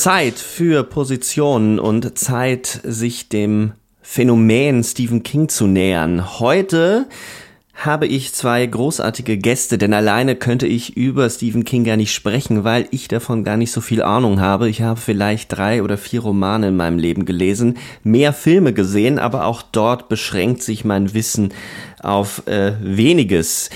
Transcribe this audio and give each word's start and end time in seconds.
Zeit 0.00 0.38
für 0.38 0.82
Positionen 0.82 1.78
und 1.78 2.16
Zeit, 2.16 2.80
sich 2.84 3.28
dem 3.28 3.72
Phänomen 4.00 4.82
Stephen 4.82 5.22
King 5.22 5.50
zu 5.50 5.66
nähern. 5.66 6.40
Heute 6.40 7.06
habe 7.74 8.06
ich 8.06 8.32
zwei 8.32 8.64
großartige 8.64 9.36
Gäste, 9.36 9.76
denn 9.76 9.92
alleine 9.92 10.36
könnte 10.36 10.66
ich 10.66 10.96
über 10.96 11.28
Stephen 11.28 11.64
King 11.64 11.84
gar 11.84 11.98
nicht 11.98 12.14
sprechen, 12.14 12.64
weil 12.64 12.88
ich 12.92 13.08
davon 13.08 13.44
gar 13.44 13.58
nicht 13.58 13.72
so 13.72 13.82
viel 13.82 14.00
Ahnung 14.00 14.40
habe. 14.40 14.70
Ich 14.70 14.80
habe 14.80 14.98
vielleicht 14.98 15.52
drei 15.52 15.82
oder 15.82 15.98
vier 15.98 16.20
Romane 16.20 16.68
in 16.68 16.76
meinem 16.76 16.98
Leben 16.98 17.26
gelesen, 17.26 17.76
mehr 18.02 18.32
Filme 18.32 18.72
gesehen, 18.72 19.18
aber 19.18 19.44
auch 19.44 19.60
dort 19.60 20.08
beschränkt 20.08 20.62
sich 20.62 20.82
mein 20.82 21.12
Wissen 21.12 21.52
auf 22.02 22.46
äh, 22.46 22.72
weniges. 22.80 23.68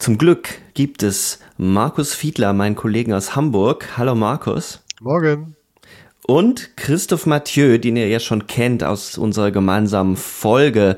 Zum 0.00 0.18
Glück 0.18 0.48
gibt 0.74 1.04
es 1.04 1.38
Markus 1.58 2.12
Fiedler, 2.12 2.52
meinen 2.52 2.74
Kollegen 2.74 3.12
aus 3.12 3.36
Hamburg. 3.36 3.96
Hallo 3.96 4.16
Markus. 4.16 4.83
Morgen. 5.04 5.54
Und 6.26 6.78
Christoph 6.78 7.26
Mathieu, 7.26 7.76
den 7.76 7.96
ihr 7.96 8.08
ja 8.08 8.20
schon 8.20 8.46
kennt 8.46 8.82
aus 8.82 9.18
unserer 9.18 9.50
gemeinsamen 9.50 10.16
Folge 10.16 10.96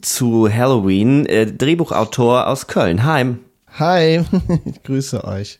zu 0.00 0.48
Halloween, 0.48 1.26
äh, 1.26 1.46
Drehbuchautor 1.46 2.46
aus 2.46 2.68
Köln. 2.68 3.02
Hi. 3.02 3.34
Hi, 3.80 4.24
ich 4.64 4.82
grüße 4.84 5.24
euch. 5.24 5.58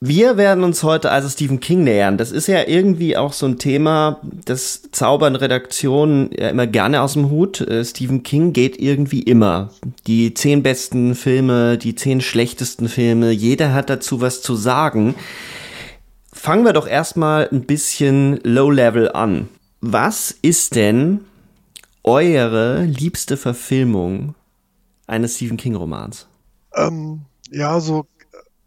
Wir 0.00 0.36
werden 0.36 0.64
uns 0.64 0.82
heute 0.82 1.12
also 1.12 1.28
Stephen 1.28 1.60
King 1.60 1.84
nähern. 1.84 2.18
Das 2.18 2.32
ist 2.32 2.48
ja 2.48 2.66
irgendwie 2.66 3.16
auch 3.16 3.32
so 3.32 3.46
ein 3.46 3.58
Thema, 3.58 4.20
das 4.44 4.90
zaubern 4.90 5.36
Redaktionen 5.36 6.30
ja 6.36 6.48
immer 6.48 6.66
gerne 6.66 7.02
aus 7.02 7.12
dem 7.12 7.30
Hut. 7.30 7.60
Äh, 7.60 7.84
Stephen 7.84 8.24
King 8.24 8.52
geht 8.52 8.76
irgendwie 8.80 9.22
immer. 9.22 9.70
Die 10.08 10.34
zehn 10.34 10.64
besten 10.64 11.14
Filme, 11.14 11.78
die 11.78 11.94
zehn 11.94 12.20
schlechtesten 12.20 12.88
Filme, 12.88 13.30
jeder 13.30 13.72
hat 13.72 13.88
dazu 13.88 14.20
was 14.20 14.42
zu 14.42 14.56
sagen. 14.56 15.14
Fangen 16.40 16.64
wir 16.64 16.72
doch 16.72 16.86
erstmal 16.86 17.50
ein 17.52 17.66
bisschen 17.66 18.40
Low-Level 18.44 19.12
an. 19.12 19.50
Was 19.82 20.30
ist 20.30 20.74
denn 20.74 21.20
eure 22.02 22.84
liebste 22.84 23.36
Verfilmung 23.36 24.34
eines 25.06 25.36
Stephen 25.36 25.58
King-Romans? 25.58 26.28
Ähm, 26.74 27.26
ja, 27.50 27.78
so 27.78 28.06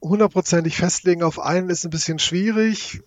hundertprozentig 0.03 0.77
festlegen 0.77 1.23
auf 1.23 1.39
einen 1.39 1.71
ist 1.71 1.83
ein 1.83 1.89
bisschen 1.89 2.19
schwierig. 2.19 3.01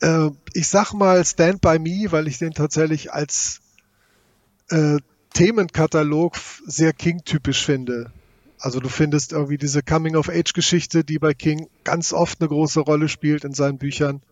Äh, 0.00 0.30
ich 0.54 0.68
sag 0.68 0.92
mal 0.92 1.24
Stand 1.24 1.60
by 1.60 1.80
Me, 1.80 2.12
weil 2.12 2.28
ich 2.28 2.38
den 2.38 2.52
tatsächlich 2.52 3.12
als 3.12 3.60
äh, 4.70 4.98
Themenkatalog 5.34 6.36
sehr 6.64 6.92
King-typisch 6.92 7.64
finde. 7.64 8.12
Also 8.58 8.80
du 8.80 8.88
findest 8.88 9.32
irgendwie 9.32 9.58
diese 9.58 9.82
Coming-of-Age-Geschichte, 9.82 11.04
die 11.04 11.18
bei 11.18 11.34
King 11.34 11.68
ganz 11.84 12.12
oft 12.12 12.40
eine 12.40 12.48
große 12.48 12.80
Rolle 12.80 13.08
spielt 13.08 13.44
in 13.44 13.52
seinen 13.52 13.78
Büchern 13.78 14.22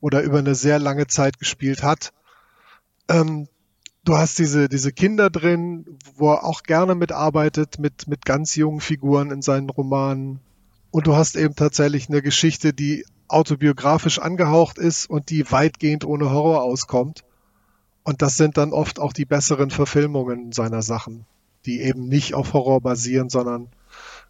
oder 0.00 0.22
über 0.22 0.38
eine 0.38 0.54
sehr 0.54 0.78
lange 0.78 1.06
Zeit 1.08 1.38
gespielt 1.38 1.82
hat. 1.82 2.12
Ähm, 3.08 3.48
du 4.04 4.16
hast 4.16 4.38
diese, 4.38 4.68
diese 4.68 4.92
Kinder 4.92 5.30
drin, 5.30 5.98
wo 6.14 6.32
er 6.32 6.44
auch 6.44 6.62
gerne 6.62 6.94
mitarbeitet, 6.94 7.78
mit, 7.78 8.06
mit 8.06 8.24
ganz 8.24 8.54
jungen 8.54 8.80
Figuren 8.80 9.30
in 9.30 9.42
seinen 9.42 9.68
Romanen. 9.68 10.40
Und 10.92 11.08
du 11.08 11.16
hast 11.16 11.36
eben 11.36 11.56
tatsächlich 11.56 12.08
eine 12.08 12.22
Geschichte, 12.22 12.72
die 12.72 13.04
autobiografisch 13.28 14.20
angehaucht 14.20 14.78
ist 14.78 15.10
und 15.10 15.30
die 15.30 15.50
weitgehend 15.50 16.04
ohne 16.04 16.30
Horror 16.30 16.62
auskommt. 16.62 17.24
Und 18.04 18.22
das 18.22 18.36
sind 18.36 18.56
dann 18.56 18.72
oft 18.72 19.00
auch 19.00 19.12
die 19.12 19.24
besseren 19.24 19.70
Verfilmungen 19.70 20.52
seiner 20.52 20.82
Sachen 20.82 21.26
die 21.66 21.82
eben 21.82 22.08
nicht 22.08 22.34
auf 22.34 22.52
Horror 22.52 22.80
basieren, 22.80 23.28
sondern 23.28 23.68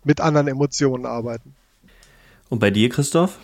mit 0.05 0.21
anderen 0.21 0.49
Emotionen 0.49 1.07
arbeiten. 1.07 1.55
Und 2.49 2.61
bei 2.61 2.71
dir, 2.71 2.89
Christoph? 2.89 3.39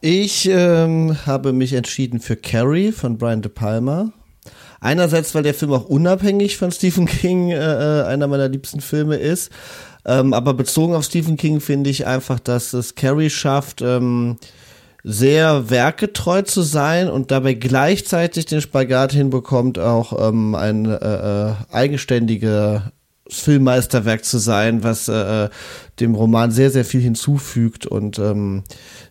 Ich 0.00 0.48
ähm, 0.48 1.16
habe 1.26 1.52
mich 1.52 1.72
entschieden 1.72 2.20
für 2.20 2.36
Carrie 2.36 2.92
von 2.92 3.18
Brian 3.18 3.42
De 3.42 3.50
Palma. 3.50 4.12
Einerseits, 4.78 5.34
weil 5.34 5.42
der 5.42 5.54
Film 5.54 5.72
auch 5.72 5.86
unabhängig 5.86 6.58
von 6.58 6.70
Stephen 6.70 7.06
King 7.06 7.50
äh, 7.50 7.56
äh, 7.56 8.04
einer 8.04 8.26
meiner 8.26 8.48
liebsten 8.48 8.80
Filme 8.80 9.16
ist. 9.16 9.50
Ähm, 10.04 10.34
aber 10.34 10.54
bezogen 10.54 10.94
auf 10.94 11.04
Stephen 11.04 11.36
King 11.36 11.60
finde 11.60 11.90
ich 11.90 12.06
einfach, 12.06 12.38
dass 12.38 12.72
es 12.74 12.94
Carrie 12.94 13.30
schafft, 13.30 13.82
ähm, 13.82 14.36
sehr 15.02 15.70
werkgetreu 15.70 16.42
zu 16.42 16.62
sein 16.62 17.08
und 17.08 17.30
dabei 17.30 17.54
gleichzeitig 17.54 18.46
den 18.46 18.60
Spagat 18.60 19.12
hinbekommt, 19.12 19.78
auch 19.78 20.28
ähm, 20.28 20.54
ein 20.54 20.84
äh, 20.84 21.50
äh, 21.50 21.54
eigenständiger 21.70 22.92
Filmmeisterwerk 23.28 24.24
zu 24.24 24.38
sein, 24.38 24.82
was 24.82 25.08
äh, 25.08 25.48
dem 26.00 26.14
Roman 26.14 26.50
sehr, 26.50 26.70
sehr 26.70 26.84
viel 26.84 27.00
hinzufügt 27.00 27.86
und 27.86 28.18
ähm, 28.18 28.62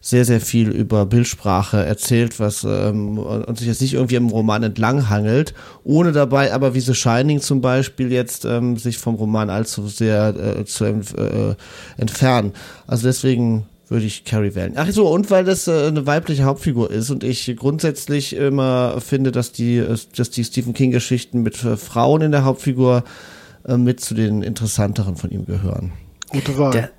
sehr, 0.01 0.25
sehr 0.25 0.39
viel 0.39 0.69
über 0.69 1.05
Bildsprache 1.05 1.83
erzählt, 1.83 2.39
was 2.39 2.63
ähm, 2.63 3.17
und 3.17 3.57
sich 3.57 3.67
jetzt 3.67 3.81
nicht 3.81 3.95
irgendwie 3.95 4.15
im 4.15 4.29
Roman 4.29 4.63
entlanghangelt, 4.63 5.53
ohne 5.83 6.11
dabei 6.11 6.53
aber 6.53 6.75
wie 6.75 6.79
The 6.79 6.93
Shining 6.93 7.41
zum 7.41 7.61
Beispiel 7.61 8.11
jetzt 8.11 8.45
ähm, 8.45 8.77
sich 8.77 8.97
vom 8.97 9.15
Roman 9.15 9.49
allzu 9.49 9.87
sehr 9.87 10.59
äh, 10.59 10.65
zu 10.65 10.85
äh, 10.85 11.55
entfernen. 11.97 12.53
Also 12.87 13.07
deswegen 13.07 13.65
würde 13.89 14.05
ich 14.05 14.25
Carrie 14.25 14.55
wählen. 14.55 14.73
Ach 14.75 14.89
so, 14.91 15.07
und 15.07 15.29
weil 15.29 15.43
das 15.43 15.67
äh, 15.67 15.87
eine 15.87 16.05
weibliche 16.05 16.43
Hauptfigur 16.43 16.89
ist 16.89 17.09
und 17.09 17.23
ich 17.23 17.55
grundsätzlich 17.55 18.35
immer 18.35 18.99
finde, 18.99 19.31
dass 19.31 19.51
die, 19.51 19.83
dass 20.15 20.29
die 20.29 20.43
Stephen 20.43 20.73
King 20.73 20.91
Geschichten 20.91 21.41
mit 21.41 21.63
äh, 21.63 21.77
Frauen 21.77 22.21
in 22.21 22.31
der 22.31 22.45
Hauptfigur 22.45 23.03
äh, 23.65 23.77
mit 23.77 23.99
zu 23.99 24.13
den 24.13 24.41
interessanteren 24.41 25.15
von 25.15 25.31
ihm 25.31 25.45
gehören. 25.45 25.91
Gute 26.29 26.57
Wahl. 26.57 26.71
Der, 26.71 26.89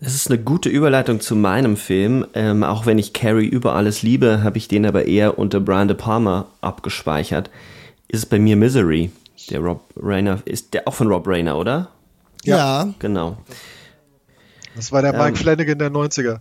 das 0.00 0.14
ist 0.14 0.30
eine 0.30 0.38
gute 0.38 0.68
Überleitung 0.68 1.20
zu 1.20 1.34
meinem 1.34 1.76
Film. 1.76 2.26
Ähm, 2.34 2.62
auch 2.62 2.86
wenn 2.86 2.98
ich 2.98 3.12
Carrie 3.12 3.46
über 3.46 3.74
alles 3.74 4.02
liebe, 4.02 4.42
habe 4.42 4.58
ich 4.58 4.68
den 4.68 4.84
aber 4.84 5.06
eher 5.06 5.38
unter 5.38 5.60
Brian 5.60 5.88
De 5.88 5.96
Palma 5.96 6.46
abgespeichert. 6.60 7.50
Ist 8.08 8.18
es 8.18 8.26
bei 8.26 8.38
mir 8.38 8.56
Misery. 8.56 9.10
Der 9.50 9.60
Rob 9.60 9.82
Rayner 9.96 10.40
ist 10.44 10.74
der 10.74 10.88
auch 10.88 10.94
von 10.94 11.08
Rob 11.08 11.26
Rayner, 11.26 11.56
oder? 11.56 11.88
Ja. 12.44 12.92
Genau. 12.98 13.38
Das 14.74 14.92
war 14.92 15.02
der 15.02 15.12
Mike 15.12 15.28
ähm, 15.28 15.36
Flanagan 15.36 15.78
der 15.78 15.90
90er. 15.90 16.40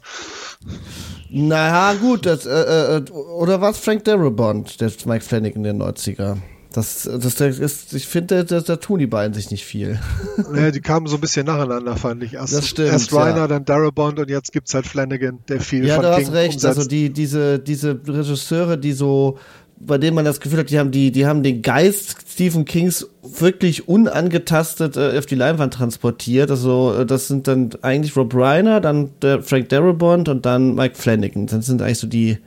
Naja, 1.30 1.94
gut, 1.94 2.25
das, 2.25 2.45
äh, 2.45 2.98
äh, 2.98 3.10
oder 3.12 3.62
was 3.62 3.80
Frank 3.80 4.04
Darabont, 4.04 4.81
der 4.81 4.92
Mike 5.06 5.24
Flanagan 5.24 5.63
der 5.63 5.74
90er? 5.74 6.38
Das, 6.75 7.04
das, 7.04 7.36
das 7.36 7.60
ist, 7.60 7.94
ich 7.94 8.06
finde, 8.07 8.44
da, 8.44 8.60
da 8.60 8.75
tun 8.75 9.00
die 9.00 9.07
beiden 9.07 9.33
sich 9.33 9.50
nicht 9.51 9.63
viel. 9.66 10.00
Ja, 10.56 10.72
die 10.72 10.81
kamen 10.81 11.07
so 11.07 11.16
ein 11.16 11.22
bisschen 11.22 11.45
nacheinander, 11.45 11.95
fand 11.95 12.22
ich. 12.24 12.33
Erst, 12.33 12.54
Das 12.54 12.68
stimmt, 12.68 12.89
erst 12.89 13.13
Reiner, 13.13 13.38
ja. 13.38 13.48
dann 13.48 13.63
Darabont 13.66 14.19
und 14.19 14.30
jetzt 14.30 14.51
gibt's 14.51 14.74
halt 14.74 14.86
Flanagan, 14.86 15.39
der 15.48 15.62
viel 15.62 15.86
Ja, 15.86 15.95
von 15.95 16.04
du 16.04 16.16
King 16.16 16.25
hast 16.27 16.33
recht. 16.33 16.54
umsetzt. 16.56 16.66
Also 16.77 16.89
die, 16.89 17.10
diese, 17.12 17.60
diese 17.60 18.00
Regisseure, 18.06 18.77
die 18.77 18.92
so, 18.92 19.38
bei 19.80 19.98
denen 19.98 20.16
man 20.16 20.25
das 20.25 20.39
Gefühl 20.42 20.60
hat, 20.60 20.69
die 20.69 20.80
haben 20.80 20.92
die, 20.92 21.12
die 21.12 21.25
haben 21.25 21.44
den 21.44 21.62
Geist 21.62 22.18
Stephen 22.30 22.66
Kings 22.66 23.07
wirklich 23.24 23.88
unangetastet 23.88 24.98
äh, 24.98 25.18
auf 25.18 25.25
die 25.25 25.36
Leinwand 25.36 25.74
transportiert. 25.74 26.51
Also 26.51 26.94
äh, 27.00 27.06
das 27.06 27.27
sind 27.27 27.48
dann 27.48 27.69
eigentlich 27.81 28.16
Rob 28.18 28.33
Reiner, 28.36 28.81
dann 28.81 29.12
Frank 29.42 29.69
Darabont 29.69 30.27
und 30.30 30.45
dann 30.45 30.75
Mike 30.75 30.95
Flanagan. 30.95 31.48
Das 31.48 31.66
sind 31.66 31.81
eigentlich 31.81 32.00
so 32.00 32.07
die, 32.07 32.38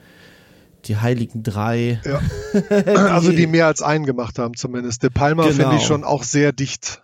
die 0.85 0.97
heiligen 0.97 1.43
drei. 1.43 2.01
Ja. 2.05 2.21
also 3.13 3.31
die 3.31 3.47
mehr 3.47 3.67
als 3.67 3.81
einen 3.81 4.05
gemacht 4.05 4.39
haben 4.39 4.55
zumindest. 4.55 5.03
De 5.03 5.09
Palma 5.09 5.43
Genau. 5.43 5.55
finde 5.55 5.75
ich 5.77 5.83
schon 5.83 6.03
auch 6.03 6.23
sehr 6.23 6.51
dicht 6.51 7.01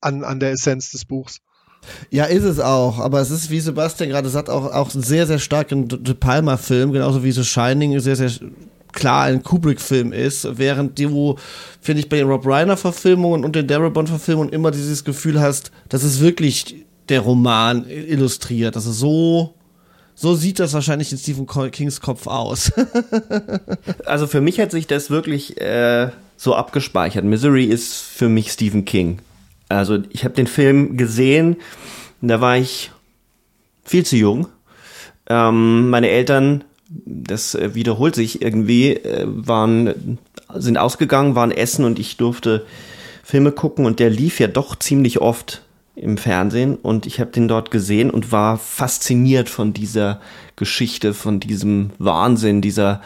an, 0.00 0.24
an 0.24 0.40
der 0.40 0.52
Essenz 0.52 0.90
des 0.90 1.04
Buchs. 1.04 1.38
Ja, 2.10 2.24
ist 2.26 2.44
es 2.44 2.60
auch. 2.60 2.98
Aber 2.98 3.20
es 3.20 3.30
ist, 3.30 3.50
wie 3.50 3.60
Sebastian 3.60 4.10
gerade 4.10 4.28
sagt, 4.28 4.48
auch, 4.50 4.72
auch 4.72 4.94
ein 4.94 5.02
sehr, 5.02 5.26
sehr 5.26 5.38
stark 5.38 5.72
ein 5.72 5.88
De 5.88 6.14
Palma-Film, 6.14 6.92
genauso 6.92 7.24
wie 7.24 7.32
The 7.32 7.44
Shining 7.44 7.98
sehr, 8.00 8.16
sehr 8.16 8.30
klar 8.92 9.24
ein 9.24 9.42
Kubrick-Film 9.42 10.12
ist, 10.12 10.46
während 10.58 10.98
du, 10.98 11.36
finde 11.80 12.00
ich, 12.00 12.08
bei 12.08 12.18
den 12.18 12.28
Rob 12.28 12.46
Reiner-Verfilmungen 12.46 13.44
und 13.44 13.56
den 13.56 13.66
Darabont-Verfilmungen 13.66 14.50
immer 14.50 14.70
dieses 14.70 15.04
Gefühl 15.04 15.40
hast, 15.40 15.72
das 15.88 16.04
ist 16.04 16.20
wirklich 16.20 16.84
der 17.08 17.20
Roman 17.20 17.88
illustriert. 17.88 18.76
Also 18.76 18.92
so, 18.92 19.54
so 20.14 20.34
sieht 20.34 20.58
das 20.58 20.72
wahrscheinlich 20.72 21.12
in 21.12 21.18
Stephen 21.18 21.46
Kings 21.70 22.00
Kopf 22.00 22.26
aus. 22.26 22.72
Also 24.04 24.26
für 24.26 24.40
mich 24.40 24.60
hat 24.60 24.70
sich 24.70 24.86
das 24.86 25.10
wirklich 25.10 25.60
äh, 25.60 26.10
so 26.36 26.54
abgespeichert. 26.54 27.24
Misery 27.24 27.64
ist 27.64 27.94
für 27.94 28.28
mich 28.28 28.52
Stephen 28.52 28.84
King. 28.84 29.20
Also 29.68 29.98
ich 30.10 30.24
habe 30.24 30.34
den 30.34 30.46
Film 30.46 30.96
gesehen, 30.96 31.56
da 32.20 32.40
war 32.40 32.58
ich 32.58 32.90
viel 33.84 34.04
zu 34.04 34.16
jung. 34.16 34.48
Ähm, 35.28 35.88
meine 35.90 36.08
Eltern, 36.08 36.64
das 36.88 37.54
äh, 37.54 37.74
wiederholt 37.74 38.14
sich 38.14 38.42
irgendwie, 38.42 38.92
äh, 38.92 39.24
waren 39.26 40.18
sind 40.54 40.76
ausgegangen, 40.76 41.34
waren 41.34 41.50
essen 41.50 41.84
und 41.84 41.98
ich 41.98 42.16
durfte 42.18 42.66
Filme 43.22 43.52
gucken 43.52 43.86
und 43.86 43.98
der 43.98 44.10
lief 44.10 44.40
ja 44.40 44.48
doch 44.48 44.76
ziemlich 44.76 45.20
oft 45.20 45.62
im 45.94 46.16
Fernsehen 46.16 46.76
und 46.76 47.06
ich 47.06 47.20
habe 47.20 47.30
den 47.30 47.48
dort 47.48 47.70
gesehen 47.70 48.10
und 48.10 48.32
war 48.32 48.56
fasziniert 48.56 49.48
von 49.48 49.72
dieser 49.72 50.20
Geschichte, 50.56 51.12
von 51.12 51.38
diesem 51.38 51.90
Wahnsinn, 51.98 52.62
dieser 52.62 53.02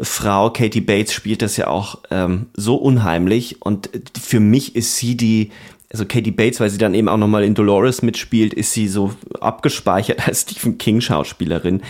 Frau. 0.00 0.50
Katie 0.50 0.80
Bates 0.80 1.12
spielt 1.12 1.42
das 1.42 1.56
ja 1.56 1.66
auch 1.66 1.98
ähm, 2.10 2.46
so 2.54 2.76
unheimlich 2.76 3.62
und 3.62 3.90
für 4.20 4.38
mich 4.38 4.76
ist 4.76 4.96
sie 4.96 5.16
die, 5.16 5.50
also 5.92 6.04
Katie 6.06 6.30
Bates, 6.30 6.60
weil 6.60 6.70
sie 6.70 6.78
dann 6.78 6.94
eben 6.94 7.08
auch 7.08 7.16
nochmal 7.16 7.42
in 7.42 7.54
Dolores 7.54 8.00
mitspielt, 8.02 8.54
ist 8.54 8.72
sie 8.72 8.86
so 8.86 9.12
abgespeichert 9.40 10.26
als 10.28 10.42
Stephen 10.42 10.78
King 10.78 11.00
Schauspielerin 11.00 11.82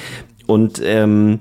und 0.46 0.80
ähm, 0.82 1.40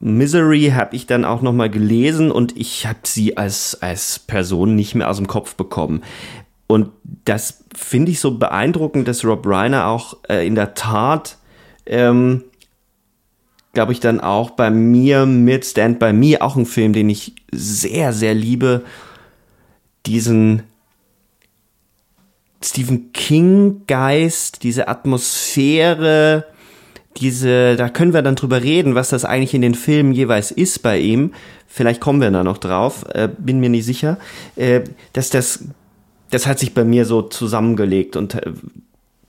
Misery 0.00 0.72
habe 0.74 0.94
ich 0.94 1.06
dann 1.06 1.24
auch 1.24 1.42
noch 1.42 1.52
mal 1.52 1.70
gelesen 1.70 2.30
und 2.30 2.56
ich 2.56 2.86
habe 2.86 3.00
sie 3.04 3.36
als 3.36 3.80
als 3.80 4.18
Person 4.18 4.76
nicht 4.76 4.94
mehr 4.94 5.10
aus 5.10 5.16
dem 5.16 5.26
Kopf 5.26 5.54
bekommen. 5.56 6.02
Und 6.68 6.90
das 7.24 7.64
finde 7.74 8.12
ich 8.12 8.20
so 8.20 8.38
beeindruckend, 8.38 9.08
dass 9.08 9.24
Rob 9.24 9.44
Reiner 9.46 9.86
auch 9.86 10.18
äh, 10.28 10.46
in 10.46 10.54
der 10.54 10.74
Tat, 10.74 11.38
ähm, 11.86 12.44
glaube 13.72 13.92
ich, 13.92 14.00
dann 14.00 14.20
auch 14.20 14.50
bei 14.50 14.70
mir 14.70 15.24
mit 15.24 15.64
Stand 15.64 15.98
By 15.98 16.12
Me, 16.12 16.40
auch 16.40 16.56
ein 16.56 16.66
Film, 16.66 16.92
den 16.92 17.08
ich 17.08 17.34
sehr, 17.50 18.12
sehr 18.12 18.34
liebe, 18.34 18.84
diesen 20.04 20.62
Stephen 22.62 23.12
King-Geist, 23.12 24.62
diese 24.62 24.88
Atmosphäre, 24.88 26.44
diese, 27.16 27.76
da 27.76 27.88
können 27.88 28.12
wir 28.12 28.22
dann 28.22 28.36
drüber 28.36 28.62
reden, 28.62 28.94
was 28.94 29.08
das 29.08 29.24
eigentlich 29.24 29.54
in 29.54 29.62
den 29.62 29.74
Filmen 29.74 30.12
jeweils 30.12 30.50
ist 30.50 30.82
bei 30.82 30.98
ihm. 30.98 31.32
Vielleicht 31.66 32.00
kommen 32.00 32.20
wir 32.20 32.30
da 32.30 32.44
noch 32.44 32.58
drauf, 32.58 33.04
äh, 33.12 33.28
bin 33.36 33.60
mir 33.60 33.70
nicht 33.70 33.84
sicher. 33.84 34.18
Äh, 34.56 34.82
dass 35.12 35.30
das, 35.30 35.64
das 36.30 36.46
hat 36.46 36.58
sich 36.58 36.74
bei 36.74 36.84
mir 36.84 37.04
so 37.04 37.22
zusammengelegt 37.22 38.16
und 38.16 38.34
äh, 38.34 38.52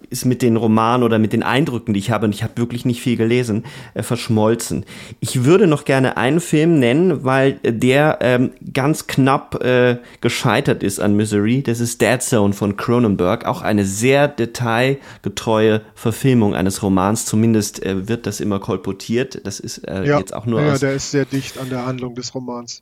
ist 0.09 0.25
mit 0.25 0.41
den 0.41 0.57
Romanen 0.57 1.03
oder 1.03 1.19
mit 1.19 1.33
den 1.33 1.43
Eindrücken, 1.43 1.93
die 1.93 1.99
ich 1.99 2.11
habe, 2.11 2.25
und 2.25 2.33
ich 2.33 2.43
habe 2.43 2.57
wirklich 2.57 2.85
nicht 2.85 3.01
viel 3.01 3.15
gelesen, 3.15 3.65
äh, 3.93 4.03
verschmolzen. 4.03 4.85
Ich 5.19 5.43
würde 5.43 5.67
noch 5.67 5.85
gerne 5.85 6.17
einen 6.17 6.39
Film 6.39 6.79
nennen, 6.79 7.23
weil 7.23 7.53
der 7.63 8.19
ähm, 8.21 8.51
ganz 8.73 9.07
knapp 9.07 9.63
äh, 9.63 9.97
gescheitert 10.21 10.83
ist 10.83 10.99
an 10.99 11.15
Misery. 11.15 11.61
Das 11.61 11.79
ist 11.79 12.01
Dead 12.01 12.21
Zone 12.21 12.53
von 12.53 12.77
Cronenberg. 12.77 13.45
Auch 13.45 13.61
eine 13.61 13.85
sehr 13.85 14.27
detailgetreue 14.27 15.81
Verfilmung 15.95 16.55
eines 16.55 16.81
Romans. 16.81 17.25
Zumindest 17.25 17.83
äh, 17.85 18.07
wird 18.07 18.25
das 18.25 18.39
immer 18.39 18.59
kolportiert. 18.59 19.41
Das 19.45 19.59
ist 19.59 19.79
äh, 19.87 20.05
Ja, 20.05 20.19
jetzt 20.19 20.33
auch 20.33 20.45
nur 20.45 20.61
ja 20.61 20.73
aus 20.73 20.79
der 20.79 20.93
ist 20.93 21.11
sehr 21.11 21.25
dicht 21.25 21.57
an 21.57 21.69
der 21.69 21.85
Handlung 21.85 22.15
des 22.15 22.33
Romans. 22.33 22.81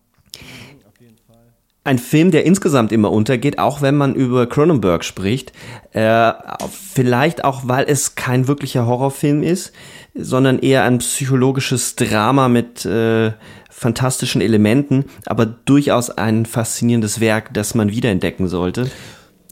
Ein 1.88 2.00
Film, 2.00 2.32
der 2.32 2.46
insgesamt 2.46 2.92
immer 2.92 3.12
untergeht, 3.12 3.60
auch 3.60 3.82
wenn 3.82 3.96
man 3.96 4.14
über 4.14 4.46
Cronenberg 4.46 5.06
spricht. 5.06 5.54
Äh, 5.94 6.34
vielleicht 6.70 7.46
auch, 7.46 7.62
weil 7.66 7.86
es 7.88 8.16
kein 8.16 8.48
wirklicher 8.48 8.86
Horrorfilm 8.86 9.42
ist, 9.42 9.72
sondern 10.14 10.60
eher 10.60 10.84
ein 10.84 10.98
psychologisches 10.98 11.96
Drama 11.96 12.50
mit 12.50 12.86
äh, 12.86 13.32
fantastischen 13.72 14.42
Elementen, 14.42 15.06
aber 15.26 15.46
durchaus 15.46 16.10
ein 16.10 16.46
faszinierendes 16.46 17.20
Werk, 17.22 17.54
das 17.54 17.74
man 17.74 17.90
wiederentdecken 17.90 18.48
sollte. 18.48 18.90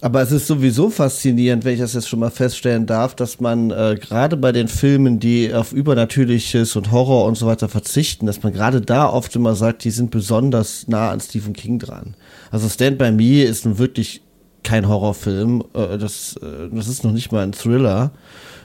Aber 0.01 0.21
es 0.21 0.31
ist 0.31 0.47
sowieso 0.47 0.89
faszinierend, 0.89 1.63
wenn 1.63 1.74
ich 1.74 1.80
das 1.80 1.94
jetzt 1.94 2.09
schon 2.09 2.19
mal 2.19 2.30
feststellen 2.30 2.86
darf, 2.86 3.15
dass 3.15 3.39
man 3.39 3.71
äh, 3.71 3.97
gerade 4.00 4.36
bei 4.36 4.51
den 4.51 4.68
Filmen, 4.68 5.19
die 5.19 5.53
auf 5.53 5.71
Übernatürliches 5.71 6.75
und 6.75 6.92
Horror 6.92 7.25
und 7.25 7.36
so 7.38 7.47
weiter 7.47 7.69
verzichten, 7.69 8.25
dass 8.25 8.44
man 8.44 8.51
gerade 8.51 8.81
da 8.81 9.09
oft 9.09 9.36
immer 9.36 9.56
sagt, 9.56 9.83
die 9.83 9.92
sind 9.92 10.12
besonders 10.12 10.88
nah 10.88 11.12
an 11.12 11.21
Stephen 11.21 11.53
King 11.53 11.80
dran. 11.80 12.15
Also 12.51 12.68
Stand 12.68 12.97
By 12.97 13.12
Me 13.12 13.44
ist 13.44 13.65
nun 13.65 13.77
wirklich 13.77 14.21
kein 14.63 14.88
Horrorfilm, 14.88 15.63
äh, 15.74 15.98
das, 15.98 16.36
äh, 16.38 16.69
das 16.74 16.88
ist 16.88 17.03
noch 17.06 17.13
nicht 17.13 17.31
mal 17.31 17.44
ein 17.44 17.53
Thriller. 17.53 18.12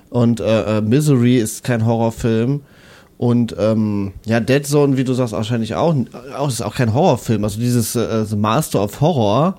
Und 0.09 0.41
äh, 0.41 0.79
äh, 0.79 0.81
Misery 0.81 1.39
ist 1.39 1.63
kein 1.63 1.87
Horrorfilm. 1.87 2.63
Und 3.19 3.55
ähm, 3.59 4.13
ja, 4.27 4.41
Dead 4.41 4.67
Zone, 4.67 4.97
wie 4.97 5.05
du 5.05 5.13
sagst, 5.13 5.35
wahrscheinlich 5.35 5.75
auch, 5.75 5.95
auch 6.37 6.49
ist 6.49 6.63
auch 6.63 6.75
kein 6.75 6.93
Horrorfilm. 6.93 7.45
Also 7.45 7.61
dieses 7.61 7.95
äh, 7.95 8.25
The 8.25 8.37
Master 8.37 8.83
of 8.83 9.01
Horror 9.01 9.57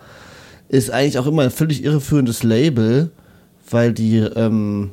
ist 0.71 0.89
eigentlich 0.89 1.19
auch 1.19 1.27
immer 1.27 1.43
ein 1.43 1.51
völlig 1.51 1.83
irreführendes 1.83 2.43
Label, 2.43 3.11
weil 3.69 3.91
die, 3.91 4.19
ähm, 4.19 4.91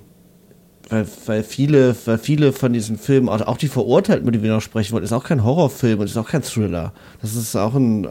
weil, 0.89 1.07
weil 1.27 1.43
viele, 1.45 1.95
weil 2.05 2.19
viele 2.19 2.53
von 2.53 2.73
diesen 2.73 2.99
Filmen, 2.99 3.29
auch, 3.29 3.41
auch 3.43 3.57
die 3.57 3.69
Verurteilten, 3.69 4.25
über 4.25 4.33
die 4.33 4.43
wir 4.43 4.51
noch 4.51 4.61
sprechen 4.61 4.93
wollen, 4.93 5.05
ist 5.05 5.13
auch 5.13 5.23
kein 5.23 5.45
Horrorfilm 5.45 6.01
und 6.01 6.07
ist 6.07 6.17
auch 6.17 6.29
kein 6.29 6.43
Thriller. 6.43 6.93
Das 7.23 7.37
ist 7.37 7.55
auch 7.55 7.77
ein, 7.77 8.05
äh, 8.05 8.09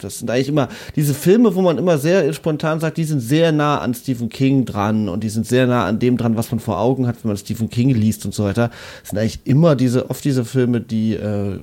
das 0.00 0.20
sind 0.20 0.30
eigentlich 0.30 0.50
immer 0.50 0.68
diese 0.94 1.12
Filme, 1.12 1.52
wo 1.56 1.62
man 1.62 1.78
immer 1.78 1.98
sehr 1.98 2.32
spontan 2.32 2.78
sagt, 2.78 2.96
die 2.96 3.04
sind 3.04 3.18
sehr 3.18 3.50
nah 3.50 3.78
an 3.78 3.92
Stephen 3.92 4.28
King 4.28 4.64
dran 4.64 5.08
und 5.08 5.24
die 5.24 5.30
sind 5.30 5.46
sehr 5.46 5.66
nah 5.66 5.86
an 5.86 5.98
dem 5.98 6.16
dran, 6.16 6.36
was 6.36 6.52
man 6.52 6.60
vor 6.60 6.78
Augen 6.78 7.08
hat, 7.08 7.16
wenn 7.24 7.30
man 7.30 7.38
Stephen 7.38 7.70
King 7.70 7.90
liest 7.90 8.24
und 8.24 8.34
so 8.34 8.44
weiter. 8.44 8.70
Das 9.00 9.10
sind 9.10 9.18
eigentlich 9.18 9.40
immer 9.46 9.74
diese, 9.74 10.10
oft 10.10 10.24
diese 10.24 10.44
Filme, 10.44 10.80
die, 10.80 11.14
äh, 11.14 11.58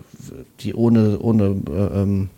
die 0.60 0.74
ohne, 0.74 1.20
ohne, 1.20 1.56
äh, 1.70 2.02
ähm, 2.02 2.24
äh, 2.24 2.37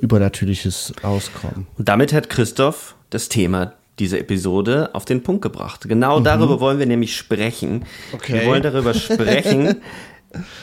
Übernatürliches 0.00 0.92
auskommen. 1.02 1.66
Und 1.78 1.88
damit 1.88 2.12
hat 2.12 2.28
Christoph 2.28 2.94
das 3.10 3.28
Thema 3.28 3.74
dieser 3.98 4.18
Episode 4.18 4.90
auf 4.94 5.04
den 5.04 5.22
Punkt 5.22 5.42
gebracht. 5.42 5.86
Genau 5.86 6.20
darüber 6.20 6.60
wollen 6.60 6.78
wir 6.78 6.86
nämlich 6.86 7.16
sprechen. 7.16 7.84
Okay. 8.12 8.34
Wir 8.34 8.46
wollen 8.46 8.62
darüber 8.62 8.94
sprechen, 8.94 9.76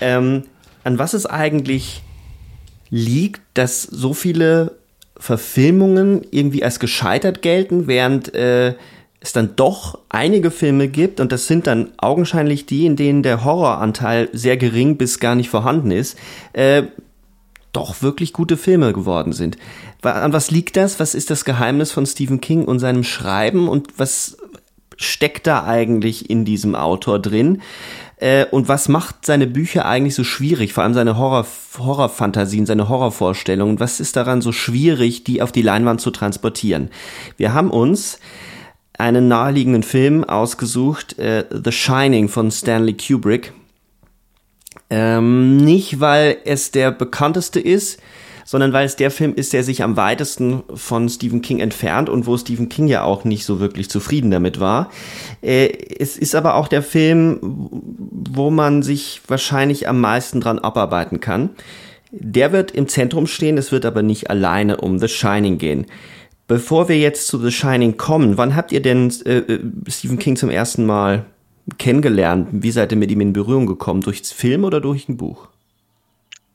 ähm, 0.01 0.43
an 0.83 0.98
was 0.98 1.13
es 1.13 1.25
eigentlich 1.25 2.01
liegt, 2.89 3.41
dass 3.53 3.83
so 3.83 4.13
viele 4.13 4.77
Verfilmungen 5.17 6.25
irgendwie 6.31 6.63
als 6.63 6.79
gescheitert 6.79 7.41
gelten, 7.41 7.88
während 7.88 8.33
äh, 8.33 8.74
es 9.19 9.33
dann 9.33 9.55
doch 9.55 10.00
einige 10.07 10.50
Filme 10.50 10.88
gibt, 10.88 11.19
und 11.19 11.31
das 11.31 11.45
sind 11.45 11.67
dann 11.67 11.91
augenscheinlich 11.98 12.65
die, 12.65 12.86
in 12.86 12.95
denen 12.95 13.21
der 13.21 13.43
Horroranteil 13.43 14.29
sehr 14.31 14.55
gering 14.55 14.98
bis 14.98 15.19
gar 15.19 15.36
nicht 15.36 15.50
vorhanden 15.50 15.91
ist, 15.91 16.17
äh, 16.53 16.83
doch 17.71 18.01
wirklich 18.01 18.33
gute 18.33 18.57
Filme 18.57 18.93
geworden 18.93 19.33
sind. 19.33 19.57
An 20.01 20.33
was 20.33 20.51
liegt 20.51 20.77
das? 20.77 20.99
Was 20.99 21.15
ist 21.15 21.29
das 21.29 21.45
Geheimnis 21.45 21.91
von 21.91 22.05
Stephen 22.05 22.41
King 22.41 22.65
und 22.65 22.79
seinem 22.79 23.03
Schreiben 23.03 23.67
und 23.67 23.97
was 23.97 24.38
steckt 24.97 25.47
da 25.47 25.63
eigentlich 25.63 26.29
in 26.29 26.45
diesem 26.45 26.75
Autor 26.75 27.19
drin? 27.19 27.61
Äh, 28.17 28.45
und 28.45 28.67
was 28.67 28.89
macht 28.89 29.25
seine 29.25 29.47
Bücher 29.47 29.85
eigentlich 29.85 30.15
so 30.15 30.23
schwierig? 30.23 30.73
Vor 30.73 30.83
allem 30.83 30.93
seine 30.93 31.17
Horror, 31.17 31.45
Horrorfantasien, 31.77 32.65
seine 32.65 32.89
Horrorvorstellungen. 32.89 33.79
Was 33.79 33.99
ist 33.99 34.15
daran 34.15 34.41
so 34.41 34.51
schwierig, 34.51 35.23
die 35.23 35.41
auf 35.41 35.51
die 35.51 35.61
Leinwand 35.61 36.01
zu 36.01 36.11
transportieren? 36.11 36.89
Wir 37.38 37.53
haben 37.53 37.71
uns 37.71 38.19
einen 38.97 39.29
naheliegenden 39.29 39.83
Film 39.83 40.25
ausgesucht, 40.25 41.17
äh, 41.17 41.45
The 41.49 41.71
Shining 41.71 42.27
von 42.27 42.51
Stanley 42.51 42.95
Kubrick. 42.95 43.53
Ähm, 44.89 45.58
nicht, 45.58 46.00
weil 46.00 46.38
es 46.46 46.72
der 46.72 46.91
bekannteste 46.91 47.60
ist, 47.60 48.00
sondern 48.50 48.74
weil 48.74 48.88
es 48.88 48.96
der 48.96 49.12
Film 49.12 49.36
ist, 49.36 49.53
der 49.53 49.63
sich 49.63 49.84
am 49.84 49.96
weitesten 49.96 50.63
von 50.74 51.08
Stephen 51.08 51.43
King 51.43 51.60
entfernt 51.60 52.10
und 52.10 52.25
wo 52.25 52.36
Stephen 52.36 52.67
King 52.67 52.88
ja 52.88 53.03
auch 53.03 53.24
nicht 53.24 53.46
so 53.46 53.60
wirklich 53.60 53.91
zufrieden 53.91 54.31
damit 54.31 54.60
war. 54.60 54.89
Äh, 55.43 55.67
es 56.00 56.17
ist 56.17 56.34
aber 56.34 56.55
auch 56.55 56.67
der 56.67 56.81
Film, 56.81 57.38
wo 57.41 58.50
man 58.50 58.81
sich 58.81 59.22
wahrscheinlich 59.27 59.88
am 59.88 60.01
meisten 60.01 60.41
dran 60.41 60.58
abarbeiten 60.58 61.19
kann. 61.19 61.51
Der 62.10 62.51
wird 62.51 62.72
im 62.72 62.88
Zentrum 62.88 63.27
stehen, 63.27 63.60
es 63.60 63.72
wird 63.72 63.86
aber 63.86 64.01
nicht 64.01 64.31
alleine 64.31 64.77
um 64.77 64.98
The 64.98 65.08
Shining 65.08 65.60
gehen. 65.60 65.86
Bevor 66.48 66.89
wir 66.89 66.98
jetzt 66.98 67.27
zu 67.27 67.38
The 67.38 67.51
Shining 67.51 67.98
kommen, 67.98 68.39
wann 68.39 68.55
habt 68.55 68.72
ihr 68.72 68.81
denn 68.81 69.13
äh, 69.25 69.38
äh 69.38 69.60
Stephen 69.88 70.17
King 70.17 70.36
zum 70.38 70.50
ersten 70.50 70.88
Mal 70.88 71.25
kennengelernt? 71.77 72.47
Wie 72.51 72.71
seid 72.71 72.91
ihr 72.91 72.97
mit 72.97 73.11
ihm 73.11 73.21
in 73.21 73.33
Berührung 73.33 73.65
gekommen? 73.65 74.01
Durchs 74.01 74.31
Film 74.31 74.63
oder 74.63 74.81
durch 74.81 75.07
ein 75.09 75.17
Buch? 75.17 75.49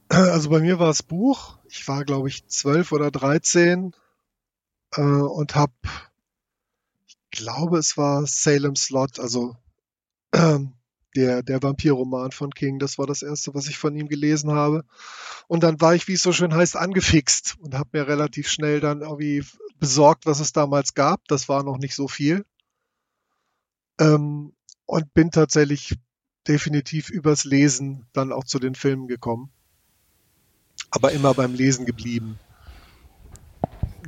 Also 0.09 0.51
bei 0.51 0.61
mir 0.61 0.79
war 0.79 0.91
es 0.91 1.03
Buch. 1.03 1.59
Ich 1.69 1.87
war, 1.89 2.05
glaube 2.05 2.29
ich, 2.29 2.47
zwölf 2.47 2.93
oder 2.93 3.11
dreizehn 3.11 3.95
äh, 4.95 5.01
und 5.01 5.55
habe, 5.55 5.73
ich 7.07 7.17
glaube, 7.31 7.79
es 7.79 7.97
war 7.97 8.27
Salem 8.27 8.77
Slot, 8.77 9.19
also 9.19 9.57
äh, 10.33 10.59
der, 11.17 11.43
der 11.43 11.63
Vampirroman 11.63 12.33
von 12.33 12.51
King. 12.53 12.79
Das 12.79 12.99
war 12.99 13.07
das 13.07 13.23
erste, 13.23 13.55
was 13.55 13.69
ich 13.69 13.79
von 13.79 13.95
ihm 13.97 14.09
gelesen 14.09 14.51
habe. 14.53 14.85
Und 15.47 15.63
dann 15.63 15.81
war 15.81 15.95
ich, 15.95 16.09
wie 16.09 16.15
es 16.15 16.23
so 16.23 16.33
schön 16.33 16.55
heißt, 16.55 16.77
angefixt 16.77 17.57
und 17.61 17.75
habe 17.75 17.91
mir 17.93 18.09
relativ 18.09 18.49
schnell 18.49 18.81
dann 18.81 19.03
irgendwie 19.03 19.45
besorgt, 19.79 20.27
was 20.27 20.41
es 20.41 20.53
damals 20.53 20.95
gab. 20.95 21.27
Das 21.29 21.49
war 21.49 21.63
noch 21.63 21.79
nicht 21.79 21.95
so 21.95 22.09
viel. 22.09 22.45
Ähm, 24.01 24.53
und 24.87 25.13
bin 25.15 25.31
tatsächlich 25.31 25.97
definitiv 26.47 27.11
übers 27.11 27.45
Lesen 27.45 28.07
dann 28.13 28.33
auch 28.33 28.45
zu 28.45 28.59
den 28.59 28.75
Filmen 28.75 29.09
gekommen. 29.09 29.51
Aber 30.91 31.13
immer 31.13 31.35
beim 31.35 31.55
Lesen 31.55 31.87
geblieben. 31.87 32.39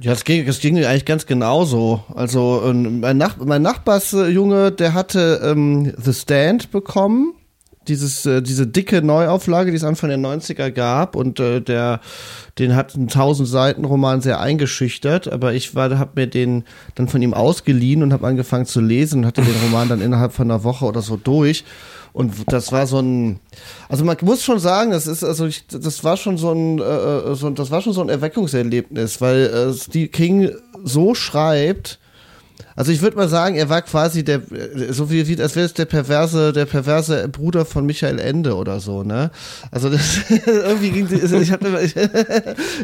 Ja, 0.01 0.13
es 0.13 0.25
ging, 0.25 0.47
es 0.47 0.61
ging 0.61 0.77
eigentlich 0.85 1.07
ganz 1.07 1.25
genauso. 1.25 2.05
Also 2.15 2.71
mein, 2.75 3.17
Nach 3.17 3.39
mein 3.39 3.63
Nachbarsjunge, 3.63 4.73
der 4.73 4.93
hatte 4.93 5.41
ähm, 5.43 5.95
The 5.97 6.13
Stand 6.13 6.71
bekommen 6.71 7.36
dieses, 7.89 8.27
äh, 8.27 8.43
diese 8.43 8.67
dicke 8.67 9.03
Neuauflage, 9.03 9.71
die 9.71 9.77
es 9.77 9.85
Anfang 9.85 10.11
der 10.11 10.19
90er 10.19 10.71
gab 10.71 11.17
und 11.17 11.41
äh, 11.41 11.61
der, 11.61 12.01
den 12.59 12.77
hat 12.77 12.95
einen 12.95 13.05
1000 13.05 13.49
Seiten 13.49 13.85
Roman 13.85 14.21
sehr 14.21 14.41
eingeschüchtert, 14.41 15.29
aber 15.29 15.55
ich 15.55 15.75
habe 15.75 16.11
mir 16.15 16.27
den 16.27 16.65
dann 16.95 17.09
von 17.09 17.23
ihm 17.23 17.35
ausgeliehen 17.35 18.03
und 18.03 18.13
habe 18.13 18.27
angefangen 18.27 18.67
zu 18.67 18.81
lesen 18.81 19.21
und 19.21 19.27
hatte 19.27 19.43
den 19.43 19.55
Roman 19.65 19.89
dann 19.89 20.01
innerhalb 20.01 20.33
von 20.33 20.51
einer 20.51 20.65
Woche 20.65 20.85
oder 20.85 21.03
so 21.03 21.17
durch. 21.17 21.65
Und 22.13 22.51
das 22.51 22.73
war 22.73 22.87
so 22.87 22.99
ein, 22.99 23.41
also 23.91 24.03
man 24.03 24.17
muss 24.23 24.43
schon 24.43 24.59
sagen, 24.59 24.91
das 24.91 25.07
ist, 25.07 25.23
also 25.23 25.45
ich, 25.47 25.67
das 25.67 26.03
war 26.03 26.17
schon 26.17 26.39
so 26.39 26.51
ein, 26.51 26.79
äh, 26.79 26.83
äh 26.83 27.35
so, 27.35 27.51
das 27.51 27.71
war 27.71 27.83
schon 27.83 27.93
so 27.93 28.01
ein 28.01 28.09
Erweckungserlebnis, 28.09 29.21
weil 29.21 29.47
äh, 29.47 29.73
Steve 29.75 30.09
King 30.09 30.51
so 30.83 31.15
schreibt, 31.15 31.99
also 32.77 32.93
ich 32.93 33.01
würde 33.01 33.17
mal 33.17 33.29
sagen, 33.29 33.57
er 33.57 33.71
war 33.71 33.81
quasi 33.83 34.23
der, 34.23 34.43
so 34.91 35.11
wie, 35.11 35.27
wie 35.27 35.41
als 35.41 35.57
wäre 35.57 35.65
es 35.65 35.73
der 35.73 35.87
perverse, 35.87 36.53
der 36.53 36.67
perverse 36.67 37.27
Bruder 37.29 37.65
von 37.65 37.87
Michael 37.87 38.19
Ende 38.19 38.55
oder 38.55 38.81
so, 38.81 39.03
ne? 39.03 39.31
Also 39.71 39.89
das, 39.89 40.19
irgendwie 40.47 40.91
ging 40.91 41.09
ich 41.11 41.51
habe 41.51 41.81
ich, 41.83 41.97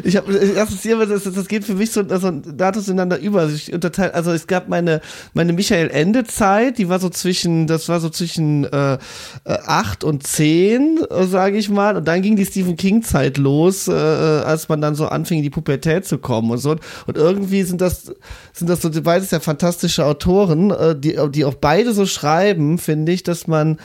ich 0.03 0.17
habe 0.17 0.33
erstens 0.55 0.81
das, 1.07 1.31
das 1.31 1.47
geht 1.47 1.63
für 1.63 1.75
mich 1.75 1.91
so, 1.91 2.03
so 2.17 2.31
Datus 2.31 2.87
ineinander 2.87 3.19
über. 3.19 3.41
Also 3.41 3.55
ich 3.55 3.71
unterteile, 3.71 4.15
also 4.15 4.31
es 4.31 4.47
gab 4.47 4.67
meine 4.67 5.01
meine 5.33 5.53
Michael 5.53 5.91
Ende 5.91 6.23
Zeit, 6.23 6.79
die 6.79 6.89
war 6.89 6.99
so 6.99 7.09
zwischen, 7.09 7.67
das 7.67 7.87
war 7.87 7.99
so 7.99 8.09
zwischen 8.09 8.63
äh, 8.63 8.97
acht 9.45 10.03
und 10.03 10.25
zehn, 10.25 10.99
sage 11.21 11.57
ich 11.57 11.69
mal, 11.69 11.97
und 11.97 12.07
dann 12.07 12.23
ging 12.23 12.35
die 12.35 12.45
Stephen 12.45 12.77
King 12.77 13.03
Zeit 13.03 13.37
los, 13.37 13.87
äh, 13.87 13.91
als 13.91 14.69
man 14.69 14.81
dann 14.81 14.95
so 14.95 15.07
anfing 15.07 15.37
in 15.37 15.43
die 15.43 15.49
Pubertät 15.51 16.05
zu 16.05 16.17
kommen 16.17 16.49
und 16.49 16.57
so. 16.57 16.75
Und 17.05 17.17
irgendwie 17.17 17.61
sind 17.61 17.79
das 17.79 18.11
sind 18.53 18.69
das 18.69 18.81
so 18.81 18.89
beides 19.01 19.31
ja 19.31 19.39
fantastisch 19.39 19.82
fantastische 19.83 20.05
Autoren, 20.05 20.71
äh, 20.71 20.95
die, 20.97 21.17
die 21.31 21.45
auch 21.45 21.55
beide 21.55 21.93
so 21.93 22.05
schreiben, 22.05 22.77
finde 22.77 23.11
ich, 23.11 23.23
dass 23.23 23.47
man, 23.47 23.77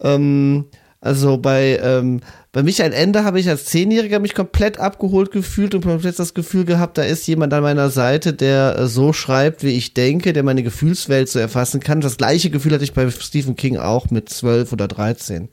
ähm, 0.00 0.66
also 1.00 1.38
bei, 1.38 1.80
ähm, 1.82 2.20
bei 2.52 2.62
Michael 2.62 2.92
Ende 2.92 3.24
habe 3.24 3.40
ich 3.40 3.48
als 3.48 3.64
Zehnjähriger 3.64 4.18
mich 4.18 4.34
komplett 4.34 4.78
abgeholt 4.78 5.30
gefühlt 5.30 5.74
und 5.74 5.84
komplett 5.84 6.18
das 6.18 6.34
Gefühl 6.34 6.64
gehabt, 6.64 6.98
da 6.98 7.02
ist 7.02 7.26
jemand 7.26 7.52
an 7.54 7.62
meiner 7.62 7.90
Seite, 7.90 8.32
der 8.32 8.78
äh, 8.78 8.86
so 8.86 9.12
schreibt, 9.12 9.62
wie 9.62 9.76
ich 9.76 9.94
denke, 9.94 10.32
der 10.32 10.42
meine 10.42 10.62
Gefühlswelt 10.62 11.28
so 11.28 11.38
erfassen 11.38 11.80
kann. 11.80 12.00
Das 12.00 12.16
gleiche 12.16 12.50
Gefühl 12.50 12.72
hatte 12.72 12.84
ich 12.84 12.92
bei 12.92 13.10
Stephen 13.10 13.56
King 13.56 13.76
auch 13.76 14.10
mit 14.10 14.28
zwölf 14.28 14.72
oder 14.72 14.88
dreizehn. 14.88 15.48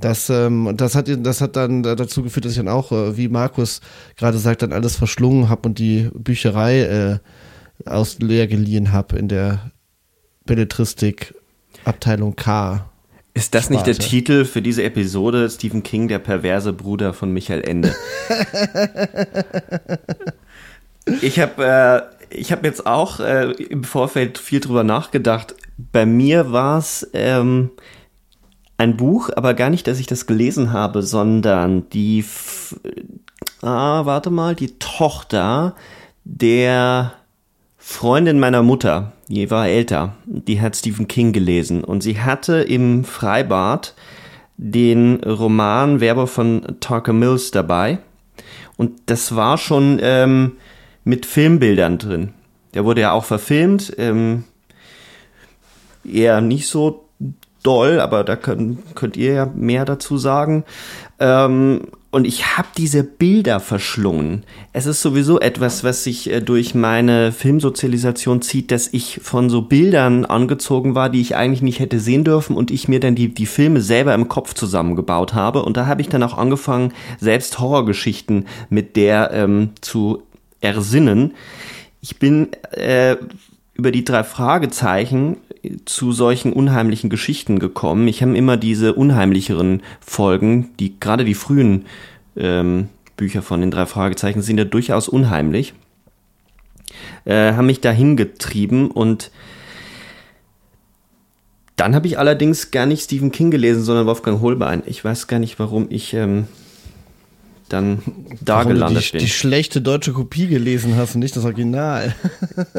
Das, 0.00 0.28
ähm, 0.28 0.74
das, 0.76 0.96
hat, 0.96 1.08
das 1.08 1.40
hat 1.40 1.54
dann 1.54 1.84
dazu 1.84 2.24
geführt, 2.24 2.44
dass 2.44 2.52
ich 2.52 2.58
dann 2.58 2.68
auch, 2.68 2.90
äh, 2.90 3.16
wie 3.16 3.28
Markus 3.28 3.80
gerade 4.16 4.38
sagt, 4.38 4.62
dann 4.62 4.72
alles 4.72 4.96
verschlungen 4.96 5.48
habe 5.48 5.68
und 5.68 5.78
die 5.78 6.10
Bücherei 6.12 6.80
äh, 6.80 7.18
aus 7.86 8.18
leer 8.18 8.46
geliehen 8.46 8.92
habe 8.92 9.18
in 9.18 9.28
der 9.28 9.70
Belletristik 10.46 11.34
Abteilung 11.84 12.36
K. 12.36 12.90
Ist 13.34 13.54
das 13.54 13.68
nicht 13.68 13.86
der 13.86 13.94
Titel 13.94 14.44
für 14.44 14.62
diese 14.62 14.84
Episode? 14.84 15.50
Stephen 15.50 15.82
King, 15.82 16.06
der 16.06 16.20
perverse 16.20 16.72
Bruder 16.72 17.12
von 17.12 17.32
Michael 17.32 17.62
Ende. 17.62 17.94
ich 21.20 21.40
habe 21.40 21.64
äh, 21.64 22.02
ich 22.30 22.52
hab 22.52 22.64
jetzt 22.64 22.86
auch 22.86 23.18
äh, 23.18 23.50
im 23.50 23.82
Vorfeld 23.82 24.38
viel 24.38 24.60
drüber 24.60 24.84
nachgedacht. 24.84 25.56
Bei 25.76 26.06
mir 26.06 26.52
war 26.52 26.78
es 26.78 27.10
ähm, 27.12 27.70
ein 28.76 28.96
Buch, 28.96 29.30
aber 29.34 29.54
gar 29.54 29.70
nicht, 29.70 29.86
dass 29.86 29.98
ich 29.98 30.06
das 30.06 30.26
gelesen 30.26 30.72
habe, 30.72 31.02
sondern 31.02 31.88
die, 31.90 32.20
F 32.20 32.78
ah, 33.62 34.04
warte 34.04 34.30
mal, 34.30 34.54
die 34.54 34.78
Tochter 34.78 35.74
der 36.24 37.12
Freundin 37.86 38.40
meiner 38.40 38.62
Mutter, 38.62 39.12
die 39.28 39.50
war 39.50 39.68
älter, 39.68 40.14
die 40.24 40.62
hat 40.62 40.74
Stephen 40.74 41.06
King 41.06 41.34
gelesen 41.34 41.84
und 41.84 42.02
sie 42.02 42.18
hatte 42.18 42.62
im 42.62 43.04
Freibad 43.04 43.94
den 44.56 45.22
Roman 45.22 46.00
Werber 46.00 46.26
von 46.26 46.78
Tucker 46.80 47.12
Mills 47.12 47.50
dabei 47.50 47.98
und 48.78 48.92
das 49.06 49.36
war 49.36 49.58
schon 49.58 49.98
ähm, 50.00 50.52
mit 51.04 51.26
Filmbildern 51.26 51.98
drin. 51.98 52.32
Der 52.72 52.86
wurde 52.86 53.02
ja 53.02 53.12
auch 53.12 53.26
verfilmt, 53.26 53.92
ähm, 53.98 54.44
eher 56.10 56.40
nicht 56.40 56.68
so 56.68 57.04
doll, 57.62 58.00
aber 58.00 58.24
da 58.24 58.36
könnt, 58.36 58.94
könnt 58.94 59.18
ihr 59.18 59.34
ja 59.34 59.46
mehr 59.54 59.84
dazu 59.84 60.16
sagen. 60.16 60.64
Ähm, 61.18 61.82
und 62.14 62.28
ich 62.28 62.56
habe 62.56 62.68
diese 62.76 63.02
Bilder 63.02 63.58
verschlungen. 63.58 64.44
Es 64.72 64.86
ist 64.86 65.02
sowieso 65.02 65.40
etwas, 65.40 65.82
was 65.82 66.04
sich 66.04 66.30
äh, 66.30 66.40
durch 66.40 66.74
meine 66.74 67.32
Filmsozialisation 67.32 68.40
zieht, 68.40 68.70
dass 68.70 68.86
ich 68.92 69.18
von 69.20 69.50
so 69.50 69.62
Bildern 69.62 70.24
angezogen 70.24 70.94
war, 70.94 71.10
die 71.10 71.20
ich 71.20 71.34
eigentlich 71.34 71.62
nicht 71.62 71.80
hätte 71.80 71.98
sehen 71.98 72.22
dürfen 72.22 72.56
und 72.56 72.70
ich 72.70 72.86
mir 72.86 73.00
dann 73.00 73.16
die, 73.16 73.34
die 73.34 73.46
Filme 73.46 73.80
selber 73.80 74.14
im 74.14 74.28
Kopf 74.28 74.54
zusammengebaut 74.54 75.34
habe. 75.34 75.64
Und 75.64 75.76
da 75.76 75.86
habe 75.86 76.02
ich 76.02 76.08
dann 76.08 76.22
auch 76.22 76.38
angefangen, 76.38 76.92
selbst 77.18 77.58
Horrorgeschichten 77.58 78.46
mit 78.70 78.94
der 78.94 79.32
ähm, 79.32 79.70
zu 79.80 80.22
ersinnen. 80.60 81.34
Ich 82.00 82.20
bin 82.20 82.52
äh, 82.70 83.16
über 83.74 83.90
die 83.90 84.04
drei 84.04 84.22
Fragezeichen 84.22 85.38
zu 85.84 86.12
solchen 86.12 86.52
unheimlichen 86.52 87.10
Geschichten 87.10 87.58
gekommen. 87.58 88.08
Ich 88.08 88.22
habe 88.22 88.36
immer 88.36 88.56
diese 88.56 88.94
unheimlicheren 88.94 89.82
Folgen, 90.00 90.70
die 90.78 90.98
gerade 90.98 91.24
die 91.24 91.34
frühen 91.34 91.86
ähm, 92.36 92.88
Bücher 93.16 93.42
von 93.42 93.60
den 93.60 93.70
drei 93.70 93.86
Fragezeichen 93.86 94.42
sind 94.42 94.58
ja 94.58 94.64
durchaus 94.64 95.08
unheimlich, 95.08 95.74
äh, 97.24 97.52
haben 97.52 97.66
mich 97.66 97.80
dahin 97.80 98.16
getrieben 98.16 98.90
und 98.90 99.30
dann 101.76 101.94
habe 101.94 102.06
ich 102.06 102.18
allerdings 102.18 102.70
gar 102.70 102.86
nicht 102.86 103.02
Stephen 103.02 103.32
King 103.32 103.50
gelesen, 103.50 103.82
sondern 103.82 104.06
Wolfgang 104.06 104.40
Holbein. 104.40 104.82
Ich 104.86 105.04
weiß 105.04 105.26
gar 105.26 105.40
nicht, 105.40 105.58
warum 105.58 105.86
ich 105.90 106.14
ähm, 106.14 106.46
dann 107.68 108.00
da 108.40 108.56
Warum 108.56 108.74
gelandet 108.74 109.02
du 109.02 109.06
die, 109.06 109.12
bin. 109.12 109.20
die 109.20 109.28
schlechte 109.28 109.80
deutsche 109.80 110.12
Kopie 110.12 110.46
gelesen 110.46 110.96
hast 110.96 111.14
und 111.14 111.20
nicht 111.20 111.36
das 111.36 111.44
Original. 111.44 112.14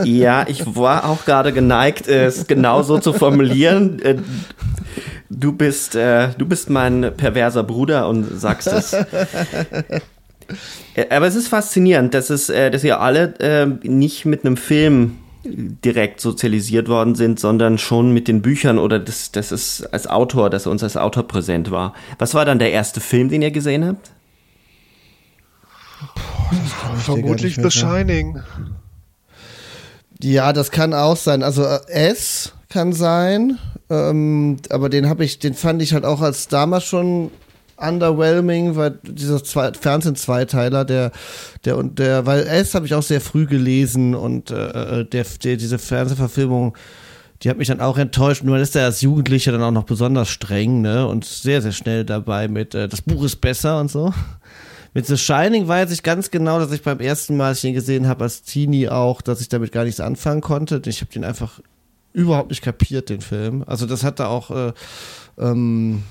Ja, 0.03 0.45
ich 0.47 0.75
war 0.75 1.09
auch 1.09 1.25
gerade 1.25 1.51
geneigt, 1.51 2.07
es 2.07 2.47
genauso 2.47 2.99
zu 2.99 3.13
formulieren. 3.13 3.99
Äh, 4.01 4.17
du 5.29 5.51
bist, 5.51 5.95
äh, 5.95 6.29
du 6.37 6.45
bist 6.45 6.69
mein 6.69 7.13
perverser 7.15 7.63
Bruder 7.63 8.07
und 8.07 8.39
sagst 8.39 8.67
es. 8.67 8.93
Äh, 8.93 9.05
aber 11.09 11.27
es 11.27 11.35
ist 11.35 11.47
faszinierend, 11.47 12.13
dass 12.13 12.29
es, 12.29 12.47
dass 12.47 12.83
ihr 12.83 12.99
alle 13.01 13.79
nicht 13.83 14.25
mit 14.25 14.45
einem 14.45 14.57
Film 14.57 15.17
direkt 15.43 16.21
sozialisiert 16.21 16.87
worden 16.87 17.15
sind, 17.15 17.39
sondern 17.39 17.77
schon 17.77 18.11
mit 18.11 18.27
den 18.27 18.41
Büchern 18.41 18.77
oder 18.77 18.99
dass 18.99 19.31
das 19.31 19.51
es 19.51 19.83
als 19.85 20.07
Autor, 20.07 20.49
dass 20.49 20.65
er 20.65 20.71
uns 20.71 20.83
als 20.83 20.97
Autor 20.97 21.27
präsent 21.27 21.71
war. 21.71 21.93
Was 22.19 22.33
war 22.33 22.45
dann 22.45 22.59
der 22.59 22.71
erste 22.71 22.99
Film, 22.99 23.29
den 23.29 23.41
ihr 23.41 23.51
gesehen 23.51 23.85
habt? 23.85 24.11
Boah, 26.51 26.95
Vermutlich 26.97 27.55
The 27.55 27.71
Shining. 27.71 28.41
Ja, 30.21 30.53
das 30.53 30.71
kann 30.71 30.93
auch 30.93 31.17
sein. 31.17 31.43
Also 31.43 31.63
äh, 31.63 31.79
S 31.87 32.53
kann 32.69 32.93
sein, 32.93 33.59
ähm, 33.89 34.57
aber 34.69 34.89
den 34.89 35.09
habe 35.09 35.23
ich, 35.23 35.39
den 35.39 35.53
fand 35.53 35.81
ich 35.81 35.93
halt 35.93 36.05
auch 36.05 36.21
als 36.21 36.47
damals 36.47 36.85
schon 36.85 37.31
underwhelming, 37.77 38.75
weil 38.75 38.99
dieser 39.03 39.43
zwei, 39.43 39.73
Fernsehen-Zweiteiler, 39.73 40.85
der, 40.85 41.11
der 41.65 41.77
und 41.77 41.99
der, 41.99 42.25
weil 42.25 42.47
S 42.47 42.73
habe 42.73 42.85
ich 42.85 42.93
auch 42.93 43.03
sehr 43.03 43.21
früh 43.21 43.45
gelesen 43.45 44.15
und 44.15 44.51
äh, 44.51 45.01
äh, 45.01 45.05
der, 45.05 45.25
der, 45.43 45.57
diese 45.57 45.77
Fernsehverfilmung, 45.77 46.77
die 47.43 47.49
hat 47.49 47.57
mich 47.57 47.67
dann 47.67 47.81
auch 47.81 47.97
enttäuscht. 47.97 48.43
Nur 48.43 48.57
ist 48.57 48.75
er 48.75 48.85
als 48.85 49.01
Jugendlicher 49.01 49.51
dann 49.51 49.61
auch 49.61 49.71
noch 49.71 49.83
besonders 49.83 50.29
streng, 50.29 50.81
ne? 50.81 51.05
Und 51.05 51.25
sehr, 51.25 51.61
sehr 51.61 51.73
schnell 51.73 52.05
dabei 52.05 52.47
mit, 52.47 52.73
äh, 52.73 52.87
das 52.87 53.01
Buch 53.01 53.23
ist 53.25 53.41
besser 53.41 53.79
und 53.79 53.91
so. 53.91 54.13
Mit 54.95 55.07
The 55.07 55.17
Shining 55.17 55.67
weiß 55.67 55.91
ich 55.91 56.03
ganz 56.03 56.31
genau, 56.31 56.57
dass 56.57 56.71
ich 56.71 56.81
beim 56.81 57.01
ersten 57.01 57.35
Mal, 57.35 57.47
als 57.47 57.57
ich 57.57 57.65
ihn 57.65 57.73
gesehen 57.73 58.07
habe, 58.07 58.23
als 58.23 58.43
Teenie 58.43 58.87
auch, 58.87 59.21
dass 59.21 59.41
ich 59.41 59.49
damit 59.49 59.73
gar 59.73 59.83
nichts 59.83 59.99
anfangen 59.99 60.39
konnte. 60.39 60.81
Ich 60.85 61.01
habe 61.01 61.11
den 61.11 61.25
einfach 61.25 61.59
überhaupt 62.13 62.49
nicht 62.49 62.61
kapiert, 62.61 63.09
den 63.09 63.19
Film. 63.19 63.65
Also 63.67 63.87
das 63.87 64.05
hat 64.05 64.21
da 64.21 64.27
auch 64.27 64.51
äh, 64.51 64.71
ähm, 65.37 66.03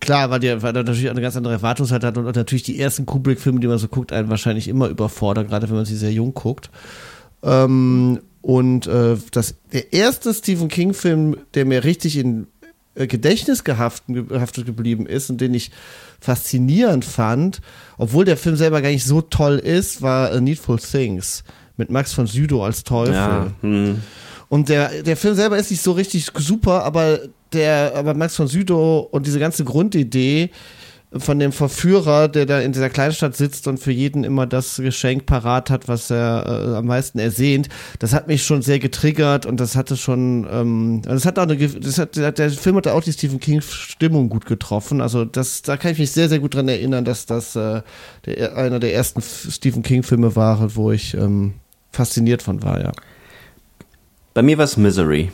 klar, 0.00 0.28
weil, 0.28 0.40
die, 0.40 0.60
weil 0.60 0.74
er 0.74 0.82
natürlich 0.82 1.08
eine 1.08 1.20
ganz 1.20 1.36
andere 1.36 1.52
Erwartungshaltung 1.52 2.08
hat 2.08 2.18
und 2.18 2.34
natürlich 2.34 2.64
die 2.64 2.80
ersten 2.80 3.06
Kubrick-Filme, 3.06 3.60
die 3.60 3.68
man 3.68 3.78
so 3.78 3.86
guckt, 3.86 4.12
einen 4.12 4.28
wahrscheinlich 4.28 4.66
immer 4.66 4.88
überfordern, 4.88 5.46
gerade 5.46 5.68
wenn 5.68 5.76
man 5.76 5.84
sie 5.84 5.96
sehr 5.96 6.12
jung 6.12 6.34
guckt. 6.34 6.68
Ähm, 7.44 8.18
und 8.42 8.88
äh, 8.88 9.18
das, 9.30 9.54
der 9.72 9.92
erste 9.92 10.34
Stephen 10.34 10.66
King-Film, 10.66 11.36
der 11.54 11.64
mir 11.64 11.84
richtig 11.84 12.16
in 12.16 12.48
äh, 13.00 13.06
Gedächtnis 13.06 13.64
gehaftet 13.64 14.66
geblieben 14.66 15.06
ist 15.06 15.30
und 15.30 15.40
den 15.40 15.54
ich 15.54 15.70
faszinierend 16.20 17.04
fand, 17.04 17.60
obwohl 17.96 18.24
der 18.24 18.36
Film 18.36 18.56
selber 18.56 18.82
gar 18.82 18.90
nicht 18.90 19.04
so 19.04 19.22
toll 19.22 19.58
ist, 19.58 20.02
war 20.02 20.30
A 20.32 20.40
Needful 20.40 20.78
Things 20.78 21.42
mit 21.76 21.90
Max 21.90 22.12
von 22.12 22.26
Sydow 22.26 22.62
als 22.62 22.84
Teufel. 22.84 23.14
Ja, 23.14 23.52
hm. 23.62 24.02
Und 24.50 24.68
der, 24.68 25.02
der 25.02 25.16
Film 25.16 25.34
selber 25.34 25.56
ist 25.56 25.70
nicht 25.70 25.82
so 25.82 25.92
richtig 25.92 26.26
super, 26.36 26.84
aber 26.84 27.20
der, 27.52 27.92
aber 27.94 28.14
Max 28.14 28.36
von 28.36 28.48
Sydow 28.48 29.08
und 29.10 29.26
diese 29.26 29.38
ganze 29.38 29.64
Grundidee 29.64 30.50
von 31.18 31.38
dem 31.40 31.50
Verführer, 31.50 32.28
der 32.28 32.46
da 32.46 32.60
in 32.60 32.72
dieser 32.72 32.88
Kleinstadt 32.88 33.36
sitzt 33.36 33.66
und 33.66 33.78
für 33.78 33.90
jeden 33.90 34.22
immer 34.22 34.46
das 34.46 34.76
Geschenk 34.76 35.26
parat 35.26 35.68
hat, 35.68 35.88
was 35.88 36.10
er 36.10 36.44
äh, 36.46 36.76
am 36.76 36.86
meisten 36.86 37.18
ersehnt, 37.18 37.68
das 37.98 38.12
hat 38.14 38.28
mich 38.28 38.44
schon 38.44 38.62
sehr 38.62 38.78
getriggert 38.78 39.44
und 39.44 39.58
das 39.58 39.74
hatte 39.74 39.96
schon, 39.96 40.46
ähm, 40.50 41.02
das 41.04 41.26
hat 41.26 41.38
auch 41.38 41.42
eine, 41.42 41.56
das 41.56 41.98
hat, 41.98 42.16
der 42.16 42.50
Film 42.50 42.76
hat 42.76 42.86
auch 42.86 43.02
die 43.02 43.12
Stephen 43.12 43.40
King 43.40 43.60
Stimmung 43.60 44.28
gut 44.28 44.46
getroffen. 44.46 45.00
Also 45.00 45.24
das, 45.24 45.62
da 45.62 45.76
kann 45.76 45.92
ich 45.92 45.98
mich 45.98 46.12
sehr, 46.12 46.28
sehr 46.28 46.38
gut 46.38 46.54
dran 46.54 46.68
erinnern, 46.68 47.04
dass 47.04 47.26
das 47.26 47.56
äh, 47.56 47.82
der, 48.26 48.56
einer 48.56 48.78
der 48.78 48.94
ersten 48.94 49.20
Stephen 49.20 49.82
King 49.82 50.04
Filme 50.04 50.36
war, 50.36 50.76
wo 50.76 50.92
ich 50.92 51.14
ähm, 51.14 51.54
fasziniert 51.90 52.42
von 52.42 52.62
war, 52.62 52.80
ja. 52.80 52.92
Bei 54.32 54.42
mir 54.42 54.58
war 54.58 54.64
es 54.64 54.76
Misery. 54.76 55.32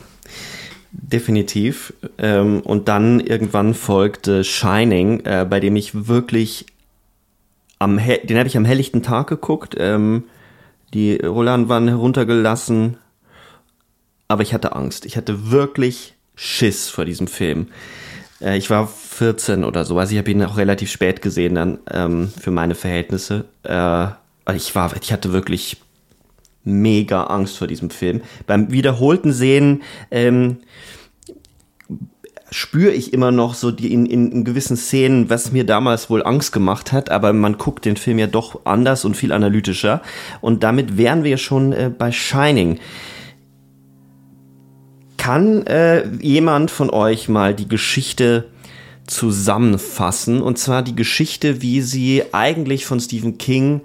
Definitiv. 0.99 1.93
Ähm, 2.17 2.61
und 2.61 2.87
dann 2.87 3.19
irgendwann 3.19 3.73
folgte 3.73 4.43
Shining, 4.43 5.21
äh, 5.21 5.45
bei 5.49 5.59
dem 5.59 5.75
ich 5.75 6.07
wirklich 6.07 6.65
am 7.79 7.97
den 7.97 8.37
habe 8.37 8.47
ich 8.47 8.57
am 8.57 8.65
helllichten 8.65 9.03
Tag 9.03 9.27
geguckt. 9.27 9.75
Ähm, 9.77 10.23
die 10.93 11.17
Rollern 11.17 11.69
waren 11.69 11.87
heruntergelassen, 11.87 12.97
aber 14.27 14.41
ich 14.41 14.53
hatte 14.53 14.75
Angst. 14.75 15.05
Ich 15.05 15.15
hatte 15.15 15.51
wirklich 15.51 16.15
Schiss 16.35 16.89
vor 16.89 17.05
diesem 17.05 17.27
Film. 17.27 17.67
Äh, 18.41 18.57
ich 18.57 18.69
war 18.69 18.87
14 18.87 19.63
oder 19.63 19.85
so, 19.85 19.97
also 19.99 20.11
ich 20.13 20.17
habe 20.17 20.31
ihn 20.31 20.43
auch 20.43 20.57
relativ 20.57 20.91
spät 20.91 21.21
gesehen 21.21 21.55
dann 21.55 21.79
ähm, 21.91 22.29
für 22.39 22.51
meine 22.51 22.75
Verhältnisse. 22.75 23.45
Äh, 23.63 24.07
ich 24.55 24.73
war, 24.75 24.95
ich 25.01 25.11
hatte 25.11 25.33
wirklich 25.33 25.77
mega 26.67 27.23
Angst 27.23 27.57
vor 27.57 27.67
diesem 27.67 27.89
Film. 27.89 28.21
Beim 28.45 28.71
wiederholten 28.71 29.33
Sehen 29.33 29.81
ähm, 30.11 30.57
spüre 32.51 32.91
ich 32.91 33.13
immer 33.13 33.31
noch 33.31 33.53
so 33.53 33.71
die 33.71 33.93
in, 33.93 34.05
in, 34.05 34.31
in 34.31 34.43
gewissen 34.43 34.77
Szenen, 34.77 35.29
was 35.29 35.51
mir 35.51 35.65
damals 35.65 36.09
wohl 36.09 36.23
Angst 36.23 36.51
gemacht 36.51 36.91
hat, 36.91 37.09
aber 37.09 37.33
man 37.33 37.57
guckt 37.57 37.85
den 37.85 37.97
Film 37.97 38.19
ja 38.19 38.27
doch 38.27 38.61
anders 38.65 39.05
und 39.05 39.17
viel 39.17 39.31
analytischer. 39.31 40.01
Und 40.41 40.63
damit 40.63 40.97
wären 40.97 41.23
wir 41.23 41.37
schon 41.37 41.73
äh, 41.73 41.91
bei 41.95 42.11
Shining. 42.11 42.79
Kann 45.17 45.65
äh, 45.67 46.07
jemand 46.21 46.71
von 46.71 46.89
euch 46.89 47.27
mal 47.27 47.53
die 47.53 47.67
Geschichte 47.67 48.49
zusammenfassen? 49.07 50.41
Und 50.41 50.57
zwar 50.57 50.83
die 50.83 50.95
Geschichte, 50.95 51.61
wie 51.61 51.81
sie 51.81 52.23
eigentlich 52.31 52.85
von 52.85 52.99
Stephen 52.99 53.37
King 53.37 53.81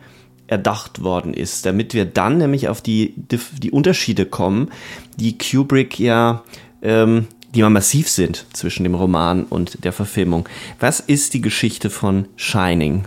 erdacht 0.53 1.03
worden 1.03 1.33
ist, 1.33 1.65
damit 1.65 1.95
wir 1.95 2.05
dann 2.05 2.37
nämlich 2.37 2.69
auf 2.69 2.83
die, 2.83 3.15
die 3.17 3.71
Unterschiede 3.71 4.27
kommen, 4.27 4.71
die 5.17 5.39
Kubrick 5.39 5.99
ja, 5.99 6.45
ähm, 6.83 7.27
die 7.55 7.63
mal 7.63 7.71
massiv 7.71 8.11
sind 8.11 8.45
zwischen 8.53 8.83
dem 8.85 8.95
Roman 8.95 9.45
und 9.45 9.83
der 9.85 9.93
Verfilmung. 9.93 10.47
Was 10.79 11.01
ist 11.01 11.33
die 11.33 11.41
Geschichte 11.41 11.89
von 11.89 12.29
Shining? 12.37 13.05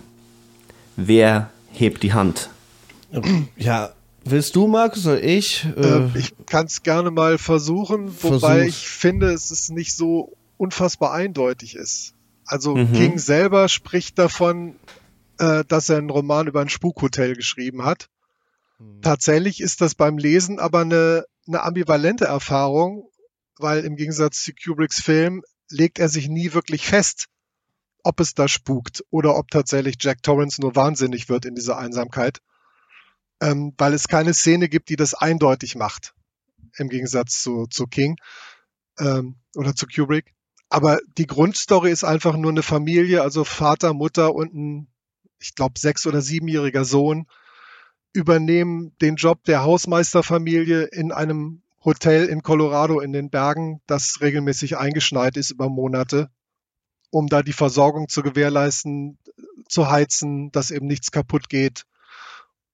Wer 0.95 1.51
hebt 1.71 2.01
die 2.01 2.13
Hand? 2.13 2.49
Ja, 3.55 3.91
willst 4.23 4.55
du, 4.55 4.65
Markus, 4.67 5.05
oder 5.05 5.23
ich? 5.23 5.67
Äh, 5.77 5.81
äh 5.81 6.09
ich 6.15 6.33
kann 6.47 6.65
es 6.65 6.81
gerne 6.81 7.11
mal 7.11 7.37
versuchen, 7.37 8.11
wobei 8.23 8.39
versuch's. 8.39 8.67
ich 8.67 8.87
finde, 8.87 9.31
es 9.31 9.51
ist 9.51 9.69
nicht 9.71 9.95
so 9.95 10.33
unfassbar 10.57 11.13
eindeutig 11.13 11.75
ist. 11.75 12.15
Also 12.47 12.75
mhm. 12.75 12.93
King 12.93 13.17
selber 13.19 13.69
spricht 13.69 14.17
davon, 14.17 14.75
äh, 15.39 15.63
dass 15.65 15.89
er 15.89 15.97
einen 15.97 16.09
Roman 16.09 16.47
über 16.47 16.61
ein 16.61 16.69
Spukhotel 16.69 17.35
geschrieben 17.35 17.83
hat. 17.83 18.09
Mhm. 18.79 19.01
Tatsächlich 19.01 19.61
ist 19.61 19.81
das 19.81 19.95
beim 19.95 20.17
Lesen 20.17 20.59
aber 20.59 20.81
eine, 20.81 21.25
eine 21.47 21.63
ambivalente 21.63 22.25
Erfahrung, 22.25 23.09
weil 23.57 23.85
im 23.85 23.95
Gegensatz 23.95 24.43
zu 24.43 24.51
Kubricks 24.53 25.01
Film 25.01 25.43
legt 25.69 25.99
er 25.99 26.09
sich 26.09 26.27
nie 26.27 26.53
wirklich 26.53 26.87
fest, 26.87 27.27
ob 28.03 28.19
es 28.19 28.33
da 28.33 28.47
spukt 28.47 29.03
oder 29.09 29.35
ob 29.35 29.49
tatsächlich 29.49 29.95
Jack 29.99 30.21
Torrance 30.23 30.61
nur 30.61 30.75
wahnsinnig 30.75 31.29
wird 31.29 31.45
in 31.45 31.55
dieser 31.55 31.77
Einsamkeit, 31.77 32.39
ähm, 33.41 33.73
weil 33.77 33.93
es 33.93 34.07
keine 34.07 34.33
Szene 34.33 34.69
gibt, 34.69 34.89
die 34.89 34.95
das 34.95 35.13
eindeutig 35.13 35.75
macht, 35.75 36.13
im 36.77 36.89
Gegensatz 36.89 37.41
zu, 37.41 37.65
zu 37.67 37.87
King 37.87 38.17
ähm, 38.99 39.37
oder 39.55 39.75
zu 39.75 39.87
Kubrick. 39.87 40.33
Aber 40.69 40.99
die 41.17 41.27
Grundstory 41.27 41.91
ist 41.91 42.03
einfach 42.03 42.35
nur 42.37 42.51
eine 42.51 42.63
Familie, 42.63 43.21
also 43.21 43.43
Vater, 43.43 43.93
Mutter 43.93 44.33
und 44.35 44.53
ein 44.53 44.87
ich 45.45 45.55
glaube, 45.55 45.79
sechs- 45.79 46.07
oder 46.07 46.21
siebenjähriger 46.21 46.85
Sohn 46.85 47.27
übernehmen 48.13 48.95
den 49.01 49.15
Job 49.15 49.43
der 49.43 49.63
Hausmeisterfamilie 49.63 50.83
in 50.83 51.11
einem 51.11 51.61
Hotel 51.83 52.25
in 52.25 52.41
Colorado 52.41 52.99
in 52.99 53.13
den 53.13 53.29
Bergen, 53.29 53.81
das 53.85 54.19
regelmäßig 54.21 54.77
eingeschneit 54.77 55.37
ist 55.37 55.51
über 55.51 55.69
Monate, 55.69 56.29
um 57.11 57.27
da 57.27 57.43
die 57.43 57.53
Versorgung 57.53 58.07
zu 58.07 58.23
gewährleisten, 58.23 59.19
zu 59.69 59.89
heizen, 59.89 60.51
dass 60.51 60.71
eben 60.71 60.87
nichts 60.87 61.11
kaputt 61.11 61.47
geht. 61.47 61.85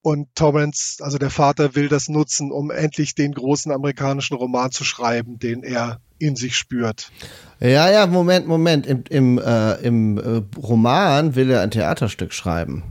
Und 0.03 0.33
Torrance, 0.35 1.03
also 1.03 1.17
der 1.17 1.29
Vater, 1.29 1.75
will 1.75 1.87
das 1.87 2.09
nutzen, 2.09 2.51
um 2.51 2.71
endlich 2.71 3.13
den 3.13 3.33
großen 3.33 3.71
amerikanischen 3.71 4.35
Roman 4.35 4.71
zu 4.71 4.83
schreiben, 4.83 5.37
den 5.37 5.61
er 5.63 5.99
in 6.17 6.35
sich 6.35 6.55
spürt. 6.55 7.11
Ja, 7.59 7.89
ja, 7.89 8.07
Moment, 8.07 8.47
Moment. 8.47 8.87
Im, 8.87 9.03
im, 9.09 9.37
äh, 9.37 9.73
im 9.81 10.17
äh, 10.17 10.41
Roman 10.57 11.35
will 11.35 11.51
er 11.51 11.61
ein 11.61 11.71
Theaterstück 11.71 12.33
schreiben. 12.33 12.83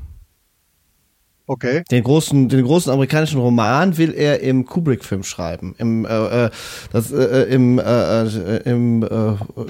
Okay. 1.51 1.83
Den 1.91 2.05
großen, 2.05 2.49
den 2.49 2.65
großen 2.65 2.93
amerikanischen 2.93 3.41
Roman 3.41 3.99
will 3.99 4.15
er 4.15 4.39
im 4.41 4.67
Kubrick-Film 4.67 5.25
schreiben. 5.25 5.75
Im, 5.79 6.05
äh, 6.05 6.45
äh 6.45 6.51
das, 6.93 7.11
äh, 7.11 7.17
äh, 7.17 7.53
im, 7.53 7.81
äh, 7.81 7.83
äh, 7.83 8.71
im 8.71 9.03
äh, 9.03 9.09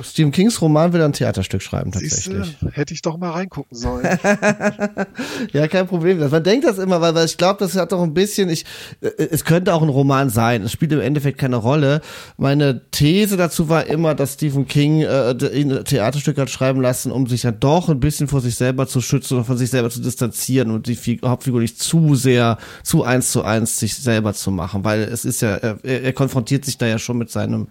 Stephen 0.03 0.31
Kings 0.31 0.61
Roman 0.61 0.93
will 0.93 1.01
er 1.01 1.07
ein 1.07 1.15
Theaterstück 1.15 1.63
schreiben, 1.63 1.91
tatsächlich. 1.91 2.45
Siehste, 2.45 2.71
hätte 2.73 2.93
ich 2.93 3.01
doch 3.01 3.17
mal 3.17 3.31
reingucken 3.31 3.75
sollen. 3.75 4.05
ja, 5.55 5.69
kein 5.69 5.87
Problem. 5.87 6.19
Man 6.19 6.45
denkt 6.45 6.67
das 6.67 6.77
immer, 6.77 7.01
weil, 7.01 7.15
weil 7.15 7.25
ich 7.25 7.39
glaube, 7.39 7.61
das 7.61 7.75
hat 7.77 7.93
doch 7.93 8.03
ein 8.03 8.13
bisschen, 8.13 8.51
ich, 8.51 8.67
es 9.01 9.47
könnte 9.47 9.73
auch 9.73 9.81
ein 9.81 9.89
Roman 9.89 10.29
sein. 10.29 10.65
Es 10.65 10.73
spielt 10.73 10.93
im 10.93 11.01
Endeffekt 11.01 11.39
keine 11.39 11.57
Rolle. 11.57 12.03
Meine 12.37 12.91
These 12.91 13.39
dazu 13.39 13.71
war 13.71 13.87
immer, 13.87 14.15
dass 14.15 14.35
Stephen 14.35 14.67
King 14.67 15.01
äh, 15.01 15.31
ein 15.31 15.83
Theaterstück 15.87 16.37
hat 16.37 16.51
schreiben 16.51 16.83
lassen, 16.83 17.11
um 17.11 17.27
sich 17.27 17.45
ja 17.45 17.53
doch 17.53 17.89
ein 17.89 18.01
bisschen 18.01 18.29
vor 18.29 18.43
sich 18.43 18.57
selber 18.57 18.87
zu 18.87 19.01
schützen 19.01 19.39
und 19.39 19.45
von 19.45 19.57
sich 19.57 19.71
selber 19.71 19.89
zu 19.89 20.03
distanzieren 20.03 20.71
und 20.73 20.87
die 20.87 21.21
Hauptfigur 21.25 21.61
nicht 21.61 21.70
nicht 21.71 21.83
zu 21.83 22.15
sehr, 22.15 22.59
zu 22.83 23.05
eins 23.05 23.31
zu 23.33 23.43
eins 23.43 23.79
sich 23.79 23.97
selber 23.97 24.35
zu 24.35 24.51
machen, 24.51 24.85
weil 24.85 25.03
es 25.03 25.25
ist 25.25 25.41
ja, 25.43 25.57
er, 25.57 25.85
er 25.85 26.13
konfrontiert 26.13 26.65
sich 26.65 26.79
da 26.79 26.87
ja 26.87 26.99
schon 26.99 27.19
mit 27.19 27.31
seinem, 27.31 27.69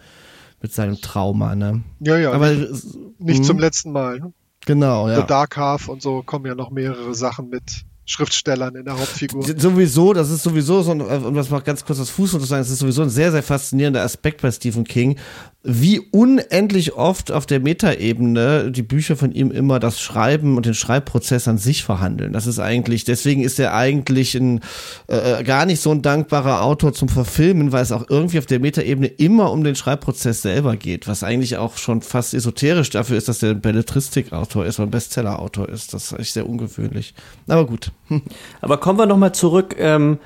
mit 0.62 0.74
seinem 0.74 1.02
Trauma, 1.02 1.56
ne? 1.56 1.84
Ja, 2.00 2.18
ja. 2.18 2.32
Aber 2.32 2.52
nicht, 2.52 3.20
nicht 3.20 3.46
zum 3.46 3.58
hm? 3.58 3.62
letzten 3.62 3.92
Mal. 3.92 4.20
Ne? 4.20 4.34
Genau, 4.66 5.10
ja. 5.10 5.22
The 5.22 5.28
Dark 5.28 5.58
Half 5.58 5.88
und 5.88 6.02
so 6.02 6.22
kommen 6.24 6.46
ja 6.46 6.56
noch 6.56 6.72
mehrere 6.72 7.14
Sachen 7.16 7.50
mit 7.50 7.86
Schriftstellern 8.10 8.76
in 8.76 8.86
der 8.86 8.98
Hauptfigur. 8.98 9.46
Sowieso, 9.56 10.14
das 10.14 10.32
ist 10.32 10.42
sowieso 10.42 10.82
so, 10.82 10.92
ein, 10.92 11.02
um 11.02 11.36
das 11.36 11.52
mal 11.52 11.60
ganz 11.60 11.86
kurz 11.86 12.00
das 12.00 12.10
Fuß 12.10 12.32
zu 12.32 12.40
sagen, 12.40 12.62
das 12.64 12.72
ist 12.72 12.80
sowieso 12.80 13.04
ein 13.04 13.10
sehr, 13.12 13.32
sehr 13.32 13.44
faszinierender 13.44 14.02
Aspekt 14.02 14.42
bei 14.42 14.50
Stephen 14.50 14.84
King, 14.84 15.20
wie 15.62 16.00
unendlich 16.00 16.94
oft 16.94 17.32
auf 17.32 17.46
der 17.46 17.60
Metaebene 17.60 18.72
die 18.72 18.82
Bücher 18.82 19.16
von 19.16 19.32
ihm 19.32 19.52
immer 19.52 19.80
das 19.80 20.02
Schreiben 20.02 20.58
und 20.58 20.66
den 20.66 20.74
Schreibprozess 20.74 21.48
an 21.48 21.60
sich 21.60 21.84
verhandeln. 21.84 22.34
Das 22.34 22.48
ist 22.48 22.58
eigentlich, 22.58 23.04
deswegen 23.04 23.44
ist 23.44 23.60
er 23.60 23.76
eigentlich 23.76 24.34
ein 24.34 24.62
äh, 25.06 25.44
gar 25.44 25.68
nicht 25.68 25.80
so 25.80 25.92
ein 25.92 26.02
dankbarer 26.02 26.64
Autor 26.64 26.94
zum 26.94 27.10
Verfilmen, 27.10 27.72
weil 27.72 27.84
es 27.84 27.92
auch 27.92 28.10
irgendwie 28.10 28.40
auf 28.40 28.48
der 28.48 28.60
Metaebene 28.60 29.06
immer 29.06 29.52
um 29.52 29.64
den 29.64 29.76
Schreibprozess 29.76 30.42
selber 30.42 30.78
geht, 30.78 31.08
was 31.08 31.24
eigentlich 31.24 31.58
auch 31.58 31.78
schon 31.78 32.02
fast 32.02 32.34
esoterisch 32.34 32.90
dafür 32.90 33.18
ist, 33.18 33.28
dass 33.28 33.44
er 33.44 33.52
ein 33.52 33.62
Belletristikautor 33.62 34.66
ist 34.66 34.80
oder 34.80 34.88
ein 34.88 34.92
Bestsellerautor 34.92 35.70
ist. 35.70 35.94
Das 35.94 36.06
ist 36.06 36.14
eigentlich 36.14 36.34
sehr 36.34 36.50
ungewöhnlich. 36.50 37.14
Aber 37.48 37.68
gut. 37.68 37.92
Aber 38.62 38.78
kommen 38.78 39.00
wir 39.00 39.06
nochmal 39.06 39.34
zurück 39.34 39.76
ähm, 39.78 40.20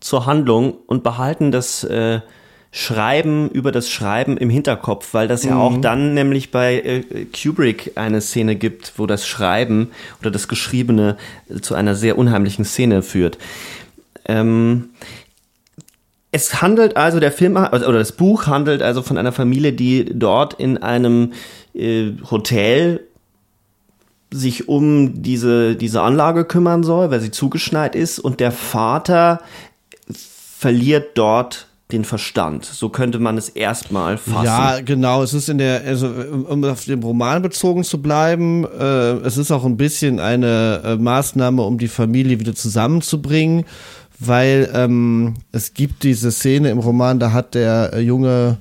zur 0.00 0.26
Handlung 0.26 0.74
und 0.86 1.02
behalten 1.02 1.52
das 1.52 1.84
äh 1.84 2.20
Schreiben 2.72 3.50
über 3.50 3.72
das 3.72 3.90
Schreiben 3.90 4.36
im 4.36 4.48
Hinterkopf, 4.48 5.12
weil 5.12 5.26
das 5.26 5.42
ja 5.42 5.54
mhm. 5.54 5.60
auch 5.60 5.80
dann 5.80 6.14
nämlich 6.14 6.52
bei 6.52 6.80
äh, 6.80 7.24
Kubrick 7.24 7.92
eine 7.96 8.20
Szene 8.20 8.54
gibt, 8.54 8.92
wo 8.96 9.06
das 9.06 9.26
Schreiben 9.26 9.90
oder 10.20 10.30
das 10.30 10.46
Geschriebene 10.46 11.16
zu 11.62 11.74
einer 11.74 11.96
sehr 11.96 12.16
unheimlichen 12.16 12.64
Szene 12.64 13.02
führt. 13.02 13.38
Ähm, 14.26 14.90
es 16.30 16.62
handelt 16.62 16.96
also, 16.96 17.18
der 17.18 17.32
Film 17.32 17.56
also, 17.56 17.86
oder 17.88 17.98
das 17.98 18.12
Buch 18.12 18.46
handelt 18.46 18.82
also 18.82 19.02
von 19.02 19.18
einer 19.18 19.32
Familie, 19.32 19.72
die 19.72 20.04
dort 20.04 20.54
in 20.54 20.78
einem 20.78 21.32
äh, 21.74 22.12
Hotel 22.30 23.00
sich 24.32 24.68
um 24.68 25.22
diese, 25.22 25.76
diese 25.76 26.02
Anlage 26.02 26.44
kümmern 26.44 26.82
soll, 26.82 27.10
weil 27.10 27.20
sie 27.20 27.30
zugeschneit 27.30 27.94
ist 27.94 28.18
und 28.18 28.40
der 28.40 28.52
Vater 28.52 29.40
verliert 30.12 31.18
dort 31.18 31.66
den 31.90 32.04
Verstand. 32.04 32.64
So 32.64 32.88
könnte 32.88 33.18
man 33.18 33.36
es 33.36 33.48
erstmal 33.48 34.16
fassen. 34.16 34.44
Ja, 34.44 34.80
genau. 34.80 35.22
Es 35.22 35.34
ist 35.34 35.48
in 35.48 35.58
der, 35.58 35.82
also 35.84 36.08
um 36.48 36.62
auf 36.64 36.84
den 36.84 37.02
Roman 37.02 37.42
bezogen 37.42 37.84
zu 37.84 38.00
bleiben, 38.00 38.64
äh, 38.64 39.12
es 39.26 39.36
ist 39.36 39.50
auch 39.50 39.64
ein 39.64 39.76
bisschen 39.76 40.20
eine 40.20 40.82
äh, 40.84 40.96
Maßnahme, 40.96 41.62
um 41.62 41.78
die 41.78 41.88
Familie 41.88 42.38
wieder 42.40 42.54
zusammenzubringen, 42.54 43.64
weil 44.18 44.70
ähm, 44.74 45.34
es 45.52 45.74
gibt 45.74 46.02
diese 46.02 46.30
Szene 46.30 46.70
im 46.70 46.78
Roman, 46.78 47.18
da 47.18 47.32
hat 47.32 47.54
der 47.54 47.92
äh, 47.94 48.00
junge 48.00 48.58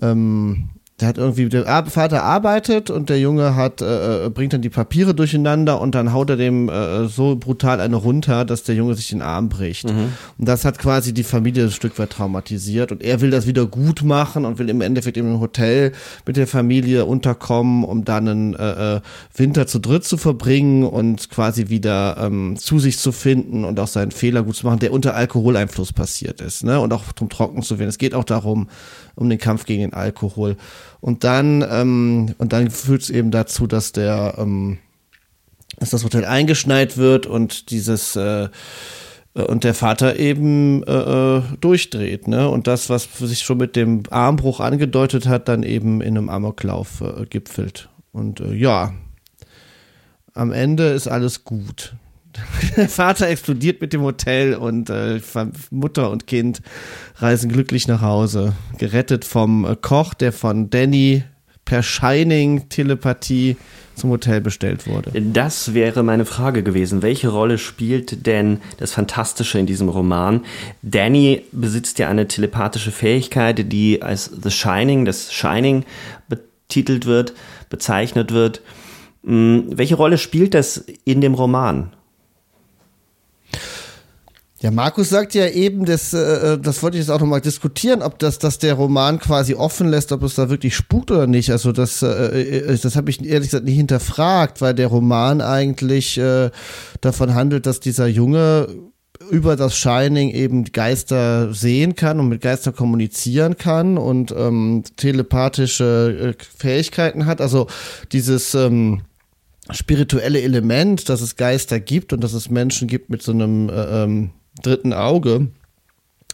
ähm, 0.00 0.70
der 1.00 1.08
hat 1.08 1.18
irgendwie, 1.18 1.48
der 1.48 1.86
Vater 1.86 2.22
arbeitet 2.22 2.90
und 2.90 3.08
der 3.08 3.18
Junge 3.18 3.56
hat, 3.56 3.80
äh, 3.80 4.26
äh, 4.26 4.30
bringt 4.30 4.52
dann 4.52 4.62
die 4.62 4.68
Papiere 4.68 5.14
durcheinander 5.14 5.80
und 5.80 5.94
dann 5.94 6.12
haut 6.12 6.30
er 6.30 6.36
dem 6.36 6.68
äh, 6.68 7.08
so 7.08 7.34
brutal 7.34 7.80
eine 7.80 7.96
runter, 7.96 8.44
dass 8.44 8.62
der 8.62 8.76
Junge 8.76 8.94
sich 8.94 9.08
den 9.08 9.22
Arm 9.22 9.48
bricht. 9.48 9.88
Mhm. 9.88 10.12
Und 10.38 10.48
das 10.48 10.64
hat 10.64 10.78
quasi 10.78 11.12
die 11.12 11.24
Familie 11.24 11.64
ein 11.64 11.70
Stück 11.70 11.98
weit 11.98 12.10
traumatisiert 12.10 12.92
und 12.92 13.02
er 13.02 13.20
will 13.20 13.30
das 13.30 13.46
wieder 13.46 13.66
gut 13.66 14.02
machen 14.02 14.44
und 14.44 14.58
will 14.58 14.68
im 14.68 14.80
Endeffekt 14.80 15.16
im 15.16 15.40
Hotel 15.40 15.92
mit 16.24 16.36
der 16.36 16.46
Familie 16.46 17.04
unterkommen, 17.04 17.84
um 17.84 18.04
dann 18.04 18.28
einen 18.28 18.54
äh, 18.54 18.96
äh, 18.96 19.00
Winter 19.34 19.66
zu 19.66 19.80
dritt 19.80 20.04
zu 20.04 20.16
verbringen 20.16 20.84
und 20.84 21.30
quasi 21.30 21.68
wieder 21.68 22.16
ähm, 22.20 22.56
zu 22.56 22.78
sich 22.78 22.98
zu 22.98 23.10
finden 23.10 23.64
und 23.64 23.80
auch 23.80 23.88
seinen 23.88 24.12
Fehler 24.12 24.44
gut 24.44 24.56
zu 24.56 24.66
machen, 24.66 24.78
der 24.78 24.92
unter 24.92 25.16
Alkoholeinfluss 25.16 25.92
passiert 25.92 26.40
ist, 26.40 26.64
ne? 26.64 26.78
Und 26.78 26.92
auch 26.92 27.12
zum 27.12 27.28
Trocken 27.28 27.62
zu 27.62 27.78
werden. 27.78 27.88
Es 27.88 27.98
geht 27.98 28.14
auch 28.14 28.24
darum, 28.24 28.68
um 29.14 29.28
den 29.28 29.38
Kampf 29.38 29.64
gegen 29.64 29.82
den 29.82 29.94
Alkohol. 29.94 30.56
Und 31.00 31.24
dann, 31.24 31.64
ähm, 31.68 32.34
und 32.38 32.52
dann 32.52 32.70
führt 32.70 33.02
es 33.02 33.10
eben 33.10 33.30
dazu, 33.30 33.66
dass 33.66 33.92
der, 33.92 34.34
ähm, 34.38 34.78
dass 35.78 35.90
das 35.90 36.04
Hotel 36.04 36.24
eingeschneit 36.24 36.96
wird 36.96 37.26
und 37.26 37.70
dieses 37.70 38.16
äh, 38.16 38.48
und 39.34 39.64
der 39.64 39.74
Vater 39.74 40.18
eben 40.18 40.82
äh, 40.82 41.38
äh, 41.38 41.42
durchdreht, 41.60 42.28
ne? 42.28 42.50
Und 42.50 42.66
das, 42.66 42.90
was 42.90 43.08
sich 43.18 43.40
schon 43.40 43.56
mit 43.56 43.76
dem 43.76 44.02
Armbruch 44.10 44.60
angedeutet 44.60 45.26
hat, 45.26 45.48
dann 45.48 45.62
eben 45.62 46.02
in 46.02 46.18
einem 46.18 46.28
Amoklauf 46.28 47.00
äh, 47.00 47.24
gipfelt. 47.24 47.88
Und 48.12 48.40
äh, 48.40 48.52
ja, 48.52 48.92
am 50.34 50.52
Ende 50.52 50.88
ist 50.88 51.08
alles 51.08 51.44
gut. 51.44 51.94
Der 52.76 52.88
Vater 52.88 53.28
explodiert 53.28 53.80
mit 53.80 53.92
dem 53.92 54.02
Hotel 54.02 54.54
und 54.54 54.90
äh, 54.90 55.20
Mutter 55.70 56.10
und 56.10 56.26
Kind 56.26 56.62
reisen 57.16 57.50
glücklich 57.50 57.88
nach 57.88 58.00
Hause. 58.00 58.54
Gerettet 58.78 59.24
vom 59.24 59.64
äh, 59.64 59.76
Koch, 59.76 60.14
der 60.14 60.32
von 60.32 60.70
Danny 60.70 61.24
per 61.64 61.82
Shining-Telepathie 61.82 63.56
zum 63.94 64.10
Hotel 64.10 64.40
bestellt 64.40 64.86
wurde. 64.86 65.12
Das 65.20 65.74
wäre 65.74 66.02
meine 66.02 66.24
Frage 66.24 66.62
gewesen. 66.62 67.02
Welche 67.02 67.28
Rolle 67.28 67.58
spielt 67.58 68.26
denn 68.26 68.60
das 68.78 68.92
Fantastische 68.92 69.58
in 69.58 69.66
diesem 69.66 69.88
Roman? 69.88 70.40
Danny 70.82 71.42
besitzt 71.52 71.98
ja 71.98 72.08
eine 72.08 72.26
telepathische 72.26 72.90
Fähigkeit, 72.90 73.70
die 73.72 74.02
als 74.02 74.30
The 74.42 74.50
Shining, 74.50 75.04
das 75.04 75.32
Shining 75.32 75.84
betitelt 76.28 77.06
wird, 77.06 77.34
bezeichnet 77.70 78.32
wird. 78.32 78.62
Hm, 79.24 79.66
welche 79.70 79.94
Rolle 79.94 80.18
spielt 80.18 80.54
das 80.54 80.84
in 81.04 81.20
dem 81.20 81.34
Roman? 81.34 81.92
Ja, 84.62 84.70
Markus 84.70 85.08
sagt 85.08 85.34
ja 85.34 85.48
eben, 85.48 85.86
das, 85.86 86.14
äh, 86.14 86.56
das 86.56 86.84
wollte 86.84 86.96
ich 86.96 87.02
jetzt 87.02 87.10
auch 87.10 87.18
nochmal 87.18 87.40
diskutieren, 87.40 88.00
ob 88.00 88.20
das, 88.20 88.38
dass 88.38 88.60
der 88.60 88.74
Roman 88.74 89.18
quasi 89.18 89.54
offen 89.54 89.88
lässt, 89.88 90.12
ob 90.12 90.22
es 90.22 90.36
da 90.36 90.50
wirklich 90.50 90.76
spukt 90.76 91.10
oder 91.10 91.26
nicht. 91.26 91.50
Also 91.50 91.72
das, 91.72 92.00
äh, 92.00 92.06
äh 92.06 92.78
das 92.80 92.94
habe 92.94 93.10
ich 93.10 93.24
ehrlich 93.24 93.48
gesagt 93.48 93.64
nicht 93.64 93.74
hinterfragt, 93.74 94.60
weil 94.60 94.72
der 94.72 94.86
Roman 94.86 95.40
eigentlich 95.40 96.16
äh, 96.16 96.50
davon 97.00 97.34
handelt, 97.34 97.66
dass 97.66 97.80
dieser 97.80 98.06
Junge 98.06 98.68
über 99.30 99.56
das 99.56 99.76
Shining 99.76 100.30
eben 100.30 100.62
Geister 100.66 101.52
sehen 101.52 101.96
kann 101.96 102.20
und 102.20 102.28
mit 102.28 102.40
Geistern 102.40 102.76
kommunizieren 102.76 103.56
kann 103.56 103.98
und 103.98 104.30
ähm, 104.30 104.84
telepathische 104.96 106.36
äh, 106.38 106.44
Fähigkeiten 106.56 107.26
hat. 107.26 107.40
Also 107.40 107.66
dieses 108.12 108.54
ähm, 108.54 109.02
spirituelle 109.72 110.40
Element, 110.40 111.08
dass 111.08 111.20
es 111.20 111.34
Geister 111.34 111.80
gibt 111.80 112.12
und 112.12 112.22
dass 112.22 112.32
es 112.32 112.48
Menschen 112.48 112.86
gibt 112.86 113.10
mit 113.10 113.22
so 113.22 113.32
einem 113.32 113.68
äh, 113.68 114.04
ähm, 114.04 114.30
dritten 114.62 114.92
Auge. 114.92 115.48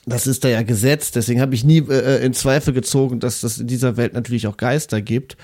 Das 0.06 0.26
ist 0.26 0.44
da 0.44 0.48
ja 0.48 0.62
gesetzt, 0.62 1.16
deswegen 1.16 1.40
habe 1.40 1.54
ich 1.54 1.64
nie 1.64 1.78
äh, 1.80 2.24
in 2.24 2.32
Zweifel 2.32 2.72
gezogen, 2.72 3.20
dass 3.20 3.42
das 3.42 3.58
in 3.58 3.66
dieser 3.66 3.96
Welt 3.96 4.14
natürlich 4.14 4.46
auch 4.46 4.56
Geister 4.56 5.02
gibt. 5.02 5.36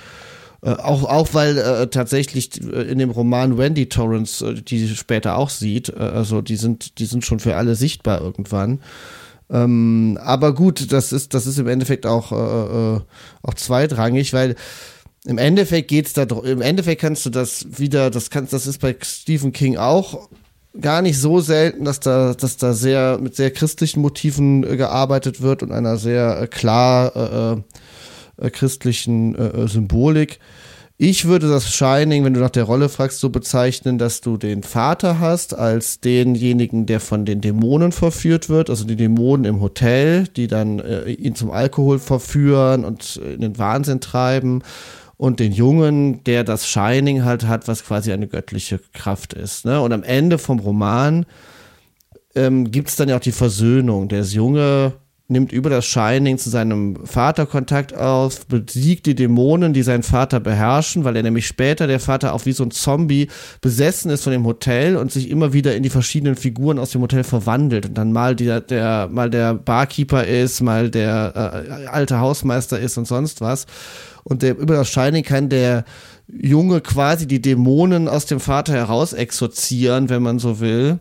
Äh, 0.62 0.70
auch, 0.70 1.04
auch 1.04 1.34
weil 1.34 1.58
äh, 1.58 1.86
tatsächlich 1.88 2.62
äh, 2.62 2.82
in 2.82 2.98
dem 2.98 3.10
Roman 3.10 3.58
Wendy 3.58 3.88
Torrance, 3.88 4.46
äh, 4.46 4.54
die 4.54 4.88
später 4.88 5.36
auch 5.36 5.50
sieht, 5.50 5.90
äh, 5.90 5.98
also 5.98 6.40
die 6.40 6.56
sind, 6.56 6.98
die 6.98 7.04
sind 7.04 7.24
schon 7.24 7.40
für 7.40 7.56
alle 7.56 7.74
sichtbar 7.74 8.22
irgendwann. 8.22 8.80
Ähm, 9.50 10.18
aber 10.22 10.54
gut, 10.54 10.90
das 10.92 11.12
ist, 11.12 11.34
das 11.34 11.46
ist 11.46 11.58
im 11.58 11.68
Endeffekt 11.68 12.06
auch, 12.06 12.32
äh, 12.32 12.96
äh, 12.96 13.00
auch 13.42 13.54
zweitrangig, 13.54 14.32
weil 14.32 14.56
im 15.26 15.36
Endeffekt 15.36 15.88
geht's 15.88 16.14
da, 16.14 16.22
im 16.22 16.62
Endeffekt 16.62 17.02
kannst 17.02 17.26
du 17.26 17.30
das 17.30 17.66
wieder, 17.78 18.10
das 18.10 18.30
kannst, 18.30 18.54
das 18.54 18.66
ist 18.66 18.80
bei 18.80 18.96
Stephen 19.02 19.52
King 19.52 19.76
auch 19.76 20.28
gar 20.80 21.02
nicht 21.02 21.18
so 21.20 21.40
selten, 21.40 21.84
dass 21.84 22.00
da, 22.00 22.34
dass 22.34 22.56
da 22.56 22.72
sehr 22.72 23.18
mit 23.20 23.36
sehr 23.36 23.50
christlichen 23.50 24.00
Motiven 24.00 24.64
äh, 24.64 24.76
gearbeitet 24.76 25.40
wird 25.40 25.62
und 25.62 25.72
einer 25.72 25.96
sehr 25.96 26.42
äh, 26.42 26.46
klar 26.46 27.62
äh, 28.38 28.46
äh, 28.46 28.50
christlichen 28.50 29.34
äh, 29.34 29.46
äh, 29.48 29.68
Symbolik. 29.68 30.38
Ich 30.96 31.24
würde 31.24 31.48
das 31.48 31.74
Shining, 31.74 32.24
wenn 32.24 32.34
du 32.34 32.40
nach 32.40 32.50
der 32.50 32.64
Rolle 32.64 32.88
fragst, 32.88 33.18
so 33.18 33.28
bezeichnen, 33.28 33.98
dass 33.98 34.20
du 34.20 34.36
den 34.36 34.62
Vater 34.62 35.18
hast 35.18 35.52
als 35.52 35.98
denjenigen, 35.98 36.86
der 36.86 37.00
von 37.00 37.24
den 37.24 37.40
Dämonen 37.40 37.90
verführt 37.90 38.48
wird, 38.48 38.70
also 38.70 38.84
die 38.84 38.94
Dämonen 38.94 39.44
im 39.44 39.60
Hotel, 39.60 40.28
die 40.28 40.46
dann 40.46 40.78
äh, 40.78 41.10
ihn 41.10 41.34
zum 41.34 41.50
Alkohol 41.50 41.98
verführen 41.98 42.84
und 42.84 43.16
in 43.16 43.40
den 43.40 43.58
Wahnsinn 43.58 44.00
treiben 44.00 44.62
und 45.16 45.40
den 45.40 45.52
Jungen, 45.52 46.24
der 46.24 46.44
das 46.44 46.66
Shining 46.66 47.24
halt 47.24 47.46
hat, 47.46 47.68
was 47.68 47.84
quasi 47.84 48.12
eine 48.12 48.26
göttliche 48.26 48.80
Kraft 48.92 49.32
ist. 49.32 49.64
Ne? 49.64 49.80
Und 49.80 49.92
am 49.92 50.02
Ende 50.02 50.38
vom 50.38 50.58
Roman 50.58 51.26
ähm, 52.34 52.70
gibt 52.70 52.88
es 52.88 52.96
dann 52.96 53.08
ja 53.08 53.16
auch 53.16 53.20
die 53.20 53.32
Versöhnung. 53.32 54.08
Der 54.08 54.22
Junge 54.22 54.94
nimmt 55.26 55.52
über 55.52 55.70
das 55.70 55.86
Shining 55.86 56.36
zu 56.36 56.50
seinem 56.50 56.96
Vater 57.06 57.46
Kontakt 57.46 57.96
auf, 57.96 58.46
besiegt 58.46 59.06
die 59.06 59.14
Dämonen, 59.14 59.72
die 59.72 59.82
seinen 59.82 60.02
Vater 60.02 60.38
beherrschen, 60.38 61.04
weil 61.04 61.16
er 61.16 61.22
nämlich 61.22 61.46
später 61.46 61.86
der 61.86 61.98
Vater 61.98 62.34
auch 62.34 62.44
wie 62.44 62.52
so 62.52 62.62
ein 62.62 62.70
Zombie 62.70 63.28
besessen 63.62 64.10
ist 64.10 64.24
von 64.24 64.32
dem 64.32 64.44
Hotel 64.44 64.96
und 64.96 65.10
sich 65.10 65.30
immer 65.30 65.54
wieder 65.54 65.74
in 65.74 65.82
die 65.82 65.88
verschiedenen 65.88 66.36
Figuren 66.36 66.78
aus 66.78 66.90
dem 66.90 67.00
Hotel 67.00 67.24
verwandelt. 67.24 67.86
Und 67.86 67.94
dann 67.96 68.12
mal 68.12 68.36
der, 68.36 68.60
der 68.60 69.08
mal 69.10 69.30
der 69.30 69.54
Barkeeper 69.54 70.26
ist, 70.26 70.60
mal 70.60 70.90
der 70.90 71.64
äh, 71.70 71.86
alte 71.86 72.20
Hausmeister 72.20 72.78
ist 72.78 72.98
und 72.98 73.06
sonst 73.06 73.40
was. 73.40 73.66
Und 74.24 74.42
der 74.42 74.58
über 74.58 74.74
das 74.74 74.88
Shining 74.88 75.22
kann 75.22 75.48
der 75.48 75.84
Junge 76.26 76.80
quasi 76.80 77.26
die 77.26 77.42
Dämonen 77.42 78.08
aus 78.08 78.24
dem 78.24 78.40
Vater 78.40 78.72
heraus 78.72 79.12
exorzieren, 79.12 80.08
wenn 80.08 80.22
man 80.22 80.38
so 80.38 80.58
will, 80.58 80.98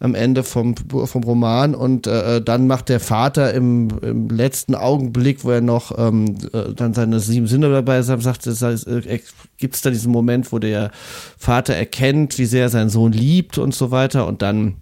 am 0.00 0.16
Ende 0.16 0.42
vom, 0.42 0.74
vom 0.76 1.22
Roman. 1.22 1.76
Und 1.76 2.08
äh, 2.08 2.42
dann 2.42 2.66
macht 2.66 2.88
der 2.88 2.98
Vater 2.98 3.54
im, 3.54 3.88
im 4.02 4.28
letzten 4.28 4.74
Augenblick, 4.74 5.44
wo 5.44 5.52
er 5.52 5.60
noch 5.60 5.96
ähm, 5.96 6.36
äh, 6.52 6.74
dann 6.74 6.92
seine 6.92 7.20
sieben 7.20 7.46
Sinne 7.46 7.70
dabei 7.70 8.02
sagt, 8.02 8.22
sagt 8.22 8.46
es, 8.48 8.62
äh, 8.62 9.20
gibt 9.58 9.76
es 9.76 9.82
da 9.82 9.90
diesen 9.90 10.10
Moment, 10.10 10.50
wo 10.52 10.58
der 10.58 10.90
Vater 11.38 11.74
erkennt, 11.74 12.38
wie 12.38 12.46
sehr 12.46 12.64
er 12.64 12.70
seinen 12.70 12.90
Sohn 12.90 13.12
liebt 13.12 13.58
und 13.58 13.74
so 13.74 13.92
weiter. 13.92 14.26
Und 14.26 14.42
dann 14.42 14.76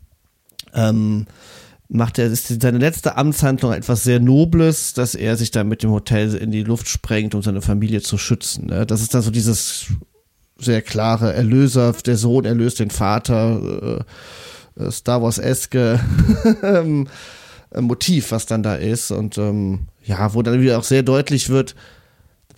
ähm, 0.75 1.27
macht 1.95 2.19
er 2.19 2.27
ist 2.27 2.63
seine 2.63 2.79
letzte 2.79 3.17
Amtshandlung 3.17 3.73
etwas 3.73 4.03
sehr 4.03 4.19
Nobles, 4.19 4.95
dass 4.95 5.15
er 5.15 5.37
sich 5.37 5.51
dann 5.51 5.69
mit 5.69 5.83
dem 5.83 5.91
Hotel 5.91 6.35
in 6.35 6.51
die 6.51 6.63
Luft 6.63 6.89
sprengt, 6.89 7.35
um 7.35 7.43
seine 7.43 7.61
Familie 7.61 8.01
zu 8.01 8.17
schützen. 8.17 8.67
Ne? 8.67 8.87
Das 8.87 9.03
ist 9.03 9.13
dann 9.13 9.21
so 9.21 9.31
dieses 9.31 9.89
sehr 10.59 10.81
klare 10.81 11.35
Erlöser, 11.35 11.93
der 11.93 12.17
Sohn 12.17 12.47
erlöst 12.47 12.81
den 12.81 12.91
Vater, 12.91 14.05
äh, 14.79 14.91
Star 14.91 15.21
Wars-eske 15.21 16.01
ähm, 16.63 17.09
Motiv, 17.79 18.33
was 18.33 18.47
dann 18.47 18.63
da 18.63 18.77
ist. 18.77 19.11
Und 19.11 19.37
ähm, 19.37 19.81
ja, 20.03 20.33
wo 20.33 20.41
dann 20.41 20.63
wieder 20.63 20.79
auch 20.79 20.85
sehr 20.85 21.03
deutlich 21.03 21.51
wird, 21.51 21.75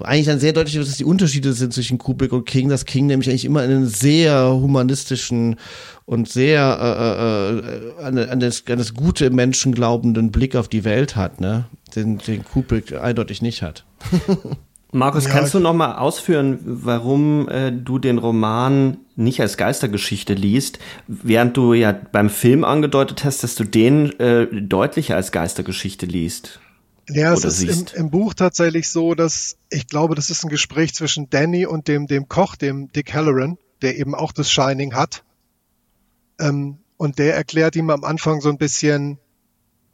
eigentlich 0.00 0.26
dann 0.26 0.40
sehr 0.40 0.52
deutlich 0.52 0.74
wird, 0.76 0.88
dass 0.88 0.96
die 0.96 1.04
Unterschiede 1.04 1.52
sind 1.52 1.72
zwischen 1.72 1.98
Kubrick 1.98 2.32
und 2.32 2.46
King, 2.46 2.68
dass 2.68 2.84
King 2.84 3.06
nämlich 3.06 3.28
eigentlich 3.28 3.44
immer 3.44 3.60
einen 3.60 3.86
sehr 3.86 4.50
humanistischen 4.52 5.56
und 6.06 6.28
sehr 6.28 7.94
äh, 8.00 8.02
äh, 8.02 8.04
an, 8.04 8.18
an, 8.18 8.40
das, 8.40 8.64
an 8.68 8.78
das 8.78 8.94
gute 8.94 9.30
Menschen 9.30 9.74
glaubenden 9.74 10.32
Blick 10.32 10.56
auf 10.56 10.68
die 10.68 10.84
Welt 10.84 11.16
hat, 11.16 11.40
ne? 11.40 11.66
Den, 11.94 12.18
den 12.18 12.44
Kubrick 12.44 12.92
eindeutig 12.92 13.40
nicht 13.40 13.62
hat. 13.62 13.84
Markus, 14.94 15.24
ja, 15.24 15.30
kannst 15.30 15.54
du 15.54 15.58
noch 15.58 15.74
mal 15.74 15.96
ausführen, 15.96 16.60
warum 16.64 17.48
äh, 17.48 17.72
du 17.72 17.98
den 17.98 18.18
Roman 18.18 18.98
nicht 19.16 19.40
als 19.40 19.56
Geistergeschichte 19.56 20.34
liest, 20.34 20.78
während 21.08 21.56
du 21.56 21.74
ja 21.74 21.92
beim 21.92 22.30
Film 22.30 22.62
angedeutet 22.64 23.24
hast, 23.24 23.42
dass 23.42 23.56
du 23.56 23.64
den 23.64 24.18
äh, 24.20 24.46
deutlicher 24.46 25.16
als 25.16 25.32
Geistergeschichte 25.32 26.06
liest? 26.06 26.60
Ja, 27.08 27.32
es 27.34 27.44
ist 27.44 27.62
im, 27.62 28.04
im, 28.04 28.10
Buch 28.10 28.34
tatsächlich 28.34 28.88
so, 28.88 29.14
dass 29.14 29.56
ich 29.68 29.86
glaube, 29.86 30.14
das 30.14 30.30
ist 30.30 30.44
ein 30.44 30.48
Gespräch 30.48 30.94
zwischen 30.94 31.28
Danny 31.28 31.66
und 31.66 31.88
dem, 31.88 32.06
dem 32.06 32.28
Koch, 32.28 32.56
dem 32.56 32.90
Dick 32.92 33.12
Halloran, 33.12 33.58
der 33.82 33.98
eben 33.98 34.14
auch 34.14 34.32
das 34.32 34.50
Shining 34.50 34.94
hat. 34.94 35.24
Ähm, 36.38 36.78
und 36.96 37.18
der 37.18 37.36
erklärt 37.36 37.76
ihm 37.76 37.90
am 37.90 38.04
Anfang 38.04 38.40
so 38.40 38.48
ein 38.48 38.58
bisschen, 38.58 39.18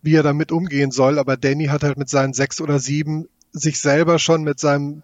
wie 0.03 0.15
er 0.15 0.23
damit 0.23 0.53
umgehen 0.53 0.93
soll. 0.93 1.19
Aber 1.19 1.37
Danny 1.37 1.67
hat 1.67 1.83
halt 1.83 1.99
mit 1.99 2.09
seinen 2.09 2.33
sechs 2.33 2.61
oder 2.61 2.79
sieben 2.79 3.29
sich 3.53 3.81
selber 3.81 4.19
schon 4.19 4.45
mit 4.45 4.61
seinem 4.61 5.03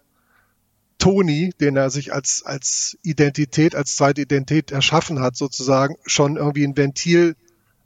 Tony, 0.97 1.53
den 1.59 1.75
er 1.75 1.89
sich 1.89 2.13
als, 2.13 2.43
als 2.45 2.97
Identität, 3.03 3.75
als 3.75 3.95
zweite 3.95 4.21
Identität 4.21 4.71
erschaffen 4.71 5.19
hat, 5.19 5.35
sozusagen, 5.35 5.95
schon 6.05 6.37
irgendwie 6.37 6.65
ein 6.65 6.77
Ventil 6.77 7.35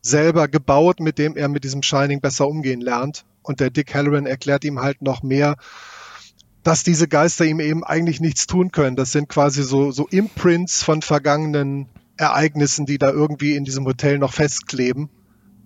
selber 0.02 0.48
gebaut, 0.48 1.00
mit 1.00 1.18
dem 1.18 1.36
er 1.36 1.48
mit 1.48 1.64
diesem 1.64 1.84
Shining 1.84 2.22
besser 2.22 2.48
umgehen 2.48 2.82
lernt. 2.82 3.26
Und 3.44 3.60
der 3.60 3.70
Dick 3.70 3.94
Halloran 3.94 4.26
erklärt 4.26 4.64
ihm 4.64 4.80
halt 4.80 5.02
noch 5.02 5.24
mehr, 5.24 5.56
dass 6.64 6.84
diese 6.84 7.08
Geister 7.08 7.46
ihm 7.46 7.60
eben 7.60 7.84
eigentlich 7.84 8.20
nichts 8.20 8.46
tun 8.48 8.72
können. 8.72 8.96
Das 8.96 9.12
sind 9.12 9.30
quasi 9.30 9.64
so, 9.64 9.92
so 9.92 10.08
Imprints 10.08 10.84
von 10.84 11.02
vergangenen 11.02 11.88
Ereignissen, 12.18 12.86
die 12.86 13.00
da 13.00 13.10
irgendwie 13.10 13.56
in 13.56 13.66
diesem 13.66 13.86
Hotel 13.86 14.20
noch 14.20 14.34
festkleben, 14.34 15.10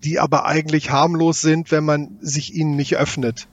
die 0.03 0.19
aber 0.19 0.45
eigentlich 0.45 0.91
harmlos 0.91 1.41
sind, 1.41 1.71
wenn 1.71 1.83
man 1.83 2.17
sich 2.21 2.53
ihnen 2.53 2.75
nicht 2.75 2.95
öffnet. 2.95 3.49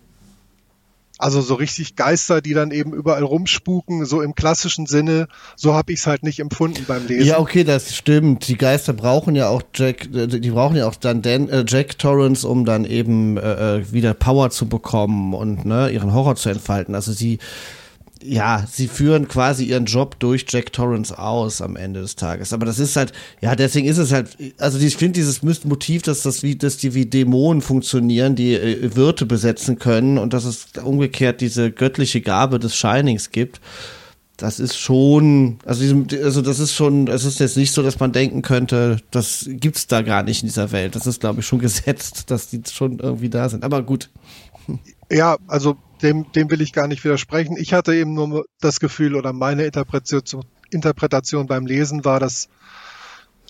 Also 1.23 1.41
so 1.41 1.55
richtig 1.55 1.95
Geister, 1.95 2.41
die 2.41 2.53
dann 2.53 2.73
eben 2.73 2.93
überall 2.93 3.23
rumspuken, 3.23 4.07
so 4.07 4.23
im 4.23 4.35
klassischen 4.35 4.87
Sinne, 4.87 5.29
so 5.55 5.73
habe 5.73 5.93
ich 5.93 6.01
es 6.01 6.07
halt 6.09 6.25
nicht 6.25 6.41
empfunden 6.41 6.85
beim 6.89 7.07
Lesen. 7.07 7.29
Ja, 7.29 7.39
okay, 7.39 7.63
das 7.63 7.95
stimmt. 7.95 8.49
Die 8.49 8.57
Geister 8.57 8.93
brauchen 8.93 9.37
ja 9.37 9.47
auch 9.49 9.63
Jack, 9.73 10.13
äh, 10.13 10.27
die 10.27 10.51
brauchen 10.51 10.75
ja 10.75 10.89
auch 10.89 10.97
dann 10.97 11.23
Dan, 11.23 11.49
äh, 11.49 11.65
Jack 11.65 11.97
Torrance, 11.97 12.47
um 12.49 12.65
dann 12.65 12.85
eben 12.85 13.37
äh, 13.37 13.77
äh, 13.77 13.93
wieder 13.93 14.15
Power 14.15 14.51
zu 14.51 14.69
bekommen 14.69 15.33
und 15.33 15.65
ne, 15.65 15.91
ihren 15.91 16.13
Horror 16.13 16.35
zu 16.35 16.49
entfalten. 16.49 16.97
Also 16.97 17.13
sie 17.13 17.39
ja, 18.25 18.65
sie 18.71 18.89
führen 18.89 19.29
quasi 19.29 19.65
ihren 19.65 19.87
Job 19.87 20.19
durch 20.19 20.47
Jack 20.49 20.73
Torrance 20.73 21.19
aus 21.19 21.61
am 21.61 21.77
Ende 21.77 22.01
des 22.01 22.17
Tages. 22.17 22.53
Aber 22.53 22.67
das 22.67 22.79
ist 22.79 22.97
halt, 22.97 23.13
ja, 23.41 23.57
deswegen 23.57 23.87
ist 23.87 23.99
es 23.99 24.13
halt, 24.13 24.37
also 24.59 24.79
ich 24.79 24.97
finde 24.97 25.15
dieses 25.15 25.43
Motiv, 25.43 26.03
dass 26.03 26.23
das 26.23 26.43
wie, 26.43 26.57
dass 26.57 26.77
die 26.77 26.95
wie 26.95 27.07
Dämonen 27.07 27.63
funktionieren, 27.63 28.35
die 28.35 28.55
äh, 28.55 28.95
Wirte 28.97 29.27
besetzen 29.27 29.79
können 29.79 30.19
und 30.19 30.33
dass 30.33 30.45
es 30.45 30.69
umgekehrt 30.83 31.41
diese 31.41 31.71
göttliche 31.71 32.21
Gabe 32.21 32.59
des 32.59 32.77
Shinings 32.77 33.31
gibt. 33.31 33.61
Das 34.37 34.59
ist 34.59 34.77
schon, 34.77 35.59
also, 35.65 35.85
also 36.23 36.43
das 36.43 36.59
ist 36.59 36.75
schon, 36.75 37.07
es 37.07 37.25
ist 37.25 37.39
jetzt 37.39 37.57
nicht 37.57 37.73
so, 37.73 37.83
dass 37.83 38.01
man 38.01 38.13
denken 38.13 38.43
könnte, 38.43 38.99
das 39.11 39.47
gibt's 39.49 39.87
da 39.87 40.03
gar 40.03 40.23
nicht 40.23 40.43
in 40.43 40.49
dieser 40.49 40.73
Welt. 40.73 40.97
Das 40.97 41.07
ist, 41.07 41.21
glaube 41.21 41.41
ich, 41.41 41.47
schon 41.47 41.59
gesetzt, 41.61 42.31
dass 42.31 42.49
die 42.49 42.63
schon 42.71 42.99
irgendwie 42.99 43.31
da 43.31 43.49
sind. 43.49 43.65
Aber 43.65 43.83
gut. 43.83 44.11
Ja, 45.11 45.37
also 45.47 45.77
dem, 46.03 46.31
dem 46.33 46.51
will 46.51 46.61
ich 46.61 46.73
gar 46.73 46.89
nicht 46.89 47.05
widersprechen. 47.05 47.57
Ich 47.57 47.73
hatte 47.73 47.95
eben 47.95 48.15
nur 48.15 48.45
das 48.61 48.81
Gefühl 48.81 49.15
oder 49.15 49.33
meine 49.33 49.65
Interpretation, 49.65 51.47
beim 51.47 51.67
Lesen 51.67 52.05
war, 52.05 52.21
dass 52.21 52.49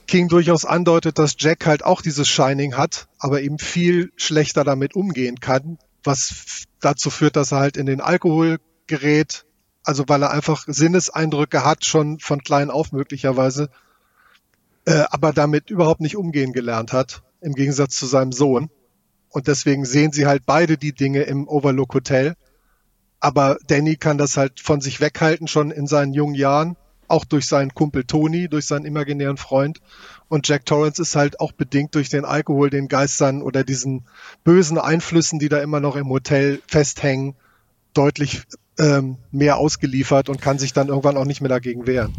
King 0.07 0.29
durchaus 0.29 0.65
andeutet, 0.65 1.19
dass 1.19 1.37
Jack 1.39 1.67
halt 1.67 1.85
auch 1.85 2.03
dieses 2.03 2.29
Shining 2.29 2.77
hat, 2.77 3.09
aber 3.19 3.41
eben 3.43 3.59
viel 3.59 4.13
schlechter 4.17 4.65
damit 4.65 4.95
umgehen 4.95 5.41
kann, 5.41 5.79
was 6.05 6.65
dazu 6.81 7.11
führt, 7.11 7.37
dass 7.37 7.53
er 7.53 7.61
halt 7.61 7.77
in 7.77 7.87
den 7.87 8.01
Alkohol 8.01 8.59
gerät, 8.87 9.47
also 9.85 10.05
weil 10.09 10.23
er 10.23 10.31
einfach 10.31 10.65
Sinneseindrücke 10.67 11.65
hat, 11.65 11.85
schon 11.85 12.19
von 12.19 12.43
klein 12.43 12.71
auf 12.71 12.93
möglicherweise, 12.93 13.71
äh, 14.85 15.05
aber 15.11 15.33
damit 15.33 15.71
überhaupt 15.71 16.01
nicht 16.01 16.17
umgehen 16.17 16.53
gelernt 16.53 16.93
hat, 16.93 17.23
im 17.41 17.55
Gegensatz 17.55 17.97
zu 17.97 18.07
seinem 18.07 18.33
Sohn. 18.33 18.71
Und 19.33 19.49
deswegen 19.49 19.85
sehen 19.87 20.13
sie 20.13 20.27
halt 20.27 20.45
beide 20.45 20.77
die 20.77 20.93
Dinge 20.93 21.23
im 21.23 21.49
Overlook 21.49 21.95
Hotel. 21.95 22.37
Aber 23.19 23.57
Danny 23.67 23.97
kann 23.97 24.19
das 24.19 24.37
halt 24.37 24.61
von 24.61 24.81
sich 24.81 25.01
weghalten, 25.01 25.49
schon 25.49 25.71
in 25.71 25.87
seinen 25.87 26.13
jungen 26.13 26.35
Jahren, 26.35 26.77
auch 27.09 27.25
durch 27.25 27.47
seinen 27.47 27.73
Kumpel 27.73 28.05
Tony, 28.05 28.49
durch 28.49 28.67
seinen 28.67 28.85
imaginären 28.85 29.39
Freund. 29.39 29.81
Und 30.29 30.47
Jack 30.49 30.67
Torrance 30.67 31.01
ist 31.01 31.17
halt 31.17 31.41
auch 31.41 31.53
bedingt 31.53 31.95
durch 31.95 32.11
den 32.11 32.27
Alkohol, 32.27 32.69
den 32.69 32.89
Geistern 32.89 33.43
oder 33.43 33.65
diesen 33.65 34.05
bösen 34.45 34.79
Einflüssen, 34.79 35.39
die 35.39 35.49
da 35.49 35.61
immer 35.61 35.81
noch 35.81 35.97
im 35.97 36.11
Hotel 36.11 36.61
festhängen, 36.67 37.35
deutlich 37.95 38.43
ähm, 38.79 39.17
mehr 39.31 39.57
ausgeliefert 39.57 40.29
und 40.29 40.43
kann 40.43 40.59
sich 40.59 40.75
dann 40.75 40.89
irgendwann 40.89 41.17
auch 41.17 41.25
nicht 41.25 41.41
mehr 41.41 41.49
dagegen 41.49 41.87
wehren. 41.87 42.15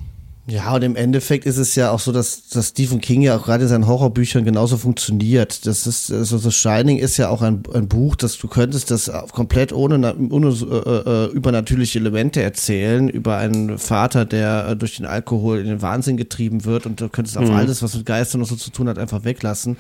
Ja, 0.46 0.76
und 0.76 0.82
im 0.84 0.98
Endeffekt 0.98 1.46
ist 1.46 1.58
es 1.58 1.74
ja 1.76 1.92
auch 1.92 2.02
so, 2.02 2.12
dass, 2.12 2.50
dass 2.50 2.70
Stephen 2.70 3.00
King 3.00 3.22
ja 3.22 3.38
auch 3.38 3.46
gerade 3.46 3.64
in 3.64 3.70
seinen 3.70 3.88
Horrorbüchern 3.88 4.44
genauso 4.44 4.76
funktioniert. 4.76 5.66
Das 5.66 5.88
ist, 5.88 6.12
also 6.12 6.38
The 6.38 6.52
Shining 6.52 6.98
ist 6.98 7.16
ja 7.16 7.30
auch 7.30 7.42
ein, 7.42 7.64
ein 7.74 7.88
Buch, 7.88 8.18
dass 8.18 8.38
du 8.38 8.50
könntest 8.50 8.92
das 8.92 9.10
komplett 9.32 9.72
ohne, 9.72 10.16
ohne 10.32 10.50
äh, 10.50 11.10
äh, 11.10 11.32
übernatürliche 11.32 12.00
Elemente 12.00 12.42
erzählen, 12.42 13.08
über 13.08 13.38
einen 13.38 13.78
Vater, 13.78 14.26
der 14.26 14.68
äh, 14.68 14.76
durch 14.76 14.98
den 14.98 15.06
Alkohol 15.06 15.60
in 15.60 15.68
den 15.68 15.82
Wahnsinn 15.82 16.18
getrieben 16.18 16.66
wird 16.66 16.86
und 16.86 17.00
du 17.00 17.08
könntest 17.08 17.40
mhm. 17.40 17.46
auf 17.46 17.52
alles, 17.52 17.82
was 17.82 17.96
mit 17.96 18.06
Geistern 18.06 18.42
noch 18.42 18.48
so 18.48 18.58
zu 18.58 18.70
tun 18.70 18.90
hat, 18.90 19.00
einfach 19.00 19.24
weglassen. 19.24 19.78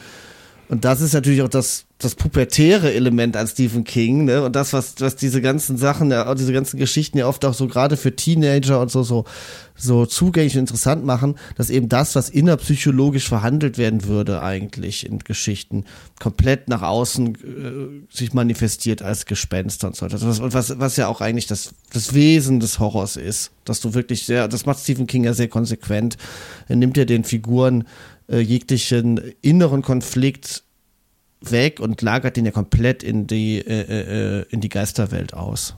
Und 0.69 0.86
das 0.86 1.02
ist 1.02 1.13
natürlich 1.13 1.41
auch 1.41 1.49
das, 1.49 1.84
das 2.03 2.15
pubertäre 2.15 2.93
Element 2.93 3.37
an 3.37 3.47
Stephen 3.47 3.83
King, 3.83 4.25
ne? 4.25 4.43
Und 4.43 4.55
das, 4.55 4.73
was, 4.73 4.95
was 4.99 5.15
diese 5.15 5.41
ganzen 5.41 5.77
Sachen, 5.77 6.13
diese 6.37 6.53
ganzen 6.53 6.77
Geschichten 6.77 7.17
ja 7.17 7.27
oft 7.27 7.43
auch 7.45 7.53
so 7.53 7.67
gerade 7.67 7.97
für 7.97 8.15
Teenager 8.15 8.79
und 8.79 8.91
so, 8.91 9.03
so, 9.03 9.25
so 9.75 10.05
zugänglich 10.05 10.53
und 10.55 10.61
interessant 10.61 11.05
machen, 11.05 11.35
dass 11.55 11.69
eben 11.69 11.89
das, 11.89 12.15
was 12.15 12.29
innerpsychologisch 12.29 13.27
verhandelt 13.27 13.77
werden 13.77 14.05
würde, 14.05 14.41
eigentlich 14.41 15.05
in 15.05 15.19
Geschichten, 15.19 15.85
komplett 16.19 16.69
nach 16.69 16.81
außen 16.81 17.35
äh, 17.35 18.15
sich 18.15 18.33
manifestiert 18.33 19.01
als 19.01 19.25
Gespenster 19.25 19.87
und 19.87 19.95
so. 19.95 20.07
Das, 20.07 20.25
was, 20.25 20.41
was, 20.41 20.79
was 20.79 20.97
ja 20.97 21.07
auch 21.07 21.21
eigentlich 21.21 21.47
das, 21.47 21.73
das 21.91 22.13
Wesen 22.13 22.59
des 22.59 22.79
Horrors 22.79 23.17
ist. 23.17 23.51
Dass 23.65 23.79
du 23.79 23.93
wirklich 23.93 24.25
sehr, 24.25 24.47
das 24.47 24.65
macht 24.65 24.79
Stephen 24.79 25.07
King 25.07 25.23
ja 25.23 25.33
sehr 25.33 25.47
konsequent. 25.47 26.17
Er 26.67 26.75
nimmt 26.75 26.97
ja 26.97 27.05
den 27.05 27.23
Figuren 27.23 27.85
äh, 28.27 28.39
jeglichen 28.39 29.33
inneren 29.41 29.81
Konflikt 29.81 30.63
weg 31.51 31.79
und 31.79 32.01
lagert 32.01 32.38
den 32.38 32.45
ja 32.45 32.51
komplett 32.51 33.03
in 33.03 33.27
die, 33.27 33.60
äh, 33.60 34.39
äh, 34.39 34.45
in 34.49 34.62
die 34.62 34.69
Geisterwelt 34.69 35.34
aus. 35.34 35.75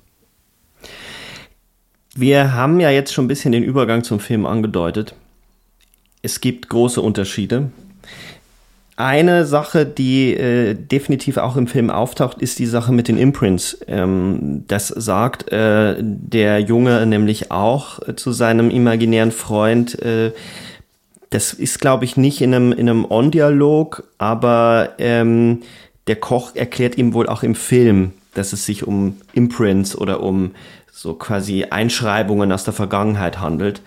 Wir 2.15 2.53
haben 2.53 2.79
ja 2.79 2.89
jetzt 2.89 3.13
schon 3.13 3.25
ein 3.25 3.27
bisschen 3.27 3.51
den 3.51 3.63
Übergang 3.63 4.03
zum 4.03 4.19
Film 4.19 4.45
angedeutet. 4.45 5.15
Es 6.21 6.39
gibt 6.41 6.69
große 6.69 7.01
Unterschiede. 7.01 7.71
Eine 8.97 9.45
Sache, 9.45 9.85
die 9.85 10.33
äh, 10.33 10.73
definitiv 10.73 11.35
auch 11.35 11.57
im 11.57 11.67
Film 11.67 11.89
auftaucht, 11.89 12.37
ist 12.37 12.59
die 12.59 12.65
Sache 12.65 12.93
mit 12.93 13.09
den 13.09 13.17
Imprints. 13.17 13.77
Ähm, 13.87 14.63
das 14.67 14.87
sagt 14.87 15.51
äh, 15.51 15.97
der 15.99 16.59
Junge 16.59 17.05
nämlich 17.05 17.51
auch 17.51 17.99
äh, 18.07 18.15
zu 18.15 18.31
seinem 18.31 18.69
imaginären 18.69 19.33
Freund, 19.33 20.01
äh, 20.01 20.31
das 21.29 21.53
ist, 21.53 21.79
glaube 21.79 22.05
ich, 22.05 22.17
nicht 22.17 22.41
in 22.41 22.53
einem, 22.53 22.71
in 22.71 22.89
einem 22.89 23.05
On-Dialog, 23.09 24.03
aber 24.17 24.93
ähm, 24.99 25.61
der 26.07 26.17
Koch 26.17 26.55
erklärt 26.55 26.97
ihm 26.97 27.13
wohl 27.13 27.27
auch 27.27 27.43
im 27.43 27.55
Film, 27.55 28.13
dass 28.33 28.53
es 28.53 28.65
sich 28.65 28.85
um 28.85 29.17
Imprints 29.33 29.97
oder 29.97 30.21
um 30.21 30.51
so 30.91 31.13
quasi 31.13 31.65
Einschreibungen 31.65 32.51
aus 32.51 32.63
der 32.63 32.73
Vergangenheit 32.73 33.39
handelt. 33.39 33.81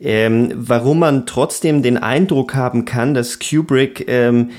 Ähm, 0.00 0.52
warum 0.54 0.98
man 0.98 1.26
trotzdem 1.26 1.82
den 1.82 1.98
Eindruck 1.98 2.54
haben 2.54 2.84
kann, 2.84 3.14
dass 3.14 3.38
Kubrick 3.38 4.08
ähm, 4.08 4.50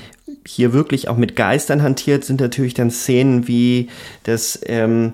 hier 0.46 0.72
wirklich 0.72 1.08
auch 1.08 1.16
mit 1.16 1.36
Geistern 1.36 1.82
hantiert, 1.82 2.24
sind 2.24 2.40
natürlich 2.40 2.74
dann 2.74 2.90
Szenen 2.90 3.48
wie 3.48 3.88
das 4.24 4.58
ähm, 4.64 5.12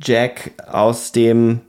Jack 0.00 0.52
aus 0.66 1.12
dem 1.12 1.60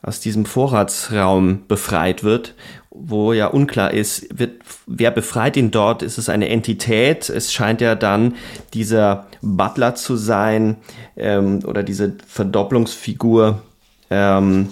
aus 0.00 0.20
diesem 0.20 0.46
Vorratsraum 0.46 1.66
befreit 1.66 2.22
wird, 2.22 2.54
wo 3.00 3.32
ja 3.32 3.46
unklar 3.46 3.92
ist, 3.92 4.38
wird, 4.38 4.62
wer 4.86 5.10
befreit 5.10 5.56
ihn 5.56 5.70
dort? 5.70 6.02
Ist 6.02 6.18
es 6.18 6.28
eine 6.28 6.48
Entität? 6.48 7.28
Es 7.28 7.52
scheint 7.52 7.80
ja 7.80 7.94
dann 7.94 8.34
dieser 8.74 9.26
Butler 9.40 9.94
zu 9.94 10.16
sein 10.16 10.76
ähm, 11.16 11.60
oder 11.64 11.82
diese 11.82 12.14
Verdopplungsfigur 12.26 13.62
ähm, 14.10 14.68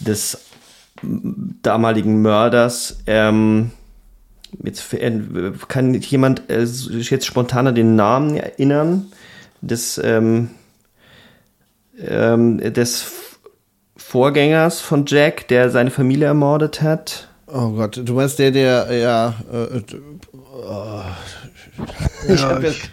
des 0.00 0.38
damaligen 1.02 2.22
Mörders. 2.22 3.02
Ähm, 3.06 3.72
jetzt 4.62 4.96
kann 5.68 5.94
jemand 5.94 6.50
äh, 6.50 6.62
jetzt 6.64 7.26
spontan 7.26 7.66
an 7.66 7.74
den 7.74 7.96
Namen 7.96 8.36
erinnern 8.36 9.06
des, 9.60 10.00
ähm, 10.02 10.50
ähm, 11.98 12.58
des 12.72 13.12
Vorgängers 13.96 14.80
von 14.80 15.04
Jack, 15.06 15.48
der 15.48 15.70
seine 15.70 15.90
Familie 15.90 16.26
ermordet 16.26 16.82
hat. 16.82 17.28
Oh 17.46 17.70
Gott, 17.70 18.00
du 18.04 18.14
meinst 18.14 18.38
der, 18.38 18.50
der, 18.50 18.92
ja, 18.92 19.34
äh, 19.52 19.80
oh. 20.42 21.02
ich 22.28 22.40
ja, 22.40 22.48
habe 22.48 22.66
jetzt, 22.66 22.90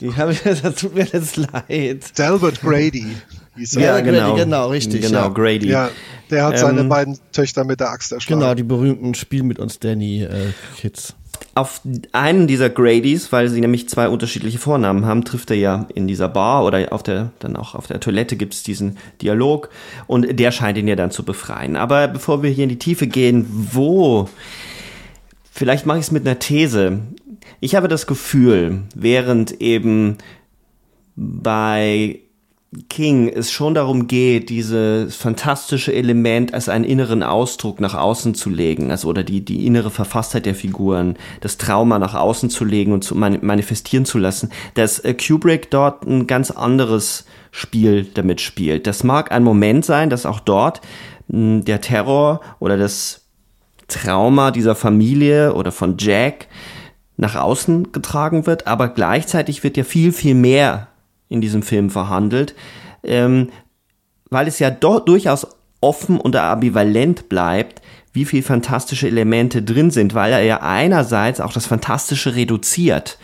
die 0.00 0.14
habe 0.14 0.32
ich, 0.32 0.42
das 0.42 0.74
tut 0.76 0.94
mir 0.94 1.04
jetzt 1.04 1.36
leid. 1.36 2.18
Delbert 2.18 2.60
Grady. 2.60 3.16
Ja, 3.56 4.00
genau. 4.00 4.34
genau, 4.34 4.68
richtig. 4.68 5.02
Genau, 5.02 5.22
ja. 5.22 5.28
Grady. 5.28 5.68
Ja, 5.68 5.90
der 6.30 6.44
hat 6.44 6.54
ähm, 6.54 6.60
seine 6.60 6.84
beiden 6.84 7.18
Töchter 7.32 7.64
mit 7.64 7.80
der 7.80 7.90
Axt 7.90 8.12
erschlagen. 8.12 8.40
Genau, 8.40 8.54
die 8.54 8.62
berühmten 8.62 9.14
Spiel 9.14 9.42
mit 9.42 9.58
uns 9.58 9.78
Danny 9.78 10.22
äh, 10.22 10.52
Kids 10.76 11.14
auf 11.54 11.80
einen 12.12 12.46
dieser 12.46 12.70
Gradys, 12.70 13.32
weil 13.32 13.48
sie 13.48 13.60
nämlich 13.60 13.88
zwei 13.88 14.08
unterschiedliche 14.08 14.58
Vornamen 14.58 15.06
haben, 15.06 15.24
trifft 15.24 15.50
er 15.50 15.56
ja 15.56 15.86
in 15.94 16.06
dieser 16.06 16.28
Bar 16.28 16.64
oder 16.64 16.92
auf 16.92 17.02
der, 17.02 17.32
dann 17.38 17.56
auch 17.56 17.74
auf 17.74 17.86
der 17.86 18.00
Toilette 18.00 18.36
gibt 18.36 18.54
es 18.54 18.62
diesen 18.62 18.98
Dialog 19.22 19.70
und 20.06 20.38
der 20.38 20.50
scheint 20.52 20.78
ihn 20.78 20.88
ja 20.88 20.96
dann 20.96 21.10
zu 21.10 21.24
befreien. 21.24 21.76
Aber 21.76 22.08
bevor 22.08 22.42
wir 22.42 22.50
hier 22.50 22.64
in 22.64 22.70
die 22.70 22.78
Tiefe 22.78 23.06
gehen, 23.06 23.46
wo, 23.48 24.28
vielleicht 25.50 25.86
mache 25.86 25.98
ich 25.98 26.04
es 26.04 26.12
mit 26.12 26.26
einer 26.26 26.38
These. 26.38 27.00
Ich 27.60 27.74
habe 27.74 27.88
das 27.88 28.06
Gefühl, 28.06 28.82
während 28.94 29.60
eben 29.60 30.18
bei 31.16 32.20
King 32.88 33.28
es 33.28 33.50
schon 33.50 33.74
darum 33.74 34.06
geht, 34.06 34.50
dieses 34.50 35.16
fantastische 35.16 35.94
Element 35.94 36.52
als 36.52 36.68
einen 36.68 36.84
inneren 36.84 37.22
Ausdruck 37.22 37.80
nach 37.80 37.94
außen 37.94 38.34
zu 38.34 38.50
legen, 38.50 38.90
also 38.90 39.08
oder 39.08 39.24
die, 39.24 39.44
die 39.44 39.66
innere 39.66 39.90
Verfasstheit 39.90 40.46
der 40.46 40.54
Figuren, 40.54 41.16
das 41.40 41.56
Trauma 41.56 41.98
nach 41.98 42.14
außen 42.14 42.50
zu 42.50 42.64
legen 42.64 42.92
und 42.92 43.02
zu 43.02 43.14
manifestieren 43.14 44.04
zu 44.04 44.18
lassen, 44.18 44.50
dass 44.74 44.98
äh, 44.98 45.14
Kubrick 45.14 45.70
dort 45.70 46.04
ein 46.06 46.26
ganz 46.26 46.50
anderes 46.50 47.24
Spiel 47.50 48.06
damit 48.14 48.40
spielt. 48.40 48.86
Das 48.86 49.04
mag 49.04 49.32
ein 49.32 49.44
Moment 49.44 49.84
sein, 49.84 50.10
dass 50.10 50.26
auch 50.26 50.40
dort 50.40 50.80
mh, 51.28 51.62
der 51.62 51.80
Terror 51.80 52.40
oder 52.58 52.76
das 52.76 53.22
Trauma 53.88 54.50
dieser 54.50 54.74
Familie 54.74 55.54
oder 55.54 55.72
von 55.72 55.96
Jack 55.98 56.48
nach 57.16 57.36
außen 57.36 57.92
getragen 57.92 58.46
wird, 58.46 58.66
aber 58.66 58.88
gleichzeitig 58.88 59.64
wird 59.64 59.76
ja 59.76 59.84
viel, 59.84 60.12
viel 60.12 60.34
mehr 60.34 60.88
in 61.28 61.40
diesem 61.40 61.62
Film 61.62 61.90
verhandelt, 61.90 62.54
ähm, 63.02 63.50
weil 64.30 64.48
es 64.48 64.58
ja 64.58 64.70
doch 64.70 65.00
durchaus 65.00 65.46
offen 65.80 66.18
und 66.18 66.36
ambivalent 66.36 67.28
bleibt, 67.28 67.82
wie 68.12 68.24
viel 68.24 68.42
fantastische 68.42 69.06
Elemente 69.06 69.62
drin 69.62 69.90
sind, 69.90 70.14
weil 70.14 70.32
er 70.32 70.42
ja 70.42 70.62
einerseits 70.62 71.40
auch 71.40 71.52
das 71.52 71.66
Fantastische 71.66 72.34
reduziert. 72.34 73.18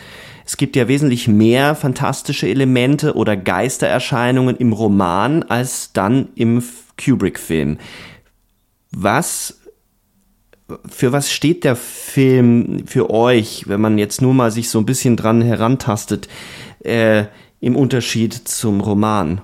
Es 0.44 0.56
gibt 0.56 0.76
ja 0.76 0.88
wesentlich 0.88 1.28
mehr 1.28 1.74
fantastische 1.74 2.48
Elemente 2.48 3.14
oder 3.14 3.36
Geistererscheinungen 3.36 4.56
im 4.56 4.72
Roman 4.72 5.44
als 5.44 5.92
dann 5.92 6.28
im 6.34 6.62
Kubrick-Film. 7.02 7.78
Was, 8.90 9.60
für 10.88 11.12
was 11.12 11.32
steht 11.32 11.64
der 11.64 11.76
Film 11.76 12.86
für 12.86 13.08
euch, 13.08 13.64
wenn 13.68 13.80
man 13.80 13.98
jetzt 13.98 14.20
nur 14.20 14.34
mal 14.34 14.50
sich 14.50 14.68
so 14.68 14.78
ein 14.78 14.86
bisschen 14.86 15.16
dran 15.16 15.40
herantastet? 15.40 16.28
Äh, 16.80 17.24
im 17.62 17.76
Unterschied 17.76 18.34
zum 18.34 18.80
Roman. 18.80 19.40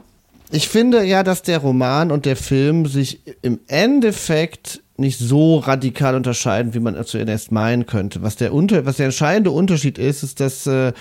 Ich 0.51 0.69
finde 0.69 1.05
ja, 1.05 1.23
dass 1.23 1.43
der 1.43 1.59
Roman 1.59 2.11
und 2.11 2.27
der 2.27 2.37
Film 2.37 2.85
sich 2.87 3.21
im 3.43 3.61
Endeffekt 3.69 4.83
nicht 4.97 5.19
so 5.19 5.59
radikal 5.59 6.17
unterscheiden, 6.17 6.75
wie 6.75 6.81
man 6.81 7.03
zuerst 7.05 7.53
meinen 7.53 7.87
könnte. 7.87 8.23
Was 8.23 8.35
der, 8.35 8.53
unter, 8.53 8.85
was 8.85 8.97
der 8.97 9.07
entscheidende 9.07 9.53
Unterschied 9.53 9.99
ist, 9.99 10.25
ist, 10.25 10.41
dass 10.41 10.67
äh, 10.67 10.93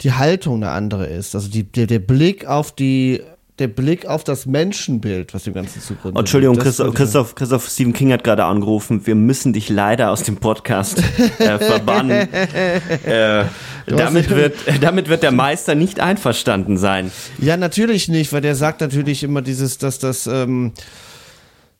die 0.00 0.12
Haltung 0.12 0.56
eine 0.56 0.70
andere 0.70 1.06
ist. 1.06 1.34
Also 1.34 1.48
die, 1.48 1.64
der, 1.64 1.86
der 1.86 1.98
Blick 1.98 2.46
auf 2.46 2.72
die 2.72 3.20
der 3.58 3.68
Blick 3.68 4.04
auf 4.06 4.22
das 4.22 4.44
Menschenbild, 4.44 5.32
was 5.32 5.44
dem 5.44 5.54
Ganzen 5.54 5.80
zugrunde 5.80 6.16
oh, 6.16 6.20
Entschuldigung, 6.20 6.58
Christoph, 6.58 6.94
Christoph, 6.94 7.34
Christoph, 7.34 7.68
Stephen 7.68 7.94
King 7.94 8.12
hat 8.12 8.22
gerade 8.22 8.44
angerufen. 8.44 9.06
Wir 9.06 9.14
müssen 9.14 9.54
dich 9.54 9.70
leider 9.70 10.10
aus 10.10 10.22
dem 10.22 10.36
Podcast 10.36 11.02
äh, 11.38 11.58
verbannen. 11.58 12.28
äh, 12.32 13.44
damit, 13.86 14.28
wird, 14.30 14.56
damit 14.82 15.08
wird 15.08 15.22
der 15.22 15.32
Meister 15.32 15.74
nicht 15.74 16.00
einverstanden 16.00 16.76
sein. 16.76 17.10
Ja, 17.38 17.56
natürlich 17.56 18.08
nicht, 18.08 18.32
weil 18.32 18.42
der 18.42 18.54
sagt 18.54 18.82
natürlich 18.82 19.22
immer 19.22 19.40
dieses, 19.42 19.78
dass 19.78 19.98
das. 19.98 20.26
Ähm, 20.26 20.72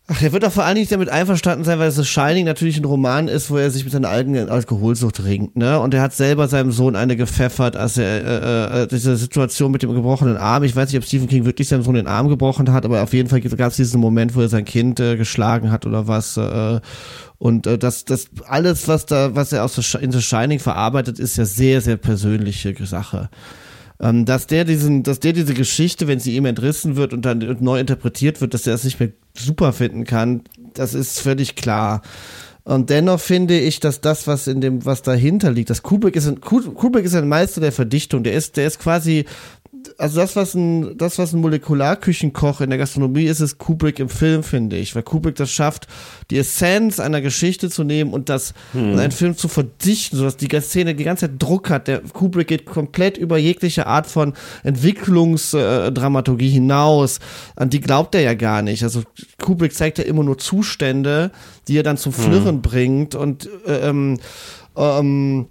Ach, 0.09 0.23
er 0.23 0.33
wird 0.33 0.45
doch 0.45 0.53
vor 0.53 0.64
allen 0.64 0.77
Dingen 0.77 0.87
damit 0.88 1.09
einverstanden 1.09 1.64
sein, 1.64 1.81
weil 1.81 1.90
das 1.90 2.07
Shining 2.07 2.45
natürlich 2.45 2.79
ein 2.79 2.85
Roman 2.85 3.27
ist, 3.27 3.51
wo 3.51 3.57
er 3.57 3.73
sich 3.73 3.83
mit 3.83 3.92
seiner 3.92 4.09
eigenen 4.09 4.49
Alkoholsucht 4.49 5.25
ringt, 5.25 5.57
ne? 5.57 5.81
Und 5.81 5.95
er 5.95 6.01
hat 6.01 6.14
selber 6.14 6.47
seinem 6.47 6.71
Sohn 6.71 6.95
eine 6.95 7.16
gepfeffert, 7.16 7.77
als 7.77 7.99
er 7.99 8.25
äh, 8.25 8.83
äh, 8.83 8.87
diese 8.87 9.16
Situation 9.16 9.73
mit 9.73 9.83
dem 9.83 9.92
gebrochenen 9.92 10.37
Arm. 10.37 10.62
Ich 10.62 10.77
weiß 10.77 10.90
nicht, 10.90 10.99
ob 10.99 11.05
Stephen 11.05 11.27
King 11.27 11.45
wirklich 11.45 11.66
seinem 11.66 11.83
Sohn 11.83 11.97
den 11.97 12.07
Arm 12.07 12.29
gebrochen 12.29 12.73
hat, 12.73 12.85
aber 12.85 13.03
auf 13.03 13.12
jeden 13.14 13.29
Fall 13.29 13.40
gab 13.40 13.71
es 13.73 13.77
diesen 13.77 14.01
Moment, 14.01 14.37
wo 14.37 14.42
er 14.42 14.49
sein 14.49 14.64
Kind 14.64 15.01
äh, 15.01 15.16
geschlagen 15.16 15.73
hat 15.73 15.87
oder 15.87 16.07
was. 16.07 16.37
Äh, 16.37 16.81
und 17.38 17.66
äh, 17.66 17.77
das, 17.77 18.05
das 18.05 18.29
alles, 18.47 18.87
was 18.87 19.07
da, 19.07 19.35
was 19.35 19.53
er 19.53 19.64
aus 19.64 19.75
The 19.75 20.23
Shining 20.23 20.61
verarbeitet, 20.61 21.19
ist 21.19 21.37
ja 21.37 21.45
sehr, 21.45 21.81
sehr 21.81 21.97
persönliche 21.97 22.75
Sache. 22.87 23.29
Ähm, 24.01 24.25
dass 24.25 24.47
der 24.47 24.65
diesen, 24.65 25.03
dass 25.03 25.21
der 25.21 25.33
diese 25.33 25.55
Geschichte, 25.55 26.07
wenn 26.07 26.21
sie 26.21 26.37
ihm 26.37 26.45
entrissen 26.45 26.97
wird 26.97 27.13
und 27.13 27.25
dann 27.25 27.57
neu 27.61 27.81
interpretiert 27.81 28.41
wird, 28.41 28.55
dass 28.55 28.67
er 28.67 28.75
es 28.75 28.85
nicht 28.85 29.01
mehr 29.01 29.11
super 29.35 29.73
finden 29.73 30.05
kann, 30.05 30.43
das 30.75 30.95
ist 30.95 31.21
völlig 31.21 31.57
klar. 31.57 32.03
Und 32.67 32.91
dennoch 32.91 33.21
finde 33.21 33.57
ich, 33.57 33.79
dass 33.79 34.01
das, 34.01 34.27
was 34.27 34.49
in 34.49 34.61
dem, 34.61 34.85
was 34.85 35.03
dahinter 35.03 35.53
liegt, 35.53 35.71
das 35.71 35.85
Kubrick 35.85 36.17
ist 36.17 36.27
ein, 36.27 36.41
Kubrick 36.41 37.05
ist 37.05 37.15
ein 37.15 37.29
Meister 37.29 37.61
der 37.61 37.71
Verdichtung. 37.71 38.25
Der 38.25 38.33
ist, 38.33 38.57
der 38.57 38.67
ist 38.67 38.81
quasi 38.81 39.25
also 39.99 40.21
das, 40.21 40.37
was 40.37 40.55
ein, 40.55 40.99
das, 40.99 41.19
was 41.19 41.33
ein 41.33 41.41
Molekularküchenkoch 41.41 42.61
in 42.61 42.71
der 42.71 42.79
Gastronomie 42.79 43.25
ist, 43.25 43.41
ist 43.41 43.59
Kubrick 43.59 43.99
im 43.99 44.09
Film, 44.09 44.43
finde 44.43 44.77
ich. 44.77 44.95
Weil 44.95 45.03
Kubrick 45.03 45.37
das 45.37 45.51
schafft, 45.51 45.87
die 46.31 46.39
Essenz 46.39 47.01
einer 47.01 47.21
Geschichte 47.21 47.71
zu 47.71 47.83
nehmen 47.83 48.13
und 48.13 48.29
das, 48.29 48.53
hm. 48.73 48.93
und 48.93 48.99
einen 48.99 49.13
Film 49.13 49.37
zu 49.37 49.49
verdichten, 49.49 50.19
sodass 50.19 50.37
die 50.37 50.49
Szene 50.61 50.95
die 50.95 51.05
ganze 51.05 51.29
Zeit 51.29 51.43
Druck 51.43 51.71
hat. 51.71 51.89
Der 51.89 52.01
Kubrick 52.01 52.49
geht 52.49 52.67
komplett 52.67 53.17
über 53.17 53.39
jegliche 53.39 53.87
Art 53.87 54.07
von 54.07 54.35
Entwicklungsdramaturgie 54.65 56.51
hinaus. 56.51 57.19
An 57.55 57.71
die 57.71 57.81
glaubt 57.81 58.15
er 58.15 58.21
ja 58.21 58.35
gar 58.35 58.63
nicht. 58.63 58.83
Also 58.83 59.03
Kubrick 59.43 59.75
zeigt 59.75 59.99
ja 59.99 60.05
immer 60.05 60.25
nur 60.25 60.39
Zustände, 60.39 61.31
die 61.69 61.79
er 61.79 61.83
dann 61.83 61.97
zum 61.97 62.15
hm. 62.15 62.23
Flirren 62.23 62.57
hm. 62.57 62.63
bringt 62.63 63.15
und, 63.15 63.49
äh, 63.67 63.89
ähm, 63.89 64.19
ähm, 64.77 65.47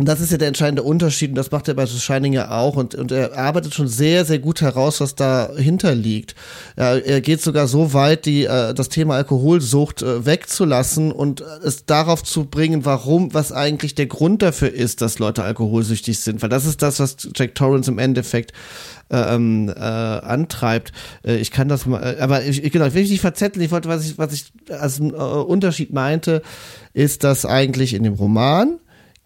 und 0.00 0.06
das 0.06 0.22
ist 0.22 0.32
ja 0.32 0.38
der 0.38 0.48
entscheidende 0.48 0.82
Unterschied 0.82 1.28
und 1.28 1.34
das 1.34 1.50
macht 1.50 1.68
er 1.68 1.74
bei 1.74 1.84
The 1.84 2.00
Shining 2.00 2.32
ja 2.32 2.52
auch 2.52 2.76
und, 2.76 2.94
und 2.94 3.12
er 3.12 3.36
arbeitet 3.36 3.74
schon 3.74 3.86
sehr, 3.86 4.24
sehr 4.24 4.38
gut 4.38 4.62
heraus, 4.62 4.98
was 5.02 5.14
dahinter 5.14 5.94
liegt. 5.94 6.34
Er, 6.74 7.04
er 7.04 7.20
geht 7.20 7.42
sogar 7.42 7.68
so 7.68 7.92
weit, 7.92 8.24
die, 8.24 8.44
äh, 8.44 8.72
das 8.72 8.88
Thema 8.88 9.16
Alkoholsucht 9.16 10.00
äh, 10.00 10.24
wegzulassen 10.24 11.12
und 11.12 11.42
es 11.42 11.84
darauf 11.84 12.24
zu 12.24 12.46
bringen, 12.46 12.86
warum, 12.86 13.34
was 13.34 13.52
eigentlich 13.52 13.94
der 13.94 14.06
Grund 14.06 14.40
dafür 14.40 14.72
ist, 14.72 15.02
dass 15.02 15.18
Leute 15.18 15.44
alkoholsüchtig 15.44 16.18
sind. 16.18 16.40
Weil 16.40 16.48
das 16.48 16.64
ist 16.64 16.80
das, 16.80 16.98
was 16.98 17.16
Jack 17.36 17.54
Torrance 17.54 17.90
im 17.90 17.98
Endeffekt 17.98 18.54
äh, 19.10 19.34
ähm, 19.34 19.68
äh, 19.68 19.80
antreibt. 19.82 20.92
Äh, 21.26 21.36
ich 21.36 21.50
kann 21.50 21.68
das 21.68 21.84
mal, 21.84 22.02
äh, 22.02 22.20
aber 22.22 22.42
ich, 22.42 22.62
genau, 22.72 22.86
ich 22.86 22.94
will 22.94 23.02
mich 23.02 23.10
nicht 23.10 23.20
verzetteln. 23.20 23.62
Ich 23.62 23.70
wollte, 23.70 23.90
was 23.90 24.06
ich, 24.06 24.16
was 24.16 24.32
ich 24.32 24.50
als 24.70 24.98
äh, 24.98 25.02
Unterschied 25.02 25.92
meinte, 25.92 26.40
ist, 26.94 27.22
dass 27.22 27.44
eigentlich 27.44 27.92
in 27.92 28.02
dem 28.02 28.14
Roman 28.14 28.78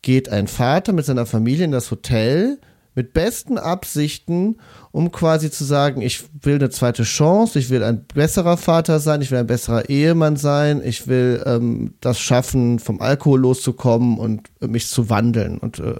geht 0.04 0.28
ein 0.28 0.46
Vater 0.46 0.92
mit 0.92 1.06
seiner 1.06 1.26
Familie 1.26 1.64
in 1.64 1.72
das 1.72 1.90
Hotel 1.90 2.58
mit 2.94 3.12
besten 3.12 3.58
Absichten, 3.58 4.58
um 4.92 5.10
quasi 5.10 5.50
zu 5.50 5.64
sagen, 5.64 6.00
ich 6.00 6.24
will 6.42 6.56
eine 6.56 6.70
zweite 6.70 7.02
Chance, 7.02 7.58
ich 7.58 7.70
will 7.70 7.82
ein 7.82 8.04
besserer 8.04 8.56
Vater 8.56 9.00
sein, 9.00 9.20
ich 9.20 9.32
will 9.32 9.38
ein 9.38 9.48
besserer 9.48 9.88
Ehemann 9.88 10.36
sein, 10.36 10.80
ich 10.84 11.08
will 11.08 11.42
ähm, 11.44 11.94
das 12.00 12.20
schaffen, 12.20 12.78
vom 12.78 13.00
Alkohol 13.00 13.40
loszukommen 13.40 14.18
und 14.18 14.48
äh, 14.60 14.68
mich 14.68 14.86
zu 14.86 15.10
wandeln 15.10 15.58
und 15.58 15.80
äh, 15.80 15.94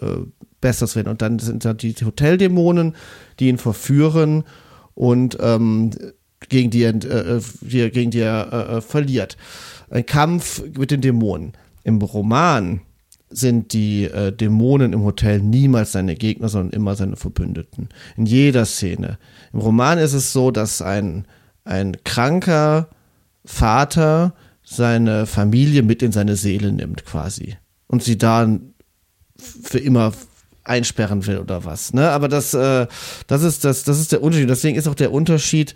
besser 0.61 0.87
zu 0.87 0.97
werden. 0.97 1.09
Und 1.09 1.21
dann 1.21 1.41
sind 1.41 1.65
da 1.65 1.75
die 1.75 1.95
Hoteldämonen, 1.95 2.95
die 3.41 3.49
ihn 3.49 3.59
verführen 3.59 4.45
und 4.95 5.37
ähm, 5.41 5.91
gegen 6.49 6.71
die 6.71 6.83
er, 6.83 6.95
äh, 6.95 7.41
die, 7.61 7.91
gegen 7.91 8.13
die 8.13 8.21
er 8.21 8.53
äh, 8.53 8.77
äh, 8.77 8.81
verliert. 8.81 9.37
Ein 9.91 10.07
Kampf 10.07 10.63
mit 10.79 10.93
den 10.93 11.01
Dämonen. 11.01 11.55
Im 11.83 12.01
Roman 12.01 12.81
sind 13.37 13.73
die 13.73 14.05
äh, 14.05 14.33
Dämonen 14.33 14.93
im 14.93 15.03
Hotel 15.03 15.41
niemals 15.41 15.93
seine 15.93 16.15
Gegner, 16.15 16.49
sondern 16.49 16.73
immer 16.73 16.95
seine 16.95 17.17
Verbündeten. 17.17 17.89
In 18.17 18.27
jeder 18.27 18.65
Szene. 18.65 19.19
Im 19.53 19.61
Roman 19.61 19.99
ist 19.99 20.13
es 20.13 20.33
so, 20.33 20.51
dass 20.51 20.81
ein, 20.83 21.27
ein 21.65 21.97
kranker 22.05 22.89
Vater 23.45 24.35
seine 24.63 25.27
Familie 25.27 25.83
mit 25.83 26.03
in 26.03 26.13
seine 26.13 26.37
Seele 26.37 26.73
nimmt 26.73 27.05
quasi 27.05 27.57
und 27.87 28.03
sie 28.03 28.17
da 28.17 28.49
für 29.37 29.79
immer 29.79 30.13
einsperren 30.63 31.27
will 31.27 31.39
oder 31.39 31.65
was. 31.65 31.93
Ne? 31.93 32.09
Aber 32.11 32.29
das, 32.29 32.55
äh, 32.55 32.87
das 33.27 33.43
ist 33.43 33.65
das, 33.65 33.85
das 33.85 34.01
ist 34.01 34.13
der 34.13 34.23
Unterschied. 34.23 34.49
Deswegen 34.49 34.79
ist 34.79 34.89
auch 34.89 34.95
der 34.95 35.13
Unterschied 35.13 35.75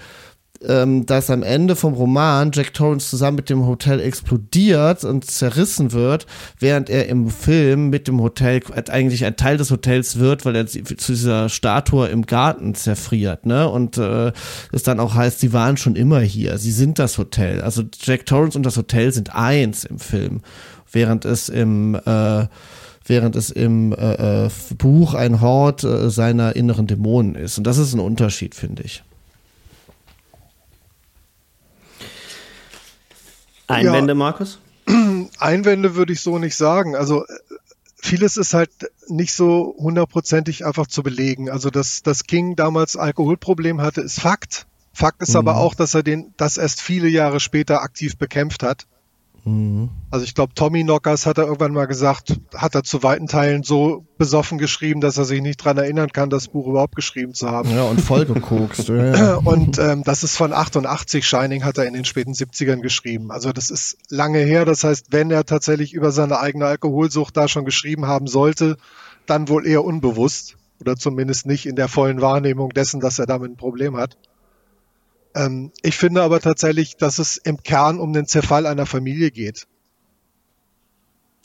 ähm, 0.67 1.07
dass 1.07 1.31
am 1.31 1.43
Ende 1.43 1.77
vom 1.77 1.95
Roman 1.95 2.51
Jack 2.53 2.75
Torrance 2.75 3.09
zusammen 3.09 3.37
mit 3.37 3.51
dem 3.51 3.67
Hotel 3.67 4.01
explodiert 4.01 5.05
und 5.05 5.25
zerrissen 5.25 5.93
wird, 5.93 6.27
während 6.59 6.91
er 6.91 7.09
im 7.09 7.31
Film 7.31 7.91
mit 7.91 8.09
dem 8.09 8.21
Hotel 8.21 8.61
eigentlich 8.91 9.25
ein 9.25 9.37
Teil 9.37 9.57
des 9.57 9.71
Hotels 9.71 10.19
wird, 10.19 10.45
weil 10.45 10.57
er 10.57 10.67
zu 10.67 10.83
dieser 10.83 11.49
Statue 11.49 12.09
im 12.09 12.27
Garten 12.27 12.75
zerfriert, 12.75 13.47
ne? 13.47 13.69
Und 13.69 13.99
äh, 13.99 14.33
es 14.73 14.83
dann 14.83 15.01
auch 15.01 15.15
heißt, 15.15 15.41
sie 15.41 15.53
waren 15.53 15.77
schon 15.77 15.97
immer 15.97 16.21
hier, 16.21 16.59
sie 16.59 16.73
sind 16.73 16.99
das 16.99 17.19
Hotel. 17.19 17.61
Also 17.61 17.83
Jack 18.01 18.27
Torrance 18.27 18.59
und 18.59 18.65
das 18.65 18.77
Hotel 18.77 19.13
sind 19.13 19.35
eins 19.35 19.85
im 19.85 19.99
Film, 19.99 20.41
während 20.91 21.25
es 21.25 21.49
im 21.49 21.95
äh, 21.95 22.47
während 23.05 23.37
es 23.37 23.51
im 23.51 23.93
äh, 23.93 24.47
äh 24.47 24.51
Buch 24.77 25.15
ein 25.15 25.41
Hort 25.41 25.83
äh, 25.83 26.11
seiner 26.11 26.57
inneren 26.57 26.87
Dämonen 26.87 27.35
ist. 27.37 27.57
Und 27.57 27.67
das 27.67 27.79
ist 27.79 27.95
ein 27.95 28.01
Unterschied, 28.01 28.55
finde 28.55 28.83
ich. 28.83 29.03
Einwände, 33.69 34.13
ja, 34.13 34.15
Markus? 34.15 34.59
Einwände 35.39 35.95
würde 35.95 36.13
ich 36.13 36.21
so 36.21 36.39
nicht 36.39 36.57
sagen. 36.57 36.97
Also 36.97 37.25
vieles 37.97 38.37
ist 38.37 38.55
halt 38.55 38.71
nicht 39.09 39.33
so 39.33 39.75
hundertprozentig 39.79 40.65
einfach 40.65 40.87
zu 40.87 41.03
belegen. 41.03 41.51
Also 41.51 41.71
dass, 41.71 42.03
dass 42.03 42.25
King 42.25 42.57
damals 42.57 42.97
Alkoholproblem 42.97 43.81
hatte, 43.81 44.01
ist 44.01 44.21
Fakt. 44.21 44.67
Fakt 44.93 45.23
ist 45.23 45.31
mhm. 45.31 45.37
aber 45.37 45.57
auch, 45.57 45.75
dass 45.75 45.95
er 45.95 46.03
den, 46.03 46.35
das 46.37 46.57
erst 46.57 46.81
viele 46.81 47.09
Jahre 47.09 47.41
später 47.41 47.83
aktiv 47.83 48.17
bekämpft 48.17 48.63
hat. 48.63 48.87
Mhm. 49.45 49.91
Also 50.11 50.25
ich 50.25 50.35
glaube, 50.35 50.55
Tommy 50.55 50.83
Knockers 50.83 51.27
hat 51.27 51.39
er 51.39 51.45
irgendwann 51.45 51.73
mal 51.73 51.87
gesagt, 51.87 52.41
hat 52.55 52.75
er 52.75 52.83
zu 52.83 53.03
weiten 53.03 53.27
Teilen 53.27 53.63
so 53.63 54.05
besoffen 54.17 54.59
geschrieben, 54.59 55.01
dass 55.01 55.19
er 55.19 55.25
sich 55.25 55.41
nicht 55.41 55.59
dran 55.59 55.79
erinnern 55.79 56.11
kann, 56.11 56.31
das 56.31 56.49
Buch 56.49 56.67
überhaupt 56.67 56.97
geschrieben 56.97 57.35
zu 57.35 57.51
haben. 57.51 57.71
Ja, 57.71 57.85
und 57.85 58.01
vollgekokst. 58.01 58.89
ja. 58.89 59.37
Und 59.37 59.79
ähm, 59.79 60.03
das 60.05 60.25
ist 60.25 60.37
von 60.37 60.53
88, 60.53 61.27
Shining 61.27 61.65
hat 61.65 61.79
er 61.79 61.87
in 61.87 61.95
den 61.95 62.05
späten 62.05 62.33
70ern 62.33 62.81
geschrieben. 62.81 63.31
Also 63.31 63.53
das 63.53 63.71
ist 63.71 63.99
lange 64.09 64.41
her. 64.41 64.65
Das 64.65 64.85
heißt, 64.85 65.07
wenn 65.11 65.31
er 65.31 65.45
tatsächlich 65.45 65.93
über 65.93 66.11
seine 66.11 66.41
eigene 66.41 66.67
Alkoholsucht 66.67 67.37
da 67.37 67.49
schon 67.49 67.65
geschrieben 67.65 68.07
haben 68.07 68.27
sollte, 68.27 68.77
dann 69.27 69.49
wohl 69.49 69.67
eher 69.67 69.85
unbewusst 69.85 70.57
oder 70.81 70.97
zumindest 70.97 71.47
nicht 71.47 71.67
in 71.67 71.77
der 71.77 71.89
vollen 71.89 72.21
Wahrnehmung 72.21 72.71
dessen, 72.71 73.01
dass 73.01 73.19
er 73.19 73.27
damit 73.27 73.51
ein 73.51 73.57
Problem 73.57 73.97
hat. 73.97 74.17
Ähm, 75.35 75.73
ich 75.83 75.97
finde 75.97 76.23
aber 76.23 76.41
tatsächlich, 76.41 76.97
dass 76.97 77.19
es 77.19 77.37
im 77.37 77.63
Kern 77.63 78.01
um 78.01 78.13
den 78.13 78.27
Zerfall 78.27 78.67
einer 78.67 78.87
Familie 78.87 79.31
geht. 79.31 79.67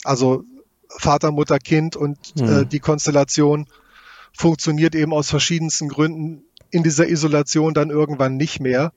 Also 0.04 0.44
Vater, 0.88 1.32
Mutter, 1.32 1.58
Kind 1.58 1.96
und 1.96 2.36
mhm. 2.36 2.48
äh, 2.48 2.66
die 2.66 2.80
Konstellation 2.80 3.66
funktioniert 4.36 4.94
eben 4.94 5.12
aus 5.12 5.30
verschiedensten 5.30 5.88
Gründen 5.88 6.44
in 6.70 6.82
dieser 6.82 7.08
Isolation 7.08 7.74
dann 7.74 7.90
irgendwann 7.90 8.36
nicht 8.36 8.60
mehr. 8.60 8.92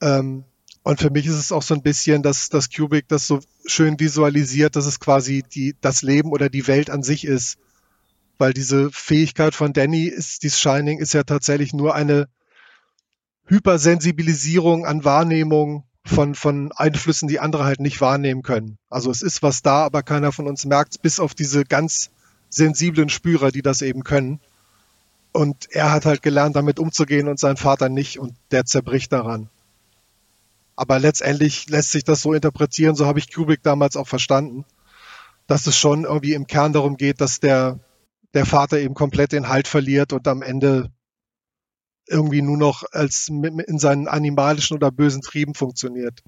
Ähm, 0.00 0.44
und 0.82 1.00
für 1.00 1.10
mich 1.10 1.26
ist 1.26 1.34
es 1.34 1.52
auch 1.52 1.62
so 1.62 1.74
ein 1.74 1.82
bisschen, 1.82 2.22
dass 2.22 2.48
das 2.48 2.68
Cubic 2.68 3.06
das 3.08 3.26
so 3.26 3.40
schön 3.66 4.00
visualisiert, 4.00 4.74
dass 4.74 4.86
es 4.86 4.98
quasi 4.98 5.44
die, 5.54 5.76
das 5.80 6.02
Leben 6.02 6.32
oder 6.32 6.48
die 6.48 6.66
Welt 6.66 6.90
an 6.90 7.02
sich 7.02 7.24
ist. 7.24 7.58
Weil 8.38 8.52
diese 8.52 8.90
Fähigkeit 8.90 9.54
von 9.54 9.72
Danny 9.72 10.04
ist, 10.04 10.42
dieses 10.42 10.58
Shining 10.58 10.98
ist 10.98 11.14
ja 11.14 11.22
tatsächlich 11.22 11.72
nur 11.72 11.94
eine 11.94 12.28
Hypersensibilisierung 13.46 14.86
an 14.86 15.04
Wahrnehmung 15.04 15.84
von, 16.04 16.34
von 16.34 16.72
Einflüssen, 16.72 17.28
die 17.28 17.40
andere 17.40 17.64
halt 17.64 17.80
nicht 17.80 18.00
wahrnehmen 18.00 18.42
können. 18.42 18.78
Also 18.88 19.10
es 19.10 19.22
ist 19.22 19.42
was 19.42 19.62
da, 19.62 19.84
aber 19.84 20.02
keiner 20.02 20.32
von 20.32 20.46
uns 20.46 20.64
merkt 20.64 21.02
bis 21.02 21.20
auf 21.20 21.34
diese 21.34 21.64
ganz 21.64 22.10
sensiblen 22.48 23.08
Spürer, 23.08 23.50
die 23.50 23.62
das 23.62 23.82
eben 23.82 24.04
können. 24.04 24.40
Und 25.32 25.68
er 25.70 25.90
hat 25.90 26.04
halt 26.04 26.22
gelernt, 26.22 26.56
damit 26.56 26.78
umzugehen 26.78 27.28
und 27.28 27.38
sein 27.38 27.56
Vater 27.56 27.88
nicht 27.88 28.18
und 28.18 28.34
der 28.50 28.66
zerbricht 28.66 29.12
daran. 29.12 29.48
Aber 30.76 30.98
letztendlich 30.98 31.68
lässt 31.68 31.92
sich 31.92 32.04
das 32.04 32.22
so 32.22 32.32
interpretieren, 32.32 32.96
so 32.96 33.06
habe 33.06 33.18
ich 33.18 33.32
Kubrick 33.32 33.62
damals 33.62 33.96
auch 33.96 34.08
verstanden, 34.08 34.64
dass 35.46 35.66
es 35.66 35.76
schon 35.76 36.04
irgendwie 36.04 36.34
im 36.34 36.46
Kern 36.46 36.72
darum 36.72 36.96
geht, 36.96 37.20
dass 37.20 37.40
der, 37.40 37.78
der 38.34 38.46
Vater 38.46 38.78
eben 38.78 38.94
komplett 38.94 39.32
den 39.32 39.48
Halt 39.48 39.68
verliert 39.68 40.12
und 40.12 40.26
am 40.28 40.42
Ende 40.42 40.90
irgendwie 42.08 42.42
nur 42.42 42.56
noch 42.56 42.84
als 42.92 43.28
in 43.28 43.78
seinen 43.78 44.08
animalischen 44.08 44.76
oder 44.76 44.90
bösen 44.90 45.22
Trieben 45.22 45.54
funktioniert. 45.54 46.22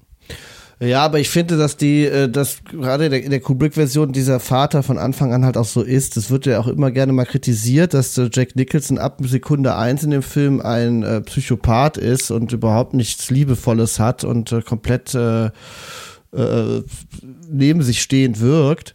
Ja, 0.81 1.03
aber 1.03 1.19
ich 1.19 1.29
finde, 1.29 1.57
dass 1.57 1.77
die, 1.77 2.05
äh, 2.05 2.29
dass 2.29 2.63
gerade 2.65 3.05
in 3.05 3.29
der 3.29 3.39
Kubrick-Version 3.39 4.11
dieser 4.11 4.41
Vater 4.41 4.83
von 4.83 4.97
Anfang 4.97 5.33
an 5.33 5.45
halt 5.45 5.55
auch 5.55 5.65
so 5.65 5.81
ist. 5.81 6.17
Das 6.17 6.29
wird 6.29 6.45
ja 6.45 6.59
auch 6.59 6.67
immer 6.67 6.91
gerne 6.91 7.13
mal 7.13 7.25
kritisiert, 7.25 7.93
dass 7.93 8.17
äh, 8.17 8.29
Jack 8.31 8.57
Nicholson 8.57 8.97
ab 8.97 9.19
Sekunde 9.23 9.77
eins 9.77 10.03
in 10.03 10.11
dem 10.11 10.21
Film 10.21 10.59
ein 10.59 11.03
äh, 11.03 11.21
Psychopath 11.21 11.97
ist 11.97 12.29
und 12.29 12.51
überhaupt 12.51 12.93
nichts 12.93 13.29
Liebevolles 13.29 13.99
hat 13.99 14.25
und 14.25 14.53
komplett 14.65 15.15
äh, 15.15 15.45
äh, 16.35 16.83
neben 17.49 17.81
sich 17.81 18.01
stehend 18.01 18.41
wirkt. 18.41 18.93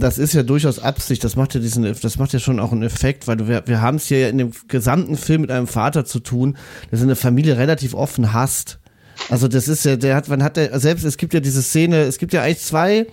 Das 0.00 0.18
ist 0.18 0.32
ja 0.32 0.42
durchaus 0.42 0.78
Absicht, 0.78 1.24
das 1.24 1.36
macht 1.36 1.54
ja 1.54 1.60
diesen, 1.60 1.82
das 1.84 2.18
macht 2.18 2.32
ja 2.32 2.38
schon 2.38 2.60
auch 2.60 2.72
einen 2.72 2.82
Effekt, 2.82 3.26
weil 3.26 3.46
wir, 3.48 3.62
wir 3.66 3.80
haben 3.80 3.96
es 3.96 4.06
hier 4.06 4.28
in 4.28 4.38
dem 4.38 4.52
gesamten 4.68 5.16
Film 5.16 5.42
mit 5.42 5.50
einem 5.50 5.66
Vater 5.66 6.04
zu 6.04 6.20
tun, 6.20 6.56
der 6.90 6.98
seine 6.98 7.16
Familie 7.16 7.56
relativ 7.58 7.94
offen 7.94 8.32
hasst. 8.32 8.78
Also 9.28 9.48
das 9.48 9.68
ist 9.68 9.84
ja, 9.84 9.96
der 9.96 10.16
hat, 10.16 10.28
wann 10.28 10.42
hat 10.42 10.56
der, 10.56 10.78
selbst 10.80 11.04
es 11.04 11.16
gibt 11.16 11.34
ja 11.34 11.40
diese 11.40 11.62
Szene, 11.62 12.02
es 12.02 12.18
gibt 12.18 12.32
ja 12.32 12.42
eigentlich 12.42 12.60
zwei, 12.60 13.06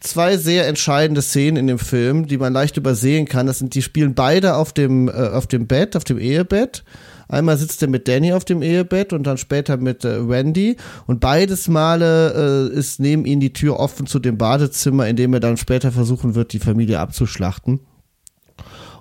zwei 0.00 0.36
sehr 0.36 0.66
entscheidende 0.66 1.22
Szenen 1.22 1.56
in 1.56 1.66
dem 1.66 1.78
Film, 1.78 2.26
die 2.26 2.38
man 2.38 2.52
leicht 2.52 2.76
übersehen 2.76 3.26
kann. 3.26 3.46
Das 3.46 3.58
sind, 3.58 3.74
die 3.74 3.82
spielen 3.82 4.14
beide 4.14 4.54
auf 4.54 4.72
dem, 4.72 5.08
äh, 5.08 5.12
auf 5.12 5.46
dem 5.46 5.66
Bett, 5.66 5.96
auf 5.96 6.04
dem 6.04 6.18
Ehebett. 6.18 6.84
Einmal 7.28 7.56
sitzt 7.58 7.82
er 7.82 7.88
mit 7.88 8.08
Danny 8.08 8.32
auf 8.32 8.44
dem 8.44 8.62
Ehebett 8.62 9.12
und 9.12 9.24
dann 9.24 9.36
später 9.38 9.76
mit 9.76 10.04
äh, 10.04 10.28
Wendy. 10.28 10.76
Und 11.06 11.20
beides 11.20 11.68
Male 11.68 12.70
äh, 12.72 12.76
ist 12.76 13.00
neben 13.00 13.24
ihm 13.26 13.40
die 13.40 13.52
Tür 13.52 13.78
offen 13.78 14.06
zu 14.06 14.18
dem 14.18 14.38
Badezimmer, 14.38 15.06
in 15.06 15.16
dem 15.16 15.34
er 15.34 15.40
dann 15.40 15.56
später 15.56 15.92
versuchen 15.92 16.34
wird, 16.34 16.52
die 16.52 16.58
Familie 16.58 16.98
abzuschlachten. 16.98 17.80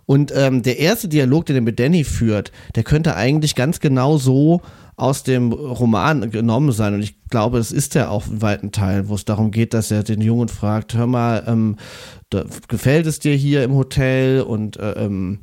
Und 0.06 0.32
ähm, 0.34 0.64
der 0.64 0.80
erste 0.80 1.10
Dialog, 1.10 1.46
den 1.46 1.58
er 1.58 1.62
mit 1.62 1.80
Danny 1.80 2.06
führt, 2.06 2.54
der 2.76 2.84
könnte 2.84 3.16
eigentlich 3.16 3.56
ganz 3.56 3.82
genau 3.82 4.18
so 4.18 4.62
aus 4.96 5.24
dem 5.24 5.52
Roman 5.52 6.32
genommen 6.32 6.72
sein. 6.72 6.96
Und 6.96 7.02
ich 7.02 7.22
glaube, 7.30 7.60
es 7.60 7.72
ist 7.72 7.94
ja 7.94 8.10
auch 8.10 8.26
in 8.28 8.42
weiten 8.42 8.72
Teilen, 8.72 9.10
wo 9.10 9.16
es 9.16 9.26
darum 9.26 9.52
geht, 9.52 9.74
dass 9.74 9.92
er 9.92 10.04
den 10.04 10.22
Jungen 10.22 10.48
fragt, 10.48 10.96
hör 10.96 11.08
mal, 11.08 11.44
ähm, 11.46 11.76
gefällt 12.68 13.06
es 13.06 13.20
dir 13.20 13.36
hier 13.36 13.64
im 13.64 13.76
Hotel 13.76 14.42
und 14.42 14.78
äh, 14.78 14.94
ähm, 14.94 15.40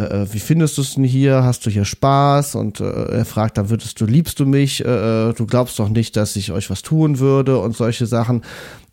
äh, 0.00 0.22
äh, 0.22 0.32
wie 0.32 0.38
findest 0.38 0.78
du 0.78 0.82
es 0.82 0.94
denn 0.94 1.04
hier? 1.04 1.44
Hast 1.44 1.66
du 1.66 1.70
hier 1.70 1.84
Spaß? 1.84 2.54
Und 2.54 2.80
äh, 2.80 2.84
er 2.84 3.24
fragt, 3.24 3.58
dann 3.58 3.70
würdest 3.70 4.00
du, 4.00 4.06
liebst 4.06 4.40
du 4.40 4.46
mich? 4.46 4.84
Äh, 4.84 5.30
äh, 5.30 5.32
du 5.34 5.46
glaubst 5.46 5.78
doch 5.78 5.88
nicht, 5.88 6.16
dass 6.16 6.36
ich 6.36 6.52
euch 6.52 6.70
was 6.70 6.82
tun 6.82 7.18
würde 7.18 7.58
und 7.58 7.76
solche 7.76 8.06
Sachen. 8.06 8.42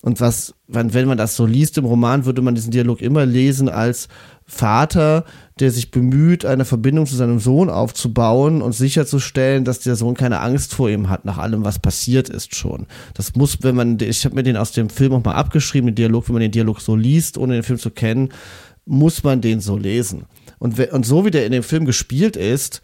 Und 0.01 0.21
was, 0.21 0.53
wenn, 0.67 0.93
wenn 0.93 1.07
man 1.07 1.17
das 1.17 1.35
so 1.35 1.45
liest 1.45 1.77
im 1.77 1.85
Roman, 1.85 2.25
würde 2.25 2.41
man 2.41 2.55
diesen 2.55 2.71
Dialog 2.71 3.01
immer 3.01 3.25
lesen 3.25 3.67
als 3.67 4.07
Vater, 4.45 5.25
der 5.59 5.71
sich 5.71 5.91
bemüht, 5.91 6.45
eine 6.45 6.65
Verbindung 6.65 7.05
zu 7.05 7.15
seinem 7.15 7.39
Sohn 7.39 7.69
aufzubauen 7.69 8.61
und 8.61 8.73
sicherzustellen, 8.73 9.65
dass 9.65 9.79
der 9.79 9.95
Sohn 9.95 10.15
keine 10.15 10.39
Angst 10.39 10.73
vor 10.73 10.89
ihm 10.89 11.09
hat, 11.09 11.25
nach 11.25 11.37
allem, 11.37 11.65
was 11.65 11.79
passiert 11.79 12.29
ist 12.29 12.55
schon. 12.55 12.85
Das 13.15 13.35
muss, 13.35 13.57
wenn 13.63 13.75
man, 13.75 13.97
ich 13.99 14.23
habe 14.23 14.35
mir 14.35 14.43
den 14.43 14.55
aus 14.55 14.71
dem 14.71 14.89
Film 14.89 15.13
auch 15.13 15.23
mal 15.23 15.33
abgeschrieben, 15.33 15.87
den 15.87 15.95
Dialog, 15.95 16.29
wenn 16.29 16.33
man 16.33 16.41
den 16.41 16.51
Dialog 16.51 16.79
so 16.79 16.95
liest, 16.95 17.37
ohne 17.37 17.55
den 17.55 17.63
Film 17.63 17.79
zu 17.79 17.89
kennen, 17.89 18.29
muss 18.85 19.23
man 19.23 19.41
den 19.41 19.59
so 19.59 19.77
lesen. 19.77 20.25
Und, 20.59 20.79
und 20.91 21.05
so 21.05 21.25
wie 21.25 21.31
der 21.31 21.45
in 21.45 21.51
dem 21.51 21.63
Film 21.63 21.85
gespielt 21.85 22.35
ist, 22.35 22.81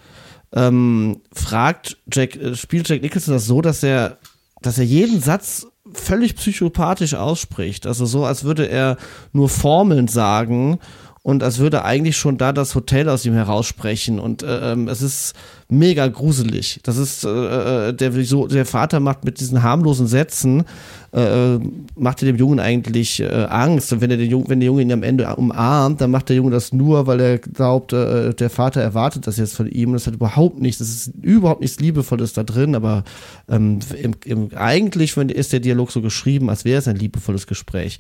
ähm, 0.54 1.22
fragt 1.34 1.98
Jack, 2.12 2.36
äh, 2.36 2.56
spielt 2.56 2.88
Jack 2.88 3.02
Nicholson 3.02 3.34
das 3.34 3.46
so, 3.46 3.62
dass 3.62 3.84
er, 3.84 4.18
dass 4.62 4.78
er 4.78 4.86
jeden 4.86 5.20
Satz 5.20 5.68
völlig 5.94 6.36
psychopathisch 6.36 7.16
ausspricht. 7.16 7.86
Also 7.88 8.06
so, 8.06 8.26
als 8.26 8.44
würde 8.44 8.68
er 8.68 8.98
nur 9.32 9.50
Formeln 9.50 10.08
sagen 10.08 10.80
und 11.24 11.42
als 11.42 11.60
würde 11.60 11.86
eigentlich 11.86 12.18
schon 12.18 12.38
da 12.38 12.52
das 12.52 12.76
Hotel 12.76 13.08
aus 13.08 13.26
ihm 13.26 13.34
heraussprechen. 13.34 14.20
Und 14.20 14.44
äh, 14.44 14.74
ähm, 14.74 14.90
es 14.90 15.02
ist 15.02 15.34
mega 15.70 16.06
gruselig. 16.08 16.82
Das 16.84 16.98
ist, 16.98 17.24
äh, 17.24 17.90
äh, 17.90 17.94
der, 17.94 18.12
so, 18.26 18.48
der 18.48 18.66
Vater 18.66 19.00
macht 19.00 19.24
mit 19.24 19.40
diesen 19.40 19.64
harmlosen 19.64 20.06
Sätzen, 20.06 20.66
äh, 21.14 21.60
macht 21.96 22.22
er 22.22 22.26
dem 22.26 22.36
Jungen 22.36 22.60
eigentlich 22.60 23.22
äh, 23.22 23.46
Angst. 23.50 23.94
Und 23.94 24.02
wenn, 24.02 24.12
er 24.12 24.18
den 24.18 24.30
Jungen, 24.30 24.50
wenn 24.50 24.60
der 24.60 24.68
Junge 24.68 24.82
ihn 24.82 24.92
am 24.92 25.02
Ende 25.02 25.34
umarmt, 25.38 26.02
dann 26.02 26.12
macht 26.12 26.28
der 26.28 26.36
Junge 26.36 26.52
das 26.52 26.74
nur, 26.74 27.08
weil 27.08 27.22
er 27.22 27.38
glaubt, 27.38 27.94
äh, 27.94 28.34
der 28.34 28.50
Vater 28.50 28.82
erwartet 28.82 29.26
das 29.26 29.38
jetzt 29.38 29.56
von 29.56 29.72
ihm. 29.72 29.90
Und 29.90 29.94
das 29.94 30.08
hat 30.08 30.16
überhaupt 30.16 30.60
nichts, 30.60 30.80
das 30.80 30.90
ist 30.90 31.14
überhaupt 31.22 31.62
nichts 31.62 31.80
Liebevolles 31.80 32.34
da 32.34 32.44
drin, 32.44 32.76
aber 32.76 33.06
ähm, 33.48 33.80
im, 34.02 34.14
im, 34.26 34.50
eigentlich 34.58 35.16
ist 35.16 35.54
der 35.54 35.62
Dialog 35.62 35.90
so 35.90 36.02
geschrieben, 36.02 36.50
als 36.50 36.66
wäre 36.66 36.80
es 36.80 36.88
ein 36.90 36.98
liebevolles 36.98 37.48
Gespräch. 37.48 37.98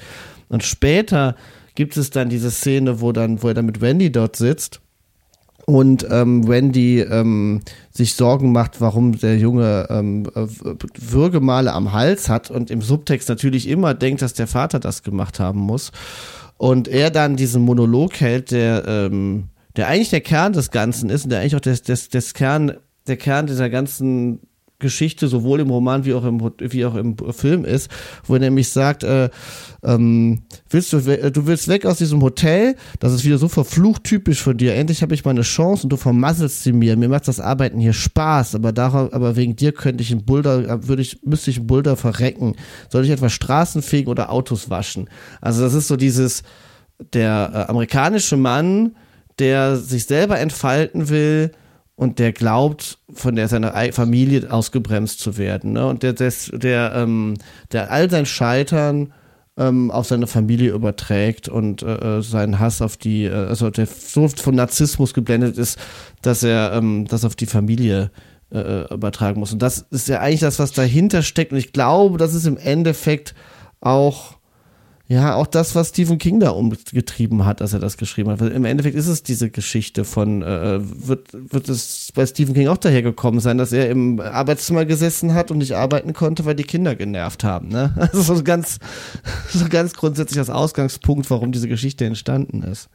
Und 0.50 0.64
später 0.64 1.38
gibt 1.76 1.98
es 1.98 2.10
dann 2.10 2.30
diese 2.30 2.52
Szene, 2.52 3.02
wo 3.02 3.12
dann, 3.12 3.42
wo 3.42 3.48
er 3.48 3.54
dann 3.54 3.66
mit 3.66 3.82
Wendy 3.82 4.12
dort 4.12 4.36
sitzt 4.36 4.82
und 5.66 6.06
ähm, 6.10 6.48
Wendy 6.48 7.00
ähm, 7.00 7.62
sich 7.92 8.16
Sorgen 8.16 8.52
macht, 8.52 8.82
warum 8.82 9.18
der 9.18 9.38
Junge 9.38 9.88
ähm, 9.90 10.26
äh, 10.36 10.46
Würgemale 11.00 11.72
am 11.72 11.94
Hals 11.94 12.28
hat 12.28 12.52
und 12.52 12.70
im 12.70 12.82
Subtext 12.82 13.30
natürlich 13.30 13.68
immer 13.68 13.94
denkt, 13.94 14.22
dass 14.22 14.34
der 14.34 14.48
Vater 14.48 14.80
das 14.80 15.04
gemacht 15.04 15.40
haben 15.40 15.60
muss. 15.60 15.92
Und 16.58 16.88
er 16.88 17.12
dann 17.12 17.36
diesen 17.36 17.62
Monolog 17.64 18.20
hält, 18.20 18.52
der, 18.52 18.84
ähm, 18.88 19.46
der 19.76 19.88
eigentlich 19.88 20.10
der 20.10 20.22
Kern 20.22 20.54
des 20.54 20.72
Ganzen 20.72 21.10
ist 21.10 21.24
und 21.24 21.30
der 21.30 21.40
eigentlich 21.40 21.56
auch 21.56 21.62
des, 21.62 21.82
des, 21.82 22.10
des 22.10 22.34
Kern, 22.34 22.74
der 23.08 23.18
Kern 23.18 23.48
dieser 23.48 23.70
ganzen 23.70 24.40
Geschichte 24.84 25.28
sowohl 25.28 25.62
im 25.62 25.72
Roman 25.72 26.06
wie 26.06 26.14
auch 26.14 26.24
im, 26.24 26.40
wie 26.60 26.86
auch 26.86 26.94
im 26.94 27.18
Film 27.32 27.66
ist, 27.66 27.90
wo 28.26 28.36
er 28.36 28.40
nämlich 28.42 28.70
sagt, 28.70 29.04
äh, 29.04 29.32
ähm, 29.82 30.44
willst 30.70 30.94
du, 30.94 31.00
du 31.00 31.48
willst 31.48 31.68
weg 31.68 31.88
aus 31.88 31.98
diesem 31.98 32.22
Hotel, 32.22 32.76
das 33.00 33.14
ist 33.14 33.26
wieder 33.26 33.40
so 33.40 33.48
verflucht 33.48 34.04
typisch 34.04 34.44
von 34.44 34.56
dir. 34.56 34.76
Endlich 34.76 35.02
habe 35.02 35.16
ich 35.16 35.26
meine 35.26 35.42
Chance 35.42 35.84
und 35.84 35.90
du 35.90 35.98
vermasselst 35.98 36.62
sie 36.62 36.74
mir. 36.74 36.96
Mir 36.96 37.10
macht 37.10 37.28
das 37.28 37.40
Arbeiten 37.40 37.80
hier 37.80 37.94
Spaß, 37.94 38.54
aber 38.54 38.72
darauf, 38.72 39.12
aber 39.12 39.36
wegen 39.36 39.56
dir 39.56 39.72
könnte 39.72 40.04
ich 40.04 40.12
in 40.12 40.24
Boulder, 40.24 40.88
würde 40.88 41.02
ich, 41.02 41.24
müsste 41.24 41.50
ich 41.50 41.58
in 41.58 41.68
Boulder 41.68 41.96
verrecken. 41.96 42.56
Soll 42.90 43.06
ich 43.06 43.10
etwa 43.10 43.30
Straßen 43.30 43.82
fegen 43.82 44.10
oder 44.10 44.32
Autos 44.32 44.70
waschen? 44.70 45.10
Also 45.42 45.64
das 45.64 45.74
ist 45.74 45.88
so 45.88 45.96
dieses, 45.96 46.44
der 47.14 47.52
äh, 47.54 47.70
amerikanische 47.70 48.38
Mann, 48.38 48.96
der 49.40 49.78
sich 49.78 50.06
selber 50.06 50.40
entfalten 50.40 51.10
will, 51.10 51.52
und 52.04 52.20
der 52.20 52.34
glaubt, 52.34 53.00
von 53.14 53.38
der 53.38 53.48
seiner 53.48 53.74
Familie 53.94 54.52
ausgebremst 54.52 55.22
zu 55.22 55.38
werden. 55.38 55.72
Ne? 55.72 55.88
Und 55.88 56.04
der, 56.04 56.12
der, 56.12 56.34
der, 56.52 56.92
ähm, 56.96 57.36
der 57.72 57.92
all 57.92 58.10
sein 58.10 58.26
Scheitern 58.26 59.14
ähm, 59.56 59.90
auf 59.90 60.08
seine 60.08 60.28
Familie 60.28 60.74
überträgt 60.74 61.48
und 61.48 61.82
äh, 61.82 62.18
äh, 62.18 62.22
seinen 62.22 62.60
Hass 62.60 62.82
auf 62.82 62.98
die, 62.98 63.24
äh, 63.24 63.32
also 63.32 63.70
der 63.70 63.88
so 63.88 64.28
von 64.28 64.56
Narzissmus 64.56 65.14
geblendet 65.14 65.58
ist, 65.58 65.80
dass 66.22 66.44
er 66.44 66.74
ähm, 66.74 67.06
das 67.08 67.24
auf 67.24 67.38
die 67.38 67.46
Familie 67.46 68.12
äh, 68.52 68.60
äh, 68.60 68.94
übertragen 68.94 69.40
muss. 69.40 69.54
Und 69.54 69.62
das 69.62 69.86
ist 69.90 70.10
ja 70.10 70.20
eigentlich 70.20 70.42
das, 70.42 70.60
was 70.60 70.74
dahinter 70.74 71.22
steckt. 71.22 71.54
Und 71.54 71.58
ich 71.58 71.72
glaube, 71.72 72.18
das 72.18 72.34
ist 72.34 72.46
im 72.46 72.58
Endeffekt 72.58 73.34
auch 73.80 74.36
ja, 75.14 75.36
auch 75.36 75.46
das, 75.46 75.76
was 75.76 75.90
Stephen 75.90 76.18
King 76.18 76.40
da 76.40 76.50
umgetrieben 76.50 77.46
hat, 77.46 77.62
als 77.62 77.72
er 77.72 77.80
das 77.80 77.98
geschrieben 77.98 78.32
hat. 78.32 78.40
Weil 78.42 78.50
Im 78.50 78.66
Endeffekt 78.66 78.96
ist 78.96 79.06
es 79.06 79.22
diese 79.22 79.52
Geschichte 79.52 80.06
von, 80.06 80.42
äh, 80.42 80.80
wird, 80.82 81.28
wird 81.34 81.70
es 81.70 82.12
bei 82.16 82.26
Stephen 82.26 82.56
King 82.56 82.68
auch 82.68 82.78
dahergekommen 82.78 83.40
sein, 83.40 83.60
dass 83.60 83.72
er 83.72 83.92
im 83.92 84.20
Arbeitszimmer 84.20 84.86
gesessen 84.86 85.36
hat 85.36 85.52
und 85.52 85.60
nicht 85.60 85.76
arbeiten 85.76 86.14
konnte, 86.14 86.46
weil 86.46 86.56
die 86.56 86.64
Kinder 86.64 86.96
genervt 86.96 87.44
haben. 87.44 87.68
Ne? 87.68 87.94
Also 88.14 88.36
so 88.36 88.44
ganz, 88.44 88.80
so 89.50 89.70
ganz 89.70 89.94
grundsätzlich 89.94 90.38
das 90.38 90.50
Ausgangspunkt, 90.50 91.30
warum 91.30 91.52
diese 91.52 91.68
Geschichte 91.68 92.06
entstanden 92.06 92.64
ist. 92.64 92.90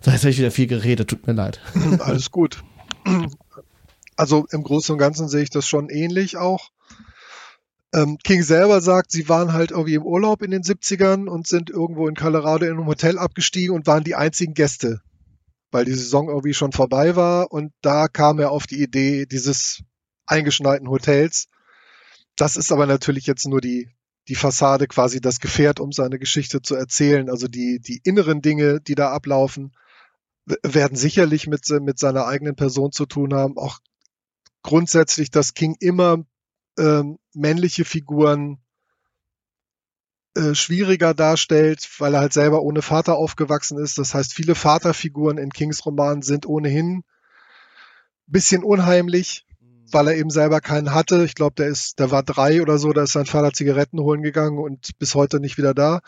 So, 0.00 0.10
jetzt 0.10 0.22
habe 0.22 0.30
ich 0.30 0.38
wieder 0.38 0.50
viel 0.50 0.66
geredet, 0.66 1.08
tut 1.08 1.26
mir 1.26 1.34
leid. 1.34 1.60
Alles 2.00 2.30
gut. 2.30 2.62
Also 4.16 4.46
im 4.50 4.62
Großen 4.62 4.94
und 4.94 4.98
Ganzen 4.98 5.28
sehe 5.28 5.42
ich 5.42 5.50
das 5.50 5.66
schon 5.66 5.90
ähnlich 5.90 6.38
auch. 6.38 6.70
Ähm, 7.94 8.18
King 8.22 8.42
selber 8.42 8.80
sagt, 8.80 9.12
sie 9.12 9.28
waren 9.28 9.52
halt 9.52 9.70
irgendwie 9.70 9.94
im 9.94 10.04
Urlaub 10.04 10.42
in 10.42 10.50
den 10.50 10.62
70ern 10.62 11.26
und 11.26 11.46
sind 11.46 11.70
irgendwo 11.70 12.06
in 12.06 12.14
Colorado 12.14 12.66
in 12.66 12.72
einem 12.72 12.86
Hotel 12.86 13.18
abgestiegen 13.18 13.74
und 13.74 13.86
waren 13.86 14.04
die 14.04 14.14
einzigen 14.14 14.52
Gäste, 14.52 15.00
weil 15.70 15.86
die 15.86 15.94
Saison 15.94 16.28
irgendwie 16.28 16.54
schon 16.54 16.72
vorbei 16.72 17.16
war. 17.16 17.50
Und 17.50 17.72
da 17.80 18.08
kam 18.08 18.38
er 18.38 18.50
auf 18.50 18.66
die 18.66 18.82
Idee 18.82 19.24
dieses 19.24 19.82
eingeschneiten 20.26 20.90
Hotels. 20.90 21.48
Das 22.36 22.56
ist 22.56 22.72
aber 22.72 22.86
natürlich 22.86 23.26
jetzt 23.26 23.46
nur 23.46 23.62
die, 23.62 23.90
die 24.28 24.34
Fassade, 24.34 24.86
quasi 24.86 25.22
das 25.22 25.40
Gefährt, 25.40 25.80
um 25.80 25.90
seine 25.90 26.18
Geschichte 26.18 26.60
zu 26.60 26.74
erzählen. 26.74 27.30
Also 27.30 27.48
die, 27.48 27.80
die 27.80 28.00
inneren 28.04 28.42
Dinge, 28.42 28.82
die 28.82 28.94
da 28.96 29.12
ablaufen, 29.12 29.72
werden 30.62 30.96
sicherlich 30.96 31.46
mit, 31.46 31.68
mit 31.80 31.98
seiner 31.98 32.26
eigenen 32.26 32.54
Person 32.54 32.92
zu 32.92 33.06
tun 33.06 33.32
haben. 33.32 33.56
Auch 33.56 33.78
grundsätzlich, 34.62 35.30
dass 35.30 35.54
King 35.54 35.74
immer 35.80 36.24
ähm, 36.78 37.18
männliche 37.34 37.84
Figuren 37.84 38.58
äh, 40.36 40.54
schwieriger 40.54 41.14
darstellt, 41.14 41.88
weil 41.98 42.14
er 42.14 42.20
halt 42.20 42.32
selber 42.32 42.62
ohne 42.62 42.82
Vater 42.82 43.16
aufgewachsen 43.16 43.78
ist. 43.78 43.98
Das 43.98 44.14
heißt, 44.14 44.32
viele 44.32 44.54
Vaterfiguren 44.54 45.38
in 45.38 45.50
Kings 45.50 45.84
Romanen 45.84 46.22
sind 46.22 46.46
ohnehin 46.46 47.02
bisschen 48.26 48.62
unheimlich, 48.62 49.46
weil 49.90 50.08
er 50.08 50.16
eben 50.16 50.30
selber 50.30 50.60
keinen 50.60 50.94
hatte. 50.94 51.24
Ich 51.24 51.34
glaube, 51.34 51.54
der 51.56 51.68
ist, 51.68 51.98
der 51.98 52.10
war 52.10 52.22
drei 52.22 52.62
oder 52.62 52.78
so, 52.78 52.92
da 52.92 53.02
ist 53.02 53.12
sein 53.12 53.26
Vater 53.26 53.52
Zigaretten 53.52 54.00
holen 54.00 54.22
gegangen 54.22 54.58
und 54.58 54.98
bis 54.98 55.14
heute 55.14 55.40
nicht 55.40 55.58
wieder 55.58 55.74
da. 55.74 56.00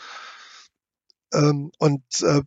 Ähm, 1.33 1.71
und 1.77 2.03
äh, 2.21 2.41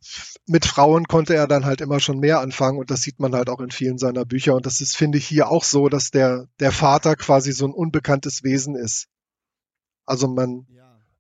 mit 0.47 0.67
Frauen 0.67 1.07
konnte 1.07 1.35
er 1.35 1.47
dann 1.47 1.65
halt 1.65 1.81
immer 1.81 2.01
schon 2.01 2.19
mehr 2.19 2.41
anfangen 2.41 2.79
und 2.79 2.91
das 2.91 3.03
sieht 3.03 3.19
man 3.19 3.35
halt 3.35 3.49
auch 3.49 3.61
in 3.61 3.71
vielen 3.71 3.99
seiner 3.99 4.25
Bücher. 4.25 4.55
Und 4.55 4.67
das 4.67 4.81
ist, 4.81 4.97
finde 4.97 5.19
ich, 5.19 5.27
hier 5.27 5.49
auch 5.49 5.65
so, 5.65 5.89
dass 5.89 6.11
der, 6.11 6.47
der 6.61 6.73
Vater 6.73 7.17
quasi 7.17 7.53
so 7.53 7.67
ein 7.67 7.73
unbekanntes 7.73 8.43
Wesen 8.43 8.77
ist. 8.77 9.09
Also 10.07 10.29
man, 10.29 10.67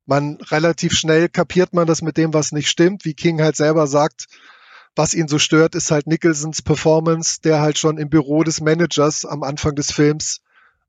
man 0.06 0.36
relativ 0.50 0.92
schnell 0.92 1.28
kapiert 1.28 1.72
man 1.72 1.86
das 1.86 2.02
mit 2.02 2.16
dem, 2.16 2.34
was 2.34 2.52
nicht 2.52 2.68
stimmt, 2.68 3.04
wie 3.04 3.14
King 3.14 3.40
halt 3.40 3.56
selber 3.56 3.86
sagt, 3.86 4.26
was 4.96 5.14
ihn 5.14 5.28
so 5.28 5.38
stört, 5.38 5.74
ist 5.74 5.90
halt 5.90 6.06
Nicholsons 6.06 6.62
Performance, 6.62 7.40
der 7.42 7.60
halt 7.60 7.78
schon 7.78 7.98
im 7.98 8.10
Büro 8.10 8.44
des 8.44 8.60
Managers 8.60 9.24
am 9.24 9.42
Anfang 9.42 9.74
des 9.74 9.90
Films 9.90 10.40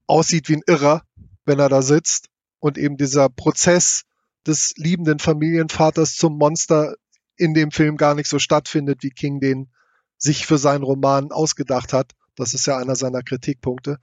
aussieht 0.06 0.48
wie 0.50 0.58
ein 0.58 0.64
Irrer, 0.68 1.04
wenn 1.46 1.60
er 1.60 1.70
da 1.70 1.82
sitzt. 1.82 2.28
Und 2.60 2.78
eben 2.78 2.98
dieser 2.98 3.30
Prozess, 3.30 4.04
des 4.48 4.74
liebenden 4.78 5.20
Familienvaters 5.20 6.16
zum 6.16 6.38
Monster 6.38 6.96
in 7.38 7.54
dem 7.54 7.72
Film 7.72 7.98
gar 7.98 8.16
nicht 8.16 8.30
so 8.30 8.40
stattfindet, 8.40 9.04
wie 9.04 9.10
King 9.10 9.40
den 9.40 9.70
sich 10.18 10.46
für 10.46 10.58
seinen 10.58 10.84
Roman 10.84 11.32
ausgedacht 11.32 11.94
hat. 11.94 12.14
Das 12.36 12.54
ist 12.54 12.66
ja 12.66 12.78
einer 12.78 12.96
seiner 12.96 13.22
Kritikpunkte. 13.22 14.00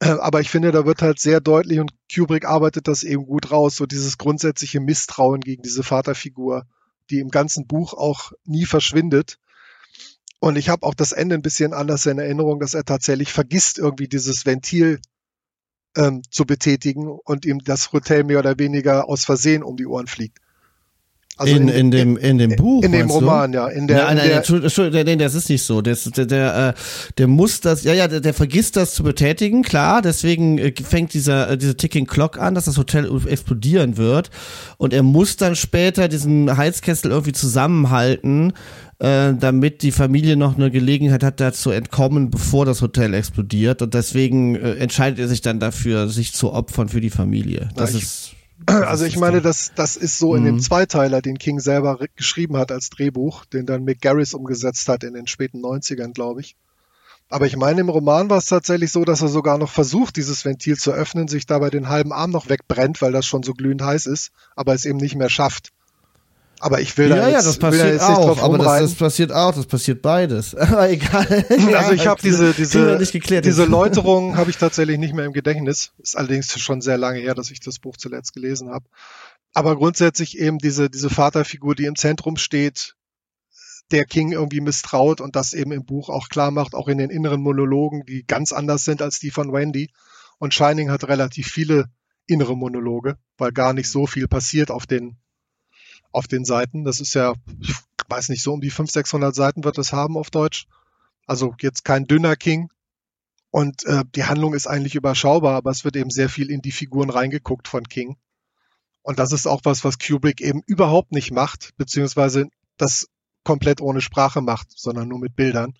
Äh, 0.00 0.10
aber 0.10 0.40
ich 0.40 0.50
finde, 0.50 0.72
da 0.72 0.86
wird 0.86 1.02
halt 1.02 1.20
sehr 1.20 1.40
deutlich 1.40 1.78
und 1.78 1.92
Kubrick 2.12 2.46
arbeitet 2.46 2.88
das 2.88 3.02
eben 3.02 3.26
gut 3.26 3.50
raus, 3.50 3.76
so 3.76 3.86
dieses 3.86 4.18
grundsätzliche 4.18 4.80
Misstrauen 4.80 5.40
gegen 5.40 5.62
diese 5.62 5.82
Vaterfigur, 5.82 6.66
die 7.10 7.20
im 7.20 7.28
ganzen 7.28 7.66
Buch 7.66 7.94
auch 7.94 8.32
nie 8.44 8.64
verschwindet. 8.64 9.38
Und 10.40 10.56
ich 10.56 10.70
habe 10.70 10.86
auch 10.86 10.94
das 10.94 11.12
Ende 11.12 11.34
ein 11.34 11.42
bisschen 11.42 11.74
anders 11.74 12.06
in 12.06 12.18
Erinnerung, 12.18 12.60
dass 12.60 12.74
er 12.74 12.84
tatsächlich 12.84 13.32
vergisst, 13.32 13.78
irgendwie 13.78 14.08
dieses 14.08 14.46
Ventil 14.46 15.00
ähm, 15.96 16.22
zu 16.30 16.44
betätigen 16.44 17.08
und 17.08 17.44
ihm 17.46 17.60
das 17.60 17.92
Hotel 17.92 18.24
mehr 18.24 18.38
oder 18.38 18.58
weniger 18.58 19.08
aus 19.08 19.24
Versehen 19.24 19.62
um 19.62 19.76
die 19.76 19.86
Ohren 19.86 20.06
fliegt. 20.06 20.38
Also 21.40 21.56
in, 21.56 21.68
in, 21.68 21.74
in, 21.74 21.90
dem 21.90 22.16
in 22.18 22.36
dem 22.36 22.56
Buch 22.56 22.84
in 22.84 22.92
dem 22.92 23.08
Roman 23.08 23.50
du? 23.50 23.56
ja 23.56 23.68
in 23.68 23.86
der, 23.86 24.04
nein, 24.04 24.18
nein, 24.18 24.30
Entschuldigung, 24.30 25.06
nein, 25.06 25.18
das 25.18 25.34
ist 25.34 25.48
nicht 25.48 25.62
so 25.62 25.80
der, 25.80 25.96
der 25.96 26.26
der 26.26 26.68
äh, 26.68 26.72
der 27.16 27.28
muss 27.28 27.62
das 27.62 27.82
ja 27.82 27.94
ja 27.94 28.08
der, 28.08 28.20
der 28.20 28.34
vergisst 28.34 28.76
das 28.76 28.92
zu 28.92 29.02
betätigen 29.02 29.62
klar 29.62 30.02
deswegen 30.02 30.58
äh, 30.58 30.74
fängt 30.82 31.14
dieser 31.14 31.48
äh, 31.48 31.56
diese 31.56 31.78
Ticking 31.78 32.06
Clock 32.06 32.38
an 32.38 32.54
dass 32.54 32.66
das 32.66 32.76
Hotel 32.76 33.10
explodieren 33.26 33.96
wird 33.96 34.28
und 34.76 34.92
er 34.92 35.02
muss 35.02 35.38
dann 35.38 35.56
später 35.56 36.08
diesen 36.08 36.54
Heizkessel 36.54 37.10
irgendwie 37.10 37.32
zusammenhalten 37.32 38.52
äh, 38.98 39.32
damit 39.32 39.80
die 39.80 39.92
Familie 39.92 40.36
noch 40.36 40.58
eine 40.58 40.70
Gelegenheit 40.70 41.24
hat, 41.24 41.40
da 41.40 41.54
zu 41.54 41.70
entkommen, 41.70 42.30
bevor 42.30 42.66
das 42.66 42.82
Hotel 42.82 43.14
explodiert. 43.14 43.80
Und 43.80 43.94
deswegen 43.94 44.56
äh, 44.56 44.74
entscheidet 44.74 45.18
er 45.18 45.28
sich 45.28 45.40
dann 45.40 45.58
dafür, 45.58 46.08
sich 46.08 46.34
zu 46.34 46.52
opfern 46.52 46.90
für 46.90 47.00
die 47.00 47.08
Familie. 47.08 47.70
Das 47.76 47.94
ja, 47.94 47.98
ist. 48.00 48.32
Also 48.70 49.04
ich 49.04 49.16
meine, 49.16 49.40
das, 49.40 49.72
das 49.74 49.96
ist 49.96 50.18
so 50.18 50.32
mhm. 50.32 50.38
in 50.38 50.44
dem 50.44 50.54
mhm. 50.56 50.60
Zweiteiler, 50.60 51.22
den 51.22 51.38
King 51.38 51.60
selber 51.60 51.98
geschrieben 52.16 52.56
hat 52.56 52.72
als 52.72 52.90
Drehbuch, 52.90 53.44
den 53.44 53.66
dann 53.66 53.84
Mick 53.84 54.00
Garris 54.00 54.34
umgesetzt 54.34 54.88
hat 54.88 55.04
in 55.04 55.14
den 55.14 55.26
späten 55.26 55.64
90ern, 55.64 56.12
glaube 56.12 56.40
ich. 56.40 56.56
Aber 57.28 57.46
ich 57.46 57.56
meine, 57.56 57.80
im 57.80 57.88
Roman 57.88 58.28
war 58.28 58.38
es 58.38 58.46
tatsächlich 58.46 58.90
so, 58.90 59.04
dass 59.04 59.22
er 59.22 59.28
sogar 59.28 59.56
noch 59.56 59.70
versucht, 59.70 60.16
dieses 60.16 60.44
Ventil 60.44 60.76
zu 60.76 60.90
öffnen, 60.90 61.28
sich 61.28 61.46
dabei 61.46 61.70
den 61.70 61.88
halben 61.88 62.12
Arm 62.12 62.32
noch 62.32 62.48
wegbrennt, 62.48 63.00
weil 63.02 63.12
das 63.12 63.24
schon 63.24 63.44
so 63.44 63.54
glühend 63.54 63.82
heiß 63.82 64.06
ist, 64.06 64.32
aber 64.56 64.74
es 64.74 64.84
eben 64.84 64.98
nicht 64.98 65.14
mehr 65.14 65.30
schafft. 65.30 65.70
Aber 66.62 66.80
ich 66.82 66.96
will 66.98 67.08
ja, 67.08 67.16
da 67.16 67.28
jetzt, 67.28 67.32
ja, 67.32 67.42
das 67.42 67.58
passiert 67.58 68.00
da 68.02 68.08
auch, 68.08 68.42
aber 68.42 68.58
das, 68.58 68.80
das, 68.80 68.94
passiert 68.94 69.32
auch, 69.32 69.54
das 69.54 69.64
passiert 69.64 70.02
beides. 70.02 70.54
aber 70.54 70.90
egal. 70.90 71.26
also 71.74 71.92
ich 71.92 72.06
habe 72.06 72.20
diese 72.20 72.52
diese 72.52 72.98
diese 72.98 73.64
Läuterung 73.66 74.36
habe 74.36 74.50
ich 74.50 74.58
tatsächlich 74.58 74.98
nicht 74.98 75.14
mehr 75.14 75.24
im 75.24 75.32
Gedächtnis. 75.32 75.92
Ist 75.98 76.18
allerdings 76.18 76.52
schon 76.60 76.82
sehr 76.82 76.98
lange 76.98 77.18
her, 77.18 77.34
dass 77.34 77.50
ich 77.50 77.60
das 77.60 77.78
Buch 77.78 77.96
zuletzt 77.96 78.34
gelesen 78.34 78.68
habe. 78.68 78.84
Aber 79.54 79.74
grundsätzlich 79.74 80.38
eben 80.38 80.58
diese 80.58 80.90
diese 80.90 81.08
Vaterfigur, 81.08 81.74
die 81.74 81.86
im 81.86 81.96
Zentrum 81.96 82.36
steht, 82.36 82.94
der 83.90 84.04
King 84.04 84.32
irgendwie 84.32 84.60
misstraut 84.60 85.22
und 85.22 85.36
das 85.36 85.54
eben 85.54 85.72
im 85.72 85.86
Buch 85.86 86.10
auch 86.10 86.28
klar 86.28 86.50
macht, 86.50 86.74
auch 86.74 86.88
in 86.88 86.98
den 86.98 87.08
inneren 87.08 87.40
Monologen, 87.40 88.04
die 88.04 88.26
ganz 88.26 88.52
anders 88.52 88.84
sind 88.84 89.00
als 89.00 89.18
die 89.18 89.30
von 89.30 89.52
Wendy. 89.52 89.90
Und 90.38 90.52
Shining 90.52 90.90
hat 90.90 91.08
relativ 91.08 91.48
viele 91.48 91.86
innere 92.26 92.56
Monologe, 92.56 93.16
weil 93.38 93.50
gar 93.50 93.72
nicht 93.72 93.90
so 93.90 94.06
viel 94.06 94.28
passiert 94.28 94.70
auf 94.70 94.86
den 94.86 95.16
auf 96.12 96.26
den 96.26 96.44
Seiten. 96.44 96.84
Das 96.84 97.00
ist 97.00 97.14
ja, 97.14 97.34
ich 97.60 97.74
weiß 98.08 98.28
nicht, 98.28 98.42
so 98.42 98.52
um 98.52 98.60
die 98.60 98.70
500, 98.70 98.92
600 98.92 99.34
Seiten 99.34 99.64
wird 99.64 99.78
es 99.78 99.92
haben 99.92 100.16
auf 100.16 100.30
Deutsch. 100.30 100.66
Also 101.26 101.54
jetzt 101.60 101.84
kein 101.84 102.06
dünner 102.06 102.36
King. 102.36 102.70
Und 103.50 103.84
äh, 103.84 104.04
die 104.14 104.24
Handlung 104.24 104.54
ist 104.54 104.66
eigentlich 104.66 104.94
überschaubar, 104.94 105.56
aber 105.56 105.70
es 105.70 105.84
wird 105.84 105.96
eben 105.96 106.10
sehr 106.10 106.28
viel 106.28 106.50
in 106.50 106.62
die 106.62 106.72
Figuren 106.72 107.10
reingeguckt 107.10 107.68
von 107.68 107.84
King. 107.88 108.16
Und 109.02 109.18
das 109.18 109.32
ist 109.32 109.46
auch 109.46 109.60
was, 109.64 109.84
was 109.84 109.98
Kubrick 109.98 110.40
eben 110.40 110.62
überhaupt 110.66 111.12
nicht 111.12 111.32
macht, 111.32 111.70
beziehungsweise 111.76 112.48
das 112.76 113.08
komplett 113.44 113.80
ohne 113.80 114.00
Sprache 114.00 114.40
macht, 114.40 114.68
sondern 114.76 115.08
nur 115.08 115.18
mit 115.18 115.34
Bildern. 115.34 115.74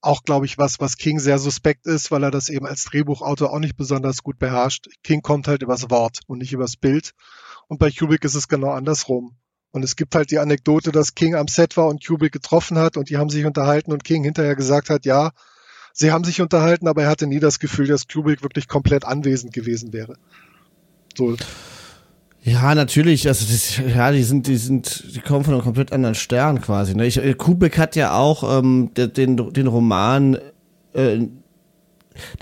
auch, 0.00 0.22
glaube 0.22 0.46
ich, 0.46 0.58
was, 0.58 0.78
was 0.80 0.96
King 0.96 1.18
sehr 1.18 1.38
suspekt 1.38 1.86
ist, 1.86 2.10
weil 2.10 2.22
er 2.22 2.30
das 2.30 2.48
eben 2.48 2.66
als 2.66 2.84
Drehbuchautor 2.84 3.52
auch 3.52 3.58
nicht 3.58 3.76
besonders 3.76 4.22
gut 4.22 4.38
beherrscht. 4.38 4.88
King 5.02 5.22
kommt 5.22 5.48
halt 5.48 5.62
übers 5.62 5.90
Wort 5.90 6.20
und 6.26 6.38
nicht 6.38 6.52
übers 6.52 6.76
Bild. 6.76 7.14
Und 7.66 7.78
bei 7.78 7.90
Kubrick 7.90 8.24
ist 8.24 8.34
es 8.34 8.48
genau 8.48 8.70
andersrum. 8.70 9.36
Und 9.70 9.84
es 9.84 9.96
gibt 9.96 10.14
halt 10.14 10.30
die 10.30 10.38
Anekdote, 10.38 10.92
dass 10.92 11.14
King 11.14 11.34
am 11.34 11.48
Set 11.48 11.76
war 11.76 11.88
und 11.88 12.04
Kubrick 12.04 12.32
getroffen 12.32 12.78
hat 12.78 12.96
und 12.96 13.10
die 13.10 13.18
haben 13.18 13.28
sich 13.28 13.44
unterhalten 13.44 13.92
und 13.92 14.04
King 14.04 14.24
hinterher 14.24 14.56
gesagt 14.56 14.88
hat, 14.88 15.04
ja, 15.04 15.30
sie 15.92 16.10
haben 16.10 16.24
sich 16.24 16.40
unterhalten, 16.40 16.88
aber 16.88 17.02
er 17.02 17.10
hatte 17.10 17.26
nie 17.26 17.40
das 17.40 17.58
Gefühl, 17.58 17.86
dass 17.86 18.08
Kubrick 18.08 18.42
wirklich 18.42 18.68
komplett 18.68 19.04
anwesend 19.04 19.52
gewesen 19.52 19.92
wäre. 19.92 20.16
So. 21.16 21.36
Ja, 22.42 22.74
natürlich. 22.74 23.28
Also 23.28 23.44
das, 23.44 23.76
ja, 23.76 24.10
die 24.10 24.22
sind, 24.22 24.46
die 24.46 24.56
sind, 24.56 25.14
die 25.14 25.20
kommen 25.20 25.44
von 25.44 25.54
einem 25.54 25.62
komplett 25.62 25.92
anderen 25.92 26.14
Stern 26.14 26.60
quasi. 26.62 26.94
Ne? 26.94 27.06
Ich, 27.06 27.20
Kubrick 27.36 27.76
hat 27.78 27.96
ja 27.96 28.16
auch 28.16 28.58
ähm, 28.58 28.90
den, 28.94 29.36
den 29.52 29.66
Roman 29.66 30.38
äh, 30.94 31.26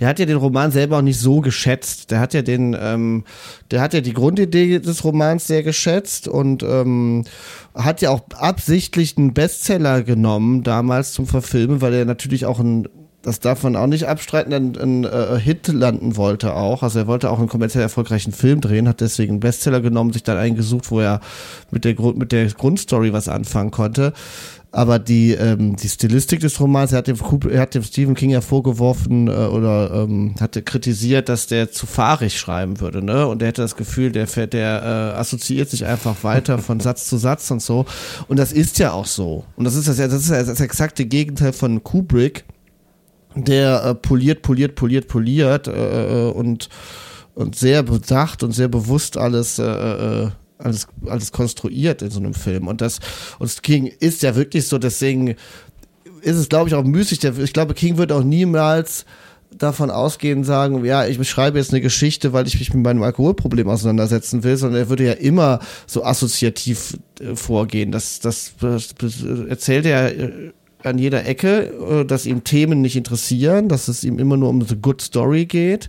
der 0.01 0.09
hat 0.09 0.19
ja 0.19 0.27
den 0.27 0.37
Roman 0.37 0.71
selber 0.71 0.99
auch 0.99 1.03
nicht 1.03 1.19
so 1.19 1.41
geschätzt. 1.41 2.11
Der 2.11 2.21
hat 2.21 2.35
ja 2.35 2.43
den, 2.43 2.77
ähm, 2.79 3.25
der 3.71 3.81
hat 3.81 3.95
ja 3.95 4.01
die 4.01 4.13
Grundidee 4.13 4.79
des 4.79 5.05
Romans 5.05 5.47
sehr 5.47 5.63
geschätzt 5.63 6.29
und 6.29 6.63
ähm, 6.63 7.25
hat 7.75 8.01
ja 8.01 8.11
auch 8.11 8.23
absichtlich 8.37 9.17
einen 9.17 9.35
Bestseller 9.35 10.03
genommen 10.03 10.63
damals 10.63 11.13
zum 11.13 11.27
Verfilmen, 11.27 11.81
weil 11.81 11.95
er 11.95 12.05
natürlich 12.05 12.47
auch 12.47 12.61
ein 12.61 12.89
das 13.27 13.41
darf 13.41 13.65
man 13.65 13.75
auch 13.75 13.89
nicht 13.89 14.07
abstreiten, 14.07 14.53
ein, 14.53 14.77
ein 14.77 15.05
äh, 15.05 15.41
Hit 15.41 15.67
landen 15.67 16.17
wollte 16.17 16.55
auch. 16.55 16.85
Also 16.85 17.01
er 17.01 17.07
wollte 17.09 17.29
auch 17.29 17.41
einen 17.41 17.49
kommerziell 17.49 17.83
erfolgreichen 17.83 18.33
Film 18.33 18.61
drehen, 18.61 18.87
hat 18.87 19.01
deswegen 19.01 19.33
einen 19.33 19.41
Bestseller 19.41 19.81
genommen, 19.81 20.13
sich 20.13 20.23
dann 20.23 20.37
eingesucht, 20.37 20.93
wo 20.93 21.01
er 21.01 21.21
mit 21.73 21.85
der, 21.85 22.01
mit 22.15 22.31
der 22.31 22.47
Grundstory 22.47 23.13
was 23.13 23.29
anfangen 23.29 23.73
konnte 23.73 24.13
aber 24.77 24.99
die, 24.99 25.33
ähm, 25.33 25.75
die 25.75 25.89
Stilistik 25.89 26.41
des 26.41 26.61
Romans, 26.61 26.93
er 26.93 26.99
hat 26.99 27.07
dem, 27.07 27.17
er 27.51 27.61
hat 27.63 27.75
dem 27.75 27.83
Stephen 27.83 28.15
King 28.15 28.29
ja 28.29 28.43
vorgeworfen 28.43 29.27
äh, 29.27 29.31
oder 29.31 29.91
ähm, 30.03 30.35
hatte 30.39 30.61
kritisiert, 30.61 31.31
dass 31.31 31.47
der 31.47 31.73
zu 31.73 31.87
fahrig 31.87 32.39
schreiben 32.39 32.79
würde, 32.79 33.03
ne? 33.03 33.27
Und 33.27 33.41
er 33.41 33.49
hätte 33.49 33.63
das 33.63 33.77
Gefühl, 33.77 34.13
der, 34.13 34.27
der 34.27 34.83
äh, 35.15 35.19
assoziiert 35.19 35.71
sich 35.71 35.87
einfach 35.87 36.23
weiter 36.25 36.59
von 36.59 36.81
Satz 36.81 37.09
zu 37.09 37.17
Satz 37.17 37.51
und 37.51 37.63
so. 37.63 37.87
Und 38.29 38.39
das 38.39 38.53
ist 38.53 38.79
ja 38.79 38.93
auch 38.93 39.07
so. 39.07 39.45
Und 39.57 39.65
das 39.65 39.77
ist 39.77 39.89
das, 39.89 39.97
das 39.97 40.13
ist 40.13 40.31
das 40.31 40.61
exakte 40.61 41.07
Gegenteil 41.07 41.55
von 41.55 41.83
Kubrick, 41.83 42.45
der 43.35 43.83
äh, 43.83 43.95
poliert, 43.95 44.43
poliert, 44.43 44.75
poliert, 44.75 45.09
poliert 45.09 45.69
äh, 45.69 46.29
äh 46.29 46.31
und 46.31 46.69
und 47.35 47.57
sehr 47.57 47.83
bedacht 47.83 48.43
und 48.43 48.53
sehr 48.53 48.69
bewusst 48.69 49.17
alles 49.17 49.59
äh, 49.59 49.65
äh 49.65 50.31
alles, 50.59 50.87
alles 51.07 51.33
konstruiert 51.33 52.03
in 52.03 52.11
so 52.11 52.21
einem 52.21 52.35
Film. 52.35 52.69
Und 52.69 52.81
das, 52.81 53.01
und 53.39 53.63
King 53.63 53.87
ist 53.87 54.23
ja 54.23 54.37
wirklich 54.37 54.67
so, 54.69 54.79
deswegen 54.79 55.37
ist 56.23 56.37
es, 56.37 56.49
glaube 56.49 56.69
ich, 56.69 56.75
auch 56.75 56.85
müßig. 56.85 57.23
Ich 57.25 57.53
glaube, 57.53 57.75
King 57.75 57.99
wird 57.99 58.13
auch 58.13 58.25
niemals 58.25 59.05
davon 59.57 59.91
ausgehen 59.91 60.45
sagen, 60.45 60.85
ja, 60.85 61.07
ich 61.07 61.19
beschreibe 61.19 61.59
jetzt 61.59 61.73
eine 61.73 61.81
Geschichte, 61.81 62.33
weil 62.33 62.47
ich 62.47 62.59
mich 62.59 62.75
mit 62.75 62.83
meinem 62.83 63.03
Alkoholproblem 63.03 63.69
auseinandersetzen 63.69 64.45
will, 64.45 64.57
sondern 64.57 64.81
er 64.81 64.89
würde 64.89 65.05
ja 65.05 65.13
immer 65.13 65.61
so 65.87 66.05
assoziativ 66.05 66.99
äh, 67.21 67.35
vorgehen. 67.37 67.93
Das, 67.93 68.21
das, 68.21 68.53
das, 68.61 68.95
erzählt 69.49 69.87
er 69.87 70.19
äh, 70.19 70.53
an 70.83 70.99
jeder 70.99 71.27
Ecke, 71.27 71.73
äh, 72.01 72.05
dass 72.05 72.27
ihm 72.27 72.45
Themen 72.45 72.81
nicht 72.81 72.97
interessieren, 72.97 73.69
dass 73.69 73.89
es 73.89 74.05
ihm 74.05 74.19
immer 74.19 74.37
nur 74.37 74.51
um 74.51 74.61
eine 74.61 74.77
Good 74.79 75.01
Story 75.01 75.47
geht. 75.47 75.89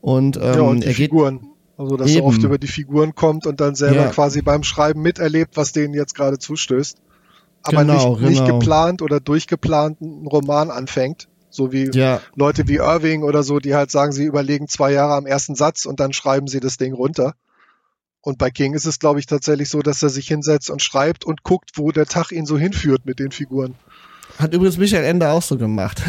Und, 0.00 0.36
ähm, 0.36 0.42
ja, 0.42 0.60
und 0.62 0.80
die 0.82 0.88
er 0.88 0.94
geht, 0.94 1.10
Figuren. 1.10 1.40
Also, 1.80 1.96
dass 1.96 2.10
Eben. 2.10 2.20
er 2.20 2.24
oft 2.26 2.42
über 2.42 2.58
die 2.58 2.66
Figuren 2.66 3.14
kommt 3.14 3.46
und 3.46 3.58
dann 3.58 3.74
selber 3.74 4.02
ja. 4.02 4.10
quasi 4.10 4.42
beim 4.42 4.64
Schreiben 4.64 5.00
miterlebt, 5.00 5.56
was 5.56 5.72
denen 5.72 5.94
jetzt 5.94 6.14
gerade 6.14 6.38
zustößt. 6.38 6.98
Aber 7.62 7.86
genau, 7.86 8.16
nicht, 8.16 8.28
nicht 8.28 8.44
genau. 8.44 8.58
geplant 8.58 9.00
oder 9.00 9.18
durchgeplant 9.18 10.02
einen 10.02 10.26
Roman 10.26 10.70
anfängt. 10.70 11.28
So 11.48 11.72
wie 11.72 11.90
ja. 11.90 12.20
Leute 12.34 12.68
wie 12.68 12.76
Irving 12.76 13.22
oder 13.22 13.42
so, 13.42 13.60
die 13.60 13.74
halt 13.74 13.90
sagen, 13.90 14.12
sie 14.12 14.26
überlegen 14.26 14.68
zwei 14.68 14.92
Jahre 14.92 15.14
am 15.14 15.24
ersten 15.24 15.54
Satz 15.54 15.86
und 15.86 16.00
dann 16.00 16.12
schreiben 16.12 16.48
sie 16.48 16.60
das 16.60 16.76
Ding 16.76 16.92
runter. 16.92 17.34
Und 18.20 18.36
bei 18.36 18.50
King 18.50 18.74
ist 18.74 18.84
es, 18.84 18.98
glaube 18.98 19.18
ich, 19.18 19.24
tatsächlich 19.24 19.70
so, 19.70 19.80
dass 19.80 20.02
er 20.02 20.10
sich 20.10 20.28
hinsetzt 20.28 20.68
und 20.68 20.82
schreibt 20.82 21.24
und 21.24 21.44
guckt, 21.44 21.70
wo 21.76 21.92
der 21.92 22.04
Tag 22.04 22.30
ihn 22.30 22.44
so 22.44 22.58
hinführt 22.58 23.06
mit 23.06 23.18
den 23.18 23.30
Figuren. 23.30 23.74
Hat 24.40 24.54
übrigens 24.54 24.78
Michael 24.78 25.04
Ende 25.04 25.30
auch 25.30 25.42
so 25.42 25.56
gemacht. 25.58 26.02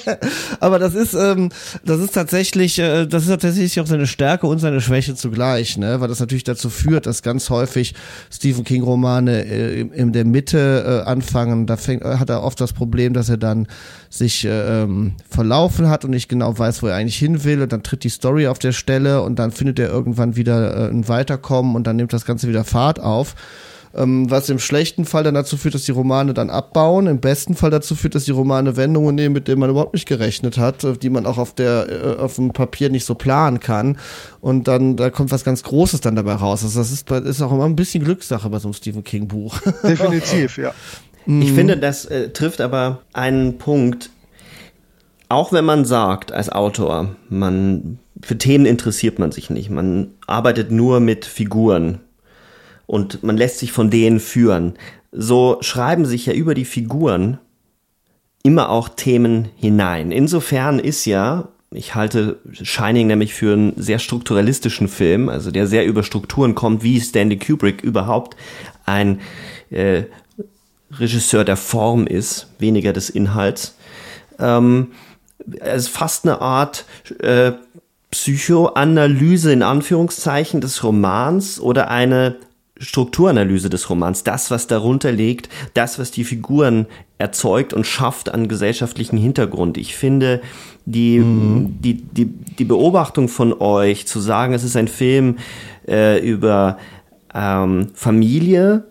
Aber 0.60 0.78
das 0.78 0.94
ist, 0.94 1.14
ähm, 1.14 1.50
das 1.84 2.00
ist 2.00 2.14
tatsächlich, 2.14 2.78
äh, 2.78 3.06
das 3.06 3.24
ist 3.24 3.28
tatsächlich 3.28 3.80
auch 3.80 3.86
seine 3.86 4.06
Stärke 4.06 4.46
und 4.46 4.58
seine 4.58 4.80
Schwäche 4.80 5.14
zugleich, 5.14 5.76
ne? 5.76 6.00
Weil 6.00 6.08
das 6.08 6.20
natürlich 6.20 6.44
dazu 6.44 6.70
führt, 6.70 7.06
dass 7.06 7.22
ganz 7.22 7.50
häufig 7.50 7.94
Stephen 8.30 8.64
King 8.64 8.82
Romane 8.82 9.44
äh, 9.44 9.80
in 9.80 10.12
der 10.12 10.24
Mitte 10.24 11.04
äh, 11.06 11.08
anfangen. 11.08 11.66
Da 11.66 11.76
fängt, 11.76 12.02
äh, 12.02 12.16
hat 12.16 12.30
er 12.30 12.42
oft 12.42 12.60
das 12.60 12.72
Problem, 12.72 13.12
dass 13.12 13.28
er 13.28 13.36
dann 13.36 13.66
sich 14.10 14.44
äh, 14.44 14.82
ähm, 14.82 15.14
verlaufen 15.28 15.88
hat 15.88 16.04
und 16.04 16.10
nicht 16.10 16.28
genau 16.28 16.58
weiß, 16.58 16.82
wo 16.82 16.88
er 16.88 16.96
eigentlich 16.96 17.18
hin 17.18 17.44
will. 17.44 17.62
Und 17.62 17.72
dann 17.72 17.82
tritt 17.82 18.04
die 18.04 18.08
Story 18.08 18.48
auf 18.48 18.58
der 18.58 18.72
Stelle 18.72 19.22
und 19.22 19.38
dann 19.38 19.52
findet 19.52 19.78
er 19.78 19.88
irgendwann 19.88 20.36
wieder 20.36 20.88
äh, 20.88 20.90
ein 20.90 21.08
Weiterkommen 21.08 21.76
und 21.76 21.86
dann 21.86 21.96
nimmt 21.96 22.12
das 22.12 22.24
Ganze 22.24 22.48
wieder 22.48 22.64
Fahrt 22.64 23.00
auf 23.00 23.34
ähm, 23.98 24.30
was 24.30 24.48
im 24.48 24.58
schlechten 24.58 25.04
Fall 25.04 25.24
dann 25.24 25.34
dazu 25.34 25.56
führt, 25.56 25.74
dass 25.74 25.84
die 25.84 25.92
Romane 25.92 26.32
dann 26.32 26.50
abbauen, 26.50 27.06
im 27.06 27.20
besten 27.20 27.54
Fall 27.54 27.70
dazu 27.70 27.94
führt, 27.94 28.14
dass 28.14 28.24
die 28.24 28.30
Romane 28.30 28.76
Wendungen 28.76 29.14
nehmen, 29.14 29.34
mit 29.34 29.48
denen 29.48 29.60
man 29.60 29.70
überhaupt 29.70 29.94
nicht 29.94 30.06
gerechnet 30.06 30.56
hat, 30.56 30.84
äh, 30.84 30.96
die 30.96 31.10
man 31.10 31.26
auch 31.26 31.38
auf 31.38 31.54
der 31.54 31.88
äh, 31.88 32.20
auf 32.20 32.36
dem 32.36 32.52
Papier 32.52 32.90
nicht 32.90 33.04
so 33.04 33.14
planen 33.14 33.60
kann 33.60 33.98
und 34.40 34.68
dann 34.68 34.96
da 34.96 35.10
kommt 35.10 35.32
was 35.32 35.44
ganz 35.44 35.62
Großes 35.62 36.00
dann 36.00 36.16
dabei 36.16 36.34
raus. 36.34 36.62
Also 36.62 36.78
das 36.78 36.92
ist, 36.92 37.10
ist 37.10 37.42
auch 37.42 37.52
immer 37.52 37.64
ein 37.64 37.76
bisschen 37.76 38.04
Glückssache 38.04 38.48
bei 38.48 38.58
so 38.58 38.68
einem 38.68 38.74
Stephen 38.74 39.04
King 39.04 39.28
Buch. 39.28 39.60
Definitiv, 39.82 40.56
ja. 40.58 40.72
Ich 41.26 41.52
finde, 41.52 41.76
das 41.76 42.06
äh, 42.06 42.30
trifft 42.30 42.62
aber 42.62 43.02
einen 43.12 43.58
Punkt, 43.58 44.08
auch 45.28 45.52
wenn 45.52 45.66
man 45.66 45.84
sagt 45.84 46.32
als 46.32 46.48
Autor, 46.48 47.16
man 47.28 47.98
für 48.22 48.38
Themen 48.38 48.64
interessiert 48.64 49.18
man 49.18 49.30
sich 49.30 49.50
nicht, 49.50 49.68
man 49.68 50.12
arbeitet 50.26 50.70
nur 50.70 51.00
mit 51.00 51.26
Figuren, 51.26 52.00
und 52.88 53.22
man 53.22 53.36
lässt 53.36 53.58
sich 53.58 53.70
von 53.70 53.90
denen 53.90 54.18
führen. 54.18 54.74
So 55.12 55.58
schreiben 55.60 56.06
sich 56.06 56.26
ja 56.26 56.32
über 56.32 56.54
die 56.54 56.64
Figuren 56.64 57.38
immer 58.42 58.70
auch 58.70 58.88
Themen 58.88 59.50
hinein. 59.56 60.10
Insofern 60.10 60.78
ist 60.78 61.04
ja, 61.04 61.48
ich 61.70 61.94
halte 61.94 62.38
Shining 62.50 63.06
nämlich 63.06 63.34
für 63.34 63.52
einen 63.52 63.74
sehr 63.76 63.98
strukturalistischen 63.98 64.88
Film, 64.88 65.28
also 65.28 65.50
der 65.50 65.66
sehr 65.66 65.84
über 65.84 66.02
Strukturen 66.02 66.54
kommt, 66.54 66.82
wie 66.82 66.98
Stanley 66.98 67.38
Kubrick 67.38 67.82
überhaupt 67.82 68.36
ein 68.86 69.20
äh, 69.68 70.04
Regisseur 70.90 71.44
der 71.44 71.58
Form 71.58 72.06
ist, 72.06 72.46
weniger 72.58 72.94
des 72.94 73.10
Inhalts. 73.10 73.76
Ähm, 74.38 74.92
es 75.60 75.84
ist 75.84 75.88
fast 75.88 76.24
eine 76.24 76.40
Art 76.40 76.86
äh, 77.20 77.52
Psychoanalyse 78.10 79.52
in 79.52 79.62
Anführungszeichen 79.62 80.62
des 80.62 80.82
Romans 80.82 81.60
oder 81.60 81.90
eine 81.90 82.36
Strukturanalyse 82.78 83.70
des 83.70 83.90
Romans, 83.90 84.24
das, 84.24 84.50
was 84.50 84.66
darunter 84.66 85.12
liegt, 85.12 85.48
das, 85.74 85.98
was 85.98 86.10
die 86.10 86.24
Figuren 86.24 86.86
erzeugt 87.18 87.72
und 87.72 87.86
schafft 87.86 88.32
an 88.32 88.48
gesellschaftlichen 88.48 89.16
Hintergrund. 89.16 89.76
Ich 89.76 89.96
finde, 89.96 90.40
die, 90.86 91.18
mhm. 91.18 91.80
die, 91.80 91.94
die, 91.94 92.26
die 92.26 92.64
Beobachtung 92.64 93.28
von 93.28 93.52
euch, 93.52 94.06
zu 94.06 94.20
sagen, 94.20 94.54
es 94.54 94.64
ist 94.64 94.76
ein 94.76 94.88
Film 94.88 95.38
äh, 95.86 96.18
über 96.20 96.78
ähm, 97.34 97.88
Familie, 97.94 98.84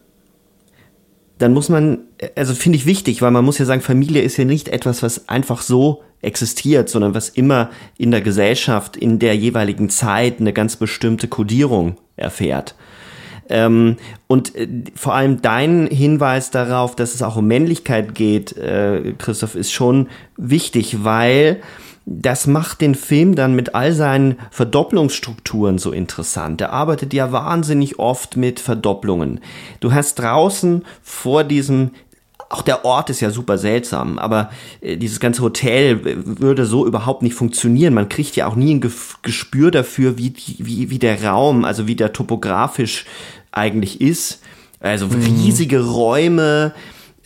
dann 1.38 1.54
muss 1.54 1.70
man, 1.70 2.00
also 2.36 2.54
finde 2.54 2.78
ich 2.78 2.86
wichtig, 2.86 3.22
weil 3.22 3.32
man 3.32 3.46
muss 3.46 3.60
ja 3.60 3.66
sagen, 3.66 3.82
Familie 3.82 4.22
ist 4.22 4.38
ja 4.38 4.46
nicht 4.46 4.70
etwas, 4.70 5.04
was 5.04 5.30
einfach 5.30 5.62
so 5.62 6.04
existiert, 6.22 6.90
sondern 6.90 7.14
was 7.14 7.30
immer 7.30 7.70
in 7.98 8.12
der 8.12 8.22
Gesellschaft, 8.22 8.98
in 8.98 9.20
der 9.20 9.36
jeweiligen 9.36 9.90
Zeit 9.90 10.40
eine 10.40 10.52
ganz 10.52 10.76
bestimmte 10.76 11.28
Kodierung 11.28 11.98
erfährt. 12.16 12.76
Ähm, 13.50 13.98
und 14.28 14.56
äh, 14.56 14.68
vor 14.96 15.14
allem 15.16 15.42
dein 15.42 15.88
Hinweis 15.88 16.52
darauf, 16.52 16.96
dass 16.96 17.16
es 17.16 17.22
auch 17.22 17.38
um 17.38 17.48
Männlichkeit 17.48 18.16
geht, 18.16 18.58
äh, 18.58 19.14
Christoph, 19.18 19.56
ist 19.56 19.72
schon 19.72 20.08
wichtig, 20.38 21.04
weil 21.04 21.62
das 22.10 22.48
macht 22.48 22.80
den 22.80 22.96
Film 22.96 23.36
dann 23.36 23.54
mit 23.54 23.76
all 23.76 23.92
seinen 23.92 24.38
Verdopplungsstrukturen 24.50 25.78
so 25.78 25.92
interessant. 25.92 26.62
Er 26.62 26.72
arbeitet 26.72 27.14
ja 27.14 27.34
wahnsinnig 27.34 28.00
oft 28.00 28.38
mit 28.38 28.62
Verdopplungen. 28.62 29.42
Du 29.82 29.92
hast 29.92 30.16
draußen 30.16 30.86
vor 31.04 31.44
diesem 31.44 31.92
auch 32.50 32.62
der 32.62 32.86
Ort 32.86 33.10
ist 33.10 33.20
ja 33.20 33.30
super 33.30 33.58
seltsam, 33.58 34.20
aber 34.20 34.50
äh, 34.82 34.98
dieses 34.98 35.20
ganze 35.20 35.42
Hotel 35.42 36.00
würde 36.40 36.66
so 36.66 36.86
überhaupt 36.86 37.22
nicht 37.22 37.36
funktionieren. 37.36 37.94
Man 37.94 38.10
kriegt 38.10 38.36
ja 38.36 38.48
auch 38.48 38.56
nie 38.56 38.74
ein 38.74 38.92
Gespür 39.22 39.72
dafür, 39.72 40.18
wie, 40.18 40.34
wie, 40.58 40.90
wie 40.90 41.00
der 41.00 41.24
Raum, 41.24 41.66
also 41.66 41.88
wie 41.88 41.96
der 41.96 42.14
topografisch 42.14 43.06
eigentlich 43.52 44.02
ist. 44.02 44.40
Also 44.80 45.08
mhm. 45.08 45.22
riesige 45.24 45.86
Räume, 45.86 46.74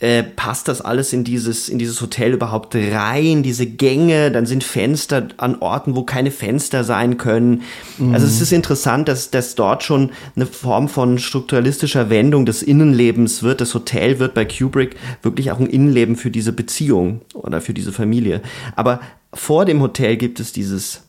äh, 0.02 0.24
passt 0.24 0.66
das 0.66 0.80
alles 0.80 1.12
in 1.12 1.22
dieses, 1.22 1.68
in 1.68 1.78
dieses 1.78 2.00
Hotel 2.00 2.32
überhaupt 2.32 2.74
rein, 2.74 3.44
diese 3.44 3.66
Gänge, 3.66 4.32
dann 4.32 4.46
sind 4.46 4.64
Fenster 4.64 5.28
an 5.36 5.58
Orten, 5.60 5.94
wo 5.94 6.02
keine 6.02 6.32
Fenster 6.32 6.82
sein 6.82 7.18
können. 7.18 7.62
Mhm. 7.98 8.12
Also 8.12 8.26
es 8.26 8.40
ist 8.40 8.52
interessant, 8.52 9.06
dass, 9.06 9.30
dass 9.30 9.54
dort 9.54 9.84
schon 9.84 10.10
eine 10.34 10.46
Form 10.46 10.88
von 10.88 11.20
strukturalistischer 11.20 12.10
Wendung 12.10 12.46
des 12.46 12.64
Innenlebens 12.64 13.44
wird. 13.44 13.60
Das 13.60 13.74
Hotel 13.74 14.18
wird 14.18 14.34
bei 14.34 14.44
Kubrick 14.44 14.96
wirklich 15.22 15.52
auch 15.52 15.60
ein 15.60 15.68
Innenleben 15.68 16.16
für 16.16 16.32
diese 16.32 16.52
Beziehung 16.52 17.20
oder 17.34 17.60
für 17.60 17.72
diese 17.72 17.92
Familie. 17.92 18.42
Aber 18.74 18.98
vor 19.32 19.66
dem 19.66 19.80
Hotel 19.80 20.16
gibt 20.16 20.40
es 20.40 20.52
dieses 20.52 21.04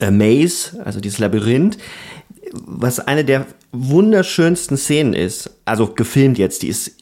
äh, 0.00 0.10
Maze, 0.10 0.82
also 0.82 0.98
dieses 0.98 1.18
Labyrinth, 1.18 1.76
was 2.52 3.00
eine 3.00 3.22
der 3.22 3.44
wunderschönsten 3.72 4.76
Szenen 4.76 5.14
ist. 5.14 5.58
Also 5.64 5.88
gefilmt 5.88 6.38
jetzt, 6.38 6.62
die 6.62 6.68
ist 6.68 6.96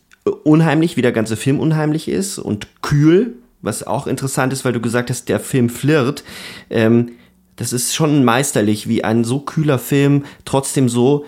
unheimlich, 0.44 0.96
wie 0.96 1.02
der 1.02 1.12
ganze 1.12 1.36
Film 1.36 1.60
unheimlich 1.60 2.08
ist 2.08 2.38
und 2.38 2.68
kühl, 2.82 3.34
was 3.62 3.86
auch 3.86 4.06
interessant 4.06 4.52
ist, 4.52 4.64
weil 4.64 4.72
du 4.72 4.80
gesagt 4.80 5.10
hast, 5.10 5.28
der 5.28 5.40
Film 5.40 5.68
flirt. 5.68 6.24
Ähm, 6.70 7.12
das 7.56 7.72
ist 7.72 7.94
schon 7.94 8.24
meisterlich, 8.24 8.88
wie 8.88 9.04
ein 9.04 9.24
so 9.24 9.40
kühler 9.40 9.78
Film 9.78 10.24
trotzdem 10.44 10.88
so 10.88 11.24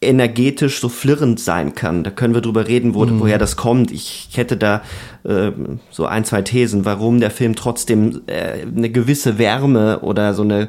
energetisch 0.00 0.80
so 0.80 0.88
flirrend 0.88 1.40
sein 1.40 1.74
kann. 1.74 2.04
Da 2.04 2.10
können 2.10 2.34
wir 2.34 2.40
drüber 2.40 2.68
reden, 2.68 2.94
wo, 2.94 3.04
mhm. 3.04 3.20
woher 3.20 3.38
das 3.38 3.56
kommt. 3.56 3.90
Ich 3.90 4.28
hätte 4.34 4.56
da 4.56 4.82
äh, 5.24 5.50
so 5.90 6.06
ein, 6.06 6.24
zwei 6.24 6.42
Thesen, 6.42 6.84
warum 6.84 7.18
der 7.18 7.30
Film 7.30 7.56
trotzdem 7.56 8.22
äh, 8.26 8.62
eine 8.62 8.90
gewisse 8.90 9.38
Wärme 9.38 10.00
oder 10.00 10.34
so 10.34 10.42
eine 10.42 10.68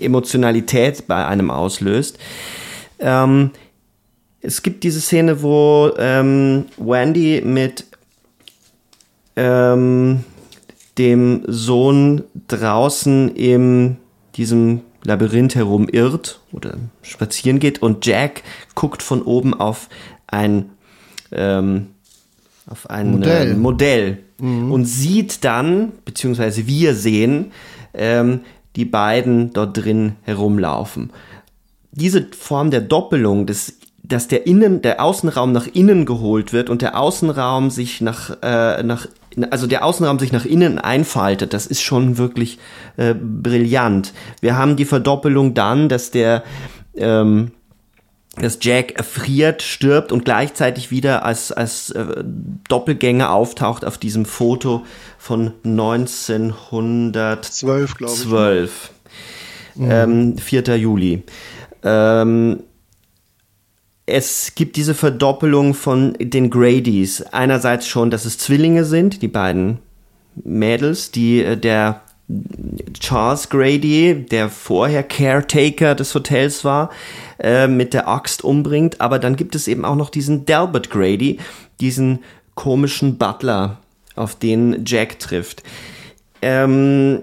Emotionalität 0.00 1.06
bei 1.06 1.26
einem 1.26 1.50
auslöst. 1.50 2.18
Ähm, 2.98 3.50
es 4.42 4.62
gibt 4.62 4.84
diese 4.84 5.00
Szene, 5.00 5.42
wo 5.42 5.92
ähm, 5.98 6.66
Wendy 6.76 7.42
mit 7.44 7.84
ähm, 9.36 10.24
dem 10.98 11.42
Sohn 11.46 12.24
draußen 12.48 13.34
in 13.34 13.96
diesem 14.36 14.82
Labyrinth 15.04 15.54
herum 15.54 15.88
irrt 15.88 16.40
oder 16.52 16.76
spazieren 17.02 17.58
geht 17.58 17.82
und 17.82 18.04
Jack 18.04 18.42
guckt 18.74 19.02
von 19.02 19.22
oben 19.22 19.54
auf 19.54 19.88
ein 20.26 20.70
ähm, 21.32 21.88
auf 22.66 22.88
ein 22.88 23.12
Modell, 23.12 23.50
äh, 23.50 23.54
Modell 23.54 24.18
mhm. 24.38 24.70
und 24.72 24.84
sieht 24.84 25.44
dann, 25.44 25.92
beziehungsweise 26.04 26.66
wir 26.66 26.94
sehen, 26.94 27.52
ähm, 27.94 28.40
die 28.80 28.86
beiden 28.86 29.52
dort 29.52 29.76
drin 29.76 30.16
herumlaufen. 30.22 31.10
Diese 31.92 32.28
Form 32.32 32.70
der 32.70 32.80
Doppelung 32.80 33.44
des 33.44 33.76
dass 34.02 34.26
der 34.26 34.46
Innen, 34.46 34.80
der 34.80 35.04
Außenraum 35.04 35.52
nach 35.52 35.68
innen 35.68 36.06
geholt 36.06 36.54
wird 36.54 36.70
und 36.70 36.80
der 36.82 36.98
Außenraum 36.98 37.70
sich 37.70 38.00
nach, 38.00 38.30
äh, 38.42 38.82
nach 38.82 39.06
also 39.50 39.66
der 39.66 39.84
Außenraum 39.84 40.18
sich 40.18 40.32
nach 40.32 40.46
innen 40.46 40.78
einfaltet, 40.78 41.52
das 41.52 41.66
ist 41.66 41.82
schon 41.82 42.16
wirklich 42.16 42.58
äh, 42.96 43.14
brillant. 43.14 44.14
Wir 44.40 44.56
haben 44.56 44.76
die 44.76 44.86
Verdoppelung 44.86 45.52
dann, 45.52 45.88
dass 45.90 46.10
der 46.10 46.42
ähm, 46.96 47.52
dass 48.36 48.58
Jack 48.62 48.92
erfriert, 48.92 49.62
stirbt 49.62 50.12
und 50.12 50.24
gleichzeitig 50.24 50.90
wieder 50.90 51.24
als, 51.24 51.52
als 51.52 51.90
äh, 51.90 52.24
Doppelgänger 52.68 53.32
auftaucht 53.32 53.84
auf 53.84 53.98
diesem 53.98 54.24
Foto 54.24 54.84
von 55.18 55.52
1912, 55.64 57.94
glaube 57.96 58.14
ich. 58.14 58.20
12. 58.20 58.90
Mhm. 59.74 59.90
Ähm, 59.90 60.38
4. 60.38 60.76
Juli. 60.76 61.24
Ähm, 61.82 62.62
es 64.06 64.54
gibt 64.54 64.76
diese 64.76 64.94
Verdoppelung 64.94 65.74
von 65.74 66.14
den 66.18 66.50
Gradys. 66.50 67.22
Einerseits 67.22 67.86
schon, 67.86 68.10
dass 68.10 68.24
es 68.24 68.38
Zwillinge 68.38 68.84
sind, 68.84 69.22
die 69.22 69.28
beiden 69.28 69.78
Mädels, 70.34 71.10
die 71.10 71.42
äh, 71.42 71.56
der 71.56 72.02
Charles 72.98 73.48
Grady, 73.48 74.26
der 74.30 74.48
vorher 74.48 75.02
Caretaker 75.02 75.94
des 75.94 76.14
Hotels 76.14 76.64
war, 76.64 76.90
äh, 77.38 77.66
mit 77.66 77.94
der 77.94 78.08
Axt 78.08 78.44
umbringt. 78.44 79.00
Aber 79.00 79.18
dann 79.18 79.36
gibt 79.36 79.54
es 79.54 79.68
eben 79.68 79.84
auch 79.84 79.96
noch 79.96 80.10
diesen 80.10 80.44
Delbert 80.44 80.90
Grady, 80.90 81.38
diesen 81.80 82.20
komischen 82.54 83.18
Butler, 83.18 83.78
auf 84.16 84.34
den 84.34 84.84
Jack 84.84 85.18
trifft. 85.18 85.62
Ähm, 86.42 87.22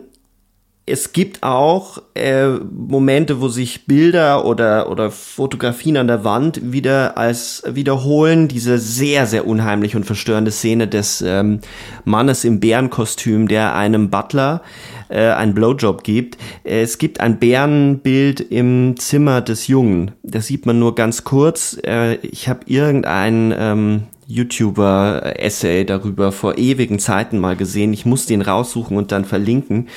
es 0.89 1.11
gibt 1.11 1.43
auch 1.43 2.01
äh, 2.15 2.47
Momente, 2.47 3.41
wo 3.41 3.49
sich 3.49 3.85
Bilder 3.88 4.45
oder, 4.45 4.89
oder 4.89 5.11
Fotografien 5.11 5.97
an 5.97 6.07
der 6.07 6.23
Wand 6.23 6.71
wieder 6.71 7.17
als 7.17 7.61
wiederholen. 7.67 8.47
Diese 8.47 8.77
sehr, 8.77 9.25
sehr 9.25 9.45
unheimliche 9.45 9.97
und 9.97 10.05
verstörende 10.05 10.49
Szene 10.49 10.88
des 10.88 11.21
ähm, 11.21 11.59
Mannes 12.05 12.45
im 12.45 12.61
Bärenkostüm, 12.61 13.49
der 13.49 13.75
einem 13.75 14.09
Butler 14.09 14.61
äh, 15.09 15.27
einen 15.31 15.53
Blowjob 15.53 16.05
gibt. 16.05 16.38
Es 16.63 16.97
gibt 16.97 17.19
ein 17.19 17.38
Bärenbild 17.38 18.39
im 18.39 18.95
Zimmer 18.97 19.41
des 19.41 19.67
Jungen. 19.67 20.11
Das 20.23 20.47
sieht 20.47 20.65
man 20.65 20.79
nur 20.79 20.95
ganz 20.95 21.25
kurz. 21.25 21.77
Äh, 21.85 22.15
ich 22.21 22.47
habe 22.47 22.61
irgendein 22.65 23.53
ähm, 23.57 24.03
YouTuber-Essay 24.28 25.86
darüber 25.86 26.32
vor 26.32 26.57
ewigen 26.57 26.99
Zeiten 26.99 27.39
mal 27.39 27.55
gesehen. 27.55 27.93
Ich 27.93 28.05
muss 28.05 28.25
den 28.25 28.41
raussuchen 28.41 28.97
und 28.97 29.11
dann 29.11 29.25
verlinken. 29.25 29.88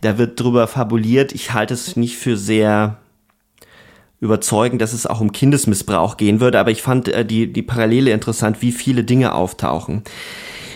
Da 0.00 0.18
wird 0.18 0.40
drüber 0.40 0.66
fabuliert. 0.66 1.32
Ich 1.32 1.52
halte 1.52 1.74
es 1.74 1.94
nicht 1.96 2.16
für 2.16 2.36
sehr 2.36 2.98
überzeugend, 4.20 4.80
dass 4.80 4.94
es 4.94 5.06
auch 5.06 5.20
um 5.20 5.32
Kindesmissbrauch 5.32 6.16
gehen 6.16 6.40
würde, 6.40 6.58
aber 6.58 6.70
ich 6.70 6.80
fand 6.80 7.08
äh, 7.08 7.26
die, 7.26 7.52
die 7.52 7.62
Parallele 7.62 8.10
interessant, 8.10 8.62
wie 8.62 8.72
viele 8.72 9.04
Dinge 9.04 9.34
auftauchen. 9.34 10.02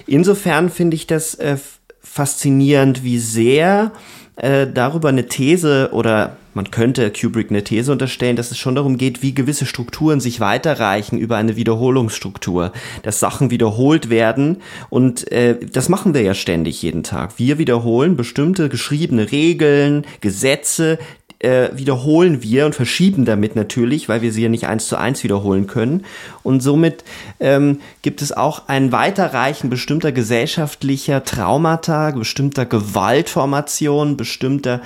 Insofern 0.06 0.68
finde 0.68 0.96
ich 0.96 1.06
das 1.06 1.34
äh, 1.36 1.56
faszinierend, 2.00 3.04
wie 3.04 3.18
sehr 3.18 3.92
äh, 4.36 4.66
darüber 4.66 5.09
eine 5.09 5.26
These 5.26 5.90
oder 5.92 6.36
man 6.59 6.72
könnte 6.72 7.12
Kubrick 7.12 7.50
eine 7.50 7.62
These 7.62 7.92
unterstellen, 7.92 8.34
dass 8.34 8.50
es 8.50 8.59
schon 8.59 8.74
darum 8.74 8.98
geht, 8.98 9.22
wie 9.22 9.32
gewisse 9.32 9.64
Strukturen 9.64 10.18
sich 10.18 10.40
weiterreichen 10.40 11.16
über 11.16 11.36
eine 11.36 11.54
Wiederholungsstruktur, 11.54 12.72
dass 13.04 13.20
Sachen 13.20 13.52
wiederholt 13.52 14.11
werden 14.11 14.56
und 14.90 15.30
äh, 15.30 15.56
das 15.72 15.88
machen 15.88 16.14
wir 16.14 16.22
ja 16.22 16.34
ständig 16.34 16.82
jeden 16.82 17.04
Tag. 17.04 17.38
Wir 17.38 17.59
wiederholen 17.59 18.16
bestimmte 18.16 18.68
geschriebene 18.68 19.30
Regeln, 19.30 20.04
Gesetze, 20.20 20.98
äh, 21.40 21.68
wiederholen 21.74 22.42
wir 22.42 22.66
und 22.66 22.74
verschieben 22.74 23.24
damit 23.24 23.54
natürlich, 23.54 24.09
weil 24.09 24.22
wir 24.22 24.32
sie 24.32 24.42
ja 24.42 24.48
nicht 24.48 24.66
eins 24.66 24.88
zu 24.88 24.96
eins 24.96 25.22
wiederholen 25.22 25.66
können. 25.66 26.04
Und 26.42 26.61
somit 26.61 27.04
ähm, 27.38 27.80
gibt 28.02 28.22
es 28.22 28.32
auch 28.32 28.66
ein 28.66 28.90
Weiterreichen 28.90 29.70
bestimmter 29.70 30.11
gesellschaftlicher 30.11 31.22
Traumata, 31.24 32.11
bestimmter 32.11 32.66
Gewaltformationen, 32.66 34.16
bestimmter 34.16 34.80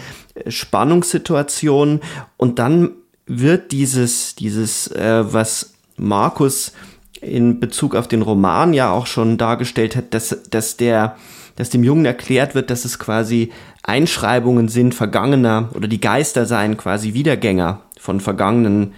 Spannungssituationen. 0.46 2.00
Und 2.36 2.58
dann 2.58 2.92
wird 3.26 3.72
dieses, 3.72 4.34
dieses, 4.34 4.88
äh, 4.88 5.24
was 5.32 5.74
Markus 5.96 6.72
in 7.20 7.60
Bezug 7.60 7.94
auf 7.94 8.08
den 8.08 8.22
Roman 8.22 8.74
ja 8.74 8.90
auch 8.90 9.06
schon 9.06 9.38
dargestellt 9.38 9.94
hat, 9.94 10.12
dass, 10.12 10.36
dass 10.50 10.76
der, 10.76 11.16
dass 11.56 11.70
dem 11.70 11.84
Jungen 11.84 12.04
erklärt 12.04 12.54
wird, 12.54 12.70
dass 12.70 12.84
es 12.84 12.98
quasi 12.98 13.52
Einschreibungen 13.82 14.68
sind 14.68 14.94
vergangener 14.94 15.70
oder 15.74 15.88
die 15.88 16.00
Geister 16.00 16.46
seien 16.46 16.76
quasi 16.76 17.14
Wiedergänger 17.14 17.80
von 17.98 18.20
vergangenen 18.20 18.94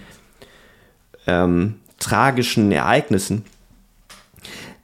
ähm, 1.27 1.75
tragischen 1.99 2.71
Ereignissen, 2.71 3.45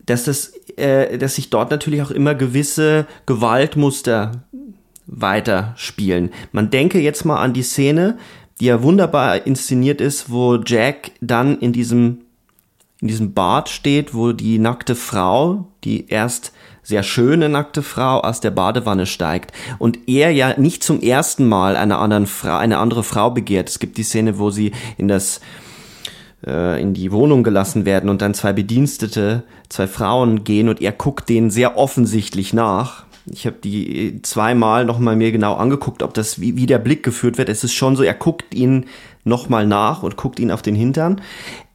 dass 0.05 0.25
das, 0.25 0.53
äh, 0.77 1.17
dass 1.17 1.35
sich 1.35 1.49
dort 1.49 1.71
natürlich 1.71 2.01
auch 2.01 2.11
immer 2.11 2.35
gewisse 2.35 3.07
Gewaltmuster 3.25 4.43
weiterspielen. 5.07 6.31
Man 6.51 6.69
denke 6.69 6.99
jetzt 6.99 7.25
mal 7.25 7.41
an 7.41 7.53
die 7.53 7.63
Szene, 7.63 8.17
die 8.59 8.65
ja 8.65 8.83
wunderbar 8.83 9.45
inszeniert 9.45 10.01
ist, 10.01 10.29
wo 10.29 10.57
Jack 10.57 11.11
dann 11.19 11.59
in 11.59 11.73
diesem 11.73 12.21
in 13.01 13.07
diesem 13.07 13.33
Bad 13.33 13.67
steht, 13.67 14.13
wo 14.13 14.31
die 14.31 14.59
nackte 14.59 14.95
Frau, 14.95 15.65
die 15.83 16.07
erst 16.07 16.53
sehr 16.83 17.01
schöne 17.01 17.49
nackte 17.49 17.81
Frau 17.81 18.19
aus 18.19 18.41
der 18.41 18.51
Badewanne 18.51 19.07
steigt 19.07 19.53
und 19.79 20.07
er 20.07 20.31
ja 20.31 20.59
nicht 20.59 20.83
zum 20.83 21.01
ersten 21.01 21.47
Mal 21.47 21.75
eine, 21.75 21.97
anderen 21.97 22.27
Frau, 22.27 22.57
eine 22.57 22.77
andere 22.77 23.03
Frau 23.03 23.31
begehrt. 23.31 23.69
Es 23.69 23.79
gibt 23.79 23.97
die 23.97 24.03
Szene, 24.03 24.37
wo 24.37 24.51
sie 24.51 24.71
in 24.97 25.07
das 25.07 25.41
äh, 26.45 26.81
in 26.81 26.93
die 26.93 27.11
Wohnung 27.11 27.43
gelassen 27.43 27.85
werden 27.85 28.09
und 28.09 28.21
dann 28.21 28.33
zwei 28.33 28.53
Bedienstete, 28.53 29.43
zwei 29.69 29.87
Frauen 29.87 30.43
gehen 30.43 30.69
und 30.69 30.81
er 30.81 30.91
guckt 30.91 31.29
denen 31.29 31.51
sehr 31.51 31.77
offensichtlich 31.77 32.53
nach. 32.53 33.05
Ich 33.25 33.45
habe 33.45 33.57
die 33.63 34.21
zweimal 34.21 34.85
nochmal 34.85 35.15
mir 35.15 35.31
genau 35.31 35.55
angeguckt, 35.55 36.03
ob 36.03 36.13
das 36.13 36.41
wie, 36.41 36.55
wie 36.55 36.65
der 36.65 36.79
Blick 36.79 37.03
geführt 37.03 37.37
wird. 37.37 37.49
Es 37.49 37.63
ist 37.63 37.73
schon 37.73 37.95
so, 37.95 38.03
er 38.03 38.13
guckt 38.13 38.53
ihnen 38.53 38.85
nochmal 39.23 39.67
nach 39.67 40.01
und 40.01 40.17
guckt 40.17 40.39
ihn 40.39 40.51
auf 40.51 40.61
den 40.61 40.75
Hintern 40.75 41.21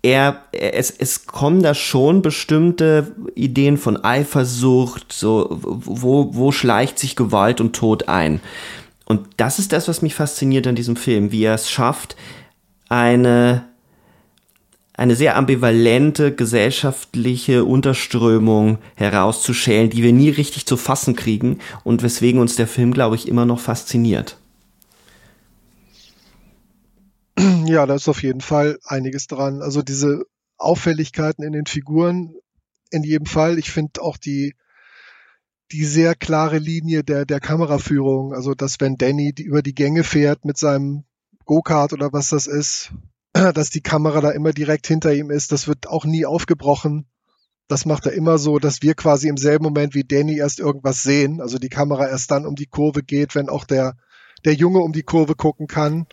er, 0.07 0.45
es, 0.53 0.91
es 0.91 1.27
kommen 1.27 1.63
da 1.65 1.75
schon 1.75 2.23
bestimmte 2.23 3.13
Ideen 3.35 3.77
von 3.77 4.05
Eifersucht, 4.05 5.13
so, 5.13 5.49
wo, 5.51 6.33
wo 6.33 6.53
schleicht 6.53 7.01
sich 7.01 7.17
Gewalt 7.17 7.61
und 7.61 7.75
Tod 7.75 8.09
ein. 8.09 8.41
Und 9.05 9.27
das 9.37 9.59
ist 9.59 9.73
das, 9.73 9.89
was 9.89 10.03
mich 10.03 10.15
fasziniert 10.15 10.69
an 10.69 10.77
diesem 10.77 10.95
Film, 10.95 11.33
wie 11.33 11.43
er 11.43 11.55
es 11.55 11.69
schafft, 11.69 12.15
eine, 12.89 13.65
eine 14.97 15.15
sehr 15.15 15.37
ambivalente 15.37 16.35
gesellschaftliche 16.35 17.65
Unterströmung 17.65 18.79
herauszuschälen, 18.95 19.91
die 19.91 20.03
wir 20.03 20.13
nie 20.13 20.31
richtig 20.31 20.67
zu 20.67 20.77
fassen 20.77 21.15
kriegen 21.15 21.59
und 21.85 22.03
weswegen 22.03 22.41
uns 22.41 22.57
der 22.57 22.67
Film, 22.67 22.93
glaube 22.93 23.17
ich, 23.17 23.29
immer 23.29 23.45
noch 23.45 23.61
fasziniert. 23.61 24.39
Ja, 27.67 27.85
da 27.85 27.95
ist 27.95 28.09
auf 28.09 28.23
jeden 28.23 28.41
Fall 28.41 28.79
einiges 28.85 29.27
dran. 29.27 29.61
Also 29.61 29.83
diese 29.83 30.25
Auffälligkeiten 30.57 31.45
in 31.45 31.53
den 31.53 31.67
Figuren 31.67 32.35
in 32.91 33.03
jedem 33.03 33.27
Fall. 33.27 33.59
Ich 33.59 33.71
finde 33.71 34.01
auch 34.01 34.17
die, 34.17 34.55
die 35.73 35.85
sehr 35.85 36.15
klare 36.15 36.59
Linie 36.59 37.05
der, 37.05 37.27
der 37.27 37.41
Kameraführung, 37.41 38.33
also 38.33 38.55
dass 38.55 38.81
wenn 38.81 38.97
Danny 38.97 39.33
die 39.33 39.43
über 39.43 39.63
die 39.63 39.75
Gänge 39.75 40.05
fährt 40.05 40.45
mit 40.45 40.57
seinem 40.57 41.05
Go-Kart 41.45 41.93
oder 41.93 42.13
was 42.13 42.31
das 42.31 42.47
ist, 42.47 42.93
dass 43.55 43.71
die 43.71 43.81
Kamera 43.81 44.21
da 44.21 44.31
immer 44.31 44.53
direkt 44.53 44.87
hinter 44.87 45.15
ihm 45.15 45.31
ist, 45.31 45.53
das 45.53 45.69
wird 45.69 45.89
auch 45.89 46.05
nie 46.05 46.27
aufgebrochen. 46.27 47.07
Das 47.69 47.85
macht 47.85 48.07
er 48.07 48.13
immer 48.13 48.39
so, 48.39 48.59
dass 48.59 48.83
wir 48.83 48.95
quasi 48.95 49.29
im 49.29 49.37
selben 49.37 49.65
Moment 49.65 49.95
wie 49.95 50.05
Danny 50.05 50.39
erst 50.39 50.61
irgendwas 50.61 51.03
sehen, 51.03 51.41
also 51.41 51.59
die 51.59 51.69
Kamera 51.69 52.07
erst 52.07 52.31
dann 52.31 52.47
um 52.47 52.55
die 52.55 52.67
Kurve 52.67 53.03
geht, 53.03 53.35
wenn 53.35 53.49
auch 53.49 53.65
der, 53.65 53.97
der 54.45 54.55
Junge 54.55 54.79
um 54.79 54.93
die 54.93 55.03
Kurve 55.03 55.35
gucken 55.35 55.67
kann. 55.67 56.07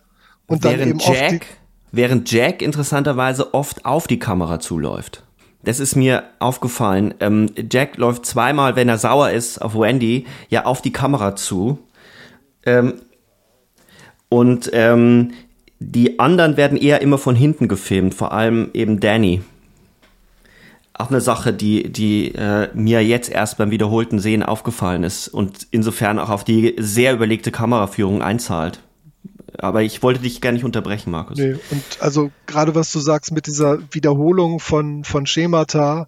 Und 0.48 0.64
während 0.64 0.82
dann 0.82 0.90
eben 0.90 1.00
Jack, 1.00 1.42
die, 1.42 1.48
während 1.92 2.32
Jack 2.32 2.62
interessanterweise 2.62 3.54
oft 3.54 3.86
auf 3.86 4.08
die 4.08 4.20
Kamera 4.20 4.60
zuläuft. 4.60 5.24
Das 5.64 5.80
ist 5.80 5.96
mir 5.96 6.24
aufgefallen. 6.40 7.14
Ähm, 7.20 7.52
Jack 7.72 7.98
läuft 7.98 8.26
zweimal, 8.26 8.76
wenn 8.76 8.90
er 8.90 8.98
sauer 8.98 9.30
ist, 9.30 9.62
auf 9.62 9.76
Wendy, 9.76 10.26
ja 10.50 10.66
auf 10.66 10.82
die 10.82 10.92
Kamera 10.92 11.36
zu. 11.36 11.80
Ähm, 12.66 13.02
und 14.28 14.72
ähm, 14.74 15.34
die 15.92 16.20
anderen 16.20 16.58
werden 16.58 16.78
eher 16.78 17.02
immer 17.02 17.18
von 17.18 17.36
hinten 17.36 17.68
gefilmt, 17.68 18.14
vor 18.14 18.32
allem 18.32 18.70
eben 18.74 19.00
Danny. 19.00 19.42
Auch 20.94 21.10
eine 21.10 21.22
Sache, 21.22 21.54
die, 21.54 21.92
die 21.92 22.34
äh, 22.36 22.70
mir 22.74 23.04
jetzt 23.04 23.30
erst 23.30 23.58
beim 23.58 23.72
wiederholten 23.72 24.20
Sehen 24.20 24.44
aufgefallen 24.44 25.04
ist 25.04 25.28
und 25.28 25.68
insofern 25.72 26.20
auch 26.20 26.30
auf 26.30 26.44
die 26.44 26.76
sehr 26.78 27.14
überlegte 27.14 27.52
Kameraführung 27.52 28.22
einzahlt. 28.22 28.80
Aber 29.58 29.82
ich 29.82 30.02
wollte 30.04 30.22
dich 30.22 30.40
gar 30.40 30.52
nicht 30.52 30.64
unterbrechen, 30.64 31.12
Markus. 31.12 31.38
Nee, 31.38 31.56
und 31.72 31.84
also 32.00 32.32
gerade 32.48 32.76
was 32.76 32.92
du 32.92 33.00
sagst 33.00 33.32
mit 33.32 33.48
dieser 33.48 33.80
Wiederholung 33.92 34.60
von, 34.60 35.04
von 35.04 35.26
Schemata 35.26 36.08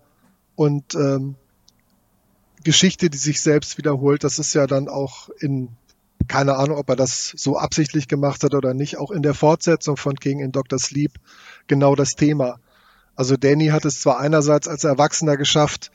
und 0.55 0.95
ähm, 0.95 1.35
Geschichte, 2.63 3.09
die 3.09 3.17
sich 3.17 3.41
selbst 3.41 3.77
wiederholt, 3.77 4.23
das 4.23 4.39
ist 4.39 4.53
ja 4.53 4.67
dann 4.67 4.87
auch 4.87 5.29
in, 5.39 5.69
keine 6.27 6.55
Ahnung, 6.55 6.77
ob 6.77 6.89
er 6.89 6.95
das 6.95 7.33
so 7.35 7.57
absichtlich 7.57 8.07
gemacht 8.07 8.43
hat 8.43 8.53
oder 8.53 8.73
nicht, 8.73 8.97
auch 8.97 9.11
in 9.11 9.21
der 9.21 9.33
Fortsetzung 9.33 9.97
von 9.97 10.15
King 10.15 10.39
in 10.39 10.51
Dr. 10.51 10.79
Sleep 10.79 11.11
genau 11.67 11.95
das 11.95 12.15
Thema. 12.15 12.59
Also 13.15 13.37
Danny 13.37 13.67
hat 13.67 13.85
es 13.85 14.01
zwar 14.01 14.19
einerseits 14.19 14.67
als 14.67 14.83
Erwachsener 14.83 15.37
geschafft, 15.37 15.91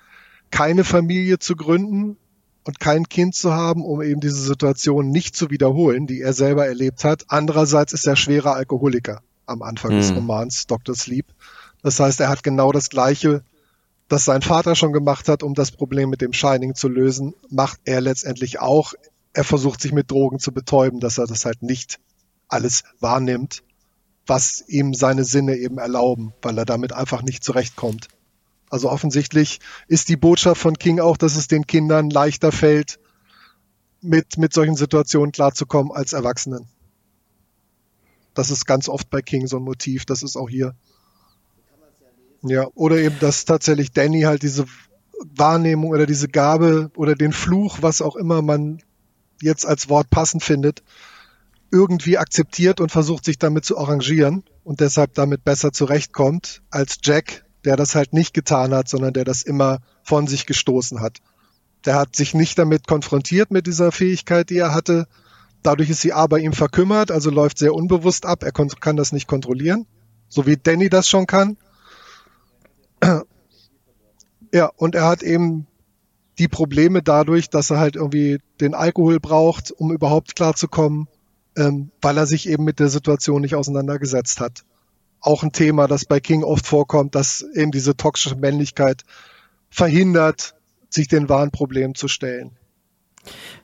keine 0.51 0.85
Familie 0.85 1.39
zu 1.39 1.55
gründen, 1.55 2.17
und 2.65 2.79
kein 2.79 3.09
Kind 3.09 3.35
zu 3.35 3.53
haben, 3.53 3.85
um 3.85 4.03
eben 4.03 4.21
diese 4.21 4.41
Situation 4.41 5.11
nicht 5.11 5.35
zu 5.35 5.51
wiederholen, 5.51 6.07
die 6.07 6.21
er 6.21 6.33
selber 6.33 6.67
erlebt 6.67 7.05
hat. 7.05 7.25
Andererseits 7.29 7.93
ist 7.93 8.07
er 8.07 8.17
schwerer 8.17 8.55
Alkoholiker 8.55 9.23
am 9.47 9.63
Anfang 9.63 9.95
mhm. 9.95 9.97
des 9.97 10.15
Romans 10.15 10.67
Dr. 10.67 10.95
Sleep. 10.95 11.27
Das 11.83 11.99
heißt, 11.99 12.21
er 12.21 12.29
hat 12.29 12.43
genau 12.43 12.73
das 12.73 12.91
Gleiche, 12.91 13.43
das 14.09 14.25
sein 14.25 14.43
Vater 14.43 14.75
schon 14.75 14.93
gemacht 14.93 15.29
hat, 15.29 15.43
um 15.43 15.55
das 15.55 15.71
Problem 15.71 16.11
mit 16.11 16.21
dem 16.21 16.33
Shining 16.33 16.75
zu 16.75 16.89
lösen, 16.89 17.35
macht 17.49 17.81
er 17.85 18.01
letztendlich 18.01 18.61
auch. 18.61 18.93
Er 19.33 19.45
versucht 19.45 19.81
sich 19.81 19.93
mit 19.93 20.11
Drogen 20.11 20.39
zu 20.39 20.53
betäuben, 20.53 21.01
dass 21.01 21.19
er 21.19 21.27
das 21.27 21.45
halt 21.45 21.63
nicht 21.63 22.01
alles 22.49 22.83
wahrnimmt, 22.99 23.63
was 24.27 24.65
ihm 24.67 24.95
seine 24.95 25.25
Sinne 25.25 25.57
eben 25.57 25.79
erlauben, 25.79 26.33
weil 26.43 26.59
er 26.59 26.65
damit 26.65 26.93
einfach 26.93 27.23
nicht 27.23 27.45
zurechtkommt. 27.45 28.09
Also 28.71 28.91
offensichtlich 28.91 29.61
ist 29.89 30.09
die 30.09 30.17
Botschaft 30.17 30.61
von 30.61 30.79
King 30.79 31.01
auch, 31.01 31.17
dass 31.17 31.37
es 31.37 31.49
den 31.49 31.67
Kindern 31.67 32.11
leichter 32.11 32.53
fällt, 32.53 33.01
mit, 34.01 34.39
mit 34.39 34.53
solchen 34.53 34.77
Situationen 34.77 35.33
klarzukommen 35.33 35.93
als 35.93 36.13
Erwachsenen. 36.13 36.67
Das 38.35 38.51
ist 38.51 38.65
ganz 38.65 38.89
oft 38.89 39.11
bei 39.11 39.23
King 39.23 39.47
so 39.47 39.57
ein 39.59 39.65
Motiv, 39.65 40.05
das 40.07 40.23
ist 40.23 40.37
auch 40.37 40.49
hier. 40.49 40.75
Ja, 42.43 42.69
oder 42.75 42.97
eben, 42.99 43.19
dass 43.19 43.45
tatsächlich 43.45 43.93
Danny 43.93 44.23
halt 44.23 44.43
diese 44.43 44.65
Wahrnehmung 45.19 45.91
oder 45.91 46.07
diese 46.07 46.29
Gabe 46.29 46.91
oder 46.97 47.15
den 47.15 47.33
Fluch, 47.33 47.79
was 47.83 48.01
auch 48.01 48.17
immer 48.17 48.41
man 48.41 48.81
jetzt 49.43 49.67
als 49.67 49.89
Wort 49.89 50.11
passend 50.11 50.43
findet, 50.43 50.83
irgendwie 51.71 52.19
akzeptiert 52.19 52.81
und 52.81 52.91
versucht 52.91 53.25
sich 53.25 53.39
damit 53.39 53.65
zu 53.65 53.79
arrangieren 53.79 54.45
und 54.65 54.81
deshalb 54.81 55.15
damit 55.15 55.45
besser 55.45 55.73
zurechtkommt 55.73 56.63
als 56.71 56.99
Jack, 57.03 57.45
der 57.65 57.77
das 57.77 57.95
halt 57.95 58.13
nicht 58.13 58.35
getan 58.35 58.75
hat, 58.75 58.89
sondern 58.89 59.13
der 59.13 59.25
das 59.25 59.43
immer 59.43 59.81
von 60.03 60.27
sich 60.27 60.47
gestoßen 60.47 61.01
hat. 61.01 61.19
Der 61.85 61.95
hat 61.95 62.17
sich 62.17 62.35
nicht 62.35 62.59
damit 62.59 62.87
konfrontiert 62.87 63.51
mit 63.51 63.67
dieser 63.67 63.93
Fähigkeit, 63.93 64.51
die 64.51 64.59
er 64.59 64.75
hatte. 64.75 65.07
Dadurch 65.63 65.91
ist 65.91 66.01
sie 66.01 66.13
aber 66.13 66.39
ihm 66.39 66.53
verkümmert, 66.53 67.11
also 67.11 67.31
läuft 67.31 67.59
sehr 67.59 67.75
unbewusst 67.75 68.27
ab. 68.27 68.43
Er 68.43 68.53
kann 68.53 68.97
das 68.97 69.13
nicht 69.13 69.29
kontrollieren, 69.29 69.87
so 70.29 70.47
wie 70.47 70.57
Danny 70.57 70.89
das 70.89 71.09
schon 71.09 71.27
kann. 71.27 71.57
Ja, 74.53 74.69
und 74.75 74.97
er 74.97 75.07
hat 75.07 75.23
eben 75.23 75.69
die 76.41 76.49
Probleme 76.49 77.03
dadurch, 77.03 77.51
dass 77.51 77.71
er 77.71 77.79
halt 77.79 77.95
irgendwie 77.95 78.39
den 78.61 78.75
Alkohol 78.75 79.21
braucht, 79.21 79.71
um 79.71 79.93
überhaupt 79.93 80.35
klarzukommen, 80.35 81.07
ähm, 81.57 81.91
weil 82.01 82.17
er 82.17 82.27
sich 82.27 82.49
eben 82.49 82.65
mit 82.65 82.81
der 82.81 82.89
Situation 82.89 83.43
nicht 83.43 83.55
auseinandergesetzt 83.55 84.41
hat 84.41 84.65
auch 85.21 85.43
ein 85.43 85.53
Thema, 85.53 85.87
das 85.87 86.05
bei 86.05 86.21
King 86.21 86.43
oft 86.43 86.67
vorkommt, 86.67 87.15
dass 87.15 87.43
eben 87.55 87.71
diese 87.71 87.97
toxische 87.97 88.37
Männlichkeit 88.37 89.05
verhindert, 89.71 90.55
sich 90.89 91.09
den 91.09 91.29
wahren 91.29 91.51
Problemen 91.51 91.95
zu 91.95 92.09
stellen. 92.09 92.53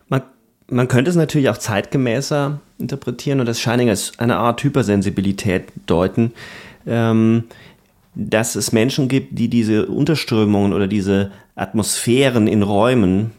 Man, 0.09 0.23
man 0.69 0.87
könnte 0.87 1.11
es 1.11 1.17
natürlich 1.17 1.49
auch 1.49 1.57
zeitgemäßer 1.57 2.61
interpretieren 2.79 3.41
und 3.41 3.47
das 3.47 3.61
Shining 3.61 3.89
als 3.89 4.13
eine 4.19 4.37
Art 4.37 4.63
Hypersensibilität 4.63 5.73
deuten, 5.87 6.33
ähm, 6.87 7.45
dass 8.15 8.55
es 8.55 8.73
Menschen 8.73 9.09
gibt, 9.09 9.39
die 9.39 9.49
diese 9.49 9.87
Unterströmungen 9.87 10.73
oder 10.73 10.87
diese 10.87 11.33
Atmosphären 11.57 12.47
in 12.47 12.63
Räumen 12.63 13.33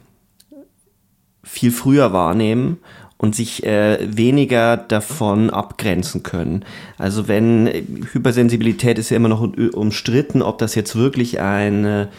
viel 1.44 1.72
früher 1.72 2.12
wahrnehmen 2.12 2.80
und 3.18 3.36
sich 3.36 3.66
äh, 3.66 4.00
weniger 4.02 4.78
davon 4.78 5.50
abgrenzen 5.50 6.24
können. 6.24 6.66
Also 6.98 7.28
wenn 7.28 7.68
Hypersensibilität 8.12 9.00
ist 9.00 9.10
ja 9.10 9.18
immer 9.18 9.30
noch 9.30 9.42
umstritten, 9.74 10.42
ob 10.42 10.58
das 10.58 10.76
jetzt 10.76 10.96
wirklich 10.96 11.40
eine 11.40 12.10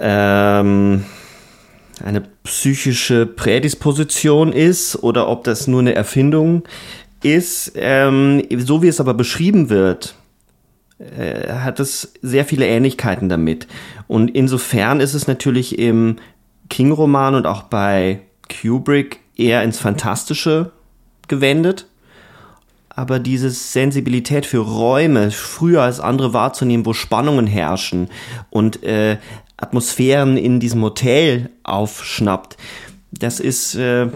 ähm, 0.00 1.04
eine 2.02 2.22
psychische 2.42 3.26
Prädisposition 3.26 4.52
ist 4.52 4.96
oder 5.02 5.28
ob 5.28 5.44
das 5.44 5.66
nur 5.66 5.80
eine 5.80 5.94
Erfindung 5.94 6.64
ist. 7.22 7.72
Ähm, 7.76 8.42
so 8.58 8.82
wie 8.82 8.88
es 8.88 9.00
aber 9.00 9.14
beschrieben 9.14 9.70
wird, 9.70 10.14
äh, 10.98 11.52
hat 11.52 11.80
es 11.80 12.12
sehr 12.22 12.44
viele 12.44 12.66
Ähnlichkeiten 12.66 13.28
damit. 13.28 13.66
Und 14.06 14.28
insofern 14.28 15.00
ist 15.00 15.14
es 15.14 15.26
natürlich 15.26 15.78
im 15.78 16.16
King-Roman 16.70 17.34
und 17.34 17.46
auch 17.46 17.64
bei 17.64 18.20
Kubrick 18.48 19.20
eher 19.36 19.62
ins 19.62 19.78
Fantastische 19.78 20.72
gewendet. 21.28 21.86
Aber 22.88 23.18
diese 23.18 23.50
Sensibilität 23.50 24.46
für 24.46 24.58
Räume 24.58 25.32
früher 25.32 25.82
als 25.82 25.98
andere 25.98 26.32
wahrzunehmen, 26.32 26.86
wo 26.86 26.92
Spannungen 26.92 27.48
herrschen 27.48 28.08
und 28.50 28.84
äh, 28.84 29.18
Atmosphären 29.56 30.36
in 30.36 30.60
diesem 30.60 30.82
Hotel 30.82 31.50
aufschnappt, 31.64 32.56
das 33.10 33.40
ist, 33.40 33.74
äh, 33.74 34.08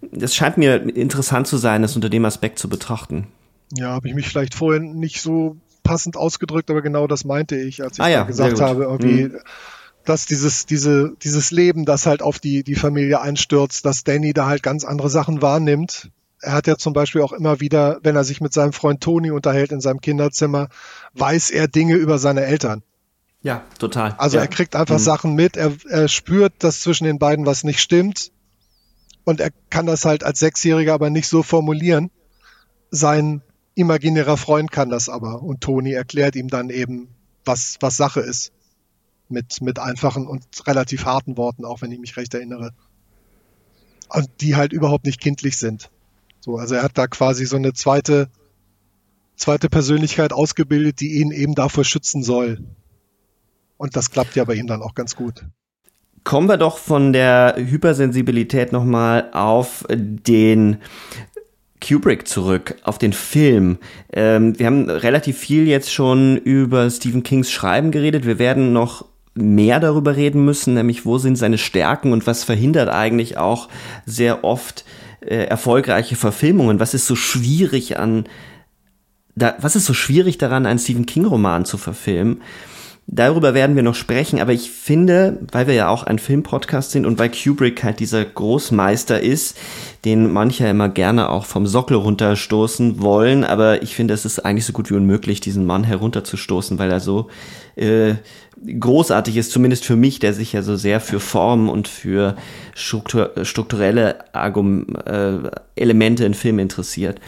das 0.00 0.34
scheint 0.34 0.56
mir 0.56 0.76
interessant 0.96 1.46
zu 1.46 1.58
sein, 1.58 1.82
das 1.82 1.94
unter 1.94 2.08
dem 2.08 2.24
Aspekt 2.24 2.58
zu 2.58 2.70
betrachten. 2.70 3.26
Ja, 3.72 3.88
habe 3.90 4.08
ich 4.08 4.14
mich 4.14 4.28
vielleicht 4.28 4.54
vorher 4.54 4.80
nicht 4.80 5.20
so 5.20 5.56
passend 5.90 6.16
ausgedrückt, 6.16 6.70
aber 6.70 6.82
genau 6.82 7.08
das 7.08 7.24
meinte 7.24 7.56
ich, 7.56 7.82
als 7.82 7.98
ich 7.98 8.04
ah, 8.04 8.08
ja, 8.08 8.22
gesagt 8.22 8.60
habe, 8.60 8.84
irgendwie. 8.84 9.24
Hm 9.24 9.38
dass 10.06 10.24
dieses, 10.24 10.64
diese, 10.64 11.14
dieses 11.22 11.50
Leben, 11.50 11.84
das 11.84 12.06
halt 12.06 12.22
auf 12.22 12.38
die, 12.38 12.64
die 12.64 12.74
Familie 12.74 13.20
einstürzt, 13.20 13.84
dass 13.84 14.02
Danny 14.02 14.32
da 14.32 14.46
halt 14.46 14.62
ganz 14.62 14.82
andere 14.82 15.10
Sachen 15.10 15.42
wahrnimmt. 15.42 16.10
Er 16.40 16.52
hat 16.52 16.66
ja 16.66 16.78
zum 16.78 16.94
Beispiel 16.94 17.20
auch 17.20 17.34
immer 17.34 17.60
wieder, 17.60 18.00
wenn 18.02 18.16
er 18.16 18.24
sich 18.24 18.40
mit 18.40 18.54
seinem 18.54 18.72
Freund 18.72 19.02
Toni 19.02 19.30
unterhält 19.30 19.72
in 19.72 19.82
seinem 19.82 20.00
Kinderzimmer, 20.00 20.68
weiß 21.12 21.50
er 21.50 21.68
Dinge 21.68 21.96
über 21.96 22.16
seine 22.18 22.46
Eltern. 22.46 22.82
Ja, 23.42 23.62
total. 23.78 24.14
Also 24.16 24.38
ja. 24.38 24.44
er 24.44 24.48
kriegt 24.48 24.74
einfach 24.74 24.98
mhm. 24.98 25.02
Sachen 25.02 25.34
mit, 25.34 25.58
er, 25.58 25.74
er 25.90 26.08
spürt, 26.08 26.54
dass 26.60 26.80
zwischen 26.80 27.04
den 27.04 27.18
beiden 27.18 27.44
was 27.44 27.62
nicht 27.62 27.80
stimmt. 27.80 28.32
Und 29.24 29.38
er 29.38 29.50
kann 29.68 29.84
das 29.84 30.06
halt 30.06 30.24
als 30.24 30.40
Sechsjähriger 30.40 30.94
aber 30.94 31.10
nicht 31.10 31.28
so 31.28 31.42
formulieren. 31.42 32.10
Sein 32.90 33.42
imaginärer 33.80 34.36
Freund 34.36 34.70
kann 34.70 34.90
das 34.90 35.08
aber. 35.08 35.42
Und 35.42 35.60
Toni 35.60 35.92
erklärt 35.92 36.36
ihm 36.36 36.48
dann 36.48 36.70
eben, 36.70 37.08
was, 37.44 37.76
was 37.80 37.96
Sache 37.96 38.20
ist 38.20 38.52
mit, 39.28 39.60
mit 39.60 39.78
einfachen 39.78 40.26
und 40.26 40.44
relativ 40.66 41.04
harten 41.04 41.36
Worten, 41.36 41.64
auch 41.64 41.82
wenn 41.82 41.92
ich 41.92 41.98
mich 41.98 42.16
recht 42.16 42.34
erinnere. 42.34 42.72
Und 44.08 44.28
die 44.40 44.56
halt 44.56 44.72
überhaupt 44.72 45.06
nicht 45.06 45.20
kindlich 45.20 45.56
sind. 45.56 45.90
So, 46.40 46.56
also 46.56 46.74
er 46.74 46.82
hat 46.82 46.98
da 46.98 47.06
quasi 47.06 47.44
so 47.46 47.56
eine 47.56 47.72
zweite, 47.72 48.28
zweite 49.36 49.68
Persönlichkeit 49.68 50.32
ausgebildet, 50.32 51.00
die 51.00 51.20
ihn 51.20 51.30
eben 51.30 51.54
davor 51.54 51.84
schützen 51.84 52.22
soll. 52.22 52.64
Und 53.76 53.96
das 53.96 54.10
klappt 54.10 54.36
ja 54.36 54.44
bei 54.44 54.54
ihm 54.54 54.66
dann 54.66 54.82
auch 54.82 54.94
ganz 54.94 55.16
gut. 55.16 55.46
Kommen 56.22 56.48
wir 56.48 56.58
doch 56.58 56.76
von 56.76 57.14
der 57.14 57.54
Hypersensibilität 57.56 58.72
nochmal 58.72 59.30
auf 59.32 59.86
den 59.88 60.78
Kubrick 61.80 62.28
zurück, 62.28 62.76
auf 62.84 62.98
den 62.98 63.12
Film. 63.12 63.78
Ähm, 64.12 64.58
wir 64.58 64.66
haben 64.66 64.88
relativ 64.88 65.38
viel 65.38 65.66
jetzt 65.66 65.92
schon 65.92 66.36
über 66.36 66.88
Stephen 66.90 67.22
Kings 67.22 67.50
Schreiben 67.50 67.90
geredet. 67.90 68.26
Wir 68.26 68.38
werden 68.38 68.72
noch 68.72 69.06
mehr 69.34 69.80
darüber 69.80 70.16
reden 70.16 70.44
müssen, 70.44 70.74
nämlich 70.74 71.06
wo 71.06 71.18
sind 71.18 71.36
seine 71.36 71.58
Stärken 71.58 72.12
und 72.12 72.26
was 72.26 72.44
verhindert 72.44 72.88
eigentlich 72.88 73.38
auch 73.38 73.68
sehr 74.04 74.44
oft 74.44 74.84
äh, 75.20 75.44
erfolgreiche 75.44 76.16
Verfilmungen. 76.16 76.80
Was 76.80 76.94
ist 76.94 77.06
so 77.06 77.16
schwierig 77.16 77.98
an, 77.98 78.24
da, 79.34 79.54
was 79.60 79.76
ist 79.76 79.86
so 79.86 79.94
schwierig 79.94 80.38
daran, 80.38 80.66
einen 80.66 80.78
Stephen 80.78 81.06
King 81.06 81.24
Roman 81.24 81.64
zu 81.64 81.78
verfilmen? 81.78 82.42
Darüber 83.12 83.54
werden 83.54 83.74
wir 83.74 83.82
noch 83.82 83.96
sprechen, 83.96 84.38
aber 84.38 84.52
ich 84.52 84.70
finde, 84.70 85.40
weil 85.50 85.66
wir 85.66 85.74
ja 85.74 85.88
auch 85.88 86.04
ein 86.04 86.20
Filmpodcast 86.20 86.92
sind 86.92 87.06
und 87.06 87.18
weil 87.18 87.28
Kubrick 87.28 87.82
halt 87.82 87.98
dieser 87.98 88.24
Großmeister 88.24 89.20
ist, 89.20 89.58
den 90.04 90.32
manche 90.32 90.68
immer 90.68 90.88
gerne 90.88 91.28
auch 91.28 91.44
vom 91.44 91.66
Sockel 91.66 91.96
runterstoßen 91.96 93.02
wollen, 93.02 93.42
aber 93.42 93.82
ich 93.82 93.96
finde, 93.96 94.14
es 94.14 94.24
ist 94.24 94.38
eigentlich 94.38 94.64
so 94.64 94.72
gut 94.72 94.90
wie 94.90 94.94
unmöglich, 94.94 95.40
diesen 95.40 95.66
Mann 95.66 95.82
herunterzustoßen, 95.82 96.78
weil 96.78 96.92
er 96.92 97.00
so 97.00 97.26
äh, 97.74 98.14
großartig 98.64 99.36
ist, 99.36 99.50
zumindest 99.50 99.84
für 99.84 99.96
mich, 99.96 100.20
der 100.20 100.32
sich 100.32 100.52
ja 100.52 100.62
so 100.62 100.76
sehr 100.76 101.00
für 101.00 101.18
Formen 101.18 101.68
und 101.68 101.88
für 101.88 102.36
struktur 102.74 103.32
strukturelle 103.42 104.32
Argum 104.36 104.86
äh, 105.04 105.50
Elemente 105.74 106.24
in 106.24 106.34
Filmen 106.34 106.60
interessiert. 106.60 107.20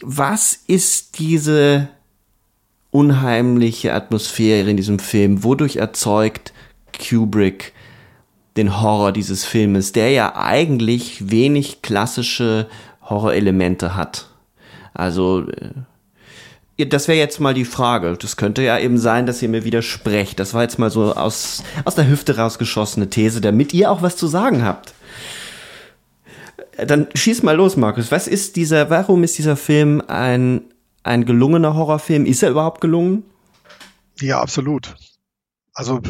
Was 0.00 0.58
ist 0.66 1.18
diese 1.18 1.90
unheimliche 2.90 3.94
Atmosphäre 3.94 4.70
in 4.70 4.76
diesem 4.76 4.98
Film? 4.98 5.44
Wodurch 5.44 5.76
erzeugt 5.76 6.52
Kubrick 6.92 7.72
den 8.56 8.80
Horror 8.80 9.12
dieses 9.12 9.44
Filmes, 9.44 9.92
der 9.92 10.10
ja 10.10 10.36
eigentlich 10.36 11.30
wenig 11.30 11.82
klassische 11.82 12.68
Horrorelemente 13.02 13.96
hat? 13.96 14.28
Also, 14.94 15.46
äh, 15.48 16.86
das 16.86 17.08
wäre 17.08 17.18
jetzt 17.18 17.40
mal 17.40 17.54
die 17.54 17.64
Frage. 17.64 18.16
Das 18.18 18.36
könnte 18.36 18.62
ja 18.62 18.78
eben 18.78 18.98
sein, 18.98 19.26
dass 19.26 19.42
ihr 19.42 19.48
mir 19.48 19.64
widersprecht. 19.64 20.40
Das 20.40 20.54
war 20.54 20.62
jetzt 20.62 20.78
mal 20.78 20.90
so 20.90 21.14
aus, 21.14 21.62
aus 21.84 21.94
der 21.94 22.08
Hüfte 22.08 22.36
rausgeschossene 22.36 23.10
These, 23.10 23.40
damit 23.40 23.74
ihr 23.74 23.90
auch 23.90 24.02
was 24.02 24.16
zu 24.16 24.26
sagen 24.26 24.64
habt. 24.64 24.94
Dann 26.86 27.08
schieß 27.14 27.42
mal 27.42 27.56
los, 27.56 27.76
Markus. 27.76 28.10
Was 28.10 28.26
ist 28.26 28.56
dieser, 28.56 28.88
warum 28.88 29.22
ist 29.22 29.36
dieser 29.36 29.56
Film 29.56 30.02
ein 30.06 30.62
ein 31.02 31.24
gelungener 31.24 31.74
Horrorfilm? 31.74 32.26
Ist 32.26 32.42
er 32.42 32.50
überhaupt 32.50 32.80
gelungen? 32.80 33.24
Ja, 34.20 34.40
absolut. 34.40 34.94
Also 35.72 36.00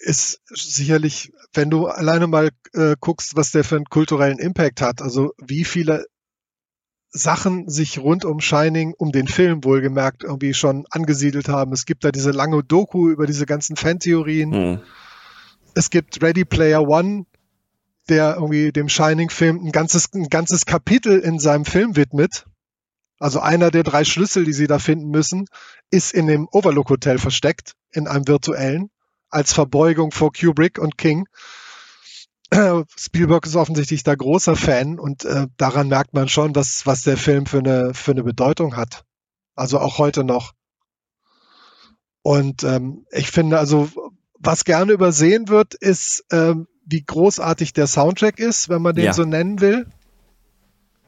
ist 0.00 0.40
sicherlich, 0.46 1.32
wenn 1.54 1.70
du 1.70 1.86
alleine 1.86 2.26
mal 2.26 2.50
äh, 2.72 2.96
guckst, 3.00 3.36
was 3.36 3.50
der 3.52 3.64
für 3.64 3.76
einen 3.76 3.84
kulturellen 3.86 4.38
Impact 4.38 4.80
hat, 4.80 5.02
also 5.02 5.32
wie 5.38 5.64
viele 5.64 6.06
Sachen 7.10 7.68
sich 7.68 7.98
rund 7.98 8.24
um 8.24 8.40
Shining, 8.40 8.94
um 8.96 9.12
den 9.12 9.28
Film 9.28 9.64
wohlgemerkt, 9.64 10.24
irgendwie 10.24 10.54
schon 10.54 10.84
angesiedelt 10.90 11.48
haben. 11.48 11.72
Es 11.72 11.86
gibt 11.86 12.04
da 12.04 12.12
diese 12.12 12.32
lange 12.32 12.62
Doku 12.62 13.08
über 13.08 13.26
diese 13.26 13.46
ganzen 13.46 13.76
Fantheorien. 13.76 14.50
Mhm. 14.50 14.80
Es 15.74 15.90
gibt 15.90 16.22
Ready 16.22 16.44
Player 16.44 16.86
One, 16.86 17.24
der 18.08 18.34
irgendwie 18.34 18.72
dem 18.72 18.88
Shining-Film 18.88 19.64
ein 19.64 19.72
ganzes, 19.72 20.12
ein 20.14 20.28
ganzes 20.28 20.66
Kapitel 20.66 21.18
in 21.18 21.38
seinem 21.38 21.64
Film 21.64 21.96
widmet. 21.96 22.46
Also 23.18 23.40
einer 23.40 23.70
der 23.70 23.82
drei 23.82 24.04
Schlüssel, 24.04 24.44
die 24.44 24.52
sie 24.52 24.66
da 24.66 24.78
finden 24.78 25.08
müssen, 25.08 25.46
ist 25.90 26.12
in 26.12 26.26
dem 26.26 26.48
Overlook 26.50 26.90
Hotel 26.90 27.18
versteckt, 27.18 27.74
in 27.90 28.06
einem 28.06 28.28
virtuellen, 28.28 28.90
als 29.28 29.52
Verbeugung 29.52 30.12
vor 30.12 30.32
Kubrick 30.32 30.78
und 30.78 30.96
King. 30.96 31.26
Spielberg 32.96 33.44
ist 33.46 33.56
offensichtlich 33.56 34.04
da 34.04 34.14
großer 34.14 34.56
Fan 34.56 34.98
und 34.98 35.24
äh, 35.24 35.48
daran 35.56 35.88
merkt 35.88 36.14
man 36.14 36.28
schon, 36.28 36.54
was, 36.54 36.86
was 36.86 37.02
der 37.02 37.16
Film 37.16 37.46
für 37.46 37.58
eine, 37.58 37.92
für 37.92 38.12
eine 38.12 38.22
Bedeutung 38.22 38.76
hat. 38.76 39.04
Also 39.54 39.80
auch 39.80 39.98
heute 39.98 40.24
noch. 40.24 40.52
Und 42.22 42.62
ähm, 42.62 43.06
ich 43.10 43.30
finde 43.30 43.58
also, 43.58 43.90
was 44.38 44.64
gerne 44.64 44.92
übersehen 44.92 45.48
wird, 45.48 45.74
ist, 45.74 46.24
ähm, 46.30 46.68
wie 46.84 47.02
großartig 47.02 47.72
der 47.72 47.86
Soundtrack 47.86 48.38
ist, 48.38 48.68
wenn 48.68 48.80
man 48.80 48.94
den 48.94 49.06
ja. 49.06 49.12
so 49.12 49.24
nennen 49.24 49.60
will. 49.60 49.86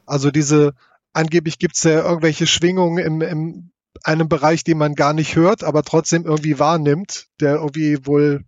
Also 0.05 0.29
diese 0.29 0.73
angeblich 1.13 1.59
gibt 1.59 1.75
es 1.75 1.83
ja 1.83 2.03
irgendwelche 2.03 2.47
Schwingungen 2.47 3.03
im, 3.03 3.21
im 3.21 3.71
einem 4.03 4.29
Bereich, 4.29 4.63
die 4.63 4.73
man 4.73 4.95
gar 4.95 5.13
nicht 5.13 5.35
hört, 5.35 5.63
aber 5.63 5.83
trotzdem 5.83 6.25
irgendwie 6.25 6.59
wahrnimmt, 6.59 7.27
der 7.39 7.55
irgendwie 7.55 8.05
wohl 8.05 8.45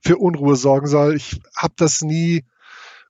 für 0.00 0.18
Unruhe 0.18 0.56
sorgen 0.56 0.86
soll. 0.86 1.14
Ich 1.14 1.40
habe 1.56 1.74
das 1.76 2.02
nie 2.02 2.44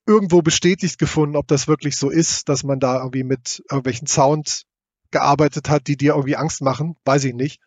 irgendwo 0.07 0.43
bestätigt 0.43 0.99
gefunden, 0.99 1.37
ob 1.37 1.49
das 1.49 1.69
wirklich 1.69 1.97
so 1.97 2.11
ist, 2.11 2.49
dass 2.49 2.65
man 2.65 2.81
da 2.81 2.99
irgendwie 2.99 3.25
mit 3.25 3.63
irgendwelchen 3.71 4.07
Sound 4.07 4.65
gearbeitet 5.11 5.69
hat, 5.69 5.87
die 5.87 5.97
dir 5.97 6.13
irgendwie 6.13 6.37
Angst 6.37 6.61
machen. 6.61 6.97
Weiß 7.05 7.25
ich 7.25 7.35
nicht. 7.35 7.61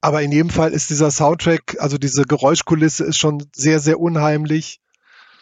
Aber 0.00 0.22
in 0.22 0.30
jedem 0.30 0.50
Fall 0.50 0.72
ist 0.72 0.90
dieser 0.90 1.10
Soundtrack, 1.10 1.76
also 1.80 1.98
diese 1.98 2.22
Geräuschkulisse 2.22 3.04
ist 3.04 3.18
schon 3.18 3.44
sehr, 3.54 3.80
sehr 3.80 3.98
unheimlich. 3.98 4.80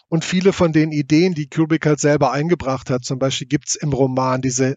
Und 0.09 0.24
viele 0.24 0.53
von 0.53 0.72
den 0.72 0.92
Ideen, 0.92 1.34
die 1.34 1.49
Kubrick 1.49 1.84
halt 1.84 2.01
selber 2.01 2.32
eingebracht 2.32 2.88
hat, 2.90 3.05
zum 3.05 3.18
Beispiel 3.18 3.49
gibt's 3.49 3.74
im 3.74 3.92
Roman 3.92 4.40
diese 4.40 4.76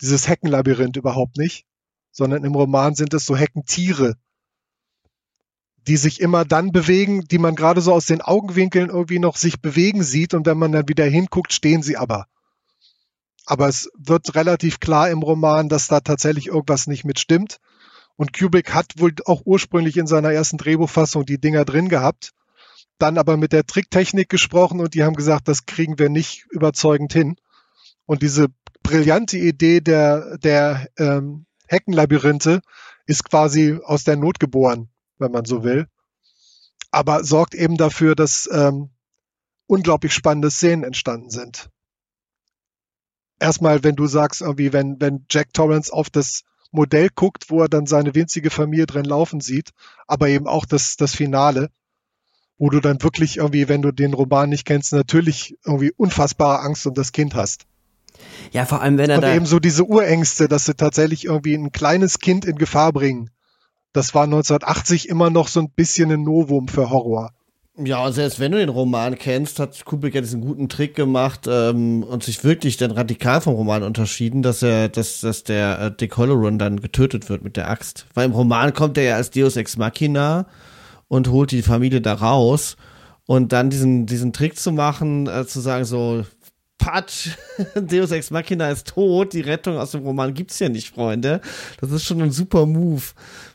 dieses 0.00 0.28
Heckenlabyrinth 0.28 0.96
überhaupt 0.96 1.36
nicht, 1.36 1.64
sondern 2.12 2.44
im 2.44 2.54
Roman 2.54 2.94
sind 2.94 3.14
es 3.14 3.26
so 3.26 3.36
Heckentiere, 3.36 4.16
die 5.86 5.96
sich 5.96 6.20
immer 6.20 6.44
dann 6.44 6.72
bewegen, 6.72 7.22
die 7.28 7.38
man 7.38 7.54
gerade 7.54 7.80
so 7.80 7.92
aus 7.92 8.06
den 8.06 8.20
Augenwinkeln 8.20 8.88
irgendwie 8.88 9.18
noch 9.18 9.36
sich 9.36 9.60
bewegen 9.60 10.02
sieht 10.02 10.34
und 10.34 10.46
wenn 10.46 10.58
man 10.58 10.72
dann 10.72 10.88
wieder 10.88 11.04
hinguckt, 11.04 11.52
stehen 11.52 11.82
sie 11.82 11.96
aber. 11.96 12.26
Aber 13.44 13.68
es 13.68 13.90
wird 13.96 14.34
relativ 14.34 14.80
klar 14.80 15.08
im 15.10 15.22
Roman, 15.22 15.68
dass 15.68 15.86
da 15.86 16.00
tatsächlich 16.00 16.48
irgendwas 16.48 16.88
nicht 16.88 17.04
mit 17.04 17.20
stimmt. 17.20 17.58
Und 18.16 18.32
Kubrick 18.32 18.74
hat 18.74 18.94
wohl 18.96 19.14
auch 19.26 19.42
ursprünglich 19.44 19.96
in 19.96 20.08
seiner 20.08 20.32
ersten 20.32 20.58
Drehbuchfassung 20.58 21.24
die 21.24 21.38
Dinger 21.38 21.64
drin 21.64 21.88
gehabt, 21.88 22.32
dann 22.98 23.18
aber 23.18 23.36
mit 23.36 23.52
der 23.52 23.66
Tricktechnik 23.66 24.28
gesprochen 24.28 24.80
und 24.80 24.94
die 24.94 25.04
haben 25.04 25.14
gesagt, 25.14 25.46
das 25.46 25.66
kriegen 25.66 25.98
wir 25.98 26.08
nicht 26.08 26.46
überzeugend 26.50 27.12
hin. 27.12 27.36
Und 28.06 28.22
diese 28.22 28.48
brillante 28.86 29.36
Idee 29.36 29.80
der, 29.80 30.38
der 30.38 30.88
ähm, 30.96 31.46
Heckenlabyrinthe 31.66 32.60
ist 33.06 33.24
quasi 33.24 33.80
aus 33.82 34.04
der 34.04 34.14
Not 34.14 34.38
geboren, 34.38 34.88
wenn 35.18 35.32
man 35.32 35.44
so 35.44 35.64
will. 35.64 35.88
Aber 36.92 37.24
sorgt 37.24 37.56
eben 37.56 37.76
dafür, 37.76 38.14
dass 38.14 38.48
ähm, 38.52 38.90
unglaublich 39.66 40.14
spannende 40.14 40.52
Szenen 40.52 40.84
entstanden 40.84 41.30
sind. 41.30 41.68
Erstmal, 43.40 43.82
wenn 43.82 43.96
du 43.96 44.06
sagst, 44.06 44.40
irgendwie, 44.40 44.72
wenn, 44.72 45.00
wenn 45.00 45.26
Jack 45.28 45.52
Torrance 45.52 45.92
auf 45.92 46.08
das 46.08 46.44
Modell 46.70 47.08
guckt, 47.12 47.50
wo 47.50 47.62
er 47.62 47.68
dann 47.68 47.86
seine 47.86 48.14
winzige 48.14 48.50
Familie 48.50 48.86
drin 48.86 49.04
laufen 49.04 49.40
sieht, 49.40 49.70
aber 50.06 50.28
eben 50.28 50.46
auch 50.46 50.64
das, 50.64 50.96
das 50.96 51.12
Finale, 51.12 51.70
wo 52.56 52.70
du 52.70 52.80
dann 52.80 53.02
wirklich 53.02 53.38
irgendwie, 53.38 53.68
wenn 53.68 53.82
du 53.82 53.90
den 53.90 54.14
Roman 54.14 54.48
nicht 54.48 54.64
kennst, 54.64 54.92
natürlich 54.92 55.56
irgendwie 55.64 55.92
unfassbare 55.96 56.60
Angst 56.60 56.86
um 56.86 56.94
das 56.94 57.10
Kind 57.10 57.34
hast. 57.34 57.66
Ja, 58.52 58.64
vor 58.64 58.82
allem, 58.82 58.98
wenn 58.98 59.10
er 59.10 59.16
und 59.16 59.22
da. 59.22 59.28
Und 59.30 59.36
eben 59.36 59.46
so 59.46 59.58
diese 59.58 59.84
Urängste, 59.84 60.48
dass 60.48 60.64
sie 60.64 60.74
tatsächlich 60.74 61.24
irgendwie 61.24 61.54
ein 61.54 61.72
kleines 61.72 62.18
Kind 62.18 62.44
in 62.44 62.56
Gefahr 62.56 62.92
bringen. 62.92 63.30
Das 63.92 64.14
war 64.14 64.24
1980 64.24 65.08
immer 65.08 65.30
noch 65.30 65.48
so 65.48 65.60
ein 65.60 65.70
bisschen 65.70 66.10
ein 66.12 66.22
Novum 66.22 66.68
für 66.68 66.90
Horror. 66.90 67.32
Ja, 67.78 68.06
und 68.06 68.14
selbst 68.14 68.40
wenn 68.40 68.52
du 68.52 68.58
den 68.58 68.70
Roman 68.70 69.18
kennst, 69.18 69.58
hat 69.60 69.84
Kubrick 69.84 70.14
ja 70.14 70.22
diesen 70.22 70.40
guten 70.40 70.70
Trick 70.70 70.94
gemacht 70.94 71.46
ähm, 71.46 72.02
und 72.04 72.22
sich 72.22 72.42
wirklich 72.42 72.78
dann 72.78 72.90
radikal 72.90 73.42
vom 73.42 73.54
Roman 73.54 73.82
unterschieden, 73.82 74.40
dass 74.40 74.62
er, 74.62 74.88
dass, 74.88 75.20
dass 75.20 75.44
der 75.44 75.78
äh, 75.80 75.90
Dick 75.94 76.16
Halloran 76.16 76.58
dann 76.58 76.80
getötet 76.80 77.28
wird 77.28 77.44
mit 77.44 77.58
der 77.58 77.68
Axt. 77.68 78.06
Weil 78.14 78.24
im 78.24 78.32
Roman 78.32 78.72
kommt 78.72 78.96
er 78.96 79.04
ja 79.04 79.16
als 79.16 79.30
Deus 79.30 79.56
Ex 79.56 79.76
Machina 79.76 80.46
und 81.08 81.28
holt 81.28 81.50
die 81.50 81.60
Familie 81.60 82.00
da 82.00 82.14
raus. 82.14 82.76
Und 83.26 83.52
dann 83.52 83.68
diesen, 83.68 84.06
diesen 84.06 84.32
Trick 84.32 84.56
zu 84.56 84.72
machen, 84.72 85.26
äh, 85.26 85.46
zu 85.46 85.60
sagen 85.60 85.84
so, 85.84 86.24
Patsch, 86.78 87.30
Deus 87.74 88.10
Ex 88.10 88.30
Machina 88.30 88.70
ist 88.70 88.88
tot, 88.88 89.32
die 89.32 89.40
Rettung 89.40 89.76
aus 89.76 89.92
dem 89.92 90.02
Roman 90.02 90.34
gibt's 90.34 90.58
ja 90.58 90.68
nicht, 90.68 90.94
Freunde. 90.94 91.40
Das 91.80 91.90
ist 91.90 92.04
schon 92.04 92.20
ein 92.20 92.30
super 92.30 92.66
Move. 92.66 93.02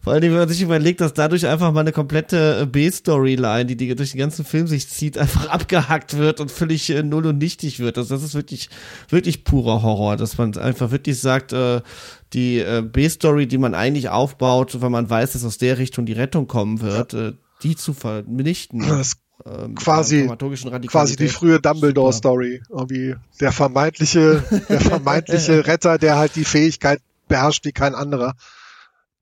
Vor 0.03 0.13
allem, 0.13 0.23
wenn 0.23 0.39
man 0.39 0.49
sich 0.49 0.61
überlegt, 0.61 1.01
dass 1.01 1.13
dadurch 1.13 1.47
einfach 1.47 1.71
mal 1.71 1.81
eine 1.81 1.91
komplette 1.91 2.61
äh, 2.61 2.65
B-Storyline, 2.65 3.65
die, 3.65 3.77
die 3.77 3.95
durch 3.95 4.11
den 4.11 4.19
ganzen 4.19 4.43
Film 4.43 4.67
sich 4.67 4.89
zieht, 4.89 5.17
einfach 5.19 5.47
abgehackt 5.49 6.17
wird 6.17 6.39
und 6.39 6.51
völlig 6.51 6.89
äh, 6.89 7.03
null 7.03 7.25
und 7.27 7.37
nichtig 7.37 7.79
wird. 7.79 7.97
Also 7.97 8.15
das 8.15 8.23
ist 8.23 8.35
wirklich, 8.35 8.69
wirklich 9.09 9.43
purer 9.43 9.81
Horror, 9.81 10.17
dass 10.17 10.37
man 10.37 10.57
einfach 10.57 10.91
wirklich 10.91 11.19
sagt, 11.19 11.53
äh, 11.53 11.81
die 12.33 12.59
äh, 12.59 12.81
B-Story, 12.81 13.47
die 13.47 13.57
man 13.57 13.75
eigentlich 13.75 14.09
aufbaut, 14.09 14.81
weil 14.81 14.89
man 14.89 15.09
weiß, 15.09 15.33
dass 15.33 15.45
aus 15.45 15.57
der 15.57 15.77
Richtung 15.77 16.05
die 16.05 16.13
Rettung 16.13 16.47
kommen 16.47 16.81
wird, 16.81 17.13
äh, 17.13 17.33
die 17.63 17.75
zu 17.75 17.93
vernichten. 17.93 18.87
Das 18.87 19.17
ähm, 19.45 19.75
quasi, 19.75 20.29
quasi 20.87 21.15
die 21.15 21.27
frühe 21.27 21.59
Dumbledore-Story. 21.59 22.61
Irgendwie 22.69 23.15
der 23.39 23.51
vermeintliche, 23.51 24.43
der 24.69 24.81
vermeintliche 24.81 25.67
Retter, 25.67 25.97
der 25.97 26.17
halt 26.17 26.35
die 26.35 26.45
Fähigkeit 26.45 26.99
beherrscht 27.27 27.65
wie 27.65 27.71
kein 27.71 27.95
anderer, 27.95 28.33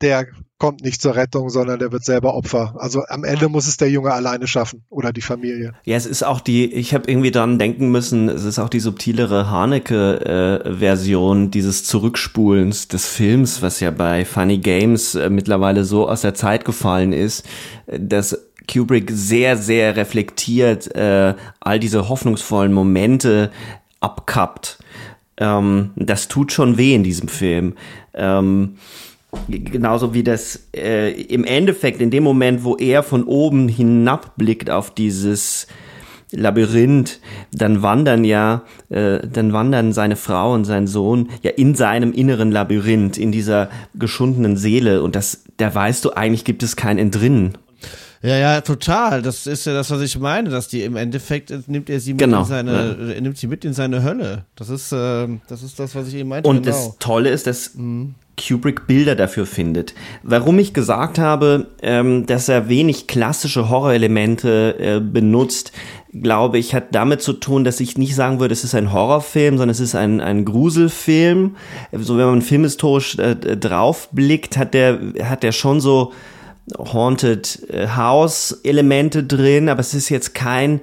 der 0.01 0.27
kommt 0.57 0.83
nicht 0.83 1.01
zur 1.01 1.15
Rettung, 1.15 1.49
sondern 1.49 1.79
der 1.79 1.91
wird 1.91 2.03
selber 2.03 2.35
Opfer. 2.35 2.75
Also 2.77 3.03
am 3.07 3.23
Ende 3.23 3.47
muss 3.47 3.67
es 3.67 3.77
der 3.77 3.89
Junge 3.89 4.11
alleine 4.11 4.45
schaffen 4.45 4.83
oder 4.89 5.13
die 5.13 5.21
Familie. 5.21 5.73
Ja, 5.85 5.95
es 5.95 6.05
ist 6.05 6.23
auch 6.23 6.41
die, 6.41 6.71
ich 6.73 6.93
habe 6.93 7.09
irgendwie 7.09 7.31
dann 7.31 7.57
denken 7.57 7.89
müssen, 7.91 8.27
es 8.27 8.43
ist 8.43 8.59
auch 8.59 8.67
die 8.67 8.81
subtilere 8.81 9.49
Haneke-Version 9.49 11.45
äh, 11.45 11.49
dieses 11.49 11.85
Zurückspulens 11.85 12.89
des 12.89 13.07
Films, 13.07 13.61
was 13.61 13.79
ja 13.79 13.89
bei 13.91 14.25
Funny 14.25 14.57
Games 14.57 15.15
äh, 15.15 15.29
mittlerweile 15.29 15.85
so 15.85 16.09
aus 16.09 16.21
der 16.21 16.33
Zeit 16.33 16.65
gefallen 16.65 17.13
ist, 17.13 17.45
dass 17.87 18.48
Kubrick 18.71 19.11
sehr, 19.11 19.57
sehr 19.57 19.95
reflektiert 19.95 20.93
äh, 20.95 21.33
all 21.59 21.79
diese 21.79 22.09
hoffnungsvollen 22.09 22.73
Momente 22.73 23.51
abkappt. 23.99 24.79
Ähm, 25.37 25.91
das 25.95 26.27
tut 26.27 26.51
schon 26.51 26.77
weh 26.77 26.93
in 26.93 27.03
diesem 27.03 27.27
Film. 27.29 27.73
Ähm, 28.13 28.75
genauso 29.47 30.13
wie 30.13 30.23
das 30.23 30.67
äh, 30.75 31.11
im 31.21 31.43
Endeffekt 31.43 32.01
in 32.01 32.11
dem 32.11 32.23
Moment, 32.23 32.63
wo 32.63 32.75
er 32.75 33.03
von 33.03 33.23
oben 33.23 33.67
hinabblickt 33.67 34.69
auf 34.69 34.93
dieses 34.93 35.67
Labyrinth, 36.31 37.19
dann 37.51 37.81
wandern 37.81 38.23
ja, 38.23 38.63
äh, 38.89 39.19
dann 39.27 39.51
wandern 39.53 39.93
seine 39.93 40.15
Frau 40.15 40.53
und 40.53 40.65
sein 40.65 40.85
Sohn 40.85 41.29
ja 41.41 41.51
in 41.51 41.73
seinem 41.73 42.11
inneren 42.11 42.51
Labyrinth, 42.51 43.17
in 43.17 43.31
dieser 43.31 43.69
geschundenen 43.95 44.57
Seele 44.57 45.01
und 45.01 45.15
das, 45.15 45.43
da 45.57 45.73
weißt 45.73 46.05
du, 46.05 46.11
eigentlich 46.11 46.45
gibt 46.45 46.61
es 46.61 46.75
kein 46.75 46.97
Entrinnen. 46.97 47.57
Ja, 48.21 48.37
ja, 48.37 48.61
total. 48.61 49.21
Das 49.21 49.47
ist 49.47 49.65
ja 49.65 49.73
das, 49.73 49.91
was 49.91 50.01
ich 50.01 50.19
meine, 50.19 50.49
dass 50.49 50.67
die 50.67 50.83
im 50.83 50.97
Endeffekt 50.97 51.53
nimmt 51.67 51.89
er 51.89 51.99
sie 51.99 52.13
mit 52.13 52.19
genau. 52.19 52.41
in 52.41 52.45
seine, 52.45 53.13
ja. 53.13 53.21
nimmt 53.21 53.37
sie 53.37 53.47
mit 53.47 53.63
in 53.63 53.73
seine 53.73 54.03
Hölle. 54.03 54.45
Das 54.55 54.69
ist, 54.69 54.91
äh, 54.91 55.27
das 55.47 55.63
ist 55.63 55.79
das, 55.79 55.95
was 55.95 56.07
ich 56.09 56.15
eben 56.15 56.29
meinte. 56.29 56.49
Und 56.49 56.63
genau. 56.63 56.75
das 56.75 56.97
Tolle 56.99 57.29
ist, 57.29 57.47
dass 57.47 57.75
mhm. 57.75 58.15
Kubrick 58.39 58.87
Bilder 58.87 59.15
dafür 59.15 59.45
findet. 59.45 59.93
Warum 60.23 60.59
ich 60.59 60.73
gesagt 60.73 61.17
habe, 61.17 61.67
ähm, 61.81 62.25
dass 62.25 62.49
er 62.49 62.67
wenig 62.67 63.07
klassische 63.07 63.69
Horrorelemente 63.69 64.75
äh, 64.79 64.99
benutzt, 64.99 65.71
glaube 66.11 66.57
ich, 66.57 66.73
hat 66.73 66.95
damit 66.95 67.21
zu 67.21 67.33
tun, 67.33 67.63
dass 67.63 67.79
ich 67.79 67.97
nicht 67.97 68.15
sagen 68.15 68.39
würde, 68.39 68.53
es 68.53 68.63
ist 68.63 68.75
ein 68.75 68.91
Horrorfilm, 68.91 69.57
sondern 69.57 69.69
es 69.69 69.79
ist 69.79 69.95
ein, 69.95 70.19
ein 70.19 70.43
Gruselfilm. 70.43 71.55
So, 71.93 72.17
wenn 72.17 72.25
man 72.25 72.41
filmhistorisch 72.41 73.17
äh, 73.17 73.35
draufblickt, 73.35 74.57
hat 74.57 74.73
der, 74.73 74.99
hat 75.23 75.43
der 75.43 75.51
schon 75.51 75.79
so 75.79 76.11
Haunted 76.77 77.67
äh, 77.69 77.87
House 77.87 78.59
Elemente 78.63 79.23
drin, 79.23 79.69
aber 79.69 79.79
es 79.79 79.93
ist 79.93 80.09
jetzt 80.09 80.35
kein 80.35 80.81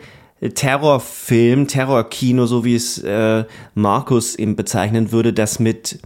Terrorfilm, 0.55 1.67
Terrorkino, 1.67 2.47
so 2.47 2.65
wie 2.65 2.75
es 2.75 2.99
äh, 2.99 3.45
Markus 3.75 4.39
ihm 4.39 4.55
bezeichnen 4.55 5.11
würde, 5.11 5.33
das 5.33 5.59
mit 5.59 5.99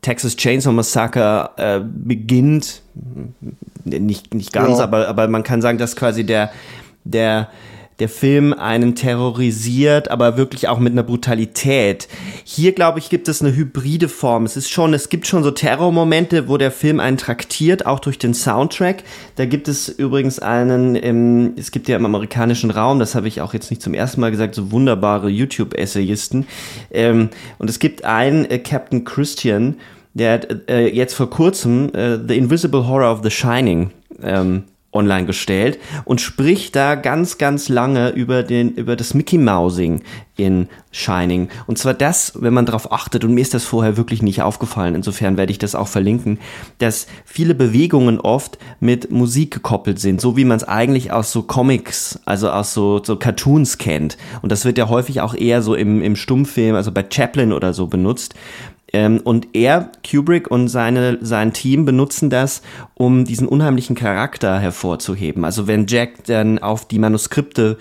Texas 0.00 0.36
Chainsaw 0.36 0.72
Massacre 0.72 1.50
äh, 1.56 1.80
beginnt. 1.84 2.82
Nicht, 3.84 4.32
nicht 4.32 4.52
ganz, 4.52 4.78
ja. 4.78 4.84
aber, 4.84 5.08
aber 5.08 5.28
man 5.28 5.42
kann 5.42 5.60
sagen, 5.60 5.78
dass 5.78 5.96
quasi 5.96 6.24
der, 6.24 6.50
der 7.04 7.48
der 7.98 8.08
Film 8.08 8.52
einen 8.52 8.94
terrorisiert, 8.94 10.10
aber 10.10 10.36
wirklich 10.36 10.68
auch 10.68 10.78
mit 10.78 10.92
einer 10.92 11.02
Brutalität. 11.02 12.08
Hier, 12.44 12.72
glaube 12.72 13.00
ich, 13.00 13.10
gibt 13.10 13.28
es 13.28 13.42
eine 13.42 13.54
hybride 13.54 14.08
Form. 14.08 14.44
Es 14.44 14.56
ist 14.56 14.70
schon, 14.70 14.94
es 14.94 15.08
gibt 15.08 15.26
schon 15.26 15.42
so 15.42 15.50
Terrormomente, 15.50 16.48
wo 16.48 16.58
der 16.58 16.70
Film 16.70 17.00
einen 17.00 17.16
traktiert, 17.16 17.86
auch 17.86 17.98
durch 17.98 18.18
den 18.18 18.34
Soundtrack. 18.34 19.02
Da 19.34 19.46
gibt 19.46 19.66
es 19.66 19.88
übrigens 19.88 20.38
einen, 20.38 20.94
im, 20.94 21.54
es 21.56 21.72
gibt 21.72 21.88
ja 21.88 21.96
im 21.96 22.06
amerikanischen 22.06 22.70
Raum, 22.70 23.00
das 23.00 23.16
habe 23.16 23.26
ich 23.26 23.40
auch 23.40 23.52
jetzt 23.52 23.70
nicht 23.70 23.82
zum 23.82 23.94
ersten 23.94 24.20
Mal 24.20 24.30
gesagt, 24.30 24.54
so 24.54 24.70
wunderbare 24.70 25.28
YouTube-Essayisten. 25.28 26.46
Ähm, 26.92 27.30
und 27.58 27.68
es 27.68 27.80
gibt 27.80 28.04
einen, 28.04 28.44
äh, 28.44 28.60
Captain 28.60 29.04
Christian, 29.04 29.76
der 30.14 30.34
hat 30.34 30.68
äh, 30.68 30.88
jetzt 30.88 31.14
vor 31.14 31.30
kurzem 31.30 31.92
äh, 31.94 32.18
The 32.26 32.36
Invisible 32.36 32.86
Horror 32.86 33.12
of 33.12 33.20
the 33.22 33.30
Shining 33.30 33.90
ähm, 34.22 34.64
online 34.90 35.26
gestellt 35.26 35.78
und 36.04 36.20
spricht 36.20 36.74
da 36.74 36.94
ganz, 36.94 37.36
ganz 37.36 37.68
lange 37.68 38.08
über 38.10 38.42
den, 38.42 38.70
über 38.70 38.96
das 38.96 39.12
Mickey 39.12 39.36
Mousing 39.36 40.02
in 40.36 40.68
Shining. 40.92 41.48
Und 41.66 41.78
zwar 41.78 41.92
das, 41.92 42.32
wenn 42.40 42.54
man 42.54 42.64
darauf 42.64 42.90
achtet, 42.90 43.24
und 43.24 43.34
mir 43.34 43.42
ist 43.42 43.52
das 43.52 43.64
vorher 43.64 43.98
wirklich 43.98 44.22
nicht 44.22 44.40
aufgefallen, 44.40 44.94
insofern 44.94 45.36
werde 45.36 45.52
ich 45.52 45.58
das 45.58 45.74
auch 45.74 45.88
verlinken, 45.88 46.38
dass 46.78 47.06
viele 47.26 47.54
Bewegungen 47.54 48.18
oft 48.18 48.56
mit 48.80 49.10
Musik 49.10 49.52
gekoppelt 49.52 49.98
sind, 50.00 50.22
so 50.22 50.38
wie 50.38 50.44
man 50.46 50.56
es 50.56 50.64
eigentlich 50.64 51.12
aus 51.12 51.32
so 51.32 51.42
Comics, 51.42 52.20
also 52.24 52.50
aus 52.50 52.72
so, 52.72 53.02
so 53.04 53.16
Cartoons 53.16 53.76
kennt. 53.76 54.16
Und 54.40 54.52
das 54.52 54.64
wird 54.64 54.78
ja 54.78 54.88
häufig 54.88 55.20
auch 55.20 55.34
eher 55.34 55.60
so 55.60 55.74
im, 55.74 56.00
im 56.00 56.16
Stummfilm, 56.16 56.76
also 56.76 56.92
bei 56.92 57.04
Chaplin 57.08 57.52
oder 57.52 57.74
so 57.74 57.88
benutzt. 57.88 58.34
Ähm, 58.92 59.20
und 59.22 59.48
er, 59.54 59.92
Kubrick 60.08 60.50
und 60.50 60.68
seine, 60.68 61.18
sein 61.20 61.52
Team 61.52 61.84
benutzen 61.84 62.30
das, 62.30 62.62
um 62.94 63.24
diesen 63.24 63.46
unheimlichen 63.46 63.94
Charakter 63.96 64.58
hervorzuheben. 64.58 65.44
Also 65.44 65.66
wenn 65.66 65.86
Jack 65.86 66.24
dann 66.24 66.58
auf 66.58 66.88
die 66.88 66.98
Manuskripte, 66.98 67.76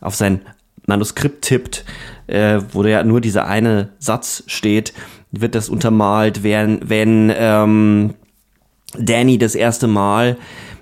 auf 0.00 0.14
sein 0.14 0.40
Manuskript 0.86 1.42
tippt, 1.42 1.84
äh, 2.26 2.60
wo 2.72 2.82
ja 2.84 3.04
nur 3.04 3.20
dieser 3.20 3.46
eine 3.46 3.90
Satz 3.98 4.42
steht, 4.46 4.94
wird 5.30 5.54
das 5.54 5.68
untermalt, 5.68 6.42
wenn, 6.42 6.80
wenn 6.88 7.32
ähm, 7.36 8.14
Danny 8.98 9.38
das 9.38 9.54
erste 9.54 9.86
Mal 9.86 10.38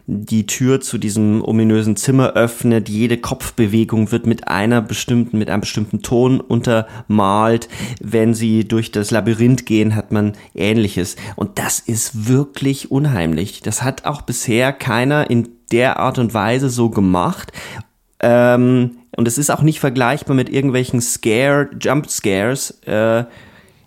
die 0.08 0.46
Tür 0.46 0.80
zu 0.80 0.98
diesem 0.98 1.42
ominösen 1.42 1.96
Zimmer 1.96 2.34
öffnet. 2.34 2.88
Jede 2.88 3.18
Kopfbewegung 3.18 4.12
wird 4.12 4.26
mit 4.26 4.46
einer 4.46 4.80
bestimmten, 4.80 5.38
mit 5.38 5.50
einem 5.50 5.62
bestimmten 5.62 6.02
Ton 6.02 6.40
untermalt. 6.40 7.68
Wenn 8.00 8.32
sie 8.32 8.66
durch 8.66 8.92
das 8.92 9.10
Labyrinth 9.10 9.66
gehen, 9.66 9.96
hat 9.96 10.12
man 10.12 10.34
ähnliches. 10.54 11.16
Und 11.34 11.58
das 11.58 11.80
ist 11.80 12.28
wirklich 12.28 12.90
unheimlich. 12.90 13.62
Das 13.62 13.82
hat 13.82 14.04
auch 14.04 14.22
bisher 14.22 14.72
keiner 14.72 15.28
in 15.28 15.48
der 15.72 15.98
Art 15.98 16.18
und 16.18 16.32
Weise 16.34 16.70
so 16.70 16.90
gemacht. 16.90 17.52
Ähm, 18.20 18.98
und 19.16 19.26
es 19.26 19.38
ist 19.38 19.50
auch 19.50 19.62
nicht 19.62 19.80
vergleichbar 19.80 20.36
mit 20.36 20.48
irgendwelchen 20.48 21.00
Scare, 21.00 21.70
Jump 21.80 22.08
Scares, 22.08 22.70
äh, 22.82 23.24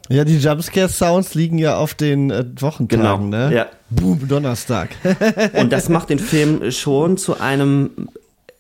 ja, 0.10 0.26
die 0.26 0.38
Jumpscare-Sounds 0.38 1.36
liegen 1.36 1.58
ja 1.58 1.78
auf 1.78 1.94
den 1.94 2.32
äh, 2.32 2.44
Wochentagen, 2.60 3.32
genau, 3.32 3.48
ne? 3.48 3.56
Ja. 3.56 3.66
Boom, 3.90 4.28
Donnerstag. 4.28 4.90
Und 5.54 5.72
das 5.72 5.88
macht 5.90 6.10
den 6.10 6.20
Film 6.20 6.72
schon 6.72 7.18
zu 7.18 7.40
einem 7.40 8.10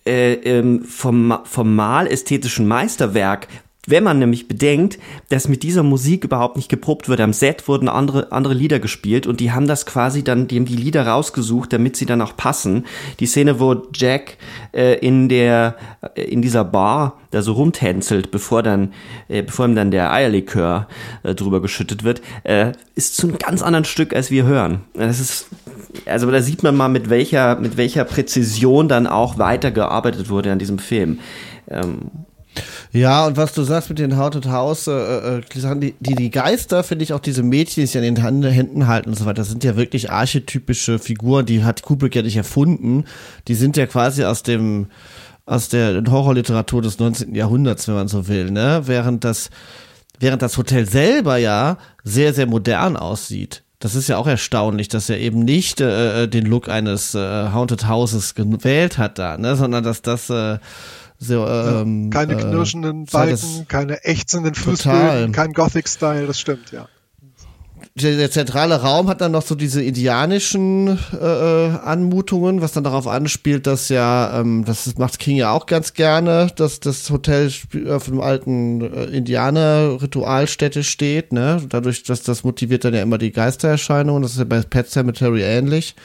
äh, 0.05 0.33
ähm, 0.33 0.83
formal 0.85 2.07
ästhetischen 2.07 2.67
Meisterwerk, 2.67 3.47
wenn 3.89 4.03
man 4.03 4.19
nämlich 4.19 4.47
bedenkt, 4.47 4.99
dass 5.29 5.47
mit 5.47 5.63
dieser 5.63 5.83
Musik 5.83 6.23
überhaupt 6.23 6.55
nicht 6.55 6.69
geprobt 6.69 7.09
wird. 7.09 7.19
Am 7.21 7.33
Set 7.33 7.67
wurden 7.67 7.89
andere, 7.89 8.31
andere 8.31 8.53
Lieder 8.53 8.79
gespielt 8.79 9.27
und 9.27 9.39
die 9.39 9.51
haben 9.51 9.67
das 9.67 9.85
quasi 9.85 10.23
dann, 10.23 10.47
die 10.47 10.57
haben 10.57 10.65
die 10.65 10.75
Lieder 10.75 11.07
rausgesucht, 11.07 11.73
damit 11.73 11.95
sie 11.95 12.05
dann 12.05 12.21
auch 12.21 12.35
passen. 12.35 12.85
Die 13.19 13.25
Szene, 13.25 13.59
wo 13.59 13.87
Jack 13.93 14.37
äh, 14.71 14.97
in 14.99 15.29
der, 15.29 15.75
äh, 16.15 16.21
in 16.23 16.41
dieser 16.41 16.63
Bar 16.63 17.19
da 17.31 17.41
so 17.41 17.53
rumtänzelt, 17.53 18.31
bevor 18.31 18.63
dann, 18.63 18.93
äh, 19.27 19.43
bevor 19.43 19.65
ihm 19.65 19.75
dann 19.75 19.91
der 19.91 20.11
Eierlikör 20.11 20.87
äh, 21.23 21.35
drüber 21.35 21.61
geschüttet 21.61 22.03
wird, 22.03 22.21
äh, 22.43 22.71
ist 22.95 23.15
zu 23.15 23.27
einem 23.27 23.37
ganz 23.37 23.61
anderen 23.61 23.85
Stück, 23.85 24.15
als 24.15 24.31
wir 24.31 24.43
hören. 24.43 24.81
Das 24.93 25.19
ist, 25.19 25.47
also 26.05 26.29
da 26.29 26.41
sieht 26.41 26.63
man 26.63 26.75
mal, 26.75 26.89
mit 26.89 27.09
welcher, 27.09 27.55
mit 27.55 27.77
welcher 27.77 28.03
Präzision 28.03 28.87
dann 28.87 29.07
auch 29.07 29.37
weitergearbeitet 29.37 30.29
wurde 30.29 30.51
an 30.51 30.59
diesem 30.59 30.79
Film. 30.79 31.19
Ähm, 31.67 32.09
ja, 32.91 33.25
und 33.25 33.37
was 33.37 33.53
du 33.53 33.63
sagst 33.63 33.89
mit 33.89 33.99
den 33.99 34.17
Haunted 34.17 34.47
House, 34.47 34.87
äh, 34.87 35.37
äh, 35.37 35.41
die, 35.53 35.95
die, 35.99 36.15
die 36.15 36.29
Geister, 36.31 36.83
finde 36.83 37.03
ich 37.03 37.13
auch 37.13 37.19
diese 37.19 37.43
Mädchen, 37.43 37.81
die 37.81 37.87
sich 37.87 37.97
an 37.97 38.03
den 38.03 38.43
Händen 38.45 38.87
halten 38.87 39.09
und 39.09 39.15
so 39.15 39.25
weiter, 39.25 39.35
das 39.35 39.49
sind 39.49 39.63
ja 39.63 39.75
wirklich 39.75 40.11
archetypische 40.11 40.99
Figuren, 40.99 41.45
die 41.45 41.63
hat 41.63 41.81
Kubrick 41.81 42.15
ja 42.15 42.21
nicht 42.21 42.37
erfunden. 42.37 43.05
Die 43.47 43.55
sind 43.55 43.77
ja 43.77 43.85
quasi 43.85 44.23
aus 44.23 44.43
dem, 44.43 44.87
aus 45.45 45.69
der 45.69 46.03
Horrorliteratur 46.09 46.81
des 46.81 46.99
19. 46.99 47.35
Jahrhunderts, 47.35 47.87
wenn 47.87 47.95
man 47.95 48.07
so 48.07 48.27
will, 48.27 48.51
ne? 48.51 48.83
Während 48.85 49.23
das, 49.23 49.49
während 50.19 50.41
das 50.41 50.57
Hotel 50.57 50.87
selber 50.87 51.37
ja 51.37 51.77
sehr, 52.03 52.33
sehr 52.33 52.45
modern 52.45 52.97
aussieht. 52.97 53.63
Das 53.79 53.95
ist 53.95 54.09
ja 54.09 54.17
auch 54.17 54.27
erstaunlich, 54.27 54.89
dass 54.89 55.09
er 55.09 55.19
eben 55.19 55.39
nicht 55.39 55.79
äh, 55.79 56.23
äh 56.23 56.27
den 56.27 56.45
Look 56.45 56.67
eines 56.67 57.15
äh, 57.15 57.49
Haunted 57.51 57.87
Houses 57.87 58.35
gewählt 58.35 58.97
hat 58.97 59.17
da, 59.17 59.37
ne? 59.37 59.55
sondern 59.55 59.83
dass 59.83 60.01
das 60.01 60.29
äh, 60.29 60.59
so, 61.19 61.45
ähm, 61.45 62.09
keine 62.11 62.33
äh, 62.33 62.37
knirschenden 62.37 63.03
äh, 63.03 63.11
Balken, 63.11 63.67
keine 63.67 64.05
ächzenden 64.05 64.55
Fußböden, 64.55 65.33
kein 65.33 65.51
Gothic-Style, 65.51 66.25
das 66.27 66.39
stimmt, 66.39 66.71
ja. 66.71 66.87
Der, 67.95 68.15
der, 68.15 68.31
zentrale 68.31 68.81
Raum 68.81 69.09
hat 69.09 69.19
dann 69.19 69.33
noch 69.33 69.41
so 69.41 69.55
diese 69.55 69.83
indianischen 69.83 70.97
äh, 71.11 71.15
äh 71.17 71.69
Anmutungen, 71.83 72.61
was 72.61 72.71
dann 72.71 72.85
darauf 72.85 73.07
anspielt, 73.07 73.67
dass 73.67 73.89
ja, 73.89 74.39
ähm, 74.39 74.63
das 74.63 74.97
macht 74.97 75.19
King 75.19 75.35
ja 75.35 75.51
auch 75.51 75.65
ganz 75.65 75.93
gerne, 75.93 76.47
dass 76.55 76.79
das 76.79 77.09
Hotel 77.09 77.51
auf 77.89 78.07
einem 78.07 78.21
alten 78.21 78.81
äh, 78.81 79.05
Indianer-Ritualstätte 79.05 80.83
steht, 80.83 81.33
ne? 81.33 81.61
Dadurch, 81.67 82.03
dass 82.03 82.23
das 82.23 82.43
motiviert 82.45 82.85
dann 82.85 82.93
ja 82.93 83.01
immer 83.01 83.17
die 83.17 83.31
Geistererscheinungen, 83.31 84.21
das 84.21 84.33
ist 84.33 84.39
ja 84.39 84.45
bei 84.45 84.61
Pet 84.61 84.89
Cemetery 84.89 85.41
ähnlich 85.41 85.95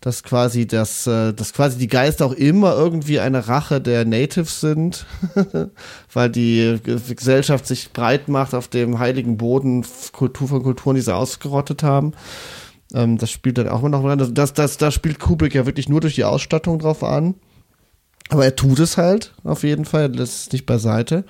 dass 0.00 0.22
quasi 0.22 0.66
das, 0.66 1.06
äh, 1.06 1.32
dass 1.32 1.52
quasi 1.52 1.78
die 1.78 1.88
Geister 1.88 2.26
auch 2.26 2.32
immer 2.32 2.74
irgendwie 2.74 3.20
eine 3.20 3.48
Rache 3.48 3.80
der 3.80 4.04
Natives 4.04 4.60
sind, 4.60 5.06
weil 6.12 6.30
die 6.30 6.78
Gesellschaft 6.84 7.66
sich 7.66 7.92
breit 7.92 8.28
macht 8.28 8.54
auf 8.54 8.68
dem 8.68 8.98
heiligen 8.98 9.36
Boden 9.36 9.84
Kultur 10.12 10.48
von 10.48 10.62
Kulturen, 10.62 10.96
die 10.96 11.02
sie 11.02 11.14
ausgerottet 11.14 11.82
haben. 11.82 12.12
Ähm, 12.94 13.18
das 13.18 13.30
spielt 13.30 13.58
dann 13.58 13.68
auch 13.68 13.80
immer 13.80 13.90
noch 13.90 14.04
rein. 14.04 14.18
Das, 14.18 14.52
das, 14.52 14.76
das 14.76 14.94
spielt 14.94 15.18
Kubrick 15.18 15.54
ja 15.54 15.66
wirklich 15.66 15.88
nur 15.88 16.00
durch 16.00 16.14
die 16.14 16.24
Ausstattung 16.24 16.78
drauf 16.78 17.02
an. 17.02 17.34
Aber 18.28 18.44
er 18.44 18.56
tut 18.56 18.80
es 18.80 18.96
halt, 18.96 19.34
auf 19.44 19.62
jeden 19.62 19.84
Fall, 19.84 20.12
lässt 20.12 20.46
es 20.46 20.52
nicht 20.52 20.66
beiseite. 20.66 21.24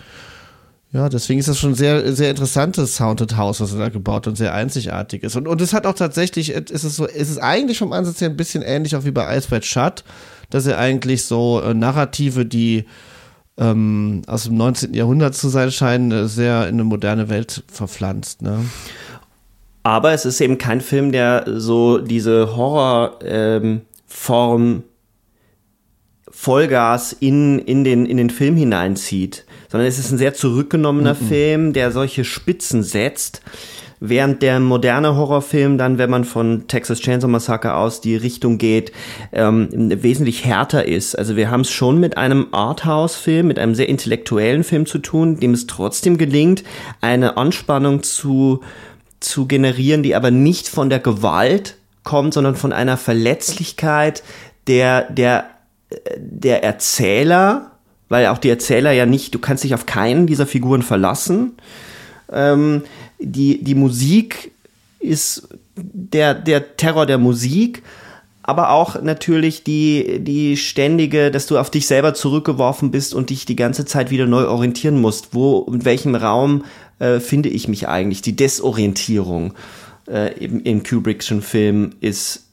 Ja, 0.97 1.10
deswegen 1.10 1.39
ist 1.39 1.48
das 1.48 1.59
schon 1.59 1.74
sehr, 1.74 2.10
sehr 2.14 2.31
interessantes 2.31 2.98
Haunted 3.01 3.36
House, 3.36 3.60
was 3.60 3.74
er 3.74 3.78
da 3.78 3.89
gebaut 3.90 4.27
und 4.28 4.36
sehr 4.36 4.55
einzigartig 4.55 5.24
ist. 5.24 5.36
Und, 5.36 5.47
und 5.47 5.60
es 5.60 5.74
hat 5.74 5.85
auch 5.85 5.93
tatsächlich, 5.93 6.48
ist 6.52 6.85
es 6.85 6.97
so, 6.97 7.05
ist 7.05 7.28
es 7.28 7.36
eigentlich 7.36 7.77
vom 7.77 7.93
Ansatz 7.93 8.23
her 8.23 8.31
ein 8.31 8.36
bisschen 8.39 8.62
ähnlich 8.62 8.97
auch 8.97 9.05
wie 9.05 9.10
bei 9.10 9.36
Ice 9.36 9.60
Shut, 9.60 10.05
dass 10.48 10.64
er 10.64 10.78
eigentlich 10.78 11.27
so 11.27 11.60
äh, 11.60 11.74
Narrative, 11.74 12.47
die 12.47 12.86
ähm, 13.59 14.23
aus 14.27 14.44
dem 14.44 14.56
19. 14.56 14.94
Jahrhundert 14.94 15.35
zu 15.35 15.51
sein 15.51 15.70
scheinen, 15.70 16.12
äh, 16.12 16.28
sehr 16.28 16.66
in 16.66 16.77
eine 16.77 16.85
moderne 16.85 17.28
Welt 17.28 17.62
verpflanzt. 17.70 18.40
Ne? 18.40 18.64
Aber 19.82 20.12
es 20.12 20.24
ist 20.24 20.40
eben 20.40 20.56
kein 20.56 20.81
Film, 20.81 21.12
der 21.12 21.44
so 21.47 21.98
diese 21.98 22.56
Horrorform 22.56 23.82
ähm, 24.62 24.82
Vollgas 26.39 27.17
in, 27.19 27.59
in, 27.61 27.83
den, 27.83 28.05
in 28.05 28.19
den 28.19 28.29
Film 28.29 28.57
hineinzieht, 28.57 29.47
sondern 29.71 29.89
es 29.89 29.99
ist 29.99 30.13
ein 30.13 30.19
sehr 30.19 30.35
zurückgenommener 30.35 31.15
mhm. 31.15 31.27
Film, 31.29 31.73
der 31.73 31.91
solche 31.91 32.25
Spitzen 32.25 32.83
setzt, 32.83 33.41
während 34.01 34.43
der 34.43 34.61
moderne 34.61 35.17
Horrorfilm 35.17 35.79
dann, 35.79 35.97
wenn 35.97 36.11
man 36.11 36.25
von 36.25 36.69
Texas 36.69 37.01
Chainsaw 37.01 37.31
Massacre 37.31 37.75
aus 37.75 38.03
die 38.03 38.17
Richtung 38.17 38.59
geht, 38.59 38.93
ähm, 39.33 39.69
wesentlich 39.73 40.45
härter 40.45 40.87
ist. 40.87 41.19
Also 41.19 41.37
wir 41.37 41.51
haben 41.51 41.63
es 41.63 41.71
schon 41.71 41.99
mit 41.99 42.19
einem 42.19 42.49
Arthouse-Film, 42.53 43.47
mit 43.47 43.59
einem 43.59 43.75
sehr 43.75 43.89
intellektuellen 43.89 44.63
Film 44.63 44.85
zu 44.85 44.99
tun, 44.99 45.41
dem 45.41 45.55
es 45.55 45.67
trotzdem 45.67 46.19
gelingt, 46.19 46.65
eine 47.01 47.39
Anspannung 47.39 48.03
zu 48.03 48.61
zu 49.21 49.47
generieren, 49.47 50.03
die 50.03 50.15
aber 50.15 50.31
nicht 50.31 50.69
von 50.69 50.91
der 50.91 50.99
Gewalt 50.99 51.79
kommt, 52.05 52.35
sondern 52.35 52.55
von 52.55 52.75
einer 52.75 52.99
Verletzlichkeit 52.99 54.23
der, 54.67 55.11
der, 55.11 55.47
der 56.17 56.65
Erzähler, 56.65 57.73
weil 58.09 58.27
auch 58.27 58.39
die 58.39 58.51
Erzähler 58.51 58.93
ja 58.93 59.07
nicht, 59.07 59.35
du 59.35 59.39
kannst 59.39 59.65
dich 59.65 59.75
auf 59.75 59.87
keinen 59.87 60.27
dieser 60.27 60.47
Figuren 60.47 60.83
verlassen. 60.83 61.53
Ähm, 62.33 62.83
die, 63.19 63.63
die 63.63 63.75
Musik 63.75 64.53
ist 64.99 65.49
der, 65.77 66.35
der 66.35 66.77
Terror 66.77 67.07
der 67.07 67.19
Musik, 67.19 67.83
aber 68.43 68.71
auch 68.71 69.01
natürlich 69.03 69.65
die, 69.65 70.21
die 70.21 70.57
ständige, 70.57 71.31
dass 71.31 71.47
du 71.47 71.59
auf 71.59 71.71
dich 71.71 71.87
selber 71.87 72.15
zurückgeworfen 72.15 72.91
bist 72.91 73.13
und 73.15 73.31
dich 73.31 73.45
die 73.45 73.57
ganze 73.57 73.85
Zeit 73.85 74.11
wieder 74.11 74.27
neu 74.27 74.47
orientieren 74.47 75.01
musst. 75.01 75.35
Wo, 75.35 75.67
in 75.71 75.85
welchem 75.85 76.15
Raum 76.15 76.65
äh, 76.99 77.19
finde 77.19 77.49
ich 77.49 77.67
mich 77.67 77.89
eigentlich? 77.89 78.23
Die 78.23 78.37
Desorientierung 78.37 79.55
äh, 80.07 80.33
im, 80.39 80.63
im 80.63 80.83
Kubrickschen 80.85 81.43
Film 81.43 81.91
ist 82.01 82.47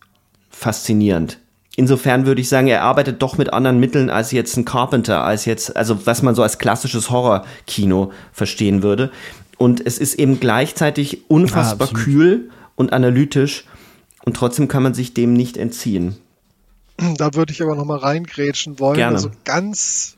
faszinierend. 0.49 1.37
Insofern 1.75 2.25
würde 2.27 2.41
ich 2.41 2.49
sagen, 2.49 2.67
er 2.67 2.83
arbeitet 2.83 3.21
doch 3.21 3.37
mit 3.37 3.51
anderen 3.51 3.79
Mitteln 3.79 4.11
als 4.11 4.31
jetzt 4.31 4.55
ein 4.57 4.65
Carpenter, 4.65 5.23
als 5.23 5.45
jetzt, 5.45 5.75
also 5.75 6.05
was 6.05 6.21
man 6.21 6.35
so 6.35 6.43
als 6.43 6.59
klassisches 6.59 7.09
Horrorkino 7.09 8.11
verstehen 8.31 8.83
würde. 8.83 9.11
Und 9.57 9.85
es 9.85 9.97
ist 9.97 10.15
eben 10.15 10.39
gleichzeitig 10.39 11.29
unfassbar 11.29 11.87
ja, 11.87 11.93
kühl 11.93 12.51
und 12.75 12.93
analytisch 12.93 13.65
und 14.23 14.35
trotzdem 14.35 14.67
kann 14.67 14.83
man 14.83 14.93
sich 14.93 15.13
dem 15.13 15.33
nicht 15.33 15.57
entziehen. 15.57 16.15
Da 17.17 17.33
würde 17.33 17.51
ich 17.51 17.61
aber 17.61 17.75
noch 17.75 17.85
mal 17.85 17.97
reingrätschen 17.97 18.79
wollen. 18.79 18.97
Gerne. 18.97 19.15
Also 19.15 19.31
ganz 19.43 20.17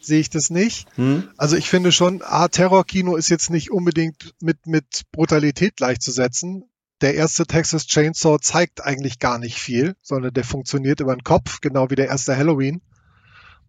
sehe 0.00 0.20
ich 0.20 0.30
das 0.30 0.50
nicht. 0.50 0.86
Hm? 0.96 1.28
Also 1.36 1.56
ich 1.56 1.68
finde 1.68 1.92
schon, 1.92 2.22
A, 2.22 2.48
Terrorkino 2.48 3.16
ist 3.16 3.28
jetzt 3.28 3.50
nicht 3.50 3.70
unbedingt 3.70 4.34
mit, 4.40 4.66
mit 4.66 5.02
Brutalität 5.12 5.76
gleichzusetzen. 5.76 6.64
Der 7.04 7.16
erste 7.16 7.44
Texas 7.44 7.86
Chainsaw 7.86 8.38
zeigt 8.38 8.82
eigentlich 8.82 9.18
gar 9.18 9.38
nicht 9.38 9.58
viel, 9.58 9.94
sondern 10.00 10.32
der 10.32 10.42
funktioniert 10.42 11.00
über 11.00 11.14
den 11.14 11.22
Kopf, 11.22 11.60
genau 11.60 11.90
wie 11.90 11.96
der 11.96 12.08
erste 12.08 12.34
Halloween. 12.34 12.80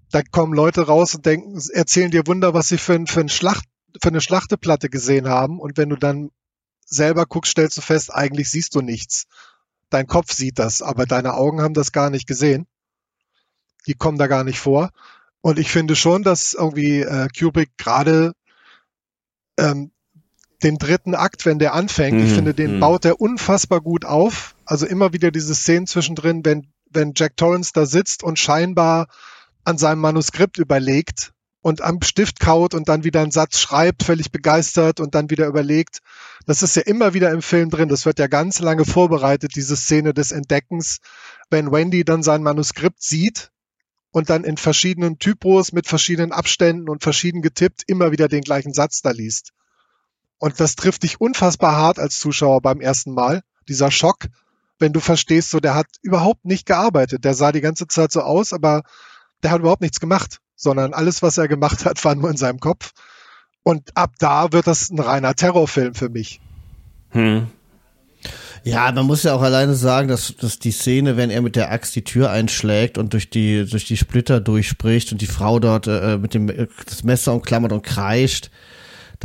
Da 0.10 0.22
kommen 0.24 0.54
Leute 0.54 0.84
raus 0.84 1.16
und 1.16 1.26
denken, 1.26 1.60
erzählen 1.74 2.12
dir 2.12 2.28
Wunder, 2.28 2.54
was 2.54 2.70
sie 2.70 2.78
für, 2.78 2.98
für, 3.08 3.20
ein 3.20 3.28
Schlacht, 3.28 3.66
für 4.02 4.08
eine 4.08 4.22
Schlachteplatte 4.22 4.90
gesehen 4.90 5.28
haben. 5.28 5.60
Und 5.60 5.76
wenn 5.76 5.90
du 5.90 5.98
dann 5.98 6.32
selber 6.86 7.26
guckst, 7.26 7.52
stellst 7.52 7.76
du 7.76 7.82
fest, 7.82 8.10
eigentlich 8.16 8.50
siehst 8.50 8.74
du 8.74 8.80
nichts. 8.80 9.26
Dein 9.90 10.08
Kopf 10.08 10.32
sieht 10.32 10.58
das, 10.58 10.82
aber 10.82 11.06
deine 11.06 11.34
Augen 11.34 11.60
haben 11.62 11.74
das 11.74 11.92
gar 11.92 12.10
nicht 12.10 12.28
gesehen. 12.28 12.68
Die 13.86 13.96
kommen 13.96 14.18
da 14.18 14.28
gar 14.28 14.46
nicht 14.46 14.60
vor. 14.60 14.92
Und 15.42 15.60
ich 15.60 15.70
finde 15.70 15.98
schon, 15.98 16.24
dass 16.24 16.54
irgendwie 16.54 17.02
äh, 17.02 17.28
Kubrick 17.38 17.78
gerade 17.78 18.32
ähm, 19.58 19.92
den 20.66 20.78
dritten 20.80 21.14
Akt, 21.14 21.46
wenn 21.46 21.60
der 21.60 21.74
anfängt, 21.74 22.18
mhm. 22.18 22.26
ich 22.26 22.34
finde, 22.34 22.54
den 22.54 22.76
mhm. 22.76 22.80
baut 22.80 23.06
er 23.06 23.22
unfassbar 23.22 23.82
gut 23.82 24.04
auf. 24.04 24.56
Also 24.66 24.86
immer 24.86 25.14
wieder 25.14 25.32
diese 25.32 25.54
Szenen 25.54 25.86
zwischendrin, 25.86 26.44
wenn, 26.44 26.68
wenn 26.90 27.14
Jack 27.16 27.38
Torrance 27.38 27.72
da 27.74 27.86
sitzt 27.86 28.24
und 28.24 28.40
scheinbar 28.40 29.08
an 29.64 29.78
seinem 29.78 30.00
Manuskript 30.00 30.58
überlegt 30.58 31.34
und 31.62 31.82
am 31.82 32.02
Stift 32.02 32.40
kaut 32.40 32.74
und 32.74 32.90
dann 32.90 33.04
wieder 33.04 33.22
einen 33.22 33.32
Satz 33.32 33.60
schreibt, 33.60 34.04
völlig 34.04 34.32
begeistert 34.32 35.00
und 35.00 35.14
dann 35.14 35.30
wieder 35.30 35.46
überlegt. 35.46 36.00
Das 36.48 36.64
ist 36.64 36.76
ja 36.76 36.82
immer 36.82 37.14
wieder 37.14 37.32
im 37.32 37.44
Film 37.44 37.70
drin. 37.70 37.90
Das 37.90 38.06
wird 38.06 38.18
ja 38.18 38.28
ganz 38.28 38.60
lange 38.60 38.86
vorbereitet, 38.86 39.56
diese 39.56 39.78
Szene 39.78 40.14
des 40.14 40.32
Entdeckens, 40.32 41.00
wenn 41.50 41.72
Wendy 41.72 42.04
dann 42.04 42.24
sein 42.24 42.44
Manuskript 42.44 43.02
sieht 43.04 43.52
und 44.12 44.32
dann 44.32 44.44
in 44.44 44.58
verschiedenen 44.58 45.20
Typos 45.20 45.74
mit 45.74 45.88
verschiedenen 45.88 46.32
Abständen 46.32 46.90
und 46.90 47.04
verschieden 47.04 47.42
getippt 47.42 47.84
immer 47.86 48.12
wieder 48.12 48.28
den 48.28 48.42
gleichen 48.42 48.74
Satz 48.74 49.02
da 49.02 49.12
liest. 49.12 49.52
Und 50.46 50.60
das 50.60 50.76
trifft 50.76 51.02
dich 51.02 51.20
unfassbar 51.20 51.76
hart 51.76 51.98
als 51.98 52.20
Zuschauer 52.20 52.62
beim 52.62 52.80
ersten 52.80 53.16
Mal. 53.16 53.42
Dieser 53.68 53.90
Schock, 53.90 54.28
wenn 54.78 54.94
du 54.94 55.00
verstehst, 55.00 55.50
so 55.50 55.60
der 55.60 55.74
hat 55.74 55.88
überhaupt 56.04 56.46
nicht 56.46 56.68
gearbeitet. 56.68 57.26
Der 57.26 57.34
sah 57.34 57.52
die 57.52 57.62
ganze 57.62 57.88
Zeit 57.88 58.12
so 58.12 58.22
aus, 58.22 58.54
aber 58.54 58.84
der 59.42 59.50
hat 59.50 59.62
überhaupt 59.62 59.82
nichts 59.82 60.00
gemacht, 60.00 60.42
sondern 60.56 60.94
alles, 60.94 61.24
was 61.24 61.40
er 61.40 61.48
gemacht 61.48 61.84
hat, 61.84 62.06
war 62.06 62.14
nur 62.14 62.30
in 62.30 62.38
seinem 62.38 62.60
Kopf. 62.60 62.92
Und 63.64 63.98
ab 63.98 64.12
da 64.20 64.52
wird 64.52 64.68
das 64.68 64.92
ein 64.92 65.00
reiner 65.00 65.34
Terrorfilm 65.34 65.96
für 65.96 66.10
mich. 66.10 66.40
Hm. 67.10 67.48
Ja, 68.64 68.92
man 68.92 69.08
muss 69.08 69.24
ja 69.24 69.34
auch 69.34 69.42
alleine 69.42 69.74
sagen, 69.74 70.10
dass, 70.10 70.36
dass 70.40 70.60
die 70.60 70.70
Szene, 70.70 71.18
wenn 71.18 71.32
er 71.32 71.42
mit 71.42 71.56
der 71.56 71.72
Axt 71.72 71.96
die 71.96 72.04
Tür 72.04 72.30
einschlägt 72.30 73.00
und 73.00 73.14
durch 73.14 73.32
die, 73.32 73.66
durch 73.66 73.86
die 73.86 73.98
Splitter 73.98 74.42
durchspricht 74.42 75.12
und 75.12 75.22
die 75.22 75.26
Frau 75.26 75.58
dort 75.58 75.88
äh, 75.88 76.20
mit 76.20 76.36
dem 76.36 76.50
äh, 76.50 76.68
das 76.86 77.04
Messer 77.04 77.34
umklammert 77.34 77.72
und 77.72 77.82
kreischt, 77.82 78.52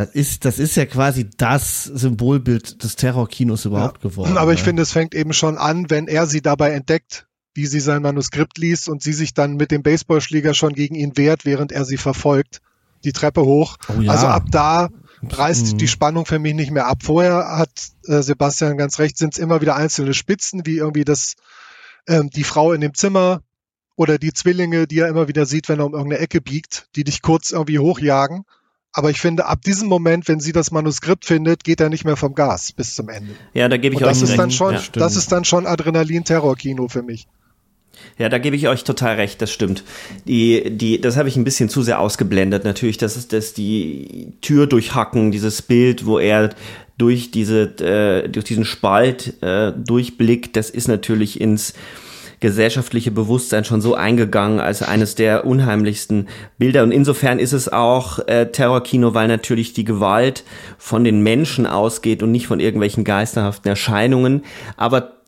das 0.00 0.14
ist, 0.14 0.46
das 0.46 0.58
ist 0.58 0.76
ja 0.76 0.86
quasi 0.86 1.28
das 1.36 1.84
Symbolbild 1.84 2.82
des 2.82 2.96
Terrorkinos 2.96 3.66
überhaupt 3.66 4.02
ja. 4.02 4.08
geworden. 4.08 4.38
Aber 4.38 4.54
ich 4.54 4.60
ne? 4.60 4.64
finde, 4.64 4.82
es 4.82 4.92
fängt 4.92 5.14
eben 5.14 5.34
schon 5.34 5.58
an, 5.58 5.90
wenn 5.90 6.08
er 6.08 6.26
sie 6.26 6.40
dabei 6.40 6.70
entdeckt, 6.70 7.26
wie 7.52 7.66
sie 7.66 7.80
sein 7.80 8.00
Manuskript 8.00 8.56
liest 8.56 8.88
und 8.88 9.02
sie 9.02 9.12
sich 9.12 9.34
dann 9.34 9.56
mit 9.56 9.70
dem 9.70 9.82
Baseballschläger 9.82 10.54
schon 10.54 10.72
gegen 10.72 10.94
ihn 10.94 11.18
wehrt, 11.18 11.44
während 11.44 11.70
er 11.70 11.84
sie 11.84 11.98
verfolgt, 11.98 12.62
die 13.04 13.12
Treppe 13.12 13.42
hoch. 13.42 13.76
Oh 13.88 14.00
ja. 14.00 14.12
Also 14.12 14.26
ab 14.28 14.44
da 14.50 14.88
reißt 15.22 15.74
mhm. 15.74 15.78
die 15.78 15.88
Spannung 15.88 16.24
für 16.24 16.38
mich 16.38 16.54
nicht 16.54 16.70
mehr 16.70 16.86
ab. 16.86 17.02
Vorher 17.02 17.58
hat 17.58 17.70
äh, 18.06 18.22
Sebastian 18.22 18.78
ganz 18.78 18.98
recht, 19.00 19.18
sind 19.18 19.34
es 19.34 19.38
immer 19.38 19.60
wieder 19.60 19.76
einzelne 19.76 20.14
Spitzen, 20.14 20.64
wie 20.64 20.78
irgendwie 20.78 21.04
das, 21.04 21.34
ähm, 22.08 22.30
die 22.30 22.44
Frau 22.44 22.72
in 22.72 22.80
dem 22.80 22.94
Zimmer 22.94 23.42
oder 23.96 24.16
die 24.16 24.32
Zwillinge, 24.32 24.86
die 24.86 25.00
er 25.00 25.08
immer 25.08 25.28
wieder 25.28 25.44
sieht, 25.44 25.68
wenn 25.68 25.78
er 25.78 25.84
um 25.84 25.92
irgendeine 25.92 26.22
Ecke 26.22 26.40
biegt, 26.40 26.88
die 26.96 27.04
dich 27.04 27.20
kurz 27.20 27.50
irgendwie 27.50 27.78
hochjagen. 27.78 28.46
Aber 28.92 29.10
ich 29.10 29.20
finde, 29.20 29.46
ab 29.46 29.62
diesem 29.62 29.88
Moment, 29.88 30.26
wenn 30.26 30.40
sie 30.40 30.52
das 30.52 30.72
Manuskript 30.72 31.24
findet, 31.24 31.62
geht 31.62 31.80
er 31.80 31.90
nicht 31.90 32.04
mehr 32.04 32.16
vom 32.16 32.34
Gas 32.34 32.72
bis 32.72 32.94
zum 32.94 33.08
Ende. 33.08 33.34
Ja, 33.54 33.68
da 33.68 33.76
gebe 33.76 33.94
ich 33.94 34.00
Und 34.00 34.08
euch 34.08 34.18
das 34.18 34.22
ist 34.22 34.36
dann 34.36 34.50
schon, 34.50 34.74
ja, 34.74 34.82
das 34.92 35.16
ist 35.16 35.30
dann 35.30 35.44
schon 35.44 35.66
Adrenalin-Terror-Kino 35.66 36.88
für 36.88 37.02
mich. 37.02 37.28
Ja, 38.18 38.28
da 38.28 38.38
gebe 38.38 38.56
ich 38.56 38.68
euch 38.68 38.84
total 38.84 39.16
recht, 39.16 39.40
das 39.42 39.52
stimmt. 39.52 39.84
Die, 40.26 40.76
die, 40.76 41.00
das 41.00 41.16
habe 41.16 41.28
ich 41.28 41.36
ein 41.36 41.44
bisschen 41.44 41.68
zu 41.68 41.82
sehr 41.82 42.00
ausgeblendet. 42.00 42.64
Natürlich, 42.64 42.98
das 42.98 43.16
ist 43.16 43.32
das 43.32 43.54
die 43.54 44.32
Tür 44.40 44.66
durchhacken, 44.66 45.30
dieses 45.30 45.62
Bild, 45.62 46.06
wo 46.06 46.18
er 46.18 46.50
durch 46.98 47.30
diese, 47.30 47.62
äh, 47.80 48.28
durch 48.28 48.44
diesen 48.44 48.64
Spalt 48.64 49.42
äh, 49.42 49.72
durchblickt, 49.72 50.56
das 50.56 50.70
ist 50.70 50.88
natürlich 50.88 51.40
ins 51.40 51.74
gesellschaftliche 52.40 53.10
Bewusstsein 53.10 53.64
schon 53.64 53.80
so 53.80 53.94
eingegangen 53.94 54.60
als 54.60 54.82
eines 54.82 55.14
der 55.14 55.46
unheimlichsten 55.46 56.28
Bilder. 56.58 56.82
Und 56.82 56.90
insofern 56.90 57.38
ist 57.38 57.52
es 57.52 57.70
auch 57.70 58.18
äh, 58.26 58.46
Terrorkino, 58.46 59.14
weil 59.14 59.28
natürlich 59.28 59.74
die 59.74 59.84
Gewalt 59.84 60.44
von 60.78 61.04
den 61.04 61.22
Menschen 61.22 61.66
ausgeht 61.66 62.22
und 62.22 62.32
nicht 62.32 62.46
von 62.46 62.58
irgendwelchen 62.58 63.04
geisterhaften 63.04 63.68
Erscheinungen. 63.68 64.44
Aber 64.76 65.19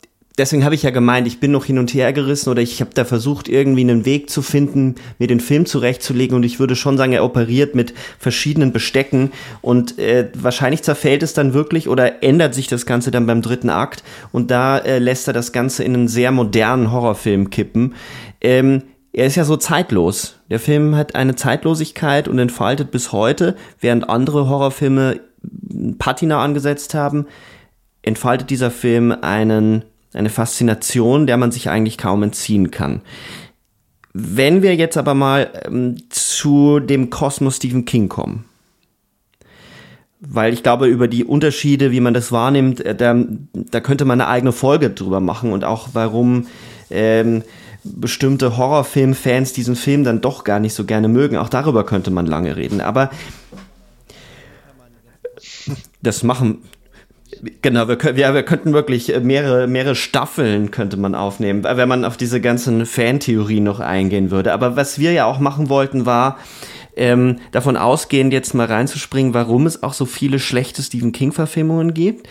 deswegen 0.43 0.65
habe 0.65 0.75
ich 0.75 0.83
ja 0.83 0.91
gemeint, 0.91 1.29
ich 1.29 1.39
bin 1.39 1.53
noch 1.53 1.67
hin 1.67 1.79
und 1.79 1.95
her 1.95 2.13
gerissen 2.13 2.51
oder 2.51 2.61
ich 2.61 2.81
habe 2.81 2.91
da 2.95 3.05
versucht, 3.05 3.49
irgendwie 3.49 3.83
einen 3.83 4.05
Weg 4.05 4.29
zu 4.29 4.43
finden, 4.43 4.97
mir 5.21 5.29
den 5.29 5.39
Film 5.39 5.67
zurechtzulegen 5.67 6.35
und 6.35 6.43
ich 6.43 6.59
würde 6.59 6.75
schon 6.75 6.99
sagen, 6.99 7.13
er 7.13 7.25
operiert 7.25 7.77
mit 7.77 7.95
verschiedenen 8.19 8.73
Bestecken 8.73 9.31
und 9.61 10.01
äh, 10.01 10.31
wahrscheinlich 10.35 10.83
zerfällt 10.83 11.23
es 11.23 11.33
dann 11.33 11.55
wirklich 11.55 11.89
oder 11.89 12.25
ändert 12.25 12.57
sich 12.57 12.67
das 12.67 12.87
Ganze 12.87 13.13
dann 13.13 13.25
beim 13.25 13.41
dritten 13.41 13.71
Akt 13.71 14.03
und 14.33 14.51
da 14.51 14.79
äh, 14.79 14.99
lässt 14.99 15.29
er 15.29 15.33
das 15.33 15.53
Ganze 15.53 15.85
in 15.85 15.95
einen 15.95 16.09
sehr 16.09 16.33
modernen 16.33 16.91
Horrorfilm 16.91 17.51
kippen. 17.51 17.95
Ähm, 18.41 18.83
er 19.13 19.27
ist 19.27 19.37
ja 19.37 19.45
so 19.45 19.57
zeitlos. 19.57 20.41
Der 20.51 20.59
Film 20.59 20.97
hat 20.97 21.15
eine 21.15 21.37
Zeitlosigkeit 21.37 22.27
und 22.27 22.41
entfaltet 22.41 22.91
bis 22.91 23.13
heute, 23.13 23.55
während 23.79 24.11
andere 24.11 24.49
Horrorfilme 24.49 25.21
Patina 25.99 26.43
angesetzt 26.43 26.95
haben, 26.95 27.27
entfaltet 28.03 28.51
dieser 28.51 28.73
Film 28.73 29.13
einen, 29.13 29.85
eine 30.15 30.31
Faszination, 30.31 31.27
der 31.27 31.37
man 31.37 31.53
sich 31.53 31.71
eigentlich 31.71 31.99
kaum 31.99 32.23
entziehen 32.23 32.71
kann. 32.71 33.01
Wenn 34.13 34.63
wir 34.63 34.75
jetzt 34.77 34.99
aber 34.99 35.15
mal 35.15 35.51
ähm, 35.67 35.97
zu 36.11 36.81
dem 36.81 37.09
Kosmos 37.11 37.57
Stephen 37.57 37.87
King 37.87 38.09
kommen, 38.09 38.45
weil 40.21 40.53
ich 40.53 40.63
glaube, 40.63 40.87
über 40.87 41.09
die 41.09 41.25
Unterschiede, 41.25 41.91
wie 41.91 42.01
man 42.01 42.15
das 42.15 42.31
wahrnimmt, 42.31 42.81
äh, 42.81 42.95
da, 42.95 43.17
da 43.53 43.81
könnte 43.81 44.05
man 44.05 44.21
eine 44.21 44.29
eigene 44.29 44.53
Folge 44.53 44.91
drüber 44.91 45.21
machen 45.21 45.53
und 45.53 45.65
auch 45.65 45.91
warum 45.95 46.47
ähm, 46.91 47.43
bestimmte 47.85 48.57
Horrorfilm-Fans 48.57 49.53
diesen 49.55 49.77
Film 49.77 50.05
dann 50.05 50.21
doch 50.21 50.45
gar 50.45 50.61
nicht 50.61 50.75
so 50.75 50.85
gerne 50.85 51.09
mögen. 51.09 51.37
Auch 51.37 51.49
darüber 51.49 51.85
könnte 51.85 52.11
man 52.11 52.27
lange 52.27 52.57
reden. 52.57 52.81
Aber 52.81 53.11
das 56.03 56.23
machen. 56.23 56.59
Genau, 57.63 57.89
wir, 57.89 57.97
können, 57.97 58.19
ja, 58.19 58.35
wir 58.35 58.43
könnten 58.43 58.73
wirklich 58.73 59.13
mehrere, 59.23 59.67
mehrere 59.67 59.95
Staffeln 59.95 60.71
könnte 60.71 60.97
man 60.97 61.15
aufnehmen, 61.15 61.65
wenn 61.65 61.89
man 61.89 62.05
auf 62.05 62.17
diese 62.17 62.41
ganzen 62.41 62.87
Fantheorien 62.87 63.65
noch 63.65 63.81
eingehen 63.81 64.31
würde. 64.31 64.53
Aber 64.53 64.77
was 64.77 64.99
wir 64.99 65.13
ja 65.13 65.25
auch 65.25 65.39
machen 65.39 65.69
wollten, 65.69 66.07
war 66.07 66.39
ähm, 66.97 67.37
davon 67.53 67.77
ausgehend 67.77 68.33
jetzt 68.33 68.55
mal 68.55 68.67
reinzuspringen, 68.67 69.35
warum 69.35 69.67
es 69.67 69.83
auch 69.83 69.95
so 69.95 70.05
viele 70.05 70.39
schlechte 70.39 70.83
Stephen 70.83 71.13
King-Verfilmungen 71.13 71.95
gibt. 71.95 72.29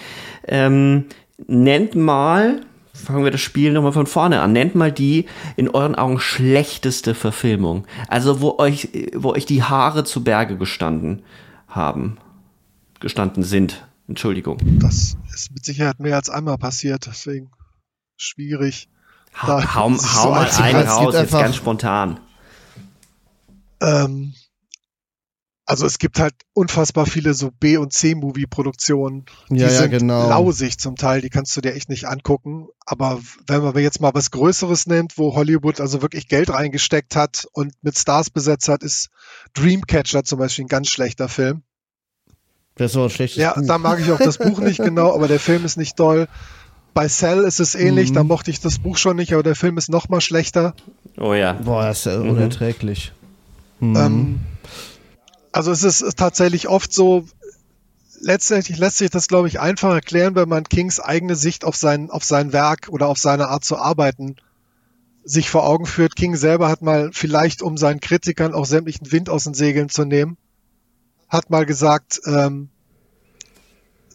Ähm, 0.47 1.05
nennt 1.47 1.95
mal 1.95 2.61
fangen 2.93 3.23
wir 3.23 3.31
das 3.31 3.41
Spiel 3.41 3.73
nochmal 3.73 3.93
von 3.93 4.05
vorne 4.05 4.41
an. 4.41 4.53
Nennt 4.53 4.75
mal 4.75 4.91
die 4.91 5.25
in 5.55 5.69
euren 5.69 5.95
Augen 5.95 6.19
schlechteste 6.19 7.13
Verfilmung. 7.13 7.85
Also 8.07 8.41
wo 8.41 8.57
euch, 8.57 8.89
wo 9.15 9.31
euch 9.31 9.45
die 9.45 9.63
Haare 9.63 10.03
zu 10.03 10.23
Berge 10.23 10.57
gestanden 10.57 11.23
haben. 11.67 12.17
Gestanden 12.99 13.43
sind. 13.43 13.83
Entschuldigung. 14.11 14.57
Das 14.79 15.15
ist 15.33 15.51
mit 15.51 15.63
Sicherheit 15.63 15.99
mehr 15.99 16.17
als 16.17 16.29
einmal 16.29 16.57
passiert, 16.57 17.05
deswegen 17.05 17.51
schwierig. 18.17 18.89
Ha, 19.33 19.73
hau, 19.75 19.89
hau 19.91 19.95
so 19.95 20.29
mal 20.31 20.49
einen 20.49 20.87
raus, 20.87 21.13
jetzt 21.13 21.31
ganz 21.31 21.55
spontan. 21.55 22.19
Ähm, 23.79 24.33
also 25.65 25.85
es 25.85 25.97
gibt 25.97 26.19
halt 26.19 26.33
unfassbar 26.51 27.05
viele 27.05 27.33
so 27.33 27.51
B- 27.51 27.77
und 27.77 27.93
C-Movie-Produktionen. 27.93 29.23
Die 29.49 29.55
ja, 29.55 29.69
ja, 29.69 29.79
sind 29.83 29.91
genau. 29.91 30.27
lausig 30.27 30.77
zum 30.77 30.97
Teil, 30.97 31.21
die 31.21 31.29
kannst 31.29 31.55
du 31.55 31.61
dir 31.61 31.73
echt 31.73 31.87
nicht 31.87 32.09
angucken. 32.09 32.67
Aber 32.85 33.21
wenn 33.47 33.63
man 33.63 33.77
jetzt 33.77 34.01
mal 34.01 34.13
was 34.13 34.31
Größeres 34.31 34.87
nimmt, 34.87 35.17
wo 35.17 35.35
Hollywood 35.35 35.79
also 35.79 36.01
wirklich 36.01 36.27
Geld 36.27 36.49
reingesteckt 36.49 37.15
hat 37.15 37.47
und 37.53 37.73
mit 37.81 37.97
Stars 37.97 38.29
besetzt 38.29 38.67
hat, 38.67 38.83
ist 38.83 39.09
Dreamcatcher 39.53 40.25
zum 40.25 40.39
Beispiel 40.39 40.65
ein 40.65 40.67
ganz 40.67 40.89
schlechter 40.89 41.29
Film. 41.29 41.63
Das 42.75 42.91
ist 42.91 42.97
aber 42.97 43.05
ein 43.05 43.09
schlechtes 43.11 43.41
Ja, 43.41 43.53
Buch. 43.53 43.63
da 43.67 43.77
mag 43.77 43.99
ich 43.99 44.11
auch 44.11 44.17
das 44.17 44.37
Buch 44.37 44.59
nicht 44.59 44.81
genau, 44.81 45.13
aber 45.13 45.27
der 45.27 45.39
Film 45.39 45.65
ist 45.65 45.77
nicht 45.77 45.95
toll. 45.97 46.27
Bei 46.93 47.07
Cell 47.07 47.43
ist 47.43 47.59
es 47.59 47.75
ähnlich, 47.75 48.09
Mhm. 48.09 48.15
da 48.15 48.23
mochte 48.23 48.51
ich 48.51 48.59
das 48.59 48.79
Buch 48.79 48.97
schon 48.97 49.15
nicht, 49.17 49.33
aber 49.33 49.43
der 49.43 49.55
Film 49.55 49.77
ist 49.77 49.89
noch 49.89 50.09
mal 50.09 50.21
schlechter. 50.21 50.73
Oh 51.17 51.33
ja. 51.33 51.53
Boah, 51.53 51.85
das 51.85 51.99
ist 51.99 52.05
ja 52.05 52.17
Mhm. 52.19 52.29
unerträglich. 52.31 53.11
Mhm. 53.79 53.95
Ähm, 53.95 54.39
also 55.51 55.71
es 55.71 55.83
ist, 55.83 56.01
ist 56.01 56.17
tatsächlich 56.17 56.67
oft 56.67 56.93
so, 56.93 57.25
letztendlich 58.21 58.77
lässt 58.77 58.97
sich 58.97 59.09
das, 59.09 59.27
glaube 59.27 59.47
ich, 59.47 59.59
einfach 59.59 59.93
erklären, 59.93 60.35
wenn 60.35 60.49
man 60.49 60.63
Kings 60.65 60.99
eigene 60.99 61.35
Sicht 61.35 61.65
auf 61.65 61.75
sein, 61.75 62.09
auf 62.09 62.23
sein 62.23 62.53
Werk 62.53 62.87
oder 62.89 63.07
auf 63.07 63.17
seine 63.17 63.47
Art 63.49 63.63
zu 63.65 63.77
arbeiten 63.77 64.35
sich 65.23 65.51
vor 65.51 65.67
Augen 65.67 65.85
führt. 65.85 66.15
King 66.15 66.35
selber 66.35 66.67
hat 66.67 66.81
mal 66.81 67.11
vielleicht, 67.13 67.61
um 67.61 67.77
seinen 67.77 67.99
Kritikern 67.99 68.55
auch 68.55 68.65
sämtlichen 68.65 69.11
Wind 69.11 69.29
aus 69.29 69.43
den 69.43 69.53
Segeln 69.53 69.87
zu 69.87 70.03
nehmen, 70.03 70.35
hat 71.31 71.49
mal 71.49 71.65
gesagt, 71.65 72.21
ähm, 72.25 72.69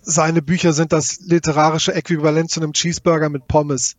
seine 0.03 0.43
Bücher 0.43 0.73
sind 0.73 0.93
das 0.93 1.19
literarische 1.21 1.93
Äquivalent 1.95 2.51
zu 2.51 2.61
einem 2.61 2.73
Cheeseburger 2.73 3.29
mit 3.29 3.49
Pommes. 3.49 3.97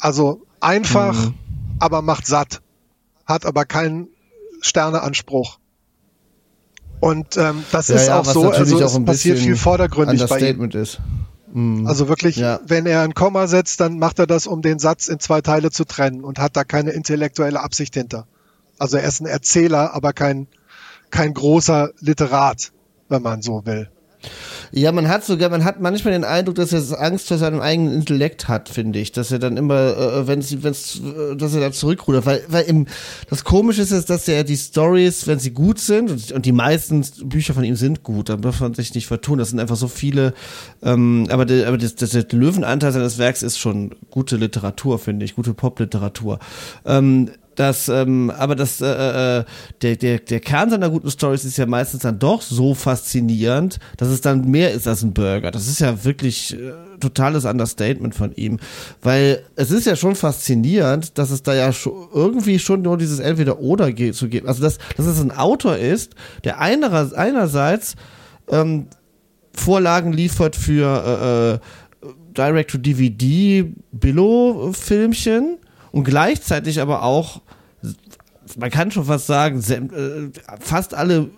Also 0.00 0.46
einfach, 0.60 1.14
Mhm. 1.26 1.34
aber 1.80 2.00
macht 2.00 2.26
satt. 2.26 2.62
Hat 3.26 3.44
aber 3.44 3.64
keinen 3.66 4.08
Sterneanspruch. 4.62 5.58
Und 7.00 7.36
ähm, 7.36 7.64
das 7.72 7.88
Ja, 7.88 7.96
ist 7.96 8.06
ja, 8.06 8.20
auch 8.20 8.24
so, 8.24 8.50
also 8.50 8.80
es 8.80 9.04
passiert 9.04 9.38
viel 9.38 9.56
vordergründig 9.56 10.24
bei 10.28 10.38
ihm. 10.38 10.70
Ist. 10.70 11.00
Mhm. 11.52 11.86
Also 11.86 12.08
wirklich, 12.08 12.36
Ja. 12.36 12.60
wenn 12.66 12.86
er 12.86 13.02
ein 13.02 13.14
Komma 13.14 13.48
setzt, 13.48 13.80
dann 13.80 13.98
macht 13.98 14.18
er 14.20 14.26
das, 14.26 14.46
um 14.46 14.62
den 14.62 14.78
Satz 14.78 15.08
in 15.08 15.18
zwei 15.18 15.40
Teile 15.40 15.70
zu 15.70 15.84
trennen 15.84 16.22
und 16.24 16.38
hat 16.38 16.56
da 16.56 16.64
keine 16.64 16.92
intellektuelle 16.92 17.60
Absicht 17.60 17.94
hinter. 17.94 18.26
Also 18.78 18.96
er 18.96 19.04
ist 19.04 19.20
ein 19.20 19.26
Erzähler, 19.26 19.94
aber 19.94 20.12
kein, 20.12 20.46
kein 21.12 21.32
großer 21.34 21.92
Literat, 22.00 22.72
wenn 23.08 23.22
man 23.22 23.42
so 23.42 23.64
will. 23.64 23.88
Ja, 24.70 24.90
man 24.92 25.08
hat 25.08 25.24
sogar, 25.24 25.50
man 25.50 25.64
hat 25.64 25.80
manchmal 25.80 26.14
den 26.14 26.24
Eindruck, 26.24 26.54
dass 26.54 26.72
er 26.72 27.00
Angst 27.00 27.28
vor 27.28 27.36
seinem 27.36 27.60
eigenen 27.60 27.92
Intellekt 27.92 28.48
hat, 28.48 28.68
finde 28.70 29.00
ich. 29.00 29.12
Dass 29.12 29.30
er 29.30 29.38
dann 29.38 29.56
immer, 29.56 29.96
äh, 29.96 30.26
wenn 30.26 30.38
es, 30.38 30.52
äh, 30.52 31.36
dass 31.36 31.54
er 31.54 31.60
da 31.60 31.72
zurückrudert. 31.72 32.24
Weil, 32.24 32.42
weil 32.48 32.64
im, 32.64 32.86
das 33.28 33.44
Komische 33.44 33.82
ist, 33.82 34.08
dass 34.08 34.28
er 34.28 34.44
die 34.44 34.56
Stories, 34.56 35.26
wenn 35.26 35.38
sie 35.38 35.50
gut 35.50 35.78
sind, 35.78 36.10
und, 36.10 36.32
und 36.32 36.46
die 36.46 36.52
meisten 36.52 37.04
Bücher 37.24 37.52
von 37.52 37.64
ihm 37.64 37.76
sind 37.76 38.02
gut, 38.02 38.30
dann 38.30 38.40
darf 38.40 38.60
man 38.60 38.72
sich 38.72 38.94
nicht 38.94 39.06
vertun. 39.06 39.38
Das 39.38 39.50
sind 39.50 39.60
einfach 39.60 39.76
so 39.76 39.88
viele, 39.88 40.32
ähm, 40.82 41.26
aber, 41.28 41.44
der, 41.44 41.68
aber 41.68 41.76
das, 41.76 41.94
das, 41.96 42.10
der 42.10 42.24
Löwenanteil 42.30 42.92
seines 42.92 43.18
Werks 43.18 43.42
ist 43.42 43.58
schon 43.58 43.94
gute 44.10 44.36
Literatur, 44.36 44.98
finde 44.98 45.26
ich, 45.26 45.34
gute 45.34 45.52
Popliteratur. 45.52 46.38
Ähm, 46.86 47.30
das, 47.54 47.88
ähm, 47.88 48.30
aber 48.30 48.54
das, 48.54 48.80
äh, 48.80 49.40
äh, 49.40 49.44
der, 49.82 49.96
der, 49.96 50.18
der 50.18 50.40
Kern 50.40 50.70
seiner 50.70 50.90
guten 50.90 51.10
Stories 51.10 51.44
ist 51.44 51.58
ja 51.58 51.66
meistens 51.66 52.02
dann 52.02 52.18
doch 52.18 52.42
so 52.42 52.74
faszinierend, 52.74 53.78
dass 53.96 54.08
es 54.08 54.20
dann 54.20 54.50
mehr 54.50 54.72
ist 54.72 54.88
als 54.88 55.02
ein 55.02 55.12
Burger. 55.12 55.50
Das 55.50 55.68
ist 55.68 55.80
ja 55.80 56.04
wirklich 56.04 56.54
äh, 56.54 56.72
totales 57.00 57.44
Understatement 57.44 58.14
von 58.14 58.32
ihm, 58.34 58.58
weil 59.02 59.42
es 59.56 59.70
ist 59.70 59.86
ja 59.86 59.96
schon 59.96 60.14
faszinierend, 60.14 61.18
dass 61.18 61.30
es 61.30 61.42
da 61.42 61.54
ja 61.54 61.72
schon 61.72 61.92
irgendwie 62.12 62.58
schon 62.58 62.82
nur 62.82 62.96
dieses 62.96 63.18
Entweder-Oder 63.18 63.94
zu 64.12 64.28
geben. 64.28 64.48
Also 64.48 64.62
dass, 64.62 64.78
dass 64.96 65.06
es 65.06 65.20
ein 65.20 65.30
Autor 65.32 65.76
ist, 65.76 66.14
der 66.44 66.60
einer, 66.60 67.12
einerseits 67.16 67.96
ähm, 68.48 68.86
Vorlagen 69.52 70.12
liefert 70.12 70.56
für 70.56 71.60
äh, 72.02 72.06
äh, 72.06 72.12
Direct-to-DVD 72.34 73.72
Billo-Filmchen 73.92 75.58
und 75.92 76.04
gleichzeitig 76.04 76.80
aber 76.80 77.02
auch, 77.02 77.42
man 78.58 78.70
kann 78.70 78.90
schon 78.90 79.04
fast 79.04 79.26
sagen, 79.26 79.60
äh, 79.60 80.56
fast 80.60 80.94
alle 80.94 81.30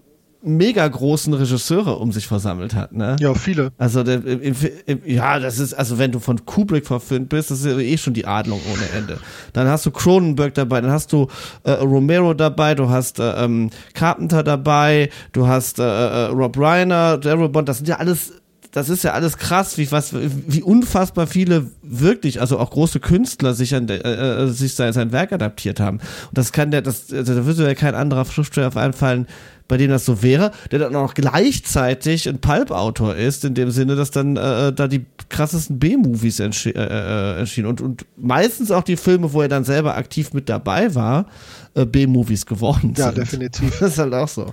mega 0.44 0.86
großen 0.86 1.32
Regisseure 1.32 1.96
um 1.96 2.12
sich 2.12 2.26
versammelt 2.26 2.74
hat, 2.74 2.92
ne? 2.92 3.16
Ja, 3.18 3.34
viele. 3.34 3.72
Also 3.78 4.02
der, 4.02 4.24
im, 4.24 4.54
im, 4.86 5.00
ja, 5.06 5.38
das 5.38 5.58
ist 5.58 5.72
also 5.72 5.98
wenn 5.98 6.12
du 6.12 6.20
von 6.20 6.44
Kubrick 6.44 6.86
verfilmt 6.86 7.30
bist, 7.30 7.50
das 7.50 7.60
ist 7.60 7.66
ja 7.66 7.78
eh 7.78 7.96
schon 7.96 8.12
die 8.12 8.26
Adlung 8.26 8.60
ohne 8.72 8.88
Ende. 8.90 9.18
Dann 9.54 9.66
hast 9.68 9.86
du 9.86 9.90
Cronenberg 9.90 10.54
dabei, 10.54 10.80
dann 10.82 10.90
hast 10.90 11.12
du 11.12 11.28
äh, 11.64 11.72
Romero 11.72 12.34
dabei, 12.34 12.74
du 12.74 12.90
hast 12.90 13.18
äh, 13.18 13.44
ähm, 13.44 13.70
Carpenter 13.94 14.42
dabei, 14.42 15.08
du 15.32 15.46
hast 15.46 15.78
äh, 15.78 15.82
äh, 15.82 16.26
Rob 16.26 16.58
Reiner, 16.58 17.16
Daryl 17.16 17.48
Bond, 17.48 17.68
das 17.68 17.78
sind 17.78 17.88
ja 17.88 17.96
alles 17.96 18.32
das 18.74 18.88
ist 18.88 19.04
ja 19.04 19.12
alles 19.12 19.38
krass, 19.38 19.78
wie 19.78 19.92
was, 19.92 20.12
wie 20.12 20.60
unfassbar 20.60 21.28
viele 21.28 21.70
wirklich, 21.82 22.40
also 22.40 22.58
auch 22.58 22.70
große 22.70 22.98
Künstler 22.98 23.54
sich 23.54 23.72
an 23.72 23.88
äh, 23.88 23.94
äh, 23.98 24.48
sich 24.48 24.74
sein, 24.74 24.92
sein 24.92 25.12
Werk 25.12 25.32
adaptiert 25.32 25.78
haben. 25.78 25.98
Und 25.98 26.36
das 26.38 26.50
kann 26.50 26.72
der, 26.72 26.82
das, 26.82 27.12
also 27.12 27.36
da 27.36 27.46
würde 27.46 27.62
ja 27.68 27.74
kein 27.76 27.94
anderer 27.94 28.24
Schriftsteller 28.24 28.66
auf 28.66 28.76
einfallen, 28.76 29.28
bei 29.68 29.76
dem 29.76 29.90
das 29.90 30.04
so 30.04 30.24
wäre, 30.24 30.50
der 30.72 30.80
dann 30.80 30.96
auch 30.96 31.14
gleichzeitig 31.14 32.28
ein 32.28 32.40
Pulp-Autor 32.40 33.14
ist, 33.14 33.44
in 33.44 33.54
dem 33.54 33.70
Sinne, 33.70 33.94
dass 33.94 34.10
dann 34.10 34.36
äh, 34.36 34.72
da 34.72 34.88
die 34.88 35.06
krassesten 35.28 35.78
B-Movies 35.78 36.40
äh, 36.40 36.48
äh, 36.70 37.38
erschienen 37.38 37.68
und, 37.68 37.80
und 37.80 38.04
meistens 38.16 38.72
auch 38.72 38.82
die 38.82 38.96
Filme, 38.96 39.32
wo 39.32 39.40
er 39.40 39.48
dann 39.48 39.62
selber 39.62 39.96
aktiv 39.96 40.32
mit 40.32 40.48
dabei 40.48 40.96
war, 40.96 41.26
äh, 41.74 41.86
B-Movies 41.86 42.44
geworden 42.44 42.92
Ja, 42.96 43.06
sind. 43.06 43.18
definitiv. 43.18 43.72
Das 43.80 43.92
ist 43.92 43.98
halt 43.98 44.14
auch 44.14 44.28
so. 44.28 44.52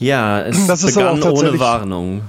Ja, 0.00 0.40
es 0.42 0.66
Das 0.66 0.82
ist 0.82 0.96
aber 0.96 1.14
begann 1.14 1.32
auch 1.32 1.38
ohne 1.38 1.58
Warnung. 1.58 2.22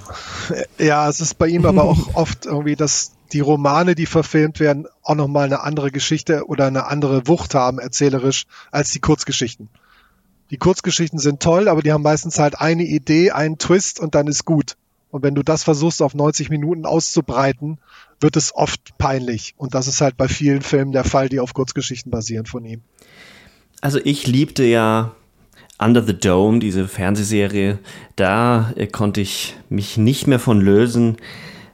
Ja, 0.78 1.08
es 1.08 1.22
ist 1.22 1.38
bei 1.38 1.48
ihm 1.48 1.66
aber 1.66 1.86
auch 1.86 2.16
oft 2.16 2.46
irgendwie, 2.46 2.76
dass 2.76 3.14
die 3.32 3.40
Romane, 3.40 3.96
die 3.96 4.06
verfilmt 4.06 4.60
werden, 4.60 4.88
auch 5.04 5.16
nochmal 5.16 5.46
eine 5.46 5.62
andere 5.62 5.90
Geschichte 5.90 6.48
oder 6.48 6.68
eine 6.68 6.88
andere 6.88 7.28
Wucht 7.28 7.56
haben, 7.56 7.80
erzählerisch, 7.80 8.46
als 8.72 8.92
die 8.92 9.00
Kurzgeschichten. 9.00 9.70
Die 10.50 10.58
Kurzgeschichten 10.58 11.18
sind 11.18 11.42
toll, 11.42 11.70
aber 11.70 11.82
die 11.82 11.94
haben 11.94 12.04
meistens 12.04 12.38
halt 12.40 12.60
eine 12.60 12.84
Idee, 12.84 13.32
einen 13.32 13.58
Twist 13.58 14.02
und 14.02 14.16
dann 14.16 14.28
ist 14.28 14.44
gut. 14.44 14.76
Und 15.10 15.24
wenn 15.24 15.36
du 15.36 15.44
das 15.44 15.64
versuchst, 15.64 16.02
auf 16.02 16.14
90 16.14 16.50
Minuten 16.50 16.86
auszubreiten, 16.86 17.80
wird 18.20 18.36
es 18.36 18.54
oft 18.54 18.98
peinlich. 18.98 19.54
Und 19.58 19.76
das 19.76 19.88
ist 19.88 20.02
halt 20.02 20.18
bei 20.18 20.28
vielen 20.28 20.62
Filmen 20.62 20.92
der 20.92 21.06
Fall, 21.06 21.30
die 21.30 21.40
auf 21.40 21.54
Kurzgeschichten 21.54 22.12
basieren 22.12 22.46
von 22.46 22.66
ihm. 22.66 22.82
Also 23.80 24.00
ich 24.04 24.28
liebte 24.28 24.64
ja 24.64 25.14
Under 25.82 26.04
the 26.04 26.14
Dome, 26.14 26.60
diese 26.60 26.88
Fernsehserie. 26.88 27.80
Da 28.16 28.72
äh, 28.76 28.88
konnte 28.88 29.22
ich 29.22 29.56
mich 29.70 29.98
nicht 29.98 30.28
mehr 30.28 30.40
von 30.40 30.62
lösen. 30.62 31.18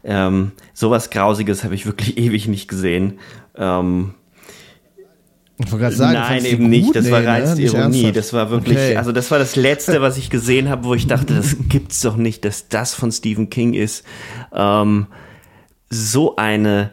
Ähm, 0.03 0.53
sowas 0.73 1.09
Grausiges 1.09 1.63
habe 1.63 1.75
ich 1.75 1.85
wirklich 1.85 2.17
ewig 2.17 2.47
nicht 2.47 2.67
gesehen. 2.67 3.19
Ähm, 3.55 4.13
ich 5.59 5.71
wollte 5.71 5.91
sagen, 5.91 6.13
Nein, 6.13 6.45
eben 6.45 6.69
nicht. 6.69 6.95
Das 6.95 7.05
nee, 7.05 7.11
war 7.11 7.25
reinste 7.25 7.57
ne? 7.57 7.65
Ironie. 7.65 8.11
Das 8.11 8.31
war 8.31 8.51
wirklich, 8.51 8.77
okay. 8.77 8.95
also 8.95 9.11
das 9.11 9.31
war 9.31 9.39
das 9.39 9.55
Letzte, 9.55 10.01
was 10.01 10.17
ich 10.17 10.29
gesehen 10.29 10.69
habe, 10.69 10.85
wo 10.85 10.93
ich 10.93 11.07
dachte, 11.07 11.33
das 11.33 11.57
gibt's 11.69 11.99
doch 12.01 12.15
nicht, 12.15 12.45
dass 12.45 12.69
das 12.69 12.93
von 12.93 13.11
Stephen 13.11 13.49
King 13.49 13.73
ist. 13.73 14.05
Ähm, 14.53 15.07
so 15.89 16.35
eine 16.35 16.91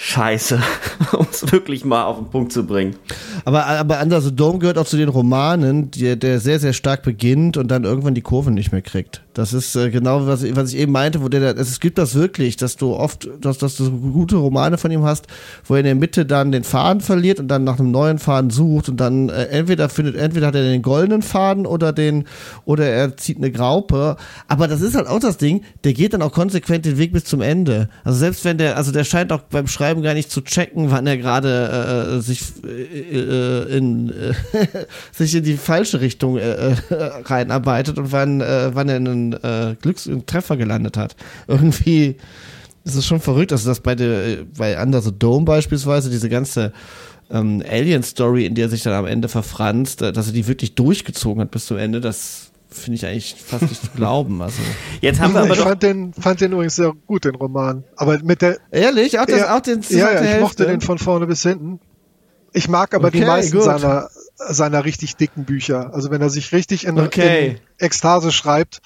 Scheiße, 0.00 0.60
um 1.18 1.26
es 1.28 1.50
wirklich 1.50 1.84
mal 1.84 2.04
auf 2.04 2.18
den 2.18 2.28
Punkt 2.28 2.52
zu 2.52 2.64
bringen. 2.64 2.94
Aber, 3.44 3.66
aber 3.66 4.00
Under 4.00 4.20
Dome 4.20 4.60
gehört 4.60 4.78
auch 4.78 4.86
zu 4.86 4.96
den 4.96 5.08
Romanen, 5.08 5.90
die, 5.90 6.16
der 6.16 6.38
sehr, 6.38 6.60
sehr 6.60 6.72
stark 6.72 7.02
beginnt 7.02 7.56
und 7.56 7.68
dann 7.68 7.82
irgendwann 7.82 8.14
die 8.14 8.22
Kurve 8.22 8.52
nicht 8.52 8.70
mehr 8.70 8.80
kriegt. 8.80 9.22
Das 9.34 9.52
ist 9.52 9.74
äh, 9.76 9.90
genau, 9.90 10.26
was, 10.26 10.42
ich, 10.42 10.54
was 10.54 10.72
ich 10.72 10.78
eben 10.78 10.92
meinte, 10.92 11.22
wo 11.22 11.28
der, 11.28 11.56
es 11.56 11.80
gibt 11.80 11.98
das 11.98 12.14
wirklich, 12.14 12.56
dass 12.56 12.76
du 12.76 12.94
oft, 12.94 13.28
dass, 13.40 13.58
dass 13.58 13.76
du 13.76 13.90
gute 13.90 14.36
Romane 14.36 14.78
von 14.78 14.90
ihm 14.90 15.04
hast, 15.04 15.26
wo 15.64 15.74
er 15.74 15.80
in 15.80 15.86
der 15.86 15.94
Mitte 15.96 16.26
dann 16.26 16.52
den 16.52 16.64
Faden 16.64 17.00
verliert 17.00 17.40
und 17.40 17.48
dann 17.48 17.64
nach 17.64 17.80
einem 17.80 17.90
neuen 17.90 18.18
Faden 18.18 18.50
sucht 18.50 18.88
und 18.88 18.98
dann 18.98 19.30
äh, 19.30 19.46
entweder 19.46 19.88
findet, 19.88 20.14
entweder 20.14 20.48
hat 20.48 20.54
er 20.54 20.62
den 20.62 20.82
goldenen 20.82 21.22
Faden 21.22 21.66
oder 21.66 21.92
den, 21.92 22.24
oder 22.64 22.86
er 22.86 23.16
zieht 23.16 23.38
eine 23.38 23.50
Graupe. 23.50 24.16
Aber 24.48 24.68
das 24.68 24.80
ist 24.80 24.94
halt 24.94 25.08
auch 25.08 25.20
das 25.20 25.38
Ding, 25.38 25.62
der 25.82 25.92
geht 25.92 26.14
dann 26.14 26.22
auch 26.22 26.32
konsequent 26.32 26.84
den 26.84 26.98
Weg 26.98 27.12
bis 27.12 27.24
zum 27.24 27.40
Ende. 27.40 27.88
Also 28.04 28.18
selbst 28.18 28.44
wenn 28.44 28.58
der, 28.58 28.76
also 28.76 28.92
der 28.92 29.04
scheint 29.04 29.32
auch 29.32 29.40
beim 29.40 29.66
Schreiben 29.66 29.87
Schreiben 29.88 30.02
gar 30.02 30.12
nicht 30.12 30.30
zu 30.30 30.42
checken, 30.42 30.90
wann 30.90 31.06
er 31.06 31.16
gerade 31.16 32.18
äh, 32.18 32.20
sich 32.20 32.42
äh, 32.62 33.20
äh 33.20 33.76
in 33.76 34.10
äh, 34.10 34.34
sich 35.12 35.34
in 35.34 35.44
die 35.44 35.56
falsche 35.56 36.02
Richtung 36.02 36.36
äh, 36.36 36.72
äh, 36.72 36.74
reinarbeitet 37.24 37.96
und 37.96 38.12
wann 38.12 38.42
äh, 38.42 38.70
wann 38.74 38.90
er 38.90 38.96
einen 38.96 39.32
äh, 39.32 39.76
Glücks 39.80 40.06
einen 40.06 40.26
Treffer 40.26 40.58
gelandet 40.58 40.98
hat. 40.98 41.16
Irgendwie 41.46 42.16
ist 42.84 42.96
es 42.96 43.06
schon 43.06 43.20
verrückt, 43.20 43.50
dass 43.50 43.64
das 43.64 43.80
bei 43.80 43.94
der 43.94 44.44
bei 44.58 44.80
Under 44.82 45.00
the 45.00 45.12
Dome 45.18 45.46
beispielsweise 45.46 46.10
diese 46.10 46.28
ganze 46.28 46.74
ähm, 47.30 47.62
Alien-Story, 47.66 48.44
in 48.44 48.54
der 48.54 48.66
er 48.66 48.70
sich 48.70 48.82
dann 48.82 48.92
am 48.92 49.06
Ende 49.06 49.28
verfranst, 49.28 50.02
dass 50.02 50.26
er 50.26 50.32
die 50.34 50.48
wirklich 50.48 50.74
durchgezogen 50.74 51.40
hat 51.40 51.50
bis 51.50 51.64
zum 51.64 51.78
Ende, 51.78 52.02
das 52.02 52.50
finde 52.70 52.96
ich 52.96 53.06
eigentlich 53.06 53.34
fast 53.34 53.62
nicht 53.62 53.82
zu 53.82 53.90
glauben. 53.90 54.42
Also. 54.42 54.60
Jetzt 55.00 55.20
haben 55.20 55.34
wir 55.34 55.40
aber 55.40 55.54
ich 55.54 55.60
fand 55.60 55.82
den, 55.82 56.12
fand 56.12 56.40
den 56.40 56.52
übrigens 56.52 56.76
sehr 56.76 56.92
gut, 57.06 57.24
den 57.24 57.34
Roman. 57.34 57.84
Aber 57.96 58.18
mit 58.22 58.42
der. 58.42 58.58
Ehrlich? 58.70 59.18
Auch, 59.18 59.26
das, 59.26 59.40
ja, 59.40 59.56
auch 59.56 59.60
den 59.60 59.82
Ja, 59.88 59.98
ja, 59.98 60.14
ich 60.14 60.20
Hälfte? 60.20 60.40
mochte 60.40 60.66
den 60.66 60.80
von 60.80 60.98
vorne 60.98 61.26
bis 61.26 61.42
hinten. 61.42 61.80
Ich 62.52 62.68
mag 62.68 62.94
aber 62.94 63.08
okay, 63.08 63.20
die 63.20 63.26
meisten 63.26 63.60
seiner, 63.60 64.08
seiner 64.36 64.84
richtig 64.84 65.16
dicken 65.16 65.44
Bücher. 65.44 65.92
Also 65.92 66.10
wenn 66.10 66.20
er 66.20 66.30
sich 66.30 66.52
richtig 66.52 66.86
in, 66.86 66.98
okay. 66.98 67.48
in 67.48 67.58
Ekstase 67.78 68.32
schreibt, 68.32 68.80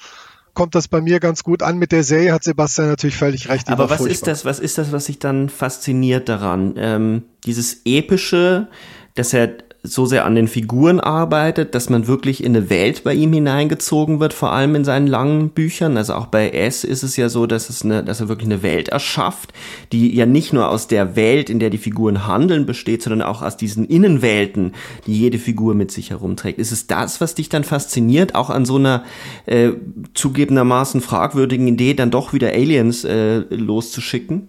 kommt 0.53 0.75
das 0.75 0.87
bei 0.87 1.01
mir 1.01 1.19
ganz 1.19 1.43
gut 1.43 1.63
an. 1.63 1.77
Mit 1.77 1.91
der 1.91 2.03
Serie 2.03 2.33
hat 2.33 2.43
Sebastian 2.43 2.89
natürlich 2.89 3.15
völlig 3.15 3.49
recht. 3.49 3.69
Aber 3.69 3.89
was 3.89 4.01
ist 4.01 4.27
das, 4.27 4.45
was 4.45 4.59
ist 4.59 4.77
das, 4.77 4.91
was 4.91 5.05
sich 5.05 5.19
dann 5.19 5.49
fasziniert 5.49 6.29
daran? 6.29 6.75
Ähm, 6.77 7.23
dieses 7.45 7.81
epische, 7.85 8.67
dass 9.15 9.33
er 9.33 9.49
so 9.85 10.05
sehr 10.05 10.23
an 10.23 10.35
den 10.35 10.47
Figuren 10.47 11.01
arbeitet, 11.01 11.75
dass 11.75 11.89
man 11.89 12.07
wirklich 12.07 12.41
in 12.41 12.55
eine 12.55 12.69
Welt 12.69 13.03
bei 13.03 13.13
ihm 13.13 13.33
hineingezogen 13.33 14.21
wird, 14.21 14.31
vor 14.31 14.53
allem 14.53 14.75
in 14.75 14.85
seinen 14.85 15.07
langen 15.07 15.49
Büchern. 15.49 15.97
Also 15.97 16.13
auch 16.13 16.27
bei 16.27 16.51
S 16.51 16.85
ist 16.85 17.03
es 17.03 17.17
ja 17.17 17.27
so, 17.27 17.47
dass 17.47 17.69
es 17.69 17.83
eine, 17.83 18.01
dass 18.01 18.21
er 18.21 18.29
wirklich 18.29 18.47
eine 18.47 18.63
Welt 18.63 18.87
erschafft, 18.87 19.51
die 19.91 20.15
ja 20.15 20.25
nicht 20.25 20.53
nur 20.53 20.69
aus 20.69 20.87
der 20.87 21.17
Welt, 21.17 21.49
in 21.49 21.59
der 21.59 21.69
die 21.69 21.77
Figuren 21.77 22.25
handeln, 22.25 22.65
besteht, 22.65 23.03
sondern 23.03 23.23
auch 23.23 23.41
aus 23.41 23.57
diesen 23.57 23.85
Innenwelten, 23.85 24.71
die 25.05 25.19
jede 25.19 25.37
Figur 25.37 25.75
mit 25.75 25.91
sich 25.91 26.11
herumträgt. 26.11 26.59
Ist 26.59 26.71
es 26.71 26.87
das, 26.87 27.19
was 27.19 27.35
dich 27.35 27.49
dann 27.49 27.65
fasziniert, 27.65 28.35
auch 28.35 28.49
an 28.49 28.63
so 28.63 28.77
einer 28.77 29.03
äh, 29.47 29.71
zugegebenermaßen 30.13 31.01
fragwürdigen 31.01 31.67
Idee, 31.67 31.93
dann 31.93 32.09
doch 32.09 32.31
wieder 32.31 32.53
Aliens 32.53 33.03
äh, 33.03 33.39
loszuschicken? 33.49 34.47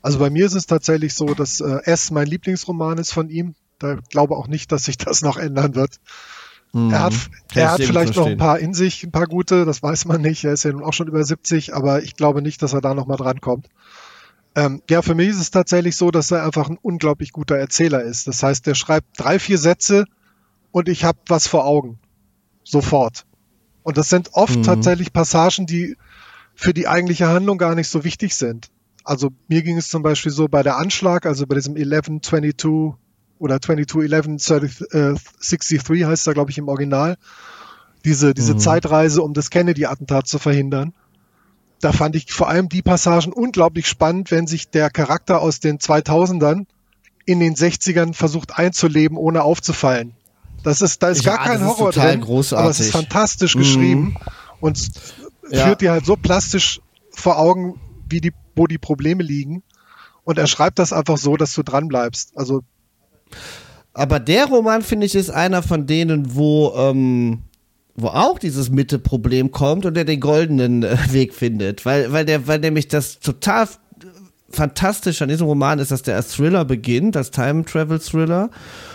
Also 0.00 0.18
bei 0.18 0.30
mir 0.30 0.46
ist 0.46 0.54
es 0.54 0.66
tatsächlich 0.66 1.12
so, 1.12 1.34
dass 1.34 1.60
äh, 1.60 1.80
S 1.84 2.10
mein 2.10 2.26
Lieblingsroman 2.26 2.96
ist 2.96 3.12
von 3.12 3.28
ihm 3.28 3.54
da 3.78 3.98
glaube 4.10 4.36
auch 4.36 4.48
nicht, 4.48 4.72
dass 4.72 4.84
sich 4.84 4.96
das 4.98 5.22
noch 5.22 5.36
ändern 5.36 5.74
wird. 5.74 6.00
Mhm. 6.72 6.90
Er 6.90 7.00
hat, 7.00 7.14
er 7.54 7.72
hat 7.72 7.82
vielleicht 7.82 8.16
noch 8.16 8.26
ein 8.26 8.36
paar 8.36 8.58
in 8.58 8.74
sich, 8.74 9.04
ein 9.04 9.12
paar 9.12 9.26
gute, 9.26 9.64
das 9.64 9.82
weiß 9.82 10.06
man 10.06 10.20
nicht. 10.20 10.44
Er 10.44 10.52
ist 10.52 10.64
ja 10.64 10.72
nun 10.72 10.82
auch 10.82 10.92
schon 10.92 11.08
über 11.08 11.24
70, 11.24 11.74
aber 11.74 12.02
ich 12.02 12.16
glaube 12.16 12.42
nicht, 12.42 12.62
dass 12.62 12.72
er 12.72 12.80
da 12.80 12.94
nochmal 12.94 13.16
drankommt. 13.16 13.68
Ähm, 14.56 14.82
ja, 14.88 15.02
für 15.02 15.14
mich 15.14 15.28
ist 15.28 15.40
es 15.40 15.50
tatsächlich 15.50 15.96
so, 15.96 16.10
dass 16.10 16.30
er 16.30 16.44
einfach 16.44 16.68
ein 16.68 16.78
unglaublich 16.80 17.32
guter 17.32 17.56
Erzähler 17.56 18.02
ist. 18.02 18.26
Das 18.26 18.42
heißt, 18.42 18.66
der 18.66 18.74
schreibt 18.74 19.06
drei, 19.16 19.38
vier 19.38 19.58
Sätze 19.58 20.04
und 20.72 20.88
ich 20.88 21.04
habe 21.04 21.18
was 21.28 21.46
vor 21.46 21.64
Augen. 21.64 21.98
Sofort. 22.64 23.24
Und 23.82 23.98
das 23.98 24.08
sind 24.08 24.30
oft 24.32 24.56
mhm. 24.56 24.62
tatsächlich 24.62 25.12
Passagen, 25.12 25.66
die 25.66 25.96
für 26.54 26.72
die 26.74 26.88
eigentliche 26.88 27.28
Handlung 27.28 27.58
gar 27.58 27.74
nicht 27.74 27.88
so 27.88 28.04
wichtig 28.04 28.34
sind. 28.34 28.70
Also 29.04 29.30
mir 29.48 29.62
ging 29.62 29.76
es 29.76 29.88
zum 29.88 30.02
Beispiel 30.02 30.32
so 30.32 30.48
bei 30.48 30.62
der 30.62 30.78
Anschlag, 30.78 31.26
also 31.26 31.46
bei 31.46 31.56
diesem 31.56 31.76
1122 31.76 32.94
oder 33.38 33.60
2211 33.60 34.80
äh, 34.92 35.14
63 35.40 36.04
heißt 36.04 36.26
er, 36.26 36.34
glaube 36.34 36.50
ich, 36.50 36.58
im 36.58 36.68
Original. 36.68 37.16
Diese, 38.04 38.34
diese 38.34 38.54
mhm. 38.54 38.58
Zeitreise, 38.58 39.22
um 39.22 39.34
das 39.34 39.50
Kennedy-Attentat 39.50 40.28
zu 40.28 40.38
verhindern. 40.38 40.92
Da 41.80 41.92
fand 41.92 42.16
ich 42.16 42.32
vor 42.32 42.48
allem 42.48 42.68
die 42.68 42.82
Passagen 42.82 43.32
unglaublich 43.32 43.86
spannend, 43.88 44.30
wenn 44.30 44.46
sich 44.46 44.70
der 44.70 44.90
Charakter 44.90 45.40
aus 45.40 45.60
den 45.60 45.78
2000ern 45.78 46.66
in 47.26 47.40
den 47.40 47.54
60ern 47.54 48.14
versucht 48.14 48.58
einzuleben, 48.58 49.16
ohne 49.16 49.42
aufzufallen. 49.42 50.12
Das 50.62 50.80
ist, 50.80 51.02
da 51.02 51.08
ist 51.08 51.24
ja, 51.24 51.36
gar 51.36 51.46
kein 51.46 51.66
Horror 51.66 51.92
drin, 51.92 52.20
großartig. 52.20 52.58
aber 52.62 52.70
es 52.70 52.80
ist 52.80 52.92
fantastisch 52.92 53.54
mhm. 53.54 53.58
geschrieben 53.58 54.16
und 54.60 54.90
ja. 55.50 55.66
führt 55.66 55.80
dir 55.82 55.92
halt 55.92 56.06
so 56.06 56.16
plastisch 56.16 56.80
vor 57.10 57.38
Augen, 57.38 57.80
wie 58.08 58.20
die, 58.20 58.32
wo 58.54 58.66
die 58.66 58.78
Probleme 58.78 59.22
liegen. 59.22 59.62
Und 60.24 60.38
er 60.38 60.46
schreibt 60.46 60.78
das 60.78 60.92
einfach 60.92 61.18
so, 61.18 61.36
dass 61.36 61.54
du 61.54 61.62
dran 61.62 61.88
bleibst. 61.88 62.32
Also 62.36 62.62
aber 63.94 64.18
der 64.18 64.46
Roman, 64.46 64.82
finde 64.82 65.06
ich, 65.06 65.14
ist 65.14 65.30
einer 65.30 65.62
von 65.62 65.86
denen, 65.86 66.34
wo, 66.34 66.74
ähm, 66.76 67.42
wo 67.94 68.08
auch 68.08 68.40
dieses 68.40 68.70
Mitte-Problem 68.70 69.52
kommt 69.52 69.86
und 69.86 69.94
der 69.94 70.04
den 70.04 70.20
goldenen 70.20 70.82
äh, 70.82 70.96
Weg 71.10 71.32
findet. 71.32 71.86
Weil, 71.86 72.12
weil 72.12 72.24
der, 72.24 72.46
weil 72.48 72.58
nämlich 72.58 72.88
das 72.88 73.20
total 73.20 73.68
fantastisch 74.50 75.20
an 75.22 75.28
diesem 75.28 75.46
Roman 75.46 75.78
ist, 75.78 75.90
dass 75.90 76.02
der 76.02 76.16
als 76.16 76.32
Thriller 76.32 76.64
beginnt, 76.64 77.16
als 77.16 77.30
Time-Travel-Thriller 77.30 78.50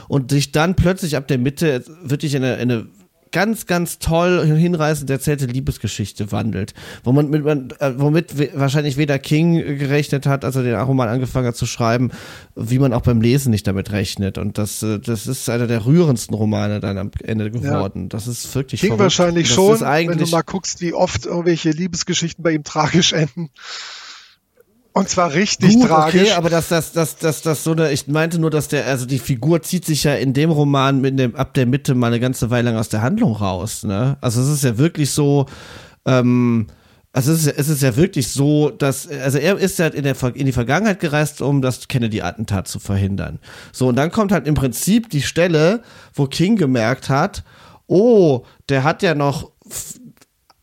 und 0.08 0.32
sich 0.32 0.52
dann 0.52 0.76
plötzlich 0.76 1.16
ab 1.16 1.28
der 1.28 1.38
Mitte 1.38 1.84
wirklich 2.04 2.34
in 2.34 2.44
eine, 2.44 2.56
in 2.56 2.72
eine 2.72 2.88
ganz, 3.32 3.66
ganz 3.66 4.00
toll 4.00 4.46
hinreißend 4.46 5.10
erzählte 5.10 5.46
Liebesgeschichte 5.46 6.32
wandelt, 6.32 6.74
wo 7.04 7.12
man 7.12 7.30
mit, 7.30 7.46
äh, 7.82 8.00
womit 8.00 8.58
wahrscheinlich 8.58 8.98
weder 8.98 9.20
King 9.20 9.56
gerechnet 9.78 10.26
hat, 10.26 10.46
als 10.46 10.56
er 10.56 10.64
den 10.64 10.76
Roman 10.76 11.10
angefangen 11.10 11.48
hat 11.48 11.56
zu 11.56 11.66
schreiben, 11.66 12.12
wie 12.56 12.80
man 12.80 12.94
auch 12.94 13.02
beim 13.02 13.22
Lesen 13.22 13.52
nicht 13.52 13.68
damit 13.68 13.92
rechnet. 13.92 14.38
Und 14.38 14.58
das, 14.58 14.84
äh, 14.84 15.00
das 15.00 15.28
ist 15.28 15.50
einer 15.50 15.68
der 15.68 15.86
rührendsten 15.86 16.36
Romane 16.36 16.80
dann 16.80 16.98
am 16.98 17.12
Ende 17.24 17.52
geworden. 17.52 18.04
Ja. 18.04 18.10
Das 18.10 18.28
ist 18.28 18.54
wirklich 18.56 18.82
King 18.82 18.98
wahrscheinlich 18.98 19.50
schon, 19.50 19.80
wenn 19.80 20.18
du 20.18 20.28
mal 20.28 20.42
guckst, 20.42 20.82
wie 20.82 20.94
oft 20.94 21.26
irgendwelche 21.26 21.72
Liebesgeschichten 21.72 22.44
bei 22.44 22.52
ihm 22.52 22.64
tragisch 22.64 23.14
enden. 23.14 23.50
Und 24.94 25.08
zwar 25.08 25.34
richtig 25.34 25.76
Gut, 25.76 25.88
tragisch. 25.88 26.22
Okay, 26.22 26.32
aber 26.32 26.50
dass 26.50 26.70
das, 26.70 26.92
das, 26.92 27.18
das, 27.18 27.42
das 27.42 27.64
so 27.64 27.72
eine, 27.72 27.92
ich 27.92 28.08
meinte 28.08 28.40
nur, 28.40 28.50
dass 28.50 28.68
der, 28.68 28.88
also 28.88 29.06
die 29.06 29.20
Figur 29.20 29.62
zieht 29.62 29.86
sich 29.86 30.04
ja 30.04 30.16
in 30.16 30.34
dem 30.34 30.50
Roman 30.50 31.00
mit 31.00 31.18
dem, 31.20 31.36
ab 31.36 31.54
der 31.54 31.66
Mitte 31.66 31.96
mal 31.96 32.08
eine 32.08 32.20
ganze 32.20 32.50
Weile 32.50 32.72
lang 32.72 32.80
aus 32.80 32.90
der 32.90 33.02
Handlung 33.02 33.34
raus, 33.34 33.84
ne? 33.84 34.18
Also 34.22 34.42
es 34.42 34.50
ist 34.50 34.64
ja 34.64 34.78
wirklich 34.78 35.12
so, 35.12 35.46
ähm, 36.06 36.68
also 37.12 37.32
es 37.32 37.46
ist, 37.46 37.58
es 37.58 37.70
ist 37.70 37.82
ja 37.82 37.96
wirklich 37.96 38.28
so, 38.30 38.70
dass, 38.70 39.08
also 39.08 39.38
er 39.38 39.58
ist 39.58 39.80
ja 39.80 39.88
in, 39.88 40.04
der, 40.04 40.16
in 40.36 40.46
die 40.46 40.52
Vergangenheit 40.52 41.00
gereist, 41.00 41.42
um 41.42 41.62
das 41.62 41.88
Kennedy-Attentat 41.88 42.68
zu 42.68 42.80
verhindern. 42.80 43.40
So, 43.72 43.88
und 43.88 43.96
dann 43.96 44.12
kommt 44.12 44.32
halt 44.32 44.48
im 44.48 44.56
Prinzip 44.56 45.10
die 45.10 45.22
Stelle, 45.22 45.82
wo 46.14 46.26
King 46.26 46.56
gemerkt 46.56 47.10
hat, 47.10 47.44
oh, 47.88 48.44
der 48.70 48.84
hat 48.84 49.02
ja 49.02 49.16
noch 49.16 49.52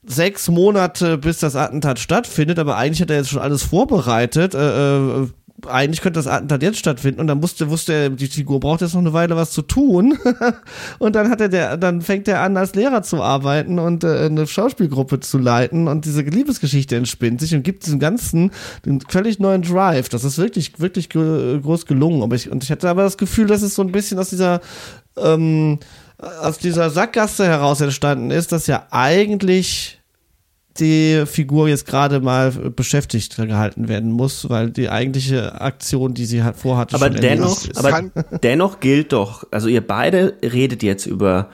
sechs 0.06 0.48
Monate, 0.48 1.18
bis 1.18 1.38
das 1.38 1.56
Attentat 1.56 1.98
stattfindet, 1.98 2.58
aber 2.58 2.76
eigentlich 2.76 3.02
hat 3.02 3.10
er 3.10 3.18
jetzt 3.18 3.30
schon 3.30 3.42
alles 3.42 3.62
vorbereitet. 3.62 4.54
Äh, 4.54 5.22
äh, 5.22 5.28
eigentlich 5.66 6.02
könnte 6.02 6.18
das 6.18 6.26
Attentat 6.26 6.62
jetzt 6.62 6.78
stattfinden 6.78 7.20
und 7.20 7.26
dann 7.28 7.40
musste, 7.40 7.70
wusste 7.70 7.92
er, 7.92 8.10
die 8.10 8.26
Figur 8.26 8.60
braucht 8.60 8.82
jetzt 8.82 8.92
noch 8.92 9.00
eine 9.00 9.12
Weile 9.14 9.36
was 9.36 9.50
zu 9.50 9.62
tun. 9.62 10.18
und 10.98 11.14
dann 11.14 11.30
hat 11.30 11.40
er 11.40 11.48
der, 11.48 11.76
dann 11.76 12.02
fängt 12.02 12.28
er 12.28 12.42
an, 12.42 12.56
als 12.56 12.74
Lehrer 12.74 13.02
zu 13.02 13.22
arbeiten 13.22 13.78
und 13.78 14.04
äh, 14.04 14.26
eine 14.26 14.46
Schauspielgruppe 14.46 15.20
zu 15.20 15.38
leiten 15.38 15.88
und 15.88 16.04
diese 16.04 16.22
Liebesgeschichte 16.22 16.94
entspinnt 16.94 17.40
sich 17.40 17.54
und 17.54 17.62
gibt 17.62 17.86
diesem 17.86 17.98
Ganzen 17.98 18.50
einen 18.84 19.00
völlig 19.00 19.38
neuen 19.38 19.62
Drive. 19.62 20.08
Das 20.08 20.24
ist 20.24 20.38
wirklich, 20.38 20.78
wirklich 20.78 21.08
groß 21.08 21.86
gelungen. 21.86 22.22
Aber 22.22 22.36
ich, 22.36 22.50
und 22.50 22.62
ich 22.62 22.70
hatte 22.70 22.88
aber 22.88 23.02
das 23.02 23.16
Gefühl, 23.16 23.46
dass 23.46 23.62
es 23.62 23.74
so 23.74 23.82
ein 23.82 23.92
bisschen 23.92 24.18
aus 24.18 24.30
dieser 24.30 24.60
ähm, 25.16 25.78
aus 26.18 26.58
dieser 26.58 26.90
Sackgasse 26.90 27.46
heraus 27.46 27.80
entstanden 27.80 28.30
ist, 28.30 28.52
dass 28.52 28.66
ja 28.66 28.86
eigentlich 28.90 29.95
die 30.76 31.24
Figur 31.26 31.68
jetzt 31.68 31.86
gerade 31.86 32.20
mal 32.20 32.50
beschäftigt 32.50 33.36
gehalten 33.36 33.88
werden 33.88 34.12
muss, 34.12 34.48
weil 34.48 34.70
die 34.70 34.88
eigentliche 34.88 35.60
Aktion, 35.60 36.14
die 36.14 36.26
sie 36.26 36.42
hat, 36.42 36.56
vorhatte, 36.56 36.94
aber 36.94 37.10
dennoch, 37.10 37.62
aber 37.74 38.10
dennoch 38.42 38.80
gilt 38.80 39.12
doch, 39.12 39.46
also 39.50 39.68
ihr 39.68 39.86
beide 39.86 40.34
redet 40.42 40.82
jetzt 40.82 41.06
über 41.06 41.50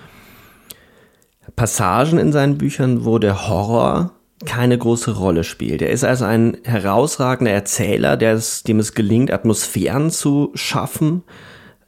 Passagen 1.57 2.19
in 2.19 2.33
seinen 2.33 2.59
Büchern, 2.59 3.05
wo 3.05 3.19
der 3.19 3.49
Horror 3.49 4.13
keine 4.45 4.77
große 4.77 5.17
Rolle 5.17 5.45
spielt. 5.45 5.83
Er 5.83 5.91
ist 5.91 6.05
also 6.05 6.25
ein 6.25 6.59
herausragender 6.65 7.53
Erzähler, 7.53 8.17
der 8.17 8.35
es, 8.35 8.63
dem 8.63 8.79
es 8.79 8.95
gelingt, 8.95 9.31
Atmosphären 9.31 10.11
zu 10.11 10.51
schaffen, 10.55 11.23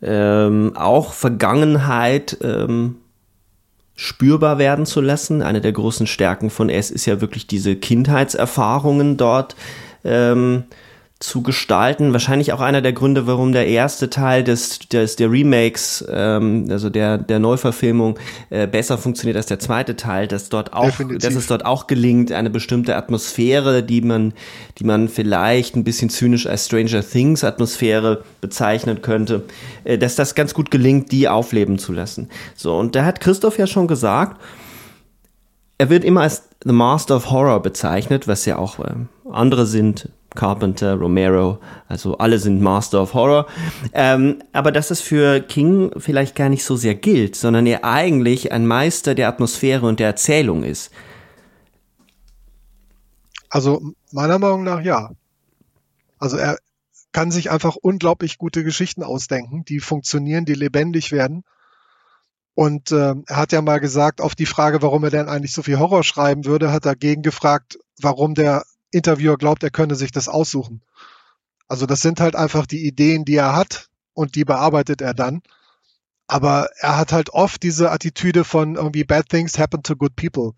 ähm, 0.02 0.72
auch 0.76 1.12
Vergangenheit 1.12 2.38
ähm, 2.42 2.96
spürbar 3.96 4.58
werden 4.58 4.86
zu 4.86 5.00
lassen. 5.00 5.42
Eine 5.42 5.60
der 5.60 5.72
großen 5.72 6.06
Stärken 6.06 6.50
von 6.50 6.68
S 6.68 6.90
ist 6.90 7.06
ja 7.06 7.20
wirklich 7.20 7.46
diese 7.46 7.76
Kindheitserfahrungen 7.76 9.16
dort 9.16 9.56
ähm, 10.04 10.64
zu 11.20 11.42
gestalten. 11.42 12.12
Wahrscheinlich 12.12 12.52
auch 12.52 12.60
einer 12.60 12.82
der 12.82 12.92
Gründe, 12.92 13.26
warum 13.26 13.52
der 13.52 13.66
erste 13.66 14.10
Teil 14.10 14.44
des, 14.44 14.80
des 14.80 15.16
der 15.16 15.30
Remakes, 15.30 16.04
ähm, 16.10 16.66
also 16.70 16.90
der 16.90 17.18
der 17.18 17.38
Neuverfilmung, 17.38 18.18
äh, 18.50 18.66
besser 18.66 18.98
funktioniert 18.98 19.36
als 19.36 19.46
der 19.46 19.58
zweite 19.58 19.96
Teil, 19.96 20.26
dass 20.26 20.48
dort 20.48 20.72
auch, 20.72 20.86
Definitiv. 20.86 21.22
dass 21.22 21.34
es 21.34 21.46
dort 21.46 21.64
auch 21.64 21.86
gelingt, 21.86 22.32
eine 22.32 22.50
bestimmte 22.50 22.96
Atmosphäre, 22.96 23.82
die 23.82 24.00
man, 24.00 24.34
die 24.78 24.84
man 24.84 25.08
vielleicht 25.08 25.76
ein 25.76 25.84
bisschen 25.84 26.10
zynisch 26.10 26.46
als 26.46 26.66
Stranger 26.66 27.02
Things 27.02 27.44
Atmosphäre 27.44 28.22
bezeichnen 28.40 29.00
könnte, 29.00 29.44
äh, 29.84 29.96
dass 29.96 30.16
das 30.16 30.34
ganz 30.34 30.52
gut 30.52 30.70
gelingt, 30.70 31.12
die 31.12 31.28
aufleben 31.28 31.78
zu 31.78 31.92
lassen. 31.92 32.28
So 32.56 32.76
und 32.76 32.96
da 32.96 33.04
hat 33.04 33.20
Christoph 33.20 33.58
ja 33.58 33.66
schon 33.66 33.86
gesagt, 33.86 34.40
er 35.78 35.90
wird 35.90 36.04
immer 36.04 36.22
als 36.22 36.44
The 36.64 36.72
Master 36.72 37.16
of 37.16 37.30
Horror 37.30 37.60
bezeichnet, 37.62 38.28
was 38.28 38.44
ja 38.46 38.58
auch 38.58 38.78
äh, 38.80 38.94
andere 39.30 39.64
sind, 39.66 40.08
Carpenter, 40.34 40.94
Romero, 40.94 41.58
also 41.88 42.18
alle 42.18 42.38
sind 42.38 42.60
Master 42.60 43.02
of 43.02 43.14
Horror. 43.14 43.46
Ähm, 43.92 44.42
aber 44.52 44.72
dass 44.72 44.90
es 44.90 45.00
für 45.00 45.40
King 45.40 45.92
vielleicht 45.98 46.34
gar 46.34 46.48
nicht 46.48 46.64
so 46.64 46.76
sehr 46.76 46.94
gilt, 46.94 47.36
sondern 47.36 47.66
er 47.66 47.84
eigentlich 47.84 48.52
ein 48.52 48.66
Meister 48.66 49.14
der 49.14 49.28
Atmosphäre 49.28 49.86
und 49.86 50.00
der 50.00 50.08
Erzählung 50.08 50.64
ist. 50.64 50.90
Also 53.48 53.92
meiner 54.10 54.38
Meinung 54.38 54.64
nach 54.64 54.80
ja. 54.80 55.10
Also 56.18 56.36
er 56.36 56.58
kann 57.12 57.30
sich 57.30 57.50
einfach 57.50 57.76
unglaublich 57.76 58.38
gute 58.38 58.64
Geschichten 58.64 59.04
ausdenken, 59.04 59.64
die 59.64 59.78
funktionieren, 59.78 60.44
die 60.44 60.54
lebendig 60.54 61.12
werden. 61.12 61.44
Und 62.54 62.92
äh, 62.92 63.14
er 63.26 63.36
hat 63.36 63.52
ja 63.52 63.62
mal 63.62 63.78
gesagt, 63.78 64.20
auf 64.20 64.34
die 64.34 64.46
Frage, 64.46 64.82
warum 64.82 65.04
er 65.04 65.10
denn 65.10 65.28
eigentlich 65.28 65.52
so 65.52 65.62
viel 65.62 65.78
Horror 65.78 66.04
schreiben 66.04 66.44
würde, 66.44 66.72
hat 66.72 66.86
er 66.86 66.96
gegen 66.96 67.22
gefragt, 67.22 67.78
warum 68.00 68.34
der 68.34 68.64
Interviewer 68.94 69.36
glaubt, 69.36 69.62
er 69.62 69.70
könne 69.70 69.94
sich 69.94 70.12
das 70.12 70.28
aussuchen. 70.28 70.82
Also 71.68 71.86
das 71.86 72.00
sind 72.00 72.20
halt 72.20 72.36
einfach 72.36 72.66
die 72.66 72.86
Ideen, 72.86 73.24
die 73.24 73.36
er 73.36 73.54
hat 73.54 73.88
und 74.12 74.34
die 74.34 74.44
bearbeitet 74.44 75.00
er 75.00 75.14
dann. 75.14 75.42
Aber 76.26 76.68
er 76.78 76.96
hat 76.96 77.12
halt 77.12 77.30
oft 77.30 77.62
diese 77.62 77.90
Attitüde 77.90 78.44
von 78.44 78.76
irgendwie 78.76 79.04
bad 79.04 79.28
things 79.28 79.58
happen 79.58 79.82
to 79.82 79.96
good 79.96 80.16
people. 80.16 80.52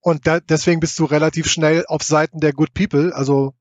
Und 0.00 0.26
da, 0.26 0.40
deswegen 0.40 0.80
bist 0.80 0.98
du 0.98 1.04
relativ 1.04 1.50
schnell 1.50 1.84
auf 1.86 2.02
Seiten 2.02 2.40
der 2.40 2.52
good 2.52 2.72
people. 2.74 3.14
Also 3.14 3.54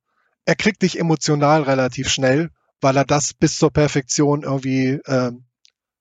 er 0.45 0.56
kriegt 0.56 0.81
dich 0.81 0.99
emotional 0.99 1.64
relativ 1.64 2.10
schnell, 2.10 2.51
weil 2.81 2.95
er 2.97 3.06
das 3.06 3.34
bis 3.34 3.57
zur 3.57 3.72
Perfektion 3.72 4.43
irgendwie 4.43 4.99
äh, 5.06 5.31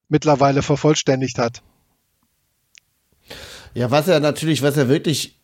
mittlerweile 0.09 0.63
vervollständigt 0.63 1.39
hat. 1.39 1.63
Ja, 3.75 3.91
was 3.91 4.09
er 4.09 4.21
natürlich, 4.21 4.63
was 4.63 4.77
er 4.77 4.89
wirklich 4.89 5.38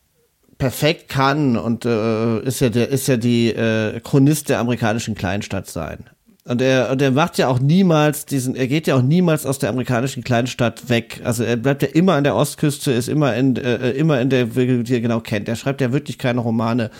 perfekt 0.57 1.09
kann 1.09 1.57
und 1.57 1.85
äh, 1.85 2.39
ist 2.39 2.61
ja 2.61 2.69
der 2.69 2.89
ist 2.89 3.07
ja 3.07 3.17
die 3.17 3.49
äh, 3.49 3.99
Chronist 3.99 4.49
der 4.49 4.59
amerikanischen 4.59 5.15
Kleinstadt 5.15 5.67
sein. 5.67 6.05
Und 6.47 6.61
er, 6.61 6.91
und 6.91 7.01
er 7.01 7.09
macht 7.09 7.39
ja 7.39 7.47
auch 7.47 7.57
niemals 7.57 8.27
diesen, 8.27 8.55
er 8.55 8.67
geht 8.67 8.85
ja 8.85 8.95
auch 8.95 9.01
niemals 9.01 9.47
aus 9.47 9.57
der 9.57 9.69
amerikanischen 9.71 10.23
Kleinstadt 10.23 10.89
weg. 10.89 11.19
Also 11.23 11.43
er 11.43 11.55
bleibt 11.55 11.81
ja 11.81 11.87
immer 11.87 12.13
an 12.13 12.23
der 12.23 12.35
Ostküste, 12.35 12.91
ist 12.91 13.09
immer 13.09 13.35
in, 13.35 13.55
äh, 13.55 13.89
immer 13.91 14.21
in 14.21 14.29
der, 14.29 14.45
die 14.45 14.93
er 14.93 15.01
genau 15.01 15.21
kennt. 15.21 15.49
Er 15.49 15.55
schreibt 15.55 15.81
ja 15.81 15.91
wirklich 15.91 16.19
keine 16.19 16.41
Romane, 16.41 16.91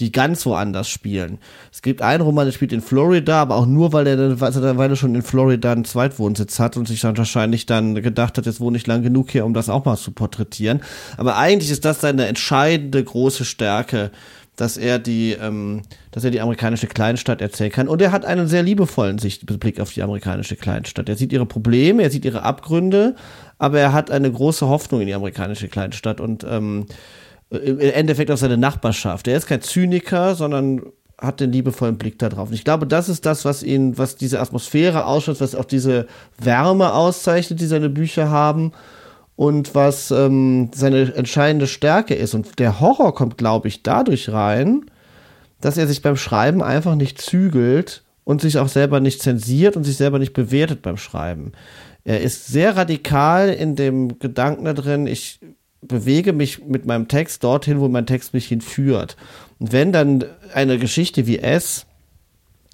die 0.00 0.10
ganz 0.10 0.44
woanders 0.44 0.88
spielen. 0.88 1.38
Es 1.72 1.80
gibt 1.80 2.02
einen 2.02 2.22
Roman, 2.22 2.46
der 2.46 2.52
spielt 2.52 2.72
in 2.72 2.80
Florida, 2.80 3.40
aber 3.40 3.54
auch 3.54 3.66
nur, 3.66 3.92
weil 3.92 4.06
er, 4.08 4.40
weil 4.40 4.90
er 4.90 4.96
schon 4.96 5.14
in 5.14 5.22
Florida 5.22 5.70
einen 5.70 5.84
Zweitwohnsitz 5.84 6.58
hat 6.58 6.76
und 6.76 6.88
sich 6.88 7.00
dann 7.00 7.16
wahrscheinlich 7.16 7.66
dann 7.66 7.94
gedacht 7.94 8.36
hat, 8.36 8.46
jetzt 8.46 8.60
wohne 8.60 8.76
ich 8.76 8.86
lang 8.88 9.02
genug 9.02 9.30
hier, 9.30 9.44
um 9.44 9.54
das 9.54 9.68
auch 9.68 9.84
mal 9.84 9.96
zu 9.96 10.10
porträtieren. 10.10 10.82
Aber 11.16 11.36
eigentlich 11.36 11.70
ist 11.70 11.84
das 11.84 12.00
seine 12.00 12.26
entscheidende 12.26 13.04
große 13.04 13.44
Stärke, 13.44 14.10
dass 14.56 14.76
er 14.76 14.98
die, 14.98 15.32
ähm, 15.32 15.82
dass 16.10 16.24
er 16.24 16.30
die 16.30 16.40
amerikanische 16.40 16.86
Kleinstadt 16.86 17.40
erzählen 17.40 17.72
kann. 17.72 17.88
Und 17.88 18.02
er 18.02 18.12
hat 18.12 18.24
einen 18.24 18.48
sehr 18.48 18.62
liebevollen 18.62 19.18
Sichtblick 19.18 19.80
auf 19.80 19.92
die 19.92 20.02
amerikanische 20.02 20.56
Kleinstadt. 20.56 21.08
Er 21.08 21.16
sieht 21.16 21.32
ihre 21.32 21.46
Probleme, 21.46 22.02
er 22.02 22.10
sieht 22.10 22.24
ihre 22.24 22.42
Abgründe, 22.42 23.16
aber 23.58 23.80
er 23.80 23.92
hat 23.92 24.10
eine 24.10 24.30
große 24.30 24.68
Hoffnung 24.68 25.00
in 25.00 25.06
die 25.06 25.14
amerikanische 25.14 25.68
Kleinstadt 25.68 26.20
und 26.20 26.44
ähm, 26.48 26.86
im 27.50 27.78
Endeffekt 27.80 28.30
auf 28.30 28.38
seine 28.38 28.56
Nachbarschaft. 28.56 29.28
Er 29.28 29.36
ist 29.36 29.46
kein 29.46 29.62
Zyniker, 29.62 30.34
sondern 30.34 30.82
hat 31.18 31.40
den 31.40 31.52
liebevollen 31.52 31.96
Blick 31.96 32.18
da 32.18 32.28
drauf. 32.28 32.48
Und 32.48 32.54
ich 32.54 32.64
glaube, 32.64 32.86
das 32.86 33.08
ist 33.08 33.24
das, 33.26 33.44
was 33.44 33.62
ihn, 33.62 33.96
was 33.98 34.16
diese 34.16 34.40
Atmosphäre 34.40 35.06
ausschaut, 35.06 35.40
was 35.40 35.54
auch 35.54 35.64
diese 35.64 36.06
Wärme 36.38 36.92
auszeichnet, 36.92 37.60
die 37.60 37.66
seine 37.66 37.88
Bücher 37.88 38.30
haben 38.30 38.72
und 39.36 39.74
was 39.74 40.10
ähm, 40.10 40.70
seine 40.74 41.14
entscheidende 41.14 41.66
Stärke 41.66 42.14
ist. 42.14 42.34
Und 42.34 42.58
der 42.58 42.80
Horror 42.80 43.14
kommt, 43.14 43.38
glaube 43.38 43.68
ich, 43.68 43.82
dadurch 43.82 44.30
rein, 44.30 44.86
dass 45.60 45.76
er 45.76 45.86
sich 45.86 46.02
beim 46.02 46.16
Schreiben 46.16 46.62
einfach 46.62 46.94
nicht 46.94 47.20
zügelt 47.20 48.02
und 48.24 48.40
sich 48.40 48.58
auch 48.58 48.68
selber 48.68 49.00
nicht 49.00 49.22
zensiert 49.22 49.76
und 49.76 49.84
sich 49.84 49.96
selber 49.96 50.18
nicht 50.18 50.32
bewertet 50.32 50.82
beim 50.82 50.96
Schreiben. 50.96 51.52
Er 52.04 52.20
ist 52.20 52.48
sehr 52.48 52.76
radikal 52.76 53.48
in 53.48 53.76
dem 53.76 54.18
Gedanken 54.18 54.64
da 54.64 54.74
drin, 54.74 55.06
ich 55.06 55.40
bewege 55.88 56.32
mich 56.32 56.64
mit 56.64 56.86
meinem 56.86 57.08
Text 57.08 57.44
dorthin, 57.44 57.80
wo 57.80 57.88
mein 57.88 58.06
Text 58.06 58.34
mich 58.34 58.46
hinführt. 58.46 59.16
Und 59.58 59.72
wenn 59.72 59.92
dann 59.92 60.24
eine 60.52 60.78
Geschichte 60.78 61.26
wie 61.26 61.38
S, 61.38 61.86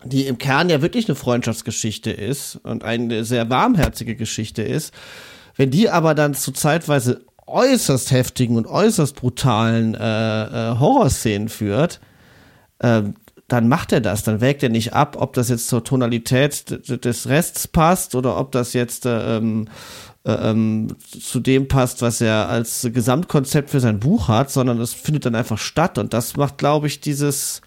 die 0.05 0.27
im 0.27 0.39
Kern 0.39 0.71
ja 0.71 0.83
wirklich 0.83 1.09
eine 1.09 1.15
Freundschaftsgeschichte 1.15 2.11
ist 2.11 2.57
und 2.63 2.85
eine 2.85 3.25
sehr 3.25 3.51
warmherzige 3.51 4.17
Geschichte 4.17 4.63
ist, 4.63 4.95
wenn 5.57 5.71
die 5.71 5.91
aber 5.91 6.15
dann 6.15 6.35
zu 6.35 6.53
zeitweise 6.53 7.23
äußerst 7.47 8.11
heftigen 8.13 8.57
und 8.57 8.67
äußerst 8.67 9.17
brutalen 9.17 9.95
äh, 9.95 9.99
äh, 10.71 10.79
Horrorszenen 10.79 11.49
führt, 11.49 12.01
äh, 12.79 13.03
dann 13.49 13.69
macht 13.69 13.93
er 13.93 14.01
das. 14.01 14.23
Dann 14.23 14.41
wägt 14.41 14.63
er 14.63 14.69
nicht 14.69 14.95
ab, 14.95 15.17
ob 15.19 15.33
das 15.33 15.49
jetzt 15.49 15.69
zur 15.69 15.83
Tonalität 15.83 17.05
des 17.05 17.29
Rests 17.29 17.67
passt 17.67 18.15
oder 18.15 18.39
ob 18.39 18.53
das 18.53 18.73
jetzt 18.73 19.07
äh, 19.07 19.37
ähm, 19.37 19.67
äh, 19.67 20.10
ähm, 20.25 20.89
zu 21.01 21.41
dem 21.41 21.69
passt, 21.69 22.03
was 22.03 22.21
er 22.21 22.49
als 22.49 22.87
Gesamtkonzept 22.93 23.71
für 23.71 23.81
sein 23.81 24.01
Buch 24.01 24.29
hat, 24.29 24.51
sondern 24.51 24.81
es 24.81 24.93
findet 24.93 25.27
dann 25.27 25.35
einfach 25.35 25.59
statt 25.59 25.99
und 25.99 26.13
das 26.13 26.37
macht, 26.37 26.59
glaube 26.59 26.87
ich, 26.87 27.01
dieses, 27.01 27.63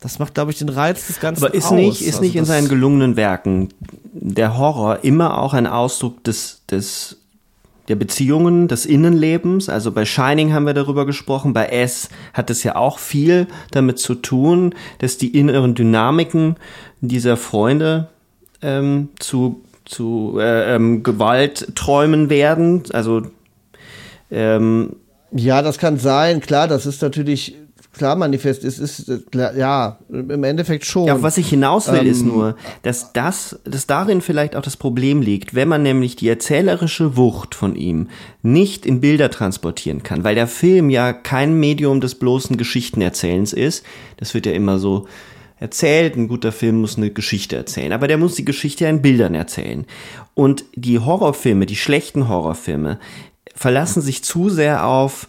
das 0.00 0.18
macht, 0.18 0.34
glaube 0.34 0.50
ich, 0.50 0.58
den 0.58 0.68
Reiz 0.68 1.06
des 1.06 1.20
Ganzen 1.20 1.44
Aber 1.44 1.54
ist 1.54 1.66
aus. 1.66 1.72
nicht, 1.72 2.02
ist 2.02 2.14
also 2.14 2.22
nicht 2.22 2.36
in 2.36 2.44
seinen 2.44 2.68
gelungenen 2.68 3.16
Werken 3.16 3.68
der 4.12 4.58
Horror 4.58 5.04
immer 5.04 5.38
auch 5.38 5.54
ein 5.54 5.66
Ausdruck 5.66 6.24
des, 6.24 6.62
des, 6.68 7.18
der 7.86 7.94
Beziehungen, 7.94 8.66
des 8.66 8.84
Innenlebens? 8.84 9.68
Also 9.68 9.92
bei 9.92 10.04
Shining 10.04 10.52
haben 10.52 10.66
wir 10.66 10.74
darüber 10.74 11.06
gesprochen, 11.06 11.52
bei 11.52 11.66
S 11.66 12.08
hat 12.32 12.50
es 12.50 12.64
ja 12.64 12.74
auch 12.74 12.98
viel 12.98 13.46
damit 13.70 14.00
zu 14.00 14.16
tun, 14.16 14.74
dass 14.98 15.18
die 15.18 15.38
inneren 15.38 15.76
Dynamiken 15.76 16.56
dieser 17.00 17.36
Freunde 17.36 18.08
ähm, 18.60 19.10
zu 19.20 19.62
zu 19.86 20.36
äh, 20.38 20.74
ähm, 20.74 21.02
Gewaltträumen 21.02 22.28
werden. 22.28 22.82
Also 22.92 23.22
ähm, 24.30 24.96
ja, 25.32 25.62
das 25.62 25.78
kann 25.78 25.98
sein. 25.98 26.40
Klar, 26.40 26.68
das 26.68 26.86
ist 26.86 27.00
natürlich 27.02 27.56
klar 27.96 28.16
manifest. 28.16 28.64
Es 28.64 28.78
ist 28.78 29.30
klar, 29.30 29.56
ja 29.56 29.98
im 30.10 30.44
Endeffekt 30.44 30.84
schon. 30.84 31.06
Ja, 31.06 31.22
was 31.22 31.38
ich 31.38 31.48
hinaus 31.48 31.90
will, 31.90 32.00
ähm, 32.00 32.06
ist 32.06 32.22
nur, 32.22 32.56
dass 32.82 33.12
das, 33.12 33.58
dass 33.64 33.86
darin 33.86 34.20
vielleicht 34.20 34.54
auch 34.56 34.62
das 34.62 34.76
Problem 34.76 35.22
liegt, 35.22 35.54
wenn 35.54 35.68
man 35.68 35.82
nämlich 35.82 36.16
die 36.16 36.28
erzählerische 36.28 37.16
Wucht 37.16 37.54
von 37.54 37.74
ihm 37.74 38.08
nicht 38.42 38.86
in 38.86 39.00
Bilder 39.00 39.30
transportieren 39.30 40.02
kann, 40.02 40.24
weil 40.24 40.34
der 40.34 40.46
Film 40.46 40.90
ja 40.90 41.12
kein 41.12 41.54
Medium 41.54 42.00
des 42.00 42.16
bloßen 42.16 42.56
Geschichtenerzählens 42.56 43.52
ist. 43.52 43.84
Das 44.18 44.34
wird 44.34 44.46
ja 44.46 44.52
immer 44.52 44.78
so 44.78 45.06
erzählt. 45.58 46.16
Ein 46.16 46.28
guter 46.28 46.52
Film 46.52 46.80
muss 46.80 46.96
eine 46.96 47.10
Geschichte 47.10 47.56
erzählen, 47.56 47.92
aber 47.92 48.08
der 48.08 48.18
muss 48.18 48.34
die 48.34 48.44
Geschichte 48.44 48.86
in 48.86 49.02
Bildern 49.02 49.34
erzählen. 49.34 49.86
Und 50.34 50.64
die 50.74 50.98
Horrorfilme, 50.98 51.66
die 51.66 51.76
schlechten 51.76 52.28
Horrorfilme, 52.28 52.98
verlassen 53.54 54.02
sich 54.02 54.22
zu 54.22 54.48
sehr 54.48 54.86
auf 54.86 55.28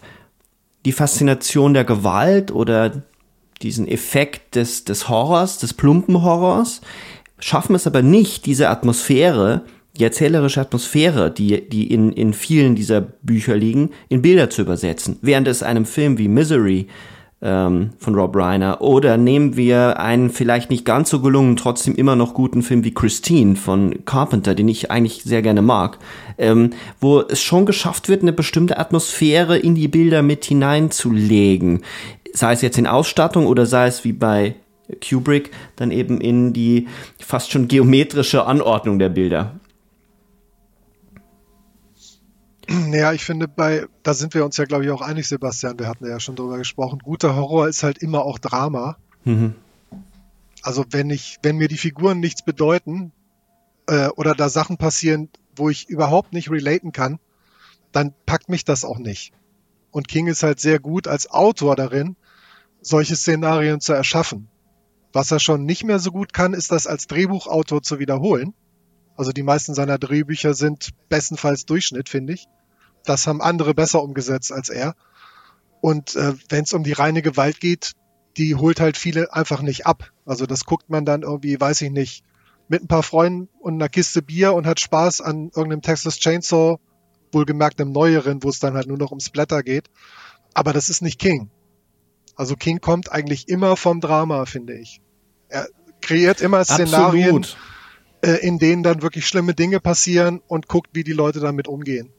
die 0.84 0.92
Faszination 0.92 1.74
der 1.74 1.84
Gewalt 1.84 2.52
oder 2.52 3.02
diesen 3.62 3.88
Effekt 3.88 4.54
des, 4.54 4.84
des 4.84 5.08
Horrors, 5.08 5.58
des 5.58 5.74
plumpen 5.74 6.22
Horrors, 6.22 6.80
schaffen 7.40 7.74
es 7.74 7.86
aber 7.86 8.02
nicht, 8.02 8.46
diese 8.46 8.68
Atmosphäre 8.68 9.64
die 9.98 10.04
erzählerische 10.04 10.60
Atmosphäre, 10.60 11.30
die, 11.30 11.68
die 11.68 11.92
in, 11.92 12.12
in 12.12 12.32
vielen 12.32 12.76
dieser 12.76 13.00
Bücher 13.00 13.56
liegen, 13.56 13.90
in 14.08 14.22
Bilder 14.22 14.48
zu 14.48 14.62
übersetzen. 14.62 15.18
Während 15.22 15.48
es 15.48 15.62
einem 15.62 15.84
Film 15.84 16.18
wie 16.18 16.28
Misery 16.28 16.86
ähm, 17.40 17.90
von 17.98 18.14
Rob 18.14 18.34
Reiner 18.34 18.80
oder 18.80 19.16
nehmen 19.16 19.56
wir 19.56 20.00
einen 20.00 20.30
vielleicht 20.30 20.70
nicht 20.70 20.84
ganz 20.84 21.10
so 21.10 21.20
gelungen, 21.20 21.56
trotzdem 21.56 21.94
immer 21.94 22.16
noch 22.16 22.34
guten 22.34 22.62
Film 22.62 22.84
wie 22.84 22.94
Christine 22.94 23.56
von 23.56 24.04
Carpenter, 24.04 24.54
den 24.54 24.68
ich 24.68 24.90
eigentlich 24.90 25.22
sehr 25.22 25.42
gerne 25.42 25.62
mag, 25.62 25.98
ähm, 26.36 26.70
wo 27.00 27.20
es 27.20 27.40
schon 27.40 27.66
geschafft 27.66 28.08
wird, 28.08 28.22
eine 28.22 28.32
bestimmte 28.32 28.78
Atmosphäre 28.78 29.58
in 29.58 29.74
die 29.74 29.88
Bilder 29.88 30.22
mit 30.22 30.44
hineinzulegen. 30.44 31.82
Sei 32.32 32.52
es 32.52 32.62
jetzt 32.62 32.78
in 32.78 32.86
Ausstattung 32.86 33.46
oder 33.46 33.66
sei 33.66 33.86
es 33.86 34.04
wie 34.04 34.12
bei 34.12 34.54
Kubrick 35.06 35.50
dann 35.76 35.90
eben 35.90 36.20
in 36.20 36.52
die 36.52 36.88
fast 37.18 37.52
schon 37.52 37.68
geometrische 37.68 38.46
Anordnung 38.46 38.98
der 38.98 39.10
Bilder. 39.10 39.60
Ja, 42.92 43.12
ich 43.12 43.24
finde, 43.24 43.48
bei, 43.48 43.86
da 44.02 44.14
sind 44.14 44.34
wir 44.34 44.44
uns 44.44 44.56
ja, 44.56 44.64
glaube 44.64 44.84
ich, 44.84 44.90
auch 44.90 45.00
einig, 45.00 45.26
Sebastian. 45.26 45.78
Wir 45.78 45.88
hatten 45.88 46.06
ja 46.06 46.20
schon 46.20 46.36
drüber 46.36 46.58
gesprochen. 46.58 47.00
Guter 47.02 47.34
Horror 47.34 47.68
ist 47.68 47.82
halt 47.82 47.98
immer 47.98 48.24
auch 48.24 48.38
Drama. 48.38 48.96
Mhm. 49.24 49.54
Also 50.62 50.84
wenn 50.90 51.10
ich, 51.10 51.38
wenn 51.42 51.56
mir 51.56 51.68
die 51.68 51.78
Figuren 51.78 52.20
nichts 52.20 52.42
bedeuten 52.42 53.12
äh, 53.86 54.08
oder 54.08 54.34
da 54.34 54.48
Sachen 54.48 54.76
passieren, 54.76 55.30
wo 55.56 55.70
ich 55.70 55.88
überhaupt 55.88 56.32
nicht 56.32 56.50
relaten 56.50 56.92
kann, 56.92 57.18
dann 57.92 58.12
packt 58.26 58.48
mich 58.48 58.64
das 58.64 58.84
auch 58.84 58.98
nicht. 58.98 59.32
Und 59.90 60.08
King 60.08 60.26
ist 60.26 60.42
halt 60.42 60.60
sehr 60.60 60.78
gut 60.78 61.08
als 61.08 61.30
Autor 61.30 61.74
darin, 61.74 62.16
solche 62.82 63.16
Szenarien 63.16 63.80
zu 63.80 63.92
erschaffen. 63.92 64.48
Was 65.12 65.30
er 65.30 65.40
schon 65.40 65.64
nicht 65.64 65.84
mehr 65.84 65.98
so 65.98 66.12
gut 66.12 66.34
kann, 66.34 66.52
ist 66.52 66.70
das 66.70 66.86
als 66.86 67.06
Drehbuchautor 67.06 67.82
zu 67.82 67.98
wiederholen. 67.98 68.52
Also 69.16 69.32
die 69.32 69.42
meisten 69.42 69.74
seiner 69.74 69.98
Drehbücher 69.98 70.54
sind 70.54 70.90
bestenfalls 71.08 71.64
Durchschnitt, 71.64 72.08
finde 72.08 72.34
ich. 72.34 72.46
Das 73.04 73.26
haben 73.26 73.40
andere 73.40 73.74
besser 73.74 74.02
umgesetzt 74.02 74.52
als 74.52 74.68
er. 74.68 74.94
Und 75.80 76.16
äh, 76.16 76.34
wenn 76.48 76.64
es 76.64 76.72
um 76.72 76.82
die 76.82 76.92
reine 76.92 77.22
Gewalt 77.22 77.60
geht, 77.60 77.92
die 78.36 78.54
holt 78.54 78.80
halt 78.80 78.96
viele 78.96 79.32
einfach 79.32 79.62
nicht 79.62 79.86
ab. 79.86 80.12
Also 80.24 80.46
das 80.46 80.64
guckt 80.64 80.90
man 80.90 81.04
dann 81.04 81.22
irgendwie, 81.22 81.60
weiß 81.60 81.82
ich 81.82 81.90
nicht, 81.90 82.24
mit 82.68 82.82
ein 82.82 82.88
paar 82.88 83.02
Freunden 83.02 83.48
und 83.60 83.74
einer 83.74 83.88
Kiste 83.88 84.22
Bier 84.22 84.52
und 84.52 84.66
hat 84.66 84.80
Spaß 84.80 85.20
an 85.20 85.50
irgendeinem 85.54 85.82
Texas 85.82 86.18
Chainsaw, 86.18 86.78
wohlgemerkt 87.32 87.80
einem 87.80 87.92
neueren, 87.92 88.42
wo 88.42 88.48
es 88.48 88.60
dann 88.60 88.74
halt 88.74 88.86
nur 88.86 88.98
noch 88.98 89.10
ums 89.10 89.30
Blätter 89.30 89.62
geht. 89.62 89.90
Aber 90.54 90.72
das 90.72 90.88
ist 90.88 91.02
nicht 91.02 91.18
King. 91.18 91.50
Also 92.36 92.54
King 92.54 92.80
kommt 92.80 93.10
eigentlich 93.10 93.48
immer 93.48 93.76
vom 93.76 94.00
Drama, 94.00 94.44
finde 94.44 94.74
ich. 94.74 95.00
Er 95.48 95.66
kreiert 96.00 96.40
immer 96.40 96.64
Szenarien, 96.64 97.46
äh, 98.22 98.46
in 98.46 98.58
denen 98.58 98.82
dann 98.82 99.02
wirklich 99.02 99.26
schlimme 99.26 99.54
Dinge 99.54 99.80
passieren 99.80 100.40
und 100.46 100.68
guckt, 100.68 100.90
wie 100.92 101.04
die 101.04 101.12
Leute 101.12 101.40
damit 101.40 101.66
umgehen. 101.66 102.12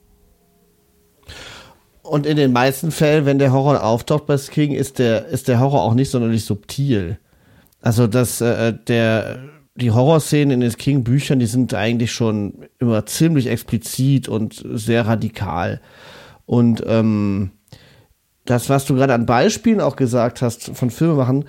Und 2.02 2.26
in 2.26 2.38
den 2.38 2.54
meisten 2.54 2.92
Fällen, 2.92 3.26
wenn 3.26 3.40
der 3.40 3.52
Horror 3.52 3.84
auftaucht 3.84 4.26
bei 4.26 4.38
King, 4.38 4.74
ist 4.74 5.00
der, 5.00 5.28
ist 5.28 5.48
der 5.48 5.60
Horror 5.60 5.84
auch 5.84 5.94
nicht 5.94 6.10
sonderlich 6.10 6.46
subtil. 6.46 7.20
Also, 7.82 8.08
dass 8.08 8.42
äh, 8.42 8.74
der, 8.74 9.40
die 9.76 9.92
Horrorszenen 9.92 10.52
in 10.52 10.60
den 10.62 10.74
King-Büchern, 10.74 11.40
die 11.40 11.46
sind 11.46 11.74
eigentlich 11.74 12.12
schon 12.12 12.66
immer 12.80 13.06
ziemlich 13.06 13.48
explizit 13.48 14.28
und 14.28 14.64
sehr 14.74 15.06
radikal. 15.06 15.82
Und 16.46 16.84
ähm, 16.88 17.52
das, 18.46 18.70
was 18.70 18.86
du 18.86 18.96
gerade 18.96 19.14
an 19.14 19.26
Beispielen 19.26 19.82
auch 19.82 19.96
gesagt 19.96 20.42
hast 20.42 20.76
von 20.76 20.90
Filmemachen, 20.90 21.46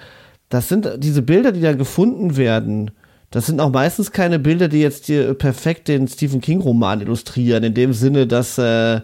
das 0.51 0.69
sind 0.69 0.89
diese 0.99 1.23
Bilder, 1.23 1.53
die 1.53 1.61
da 1.61 1.73
gefunden 1.73 2.37
werden. 2.37 2.91
Das 3.31 3.47
sind 3.47 3.61
auch 3.61 3.71
meistens 3.71 4.11
keine 4.11 4.39
Bilder, 4.39 4.69
die 4.69 4.81
jetzt 4.81 5.07
hier 5.07 5.33
perfekt 5.35 5.89
den 5.89 6.09
Stephen 6.09 6.41
King-Roman 6.41 7.01
illustrieren, 7.01 7.63
in 7.63 7.75
dem 7.75 7.93
Sinne, 7.93 8.27
dass 8.27 8.59
äh, 8.59 9.01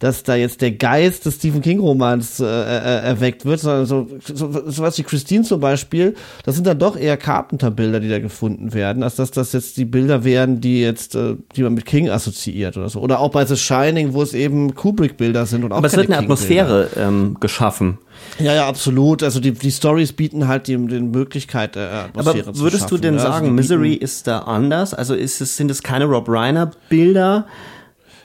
dass 0.00 0.22
da 0.22 0.34
jetzt 0.34 0.62
der 0.62 0.72
Geist 0.72 1.26
des 1.26 1.36
Stephen 1.36 1.60
King-Romans 1.60 2.40
äh, 2.40 2.44
äh, 2.44 3.04
erweckt 3.04 3.44
wird, 3.44 3.60
sondern 3.60 3.84
so, 3.84 4.08
so, 4.24 4.50
so 4.66 4.82
was 4.82 4.98
wie 4.98 5.02
Christine 5.02 5.44
zum 5.44 5.60
Beispiel, 5.60 6.14
das 6.44 6.54
sind 6.54 6.66
dann 6.66 6.78
doch 6.78 6.96
eher 6.96 7.18
Carpenter-Bilder, 7.18 8.00
die 8.00 8.08
da 8.08 8.18
gefunden 8.18 8.72
werden, 8.72 9.02
als 9.02 9.16
dass 9.16 9.30
das 9.30 9.52
jetzt 9.52 9.76
die 9.76 9.84
Bilder 9.84 10.24
wären, 10.24 10.62
die 10.62 10.80
jetzt, 10.80 11.14
äh, 11.14 11.36
die 11.54 11.62
man 11.62 11.74
mit 11.74 11.84
King 11.84 12.08
assoziiert 12.08 12.78
oder 12.78 12.88
so. 12.88 13.00
Oder 13.00 13.20
auch 13.20 13.30
bei 13.30 13.44
The 13.44 13.56
Shining, 13.56 14.14
wo 14.14 14.22
es 14.22 14.32
eben 14.32 14.74
Kubrick-Bilder 14.74 15.44
sind 15.44 15.64
und 15.64 15.72
auch 15.72 15.76
Aber 15.76 15.86
es 15.86 15.96
wird 15.96 16.06
eine 16.06 16.16
Atmosphäre 16.16 16.88
ähm, 16.96 17.36
geschaffen. 17.38 17.98
Ja, 18.38 18.54
ja, 18.54 18.66
absolut. 18.66 19.22
Also 19.22 19.38
die, 19.38 19.52
die 19.52 19.70
Stories 19.70 20.14
bieten 20.14 20.48
halt 20.48 20.66
die, 20.66 20.78
die 20.78 21.00
Möglichkeit, 21.00 21.76
äh, 21.76 21.80
Atmosphäre 21.80 22.48
Aber 22.48 22.58
würdest 22.58 22.90
du 22.90 22.96
denn 22.96 23.16
ja? 23.16 23.20
Also 23.20 23.32
sagen, 23.32 23.46
also 23.46 23.54
Misery 23.54 23.92
ist 23.92 24.26
da 24.26 24.40
anders? 24.40 24.94
Also 24.94 25.14
ist 25.14 25.42
es, 25.42 25.58
sind 25.58 25.70
es 25.70 25.82
keine 25.82 26.06
Rob 26.06 26.26
Reiner-Bilder? 26.26 27.44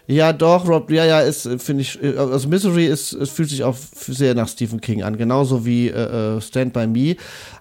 Ja, 0.07 0.33
doch, 0.33 0.67
Rob, 0.67 0.91
ja, 0.91 1.03
ja, 1.03 1.21
ist, 1.21 1.49
finde 1.57 1.81
ich, 1.81 1.99
also 2.17 2.47
Misery 2.47 2.85
ist, 2.85 3.13
es 3.13 3.31
fühlt 3.31 3.49
sich 3.49 3.63
auch 3.63 3.75
sehr 3.75 4.35
nach 4.35 4.47
Stephen 4.47 4.79
King 4.79 5.01
an, 5.01 5.17
genauso 5.17 5.65
wie 5.65 5.87
äh, 5.87 6.37
äh, 6.37 6.41
Stand 6.41 6.73
By 6.73 6.85
Me. 6.85 7.15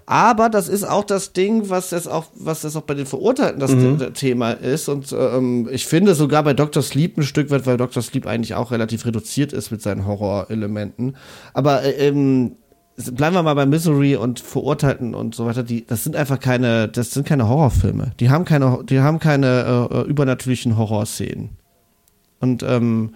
Aber 0.06 0.50
das 0.50 0.68
ist 0.68 0.84
auch 0.84 1.04
das 1.04 1.32
Ding, 1.32 1.70
was 1.70 1.90
jetzt 1.90 2.08
auch, 2.08 2.26
was 2.34 2.62
jetzt 2.62 2.76
auch 2.76 2.82
bei 2.82 2.92
den 2.92 3.06
Verurteilten 3.06 3.60
das 3.60 3.70
mhm. 3.70 4.12
Thema 4.12 4.52
ist. 4.52 4.88
Und 4.88 5.14
ähm, 5.18 5.68
ich 5.72 5.86
finde 5.86 6.14
sogar 6.14 6.42
bei 6.42 6.52
Dr. 6.52 6.82
Sleep 6.82 7.16
ein 7.16 7.22
Stück 7.22 7.50
weit, 7.50 7.64
weil 7.66 7.78
Dr. 7.78 8.02
Sleep 8.02 8.26
eigentlich 8.26 8.54
auch 8.54 8.70
relativ 8.70 9.06
reduziert 9.06 9.54
ist 9.54 9.70
mit 9.70 9.80
seinen 9.80 10.06
Horrorelementen. 10.06 11.16
Aber 11.54 11.82
äh, 11.82 12.08
ähm, 12.08 12.56
bleiben 13.12 13.34
wir 13.34 13.42
mal 13.42 13.54
bei 13.54 13.64
Misery 13.64 14.16
und 14.16 14.40
Verurteilten 14.40 15.14
und 15.14 15.34
so 15.34 15.46
weiter, 15.46 15.62
die, 15.62 15.86
das 15.86 16.04
sind 16.04 16.16
einfach 16.16 16.38
keine, 16.38 16.88
das 16.88 17.12
sind 17.12 17.26
keine 17.26 17.48
Horrorfilme. 17.48 18.12
Die 18.20 18.28
haben 18.28 18.44
keine, 18.44 18.80
die 18.84 19.00
haben 19.00 19.18
keine 19.18 19.88
äh, 19.90 20.00
äh 20.00 20.02
übernatürlichen 20.02 20.76
Horrorszenen. 20.76 21.56
Und 22.40 22.62
ähm, 22.62 23.14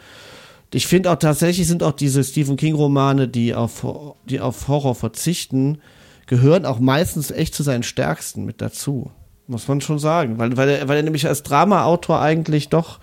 ich 0.73 0.87
finde 0.87 1.11
auch 1.11 1.17
tatsächlich 1.17 1.67
sind 1.67 1.83
auch 1.83 1.93
diese 1.93 2.23
Stephen 2.23 2.57
King-Romane, 2.57 3.29
die 3.29 3.55
auf, 3.55 3.87
die 4.29 4.41
auf 4.41 4.69
Horror 4.69 4.95
verzichten, 4.95 5.79
gehören 6.27 6.67
auch 6.67 6.79
meistens 6.79 7.31
echt 7.31 7.55
zu 7.55 7.63
seinen 7.63 7.83
stärksten 7.83 8.45
mit 8.45 8.61
dazu. 8.61 9.11
Muss 9.47 9.67
man 9.67 9.81
schon 9.81 9.99
sagen. 9.99 10.39
Weil, 10.39 10.57
weil, 10.59 10.69
er, 10.69 10.89
weil 10.89 10.99
er 10.99 11.03
nämlich 11.03 11.27
als 11.27 11.43
Drama-Autor 11.43 12.21
eigentlich 12.21 12.69
doch. 12.69 12.99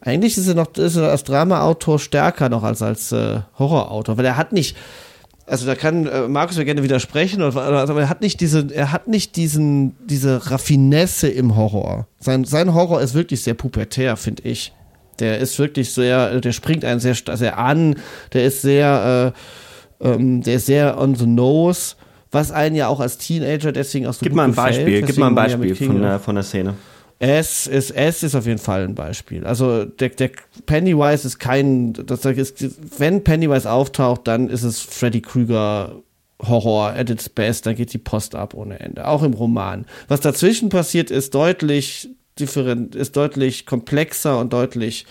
Eigentlich 0.00 0.38
ist 0.38 0.48
er 0.48 0.54
noch 0.54 0.74
ist 0.76 0.96
er 0.96 1.10
als 1.10 1.24
Drama-Autor 1.24 1.98
stärker 1.98 2.48
noch 2.48 2.62
als 2.62 2.80
als 2.80 3.12
äh, 3.12 3.40
Horror-Autor, 3.58 4.16
weil 4.16 4.24
er 4.24 4.38
hat 4.38 4.52
nicht. 4.52 4.74
Also 5.46 5.66
da 5.66 5.74
kann 5.74 6.06
äh, 6.06 6.28
Markus 6.28 6.56
ja 6.56 6.64
gerne 6.64 6.82
widersprechen, 6.82 7.42
aber 7.42 8.00
er 8.00 8.08
hat 8.08 8.22
nicht 8.22 8.40
diese, 8.40 8.68
er 8.72 8.92
hat 8.92 9.08
nicht 9.08 9.36
diesen, 9.36 9.96
diese 10.06 10.50
Raffinesse 10.50 11.28
im 11.28 11.56
Horror. 11.56 12.06
Sein, 12.20 12.44
sein 12.44 12.72
Horror 12.72 13.02
ist 13.02 13.14
wirklich 13.14 13.42
sehr 13.42 13.54
pubertär, 13.54 14.16
finde 14.16 14.44
ich. 14.44 14.72
Der 15.20 15.38
ist 15.38 15.58
wirklich 15.58 15.92
sehr, 15.92 16.40
der 16.40 16.52
springt 16.52 16.84
einen 16.84 17.00
sehr, 17.00 17.14
sehr 17.14 17.58
an, 17.58 17.96
der 18.32 18.44
ist 18.44 18.62
sehr, 18.62 19.34
äh, 20.00 20.08
ähm, 20.08 20.42
der 20.42 20.56
ist 20.56 20.66
sehr 20.66 20.98
on 20.98 21.14
the 21.14 21.26
nose, 21.26 21.96
was 22.30 22.50
einen 22.50 22.76
ja 22.76 22.88
auch 22.88 23.00
als 23.00 23.18
Teenager 23.18 23.72
deswegen 23.72 24.06
auch 24.06 24.14
so 24.14 24.20
Gib 24.22 24.34
mal 24.34 24.44
ein 24.44 24.50
gefällt, 24.50 24.76
Beispiel, 24.76 25.02
gib 25.02 25.18
mal 25.18 25.28
ein 25.28 25.34
Beispiel 25.34 25.74
von 25.74 26.00
der, 26.00 26.18
von 26.18 26.34
der 26.34 26.44
Szene. 26.44 26.74
S 27.18 27.66
ist, 27.66 27.90
S 27.90 28.22
ist 28.22 28.34
auf 28.34 28.46
jeden 28.46 28.58
Fall 28.58 28.84
ein 28.84 28.94
Beispiel. 28.94 29.46
Also 29.46 29.84
der, 29.84 30.08
der 30.08 30.30
Pennywise 30.64 31.26
ist 31.26 31.38
kein, 31.38 31.92
das 31.92 32.24
ist, 32.24 32.98
wenn 32.98 33.22
Pennywise 33.22 33.70
auftaucht, 33.70 34.22
dann 34.26 34.48
ist 34.48 34.62
es 34.62 34.80
Freddy 34.80 35.20
Krüger 35.20 35.96
Horror 36.42 36.94
at 36.96 37.10
its 37.10 37.28
best, 37.28 37.66
dann 37.66 37.74
geht 37.74 37.92
die 37.92 37.98
Post 37.98 38.34
ab 38.34 38.54
ohne 38.54 38.80
Ende. 38.80 39.06
Auch 39.06 39.22
im 39.22 39.34
Roman. 39.34 39.84
Was 40.08 40.20
dazwischen 40.20 40.70
passiert, 40.70 41.10
ist 41.10 41.34
deutlich 41.34 42.08
different, 42.38 42.94
ist 42.94 43.16
deutlich 43.16 43.66
komplexer 43.66 44.38
und 44.38 44.52
deutlich 44.52 45.06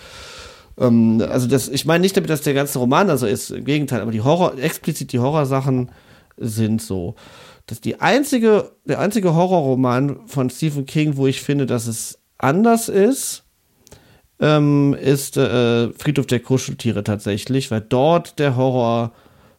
ähm, 0.79 1.23
also 1.29 1.47
das, 1.47 1.67
ich 1.67 1.85
meine 1.85 2.01
nicht 2.01 2.15
damit, 2.15 2.29
dass 2.29 2.41
der 2.41 2.53
ganze 2.53 2.79
Roman 2.79 3.09
also 3.09 3.27
ist, 3.27 3.51
im 3.51 3.65
Gegenteil, 3.65 4.01
aber 4.01 4.11
die 4.11 4.21
Horror, 4.21 4.57
explizit 4.57 5.11
die 5.11 5.19
Horrorsachen 5.19 5.91
sind 6.37 6.81
so. 6.81 7.15
dass 7.65 7.81
die 7.81 7.99
einzige, 7.99 8.71
der 8.85 8.99
einzige 8.99 9.35
Horrorroman 9.35 10.25
von 10.25 10.49
Stephen 10.49 10.85
King, 10.85 11.17
wo 11.17 11.27
ich 11.27 11.41
finde, 11.41 11.65
dass 11.65 11.85
es 11.85 12.19
anders 12.37 12.89
ist, 12.89 13.43
ähm, 14.39 14.95
ist 14.99 15.37
äh, 15.37 15.91
Friedhof 15.91 16.25
der 16.25 16.39
Kuscheltiere 16.39 17.03
tatsächlich, 17.03 17.69
weil 17.69 17.81
dort 17.81 18.39
der 18.39 18.55
Horror 18.55 19.11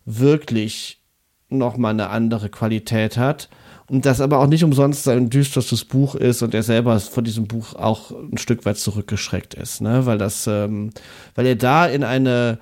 wirklich 0.07 1.03
nochmal 1.51 1.93
eine 1.93 2.09
andere 2.09 2.49
Qualität 2.49 3.19
hat 3.19 3.49
und 3.91 4.07
das 4.07 4.21
aber 4.21 4.39
auch 4.39 4.47
nicht 4.47 4.63
umsonst 4.63 5.03
sein 5.03 5.31
düsterstes 5.31 5.85
Buch 5.85 6.15
ist 6.15 6.43
und 6.43 6.55
er 6.55 6.63
selber 6.63 7.01
von 7.01 7.25
diesem 7.25 7.49
Buch 7.49 7.75
auch 7.75 8.13
ein 8.13 8.39
Stück 8.39 8.65
weit 8.65 8.79
zurückgeschreckt 8.79 9.55
ist, 9.55 9.81
ne? 9.81 10.07
Weil 10.07 10.17
das, 10.17 10.47
ähm, 10.47 10.91
weil 11.35 11.47
er 11.47 11.57
da 11.57 11.87
in 11.87 12.05
eine 12.05 12.61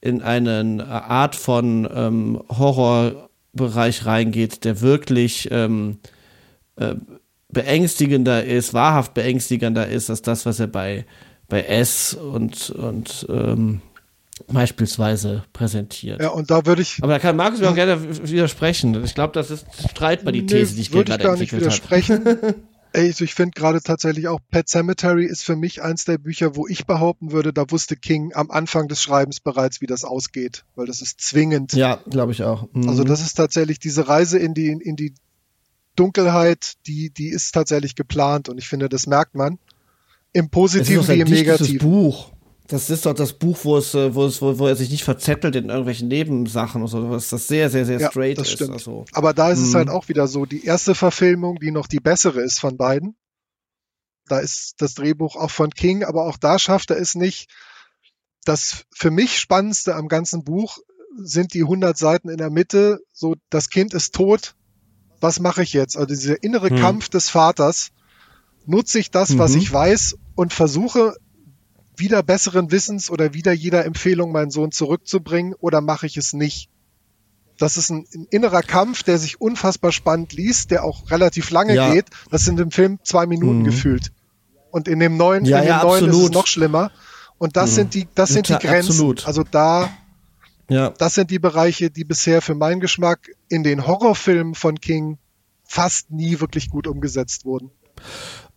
in 0.00 0.22
eine 0.22 0.86
Art 0.88 1.36
von 1.36 1.86
ähm, 1.94 2.42
Horrorbereich 2.48 4.06
reingeht, 4.06 4.64
der 4.64 4.80
wirklich 4.80 5.48
ähm, 5.50 5.98
äh, 6.76 6.94
beängstigender 7.50 8.42
ist, 8.42 8.72
wahrhaft 8.72 9.12
beängstigender 9.12 9.86
ist 9.86 10.08
als 10.08 10.22
das, 10.22 10.46
was 10.46 10.60
er 10.60 10.68
bei 10.68 11.04
bei 11.50 11.62
S 11.64 12.14
und 12.14 12.70
und 12.70 13.26
ähm, 13.28 13.82
beispielsweise 14.48 15.44
präsentiert. 15.52 16.20
Ja, 16.20 16.28
und 16.30 16.50
da 16.50 16.66
würde 16.66 16.82
ich. 16.82 16.98
Aber 17.02 17.12
da 17.12 17.18
kann 17.18 17.36
Markus 17.36 17.60
mir 17.60 17.70
auch 17.70 17.74
gerne 17.74 18.28
widersprechen. 18.28 19.02
Ich 19.04 19.14
glaube, 19.14 19.32
das 19.34 19.50
ist 19.50 19.66
streitbar 19.90 20.32
die 20.32 20.46
These, 20.46 20.74
die 20.74 20.82
ich 20.82 20.92
würde 20.92 21.12
ich 21.12 21.18
gar 21.18 21.36
nicht 21.36 21.52
widersprechen. 21.52 22.24
Also 22.92 23.22
ich 23.24 23.34
finde 23.34 23.52
gerade 23.52 23.80
tatsächlich 23.80 24.26
auch 24.26 24.40
Pet 24.50 24.68
Cemetery 24.68 25.24
ist 25.24 25.44
für 25.44 25.54
mich 25.54 25.82
eins 25.82 26.04
der 26.06 26.18
Bücher, 26.18 26.56
wo 26.56 26.66
ich 26.66 26.86
behaupten 26.86 27.30
würde, 27.30 27.52
da 27.52 27.70
wusste 27.70 27.96
King 27.96 28.32
am 28.34 28.50
Anfang 28.50 28.88
des 28.88 29.00
Schreibens 29.00 29.38
bereits, 29.38 29.80
wie 29.80 29.86
das 29.86 30.02
ausgeht, 30.02 30.64
weil 30.74 30.86
das 30.86 31.00
ist 31.00 31.20
zwingend. 31.20 31.72
Ja, 31.72 32.00
glaube 32.10 32.32
ich 32.32 32.42
auch. 32.42 32.68
Mhm. 32.72 32.88
Also 32.88 33.04
das 33.04 33.20
ist 33.20 33.34
tatsächlich 33.34 33.78
diese 33.78 34.08
Reise 34.08 34.38
in 34.38 34.54
die, 34.54 34.72
in 34.72 34.96
die 34.96 35.14
Dunkelheit, 35.94 36.74
die, 36.86 37.10
die 37.10 37.28
ist 37.28 37.52
tatsächlich 37.52 37.94
geplant 37.94 38.48
und 38.48 38.58
ich 38.58 38.68
finde, 38.68 38.88
das 38.88 39.06
merkt 39.06 39.34
man. 39.34 39.58
Im 40.32 40.48
Positiven 40.48 41.06
wie 41.08 41.20
im 41.20 41.28
Negativen. 41.28 41.78
Buch. 41.78 42.32
Das 42.70 42.88
ist 42.88 43.04
doch 43.04 43.14
das 43.14 43.32
Buch, 43.32 43.58
wo 43.64 43.76
es, 43.76 43.94
äh, 43.94 44.14
wo 44.14 44.26
es, 44.26 44.40
wo, 44.40 44.58
wo 44.58 44.68
er 44.68 44.76
sich 44.76 44.90
nicht 44.90 45.02
verzettelt 45.02 45.56
in 45.56 45.70
irgendwelchen 45.70 46.06
Nebensachen 46.06 46.82
und 46.82 46.88
so, 46.88 47.10
was 47.10 47.28
das 47.28 47.48
sehr, 47.48 47.68
sehr, 47.68 47.84
sehr 47.84 47.98
ja, 47.98 48.10
straight 48.10 48.38
das 48.38 48.46
ist. 48.46 48.54
Stimmt. 48.54 48.74
Also. 48.74 49.04
Aber 49.12 49.34
da 49.34 49.50
ist 49.50 49.58
mhm. 49.58 49.64
es 49.66 49.74
halt 49.74 49.88
auch 49.88 50.08
wieder 50.08 50.28
so, 50.28 50.46
die 50.46 50.64
erste 50.64 50.94
Verfilmung, 50.94 51.58
die 51.58 51.72
noch 51.72 51.88
die 51.88 51.98
bessere 51.98 52.40
ist 52.40 52.60
von 52.60 52.76
beiden. 52.76 53.16
Da 54.28 54.38
ist 54.38 54.74
das 54.78 54.94
Drehbuch 54.94 55.34
auch 55.34 55.50
von 55.50 55.70
King, 55.70 56.04
aber 56.04 56.26
auch 56.26 56.36
da 56.36 56.60
schafft 56.60 56.92
er 56.92 56.98
es 56.98 57.16
nicht. 57.16 57.50
Das 58.44 58.84
für 58.92 59.10
mich 59.10 59.40
Spannendste 59.40 59.96
am 59.96 60.06
ganzen 60.06 60.44
Buch 60.44 60.78
sind 61.16 61.54
die 61.54 61.62
100 61.62 61.98
Seiten 61.98 62.28
in 62.28 62.38
der 62.38 62.50
Mitte, 62.50 63.00
so 63.12 63.34
das 63.50 63.68
Kind 63.68 63.94
ist 63.94 64.14
tot, 64.14 64.54
was 65.20 65.40
mache 65.40 65.64
ich 65.64 65.72
jetzt? 65.72 65.96
Also 65.96 66.06
dieser 66.06 66.40
innere 66.44 66.70
mhm. 66.70 66.76
Kampf 66.76 67.08
des 67.08 67.28
Vaters, 67.28 67.90
nutze 68.64 69.00
ich 69.00 69.10
das, 69.10 69.36
was 69.38 69.52
mhm. 69.52 69.58
ich 69.58 69.72
weiß 69.72 70.16
und 70.36 70.52
versuche 70.52 71.16
wieder 72.00 72.22
besseren 72.22 72.70
Wissens 72.70 73.10
oder 73.10 73.34
wieder 73.34 73.52
jeder 73.52 73.84
Empfehlung 73.84 74.32
meinen 74.32 74.50
Sohn 74.50 74.72
zurückzubringen 74.72 75.54
oder 75.54 75.80
mache 75.80 76.06
ich 76.06 76.16
es 76.16 76.32
nicht? 76.32 76.68
Das 77.58 77.76
ist 77.76 77.90
ein, 77.90 78.06
ein, 78.14 78.26
innerer 78.30 78.62
Kampf, 78.62 79.02
der 79.02 79.18
sich 79.18 79.40
unfassbar 79.40 79.92
spannend 79.92 80.32
liest, 80.32 80.70
der 80.70 80.82
auch 80.82 81.10
relativ 81.10 81.50
lange 81.50 81.74
ja. 81.74 81.92
geht. 81.92 82.06
Das 82.30 82.44
sind 82.44 82.58
im 82.58 82.70
Film 82.70 82.98
zwei 83.02 83.26
Minuten 83.26 83.60
mhm. 83.60 83.64
gefühlt. 83.64 84.12
Und 84.70 84.88
in 84.88 84.98
dem 84.98 85.16
neuen, 85.16 85.44
ja, 85.44 85.58
in 85.58 85.64
dem 85.64 85.68
ja, 85.68 85.82
neuen 85.82 86.08
ist 86.08 86.16
es 86.16 86.30
noch 86.30 86.46
schlimmer. 86.46 86.90
Und 87.36 87.56
das 87.56 87.72
mhm. 87.72 87.74
sind 87.74 87.94
die, 87.94 88.08
das 88.14 88.30
sind 88.30 88.48
die 88.48 88.54
Grenzen. 88.54 88.92
Absolut. 88.92 89.26
Also 89.26 89.42
da, 89.42 89.90
ja. 90.68 90.90
das 90.90 91.14
sind 91.14 91.30
die 91.30 91.38
Bereiche, 91.38 91.90
die 91.90 92.04
bisher 92.04 92.40
für 92.40 92.54
meinen 92.54 92.80
Geschmack 92.80 93.30
in 93.48 93.62
den 93.62 93.86
Horrorfilmen 93.86 94.54
von 94.54 94.80
King 94.80 95.18
fast 95.64 96.10
nie 96.10 96.40
wirklich 96.40 96.70
gut 96.70 96.86
umgesetzt 96.86 97.44
wurden. 97.44 97.70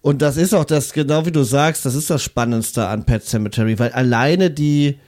Und 0.03 0.21
das 0.21 0.35
ist 0.35 0.53
auch 0.53 0.65
das, 0.65 0.91
genau 0.91 1.25
wie 1.25 1.31
du 1.31 1.43
sagst, 1.43 1.85
das 1.85 1.95
ist 1.95 2.09
das 2.09 2.21
Spannendste 2.21 2.88
an 2.88 3.05
Pet 3.05 3.23
Cemetery, 3.23 3.80
weil 3.80 3.93
alleine 3.93 4.51
die, 4.51 4.99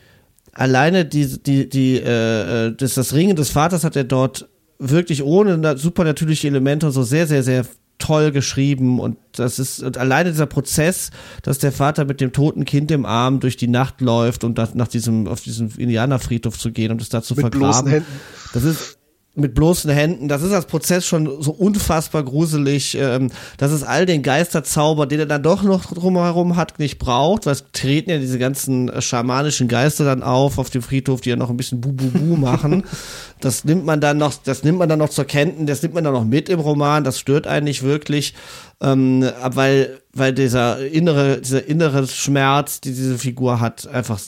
alleine 0.53 1.03
die, 1.03 1.37
die, 1.43 1.67
die, 1.67 1.97
äh, 1.97 2.67
äh, 2.67 2.73
das, 2.73 2.93
das 2.93 3.13
Ringen 3.13 3.35
des 3.35 3.49
Vaters 3.49 3.83
hat 3.83 3.97
er 3.97 4.05
dort 4.05 4.47
wirklich 4.79 5.21
ohne 5.21 5.77
supernatürliche 5.77 6.47
Elemente 6.47 6.85
und 6.85 6.93
so 6.93 7.03
sehr, 7.03 7.27
sehr, 7.27 7.43
sehr 7.43 7.65
toll 7.97 8.31
geschrieben 8.31 9.01
und 9.01 9.17
das 9.33 9.59
ist 9.59 9.83
und 9.83 9.97
alleine 9.97 10.31
dieser 10.31 10.45
Prozess, 10.45 11.11
dass 11.43 11.59
der 11.59 11.73
Vater 11.73 12.05
mit 12.05 12.21
dem 12.21 12.31
toten 12.31 12.63
Kind 12.63 12.89
im 12.91 13.05
Arm 13.05 13.41
durch 13.41 13.57
die 13.57 13.67
Nacht 13.67 13.99
läuft 13.99 14.45
und 14.45 14.57
nach 14.75 14.87
diesem 14.87 15.27
auf 15.27 15.41
diesem 15.41 15.71
Indianerfriedhof 15.77 16.57
zu 16.57 16.71
gehen 16.71 16.91
und 16.91 17.01
es 17.01 17.09
da 17.09 17.21
zu 17.21 17.35
mit 17.35 17.41
vergraben. 17.41 18.05
Das 18.53 18.63
ist 18.63 18.97
mit 19.35 19.53
bloßen 19.53 19.91
Händen. 19.91 20.27
Das 20.27 20.41
ist 20.41 20.51
als 20.51 20.65
Prozess 20.65 21.05
schon 21.05 21.41
so 21.41 21.51
unfassbar 21.51 22.23
gruselig, 22.23 22.97
ähm, 22.97 23.31
dass 23.57 23.71
es 23.71 23.83
all 23.83 24.05
den 24.05 24.23
Geisterzauber, 24.23 25.05
den 25.05 25.19
er 25.19 25.25
dann 25.25 25.43
doch 25.43 25.63
noch 25.63 25.85
drumherum 25.85 26.55
hat, 26.55 26.79
nicht 26.79 26.99
braucht, 26.99 27.45
weil 27.45 27.53
es 27.53 27.65
treten 27.73 28.09
ja 28.09 28.17
diese 28.17 28.39
ganzen 28.39 28.89
äh, 28.89 29.01
schamanischen 29.01 29.67
Geister 29.67 30.05
dann 30.05 30.23
auf 30.23 30.57
auf 30.57 30.69
dem 30.69 30.81
Friedhof, 30.81 31.21
die 31.21 31.29
ja 31.29 31.35
noch 31.35 31.49
ein 31.49 31.57
bisschen 31.57 31.81
bu-bu-bu 31.81 32.37
machen. 32.37 32.83
Das 33.41 33.65
nimmt 33.65 33.85
man 33.85 33.99
dann 33.99 34.17
noch, 34.17 34.33
das 34.43 34.63
nimmt 34.63 34.79
man 34.79 34.87
dann 34.87 34.97
noch 34.97 35.09
zur 35.09 35.25
Kenntnis, 35.25 35.67
das 35.67 35.81
nimmt 35.83 35.93
man 35.93 36.05
dann 36.05 36.13
noch 36.13 36.23
mit 36.23 36.47
im 36.47 36.59
Roman, 36.59 37.03
das 37.03 37.19
stört 37.19 37.47
einen 37.47 37.65
nicht 37.65 37.83
wirklich, 37.83 38.33
ähm, 38.81 39.29
weil, 39.43 39.99
weil 40.13 40.33
dieser 40.33 40.79
innere, 40.79 41.41
dieser 41.41 41.67
innere 41.67 42.07
Schmerz, 42.07 42.79
die 42.79 42.93
diese 42.93 43.17
Figur 43.19 43.59
hat, 43.59 43.87
einfach 43.87 44.19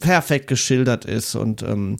perfekt 0.00 0.46
geschildert 0.46 1.04
ist 1.04 1.34
und 1.34 1.62
ähm, 1.62 1.98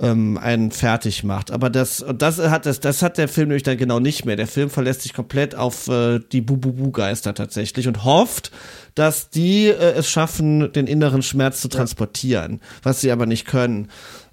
ähm, 0.00 0.38
einen 0.38 0.70
fertig 0.70 1.24
macht. 1.24 1.50
Aber 1.50 1.70
das, 1.70 2.04
das 2.16 2.38
hat 2.38 2.66
das, 2.66 2.80
das 2.80 3.02
hat 3.02 3.18
der 3.18 3.28
Film 3.28 3.48
nämlich 3.48 3.62
dann 3.62 3.76
genau 3.76 4.00
nicht 4.00 4.24
mehr. 4.24 4.36
Der 4.36 4.46
Film 4.46 4.70
verlässt 4.70 5.02
sich 5.02 5.12
komplett 5.12 5.54
auf 5.54 5.88
äh, 5.88 6.20
die 6.32 6.40
Bububu-Geister 6.40 7.34
tatsächlich 7.34 7.86
und 7.86 8.04
hofft, 8.04 8.50
dass 8.94 9.30
die 9.30 9.66
äh, 9.66 9.92
es 9.92 10.08
schaffen, 10.10 10.72
den 10.72 10.86
inneren 10.86 11.22
Schmerz 11.22 11.60
zu 11.60 11.68
transportieren, 11.68 12.60
was 12.82 13.00
sie 13.00 13.12
aber 13.12 13.26
nicht 13.26 13.46
können. 13.46 13.88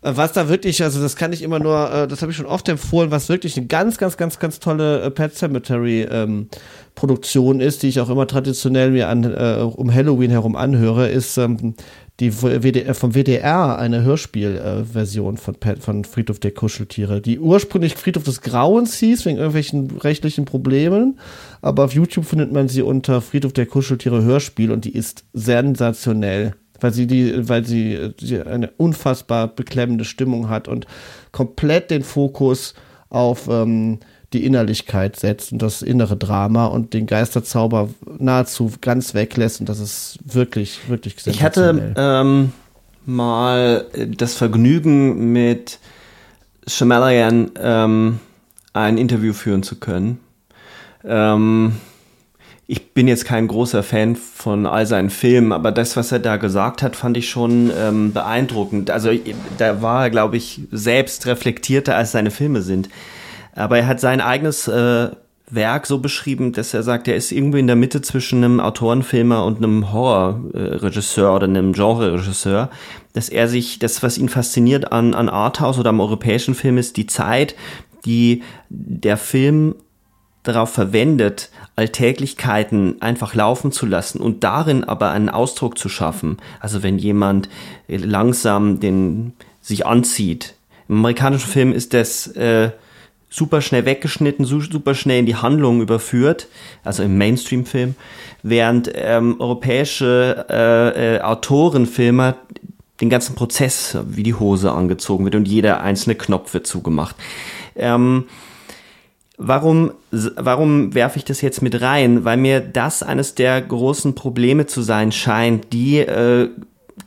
Äh, 0.07 0.17
was 0.17 0.33
da 0.33 0.49
wirklich, 0.49 0.83
also 0.83 1.01
das 1.01 1.15
kann 1.15 1.33
ich 1.33 1.41
immer 1.41 1.59
nur, 1.59 1.91
äh, 1.91 2.07
das 2.07 2.21
habe 2.21 2.31
ich 2.31 2.37
schon 2.37 2.45
oft 2.45 2.67
empfohlen, 2.69 3.11
was 3.11 3.29
wirklich 3.29 3.57
eine 3.57 3.67
ganz, 3.67 3.97
ganz, 3.97 4.17
ganz, 4.17 4.39
ganz 4.39 4.59
tolle 4.59 5.01
äh, 5.01 5.11
Pet 5.11 5.35
Cemetery 5.35 6.07
ähm, 6.09 6.49
Produktion 6.95 7.59
ist, 7.59 7.83
die 7.83 7.89
ich 7.89 7.99
auch 7.99 8.09
immer 8.09 8.25
traditionell 8.27 8.91
mir 8.91 9.09
an, 9.09 9.23
äh, 9.23 9.61
um 9.61 9.93
Halloween 9.93 10.31
herum 10.31 10.55
anhöre, 10.55 11.09
ist 11.09 11.37
ähm, 11.37 11.75
die 12.19 12.31
WDR, 12.31 12.95
vom 12.95 13.13
WDR 13.13 13.77
eine 13.77 14.01
Hörspielversion 14.01 15.35
äh, 15.35 15.37
von, 15.37 15.55
von 15.79 16.03
Friedhof 16.03 16.39
der 16.39 16.51
Kuscheltiere, 16.51 17.21
die 17.21 17.37
ursprünglich 17.37 17.95
Friedhof 17.95 18.23
des 18.23 18.41
Grauens 18.41 18.97
hieß, 18.97 19.25
wegen 19.27 19.37
irgendwelchen 19.37 19.91
rechtlichen 19.97 20.45
Problemen. 20.45 21.19
Aber 21.61 21.83
auf 21.83 21.93
YouTube 21.93 22.25
findet 22.25 22.51
man 22.51 22.69
sie 22.69 22.81
unter 22.81 23.21
Friedhof 23.21 23.53
der 23.53 23.67
Kuscheltiere 23.67 24.23
Hörspiel 24.23 24.71
und 24.71 24.85
die 24.85 24.95
ist 24.95 25.25
sensationell. 25.33 26.55
Weil 26.79 26.93
sie 26.93 27.07
die, 27.07 27.49
weil 27.49 27.65
sie, 27.65 28.13
sie 28.19 28.41
eine 28.41 28.71
unfassbar 28.77 29.47
beklemmende 29.47 30.05
Stimmung 30.05 30.49
hat 30.49 30.67
und 30.67 30.85
komplett 31.31 31.91
den 31.91 32.03
Fokus 32.03 32.73
auf 33.09 33.47
ähm, 33.47 33.99
die 34.33 34.45
Innerlichkeit 34.45 35.15
setzt 35.15 35.53
und 35.53 35.61
das 35.61 35.81
innere 35.81 36.17
Drama 36.17 36.65
und 36.65 36.93
den 36.93 37.05
Geisterzauber 37.05 37.89
nahezu 38.19 38.71
ganz 38.81 39.13
weglässt 39.13 39.61
und 39.61 39.69
das 39.69 39.79
ist 39.79 40.19
wirklich, 40.23 40.89
wirklich 40.89 41.15
Ich 41.25 41.41
hatte 41.41 41.93
ähm, 41.97 42.51
mal 43.05 43.85
das 44.17 44.33
Vergnügen 44.33 45.31
mit 45.31 45.79
Shamalayan 46.67 47.51
ähm, 47.59 48.19
ein 48.73 48.97
Interview 48.97 49.31
führen 49.31 49.63
zu 49.63 49.77
können. 49.77 50.19
Ähm, 51.05 51.77
ich 52.69 52.93
bin 52.93 53.07
jetzt 53.07 53.23
kein 53.23 53.47
großer 53.47 53.81
Fan 53.81 54.17
von 54.17 54.65
all 54.65 54.85
seinen 54.85 55.09
Filmen, 55.09 55.53
aber 55.53 55.71
das, 55.71 55.95
was 55.95 56.11
er 56.11 56.19
da 56.19 56.35
gesagt 56.35 56.81
hat, 56.81 56.97
fand 56.97 57.15
ich 57.15 57.29
schon 57.29 57.71
ähm, 57.77 58.11
beeindruckend. 58.11 58.91
Also 58.91 59.09
da 59.57 59.81
war 59.81 60.03
er, 60.03 60.09
glaube 60.09 60.35
ich, 60.35 60.61
selbst 60.71 61.25
reflektierter, 61.27 61.95
als 61.95 62.11
seine 62.11 62.29
Filme 62.29 62.61
sind. 62.61 62.89
Aber 63.55 63.77
er 63.77 63.87
hat 63.87 64.01
sein 64.01 64.19
eigenes 64.19 64.67
äh, 64.67 65.09
Werk 65.49 65.87
so 65.87 65.99
beschrieben, 65.99 66.51
dass 66.51 66.73
er 66.73 66.83
sagt, 66.83 67.07
er 67.07 67.15
ist 67.15 67.31
irgendwie 67.31 67.59
in 67.59 67.67
der 67.67 67.77
Mitte 67.77 68.01
zwischen 68.01 68.43
einem 68.43 68.59
Autorenfilmer 68.59 69.45
und 69.45 69.57
einem 69.57 69.93
Horrorregisseur 69.93 71.33
oder 71.33 71.45
einem 71.45 71.71
Genreregisseur, 71.71 72.69
dass 73.13 73.29
er 73.29 73.47
sich, 73.47 73.79
das, 73.79 74.03
was 74.03 74.17
ihn 74.17 74.27
fasziniert 74.27 74.91
an, 74.91 75.13
an 75.13 75.29
Arthouse 75.29 75.79
oder 75.79 75.89
am 75.89 76.01
europäischen 76.01 76.53
Film, 76.53 76.77
ist 76.77 76.97
die 76.97 77.07
Zeit, 77.07 77.55
die 78.03 78.43
der 78.69 79.15
Film 79.15 79.75
darauf 80.43 80.71
verwendet, 80.71 81.49
Alltäglichkeiten 81.77 83.01
einfach 83.01 83.35
laufen 83.35 83.71
zu 83.71 83.85
lassen 83.85 84.19
und 84.19 84.43
darin 84.43 84.83
aber 84.83 85.11
einen 85.11 85.29
Ausdruck 85.29 85.77
zu 85.77 85.89
schaffen. 85.89 86.37
Also 86.59 86.83
wenn 86.83 86.97
jemand 86.97 87.49
langsam 87.87 88.79
den 88.79 89.33
sich 89.61 89.85
anzieht. 89.85 90.55
Im 90.89 90.97
amerikanischen 90.97 91.49
Film 91.49 91.71
ist 91.73 91.93
das 91.93 92.27
äh, 92.27 92.71
super 93.29 93.61
schnell 93.61 93.85
weggeschnitten, 93.85 94.45
super 94.45 94.95
schnell 94.95 95.19
in 95.19 95.25
die 95.25 95.35
Handlung 95.35 95.81
überführt, 95.81 96.47
also 96.83 97.03
im 97.03 97.17
Mainstream-Film, 97.17 97.95
während 98.41 98.91
ähm, 98.95 99.35
europäische 99.39 100.45
äh, 100.49 101.17
äh, 101.17 101.21
Autorenfilme 101.21 102.35
den 103.01 103.09
ganzen 103.11 103.35
Prozess 103.35 103.97
wie 104.09 104.23
die 104.23 104.33
Hose 104.33 104.71
angezogen 104.71 105.25
wird 105.25 105.35
und 105.35 105.47
jeder 105.47 105.81
einzelne 105.81 106.15
Knopf 106.15 106.53
wird 106.53 106.65
zugemacht. 106.65 107.15
Ähm, 107.75 108.25
warum, 109.37 109.91
warum 110.11 110.93
werfe 110.93 111.17
ich 111.17 111.25
das 111.25 111.41
jetzt 111.41 111.61
mit 111.61 111.81
rein? 111.81 112.25
Weil 112.25 112.37
mir 112.37 112.59
das 112.59 113.03
eines 113.03 113.35
der 113.35 113.61
großen 113.61 114.15
Probleme 114.15 114.65
zu 114.65 114.81
sein 114.81 115.11
scheint, 115.11 115.71
die 115.71 115.99
äh, 115.99 116.49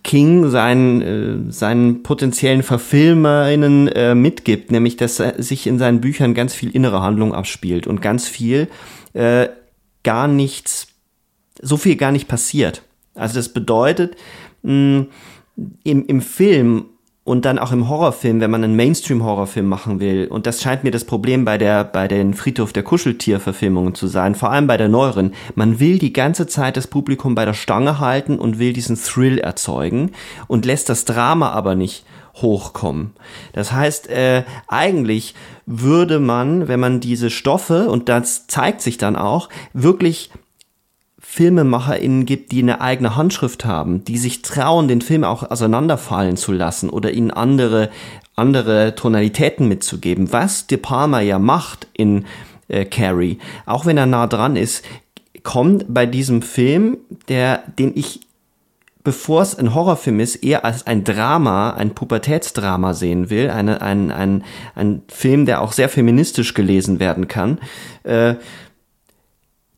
King 0.05 0.48
seinen, 0.48 1.02
äh, 1.02 1.52
seinen 1.52 2.02
potenziellen 2.02 2.62
Verfilmerinnen 2.62 3.89
äh, 3.89 4.15
mitgibt, 4.15 4.70
nämlich 4.70 4.97
dass 4.97 5.16
sich 5.16 5.66
in 5.66 5.78
seinen 5.78 6.01
Büchern 6.01 6.35
ganz 6.35 6.55
viel 6.55 6.70
innere 6.70 7.02
Handlung 7.02 7.35
abspielt 7.35 7.86
und 7.86 8.01
ganz 8.01 8.28
viel 8.28 8.69
äh, 9.12 9.48
gar 10.05 10.28
nichts, 10.28 10.86
so 11.61 11.77
viel 11.77 11.97
gar 11.97 12.12
nicht 12.12 12.28
passiert. 12.28 12.82
Also 13.15 13.35
das 13.35 13.51
bedeutet, 13.51 14.16
mh, 14.62 15.07
im, 15.82 16.07
im 16.07 16.20
Film 16.23 16.86
und 17.31 17.44
dann 17.44 17.61
auch 17.61 17.70
im 17.70 17.89
Horrorfilm, 17.89 18.40
wenn 18.40 18.51
man 18.51 18.65
einen 18.65 18.74
Mainstream-Horrorfilm 18.74 19.65
machen 19.65 20.01
will. 20.01 20.27
Und 20.27 20.47
das 20.47 20.61
scheint 20.61 20.82
mir 20.82 20.90
das 20.90 21.05
Problem 21.05 21.44
bei 21.44 21.59
der, 21.59 21.85
bei 21.85 22.09
den 22.09 22.35
Friedhof 22.35 22.73
der 22.73 22.82
Kuscheltier-Verfilmungen 22.82 23.94
zu 23.94 24.09
sein, 24.09 24.35
vor 24.35 24.51
allem 24.51 24.66
bei 24.66 24.77
der 24.77 24.89
neueren. 24.89 25.35
Man 25.55 25.78
will 25.78 26.01
die 26.01 26.12
ganze 26.12 26.48
Zeit 26.48 26.77
das 26.77 26.89
Publikum 26.89 27.36
bei 27.36 27.44
der 27.44 27.55
Stange 27.55 28.01
halten 28.01 28.36
und 28.36 28.59
will 28.59 28.73
diesen 28.73 28.97
Thrill 28.97 29.39
erzeugen 29.39 30.11
und 30.48 30.66
lässt 30.66 30.89
das 30.89 31.05
Drama 31.05 31.51
aber 31.51 31.77
nicht 31.77 32.05
hochkommen. 32.35 33.12
Das 33.52 33.70
heißt, 33.70 34.09
äh, 34.11 34.43
eigentlich 34.66 35.36
würde 35.66 36.19
man, 36.19 36.66
wenn 36.66 36.81
man 36.81 36.98
diese 36.98 37.31
Stoffe, 37.31 37.90
und 37.90 38.09
das 38.09 38.48
zeigt 38.48 38.81
sich 38.81 38.98
dann 38.98 39.15
auch, 39.15 39.48
wirklich 39.73 40.32
FilmemacherInnen 41.32 42.27
gibt, 42.27 42.51
die 42.51 42.61
eine 42.61 42.81
eigene 42.81 43.15
Handschrift 43.15 43.65
haben, 43.65 44.02
die 44.02 44.19
sich 44.19 44.43
trauen, 44.43 44.89
den 44.89 45.01
Film 45.01 45.23
auch 45.23 45.48
auseinanderfallen 45.48 46.36
zu 46.36 46.51
lassen 46.51 46.90
oder 46.90 47.12
ihnen 47.12 47.31
andere, 47.31 47.89
andere 48.35 48.97
Tonalitäten 48.97 49.69
mitzugeben, 49.69 50.32
was 50.32 50.66
De 50.66 50.77
Palma 50.77 51.20
ja 51.20 51.39
macht 51.39 51.86
in 51.93 52.24
äh, 52.66 52.85
Carrie. 52.85 53.39
Auch 53.65 53.86
wenn 53.86 53.97
er 53.97 54.07
nah 54.07 54.27
dran 54.27 54.57
ist, 54.57 54.85
kommt 55.44 55.85
bei 55.86 56.05
diesem 56.05 56.43
Film, 56.43 56.98
der, 57.28 57.62
den 57.78 57.93
ich 57.94 58.23
bevor 59.05 59.43
es 59.43 59.55
ein 59.55 59.73
Horrorfilm 59.73 60.19
ist, 60.19 60.36
eher 60.36 60.65
als 60.65 60.86
ein 60.86 61.05
Drama, 61.05 61.70
ein 61.70 61.94
Pubertätsdrama 61.94 62.93
sehen 62.93 63.31
will, 63.31 63.51
eine, 63.51 63.81
ein, 63.81 64.11
ein, 64.11 64.44
ein 64.74 65.02
Film, 65.09 65.47
der 65.47 65.62
auch 65.62 65.73
sehr 65.73 65.89
feministisch 65.89 66.55
gelesen 66.55 66.98
werden 66.98 67.28
kann, 67.28 67.61
äh, 68.02 68.35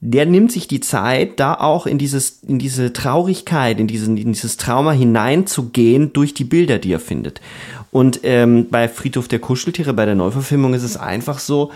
der 0.05 0.27
nimmt 0.27 0.51
sich 0.51 0.67
die 0.67 0.81
Zeit, 0.81 1.39
da 1.39 1.55
auch 1.55 1.87
in 1.87 1.97
dieses, 1.97 2.41
in 2.43 2.59
diese 2.59 2.93
Traurigkeit, 2.93 3.79
in 3.79 3.87
diesen, 3.87 4.17
in 4.17 4.33
dieses 4.33 4.57
Trauma 4.57 4.91
hineinzugehen 4.91 6.13
durch 6.13 6.35
die 6.35 6.43
Bilder, 6.43 6.81
die 6.81 6.93
er 6.93 6.99
findet. 6.99 7.41
Und 7.93 8.21
ähm, 8.25 8.67
bei 8.69 8.89
Friedhof 8.89 9.29
der 9.29 9.39
Kuscheltiere, 9.39 9.95
bei 9.95 10.05
der 10.05 10.17
Neuverfilmung 10.17 10.75
ist 10.75 10.83
es 10.83 10.97
einfach 10.97 11.39
so, 11.39 11.71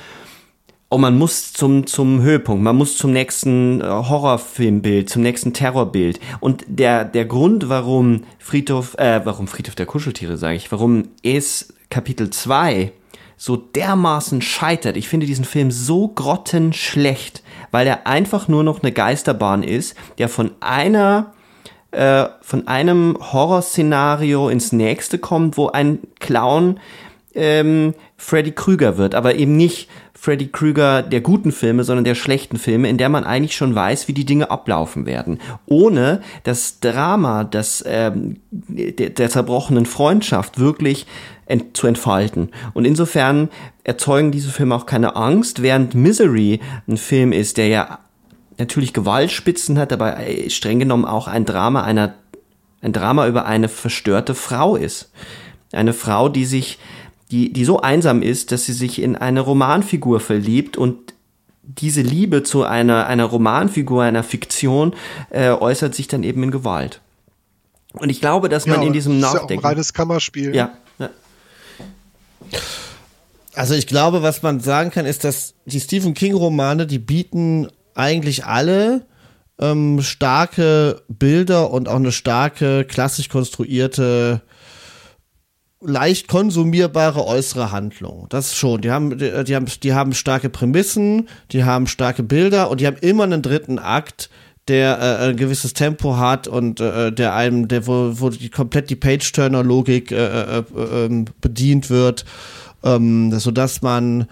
oh, 0.91 0.99
man 0.99 1.17
muss 1.17 1.53
zum, 1.53 1.87
zum 1.87 2.21
Höhepunkt, 2.21 2.65
man 2.65 2.75
muss 2.75 2.99
zum 2.99 3.13
nächsten 3.13 3.81
äh, 3.81 3.85
Horrorfilmbild, 3.85 5.09
zum 5.09 5.23
nächsten 5.23 5.53
Terrorbild. 5.53 6.19
Und 6.41 6.65
der, 6.67 7.05
der 7.05 7.27
Grund, 7.27 7.69
warum 7.69 8.25
Friedhof, 8.41 8.99
äh, 8.99 9.21
warum 9.23 9.47
Friedhof 9.47 9.77
der 9.77 9.87
Kuscheltiere, 9.87 10.37
sage 10.37 10.57
ich, 10.57 10.73
warum 10.73 11.11
es 11.23 11.75
Kapitel 11.91 12.31
2 12.31 12.91
so 13.37 13.57
dermaßen 13.57 14.43
scheitert, 14.43 14.97
ich 14.97 15.09
finde 15.09 15.27
diesen 15.27 15.45
Film 15.45 15.71
so 15.71 16.09
grottenschlecht, 16.09 17.45
weil 17.71 17.87
er 17.87 18.07
einfach 18.07 18.49
nur 18.49 18.65
noch 18.65 18.83
eine 18.83 18.93
Geisterbahn 18.93 19.63
ist, 19.63 19.97
der 20.19 20.29
von 20.29 20.53
einer 20.61 21.33
äh, 21.91 22.27
von 22.43 22.69
einem 22.69 23.17
Horrorszenario 23.33 24.49
ins 24.49 24.73
nächste 24.73 25.19
kommt, 25.19 25.57
wo 25.57 25.69
ein 25.69 26.01
Clown 26.21 26.79
ähm, 27.35 27.95
Freddy 28.17 28.53
Krüger 28.53 28.99
wird, 28.99 29.15
aber 29.15 29.37
eben 29.37 29.57
nicht 29.57 29.89
Freddy 30.15 30.49
Krüger 30.49 31.03
der 31.03 31.21
guten 31.21 31.53
Filme, 31.53 31.85
sondern 31.85 32.05
der 32.05 32.15
schlechten 32.15 32.57
Filme, 32.57 32.89
in 32.89 32.99
der 32.99 33.09
man 33.09 33.25
eigentlich 33.25 33.55
schon 33.55 33.75
weiß, 33.75 34.09
wie 34.09 34.15
die 34.15 34.25
Dinge 34.25 34.51
ablaufen 34.51 35.07
werden. 35.07 35.39
Ohne 35.67 36.23
das 36.43 36.81
Drama 36.81 37.45
das, 37.45 37.85
ähm, 37.87 38.41
der, 38.51 39.11
der 39.11 39.31
zerbrochenen 39.31 39.87
Freundschaft 39.87 40.59
wirklich 40.59 41.07
ent 41.47 41.77
zu 41.77 41.87
entfalten. 41.87 42.51
Und 42.75 42.85
insofern 42.85 43.49
erzeugen 43.85 44.33
diese 44.33 44.51
Filme 44.51 44.75
auch 44.75 44.87
keine 44.87 45.17
Angst, 45.17 45.63
während 45.63 45.95
Misery 45.95 46.61
ein 46.87 46.97
Film 46.97 47.33
ist, 47.33 47.57
der 47.57 47.69
ja 47.69 47.99
natürlich 48.59 48.93
Gewaltspitzen 48.93 49.79
hat, 49.79 49.93
aber 49.93 50.17
streng 50.49 50.79
genommen 50.79 51.05
auch 51.05 51.29
ein 51.29 51.45
Drama 51.45 51.83
einer, 51.83 52.15
ein 52.83 52.93
Drama 52.93 53.27
über 53.27 53.47
eine 53.47 53.69
verstörte 53.69 54.35
Frau 54.35 54.77
ist. 54.77 55.13
Eine 55.73 55.93
Frau, 55.93 56.29
die 56.29 56.45
sich 56.45 56.79
die, 57.31 57.53
die 57.53 57.65
so 57.65 57.81
einsam 57.81 58.23
ist, 58.23 58.53
dass 58.53 58.65
sie 58.65 58.73
sich 58.73 59.03
in 59.03 59.17
eine 59.17 59.41
Romanfigur 59.41 60.21
verliebt 60.21 60.77
und 60.77 61.15
diese 61.63 62.01
Liebe 62.01 62.45
zu 62.45 62.63
einer, 62.63 63.07
einer 63.09 63.25
Romanfigur, 63.25 64.05
einer 64.05 64.23
Fiktion, 64.23 64.95
äh, 65.31 65.51
äußert 65.51 65.95
sich 65.97 66.07
dann 66.07 66.23
eben 66.23 66.45
in 66.45 66.53
Gewalt. 66.53 67.01
Und 67.95 68.11
ich 68.11 68.21
glaube, 68.21 68.49
dass 68.49 68.67
man 68.67 68.83
ja, 68.83 68.87
in 68.87 68.93
diesem 68.93 69.19
Nachdenken. 69.19 69.55
Ja 69.55 69.59
auch 69.59 69.65
ein 69.65 69.71
reines 69.71 69.93
Kammerspiel. 69.93 70.55
Ja. 70.55 70.77
Also 73.55 73.75
ich 73.75 73.87
glaube, 73.87 74.23
was 74.23 74.43
man 74.43 74.61
sagen 74.61 74.91
kann, 74.91 75.07
ist, 75.07 75.25
dass 75.25 75.55
die 75.65 75.81
Stephen 75.81 76.15
King-Romane, 76.15 76.87
die 76.87 76.99
bieten 76.99 77.69
eigentlich 77.95 78.45
alle 78.45 79.07
ähm, 79.59 80.03
starke 80.03 81.03
Bilder 81.09 81.71
und 81.71 81.89
auch 81.89 81.97
eine 81.97 82.13
starke, 82.13 82.85
klassisch 82.85 83.29
konstruierte 83.29 84.43
leicht 85.81 86.29
konsumierbare 86.29 87.25
äußere 87.27 87.71
Handlung. 87.71 88.27
Das 88.31 88.55
schon. 88.57 88.81
Die 88.81 88.91
haben, 88.91 89.19
die, 89.19 89.45
die, 89.45 89.55
haben, 89.55 89.67
die 89.83 89.95
haben 89.95 90.15
starke 90.15 90.49
Prämissen, 90.49 91.29
die 91.53 91.65
haben 91.65 91.87
starke 91.87 92.23
Bilder 92.23 92.71
und 92.71 92.81
die 92.81 92.87
haben 92.87 92.97
immer 92.97 93.25
einen 93.25 93.43
dritten 93.43 93.79
Akt, 93.79 94.31
der 94.69 94.99
äh, 94.99 95.29
ein 95.29 95.37
gewisses 95.37 95.75
Tempo 95.75 96.17
hat 96.17 96.49
und 96.49 96.81
äh, 96.81 97.13
der 97.13 97.35
einem, 97.35 97.69
der 97.69 97.87
wo, 97.87 98.21
wo 98.21 98.31
die 98.31 98.51
komplett 98.51 98.91
die 98.91 98.97
Page-Turner-Logik 98.97 100.11
äh, 100.11 100.17
äh, 100.17 100.59
äh, 100.59 101.05
ähm, 101.05 101.27
bedient 101.41 101.89
wird, 101.91 102.25
ähm, 102.83 103.39
so 103.39 103.51
dass 103.51 103.83
man 103.83 104.27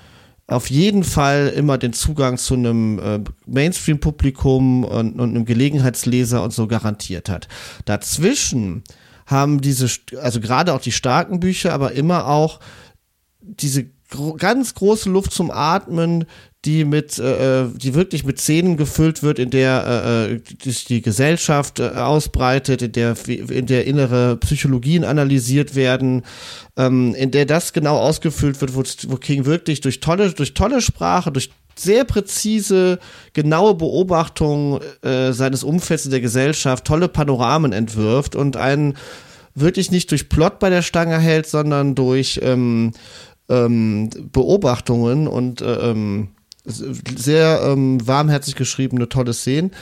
auf 0.47 0.69
jeden 0.69 1.05
Fall 1.05 1.53
immer 1.57 1.79
den 1.79 1.93
Zugang 1.93 2.37
zu 2.37 2.55
einem 2.55 2.99
äh, 2.99 3.21
Mainstream-Publikum 3.47 4.85
und, 4.85 5.19
und 5.19 5.31
einem 5.31 5.45
Gelegenheitsleser 5.45 6.43
und 6.43 6.53
so 6.53 6.67
garantiert 6.67 7.29
hat. 7.29 7.49
Dazwischen 7.87 8.83
haben 9.27 9.61
diese, 9.61 9.89
also 10.21 10.41
gerade 10.41 10.75
auch 10.75 10.81
die 10.81 10.93
starken 10.93 11.41
Bücher, 11.41 11.73
aber 11.73 11.93
immer 11.93 12.27
auch 12.27 12.61
diese 13.41 13.87
gro 14.11 14.35
ganz 14.35 14.75
große 14.75 15.09
Luft 15.09 15.33
zum 15.33 15.51
Atmen, 15.51 16.27
die 16.65 16.85
mit, 16.85 17.19
äh, 17.19 17.63
äh 17.63 17.69
die 17.75 17.95
wirklich 17.95 18.25
mit 18.25 18.41
Szenen 18.41 18.77
gefüllt 18.77 19.23
wird, 19.23 19.39
in 19.39 19.51
der 19.51 20.29
äh, 20.31 20.41
die, 20.65 20.71
äh, 20.71 20.75
die 20.89 21.03
Gesellschaft 21.03 21.81
äh, 21.81 21.89
ausbreitet, 21.89 22.83
in 22.83 22.93
der, 22.93 23.17
in 23.29 23.67
der 23.67 23.87
innere 23.87 24.37
Psychologien 24.37 25.05
analysiert 25.05 25.75
werden, 25.75 26.23
ähm, 26.77 27.15
in 27.15 27.31
der 27.31 27.47
das 27.47 27.73
genau 27.73 27.99
ausgefüllt 27.99 28.61
wird, 28.61 28.75
wo, 28.75 28.83
wo 29.09 29.17
King 29.17 29.45
wirklich 29.45 29.81
durch 29.81 30.01
tolle, 30.01 30.33
durch 30.33 30.55
tolle 30.55 30.81
Sprache, 30.81 31.31
durch 31.33 31.51
sehr 31.77 32.05
präzise, 32.05 32.99
genaue 33.33 33.75
Beobachtung 33.75 34.81
äh, 35.03 35.33
seines 35.33 35.65
Umfelds 35.65 36.05
in 36.05 36.11
der 36.11 36.21
Gesellschaft, 36.21 36.85
tolle 36.85 37.09
Panoramen 37.09 37.73
entwirft 37.73 38.37
und 38.37 38.57
einen 38.57 38.97
wirklich 39.55 39.91
nicht 39.91 40.11
durch 40.11 40.29
Plot 40.29 40.59
bei 40.59 40.71
der 40.71 40.83
Stange 40.83 41.19
hält, 41.19 41.47
sondern 41.47 41.95
durch 41.95 42.41
ähm, 42.43 42.93
ähm, 43.49 44.11
Beobachtungen 44.33 45.29
und 45.29 45.61
äh, 45.61 45.91
ähm, 45.91 46.29
sehr 46.65 47.61
ähm, 47.63 48.07
warmherzig 48.07 48.55
geschriebene 48.55 49.09
tolle 49.09 49.33
Szenen 49.33 49.73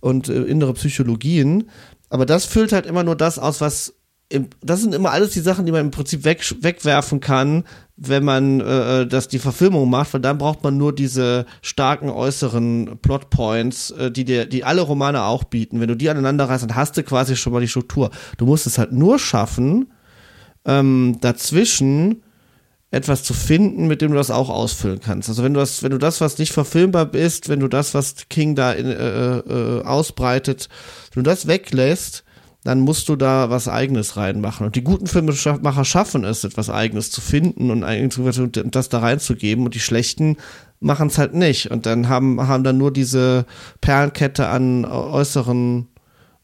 und 0.00 0.28
äh, 0.28 0.42
innere 0.42 0.74
Psychologien. 0.74 1.70
Aber 2.10 2.26
das 2.26 2.44
füllt 2.44 2.72
halt 2.72 2.86
immer 2.86 3.04
nur 3.04 3.16
das 3.16 3.38
aus, 3.38 3.60
was 3.60 3.94
im, 4.30 4.48
das 4.62 4.82
sind 4.82 4.94
immer 4.94 5.10
alles 5.10 5.30
die 5.30 5.40
Sachen, 5.40 5.64
die 5.64 5.72
man 5.72 5.86
im 5.86 5.90
Prinzip 5.90 6.24
weg, 6.24 6.44
wegwerfen 6.60 7.20
kann, 7.20 7.64
wenn 7.96 8.24
man 8.24 8.60
äh, 8.60 9.06
das 9.06 9.28
die 9.28 9.38
Verfilmung 9.38 9.88
macht, 9.88 10.12
weil 10.12 10.20
dann 10.20 10.38
braucht 10.38 10.62
man 10.62 10.76
nur 10.76 10.94
diese 10.94 11.46
starken 11.62 12.10
äußeren 12.10 12.98
Plotpoints, 13.00 13.90
äh, 13.92 14.10
die 14.10 14.24
dir, 14.24 14.46
die 14.46 14.64
alle 14.64 14.82
Romane 14.82 15.24
auch 15.24 15.44
bieten. 15.44 15.80
Wenn 15.80 15.88
du 15.88 15.96
die 15.96 16.10
aneinander 16.10 16.48
reißt, 16.48 16.64
dann 16.64 16.76
hast 16.76 16.96
du 16.96 17.02
quasi 17.02 17.36
schon 17.36 17.54
mal 17.54 17.60
die 17.60 17.68
Struktur. 17.68 18.10
Du 18.36 18.44
musst 18.44 18.66
es 18.66 18.76
halt 18.76 18.92
nur 18.92 19.18
schaffen, 19.18 19.92
ähm, 20.66 21.16
dazwischen 21.20 22.22
etwas 22.90 23.22
zu 23.22 23.34
finden, 23.34 23.86
mit 23.86 24.00
dem 24.00 24.12
du 24.12 24.16
das 24.16 24.30
auch 24.30 24.48
ausfüllen 24.48 25.00
kannst. 25.00 25.28
Also 25.28 25.42
wenn 25.42 25.52
du 25.52 25.60
das, 25.60 25.82
wenn 25.82 25.90
du 25.90 25.98
das, 25.98 26.20
was 26.20 26.38
nicht 26.38 26.52
verfilmbar 26.52 27.12
ist, 27.14 27.48
wenn 27.48 27.60
du 27.60 27.68
das, 27.68 27.92
was 27.94 28.14
King 28.30 28.54
da 28.54 28.72
in, 28.72 28.86
äh, 28.86 29.38
äh, 29.38 29.84
ausbreitet, 29.84 30.68
wenn 31.12 31.24
du 31.24 31.30
das 31.30 31.46
weglässt, 31.46 32.24
dann 32.64 32.80
musst 32.80 33.08
du 33.08 33.16
da 33.16 33.50
was 33.50 33.68
Eigenes 33.68 34.16
reinmachen. 34.16 34.66
Und 34.66 34.74
die 34.74 34.82
guten 34.82 35.06
Filmemacher 35.06 35.84
schaffen 35.84 36.24
es, 36.24 36.44
etwas 36.44 36.70
Eigenes 36.70 37.10
zu 37.10 37.20
finden 37.20 37.70
und 37.70 38.74
das 38.74 38.88
da 38.88 38.98
reinzugeben. 38.98 39.64
Und 39.64 39.74
die 39.74 39.80
schlechten 39.80 40.36
machen 40.80 41.08
es 41.08 41.18
halt 41.18 41.34
nicht. 41.34 41.70
Und 41.70 41.86
dann 41.86 42.08
haben, 42.08 42.46
haben 42.46 42.64
dann 42.64 42.76
nur 42.76 42.92
diese 42.92 43.46
Perlenkette 43.80 44.48
an 44.48 44.84
äußeren 44.84 45.88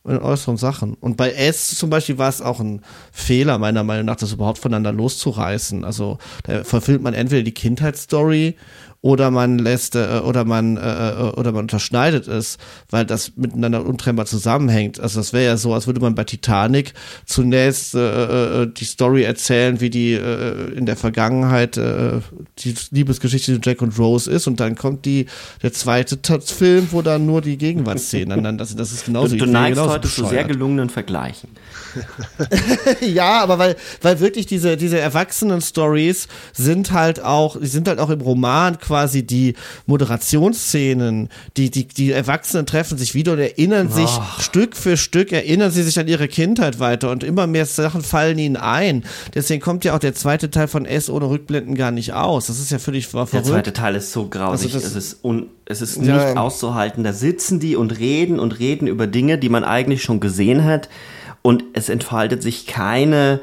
in 0.06 0.18
äußeren 0.18 0.56
Sachen. 0.56 0.94
Und 0.94 1.16
bei 1.16 1.32
S 1.32 1.76
zum 1.78 1.88
Beispiel 1.90 2.18
war 2.18 2.28
es 2.28 2.42
auch 2.42 2.60
ein 2.60 2.82
Fehler, 3.10 3.58
meiner 3.58 3.84
Meinung 3.84 4.04
nach, 4.06 4.16
das 4.16 4.32
überhaupt 4.32 4.58
voneinander 4.58 4.92
loszureißen. 4.92 5.84
Also 5.84 6.18
da 6.42 6.62
verfilmt 6.64 7.02
man 7.02 7.14
entweder 7.14 7.42
die 7.42 7.54
Kindheitsstory 7.54 8.56
oder 9.04 9.30
man 9.30 9.58
lässt 9.58 9.96
äh, 9.96 10.20
oder 10.24 10.46
man 10.46 10.78
äh, 10.78 11.10
äh, 11.10 11.14
oder 11.36 11.52
man 11.52 11.64
unterschneidet 11.64 12.26
es, 12.26 12.56
weil 12.88 13.04
das 13.04 13.32
miteinander 13.36 13.84
untrennbar 13.84 14.24
zusammenhängt. 14.24 14.98
Also 14.98 15.20
das 15.20 15.34
wäre 15.34 15.44
ja 15.44 15.56
so, 15.58 15.74
als 15.74 15.86
würde 15.86 16.00
man 16.00 16.14
bei 16.14 16.24
Titanic 16.24 16.94
zunächst 17.26 17.94
äh, 17.94 18.62
äh, 18.62 18.66
die 18.66 18.86
Story 18.86 19.24
erzählen, 19.24 19.82
wie 19.82 19.90
die 19.90 20.14
äh, 20.14 20.72
in 20.72 20.86
der 20.86 20.96
Vergangenheit 20.96 21.76
äh, 21.76 22.20
die 22.60 22.74
Liebesgeschichte 22.92 23.52
von 23.52 23.60
Jack 23.62 23.82
und 23.82 23.98
Rose 23.98 24.30
ist 24.30 24.46
und 24.46 24.58
dann 24.58 24.74
kommt 24.74 25.04
die 25.04 25.26
der 25.62 25.74
zweite 25.74 26.18
Film, 26.40 26.88
wo 26.90 27.02
dann 27.02 27.26
nur 27.26 27.42
die 27.42 27.58
Gegenwartsszenen 27.58 28.42
dann 28.42 28.56
das, 28.56 28.74
das 28.74 28.90
ist 28.90 29.04
genauso. 29.04 29.36
Du, 29.36 29.44
du 29.44 29.50
neigst 29.52 29.74
genauso 29.74 29.92
heute 29.92 30.08
bescheuert. 30.08 30.28
zu 30.28 30.34
sehr 30.34 30.44
gelungenen 30.44 30.88
Vergleichen. 30.88 31.50
ja, 33.02 33.42
aber 33.42 33.58
weil 33.58 33.76
weil 34.00 34.20
wirklich 34.20 34.46
diese 34.46 34.78
diese 34.78 34.98
erwachsenen 34.98 35.60
Stories 35.60 36.26
sind 36.54 36.92
halt 36.92 37.22
auch, 37.22 37.60
die 37.60 37.66
sind 37.66 37.86
halt 37.86 38.00
auch 38.00 38.08
im 38.08 38.22
Roman 38.22 38.78
quasi 38.78 38.93
quasi 38.94 39.26
die 39.26 39.54
Moderationsszenen, 39.86 41.28
die, 41.56 41.68
die, 41.70 41.86
die 41.88 42.12
Erwachsenen 42.12 42.64
treffen 42.64 42.96
sich 42.96 43.14
wieder 43.14 43.32
und 43.32 43.40
erinnern 43.40 43.90
sich 43.90 44.04
Oh. 44.16 44.22
Stück 44.40 44.76
für 44.76 44.96
Stück, 44.96 45.32
erinnern 45.32 45.70
sie 45.72 45.82
sich 45.82 45.98
an 45.98 46.06
ihre 46.06 46.28
Kindheit 46.28 46.78
weiter 46.78 47.10
und 47.10 47.24
immer 47.24 47.46
mehr 47.48 47.66
Sachen 47.66 48.02
fallen 48.02 48.38
ihnen 48.38 48.56
ein. 48.56 49.02
Deswegen 49.34 49.60
kommt 49.60 49.84
ja 49.84 49.94
auch 49.94 49.98
der 49.98 50.14
zweite 50.14 50.50
Teil 50.50 50.68
von 50.68 50.86
S 50.86 51.10
ohne 51.10 51.28
Rückblenden 51.28 51.74
gar 51.74 51.90
nicht 51.90 52.12
aus. 52.12 52.46
Das 52.46 52.60
ist 52.60 52.70
ja 52.70 52.78
völlig 52.78 53.12
war 53.14 53.22
Der 53.24 53.28
verrückt. 53.42 53.48
zweite 53.48 53.72
Teil 53.72 53.96
ist 53.96 54.12
so 54.12 54.28
grausig, 54.28 54.72
Also 54.74 54.78
das- 54.86 54.94
es 54.94 54.96
ist, 55.14 55.24
un, 55.24 55.46
es 55.66 55.82
ist 55.82 55.96
Ja, 55.96 56.14
nicht 56.16 56.26
ähm. 56.32 56.38
auszuhalten. 56.38 57.02
Da 57.02 57.12
sitzen 57.12 57.58
die 57.58 57.74
und 57.74 57.98
reden 57.98 58.38
und 58.38 58.58
reden 58.60 58.86
über 58.86 59.08
Dinge, 59.08 59.38
die 59.38 59.48
man 59.48 59.64
eigentlich 59.64 60.02
schon 60.04 60.20
gesehen 60.20 60.64
hat 60.64 60.88
und 61.42 61.64
es 61.72 61.88
entfaltet 61.88 62.42
sich 62.42 62.66
keine, 62.66 63.40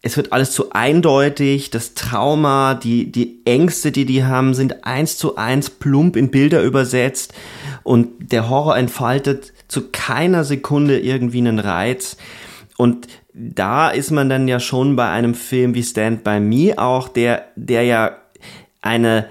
es 0.00 0.16
wird 0.16 0.32
alles 0.32 0.52
zu 0.52 0.70
eindeutig, 0.70 1.70
das 1.70 1.94
Trauma, 1.94 2.74
die, 2.74 3.10
die 3.10 3.40
Ängste, 3.44 3.90
die 3.90 4.04
die 4.04 4.24
haben, 4.24 4.54
sind 4.54 4.84
eins 4.84 5.18
zu 5.18 5.36
eins 5.36 5.70
plump 5.70 6.16
in 6.16 6.30
Bilder 6.30 6.62
übersetzt 6.62 7.34
und 7.82 8.32
der 8.32 8.48
Horror 8.48 8.76
entfaltet 8.76 9.52
zu 9.66 9.88
keiner 9.90 10.44
Sekunde 10.44 10.98
irgendwie 11.00 11.38
einen 11.38 11.58
Reiz. 11.58 12.16
Und 12.76 13.08
da 13.34 13.90
ist 13.90 14.12
man 14.12 14.28
dann 14.28 14.46
ja 14.46 14.60
schon 14.60 14.94
bei 14.94 15.08
einem 15.08 15.34
Film 15.34 15.74
wie 15.74 15.82
Stand 15.82 16.22
By 16.22 16.38
Me 16.38 16.74
auch, 16.76 17.08
der, 17.08 17.46
der 17.56 17.82
ja 17.82 18.16
eine, 18.80 19.26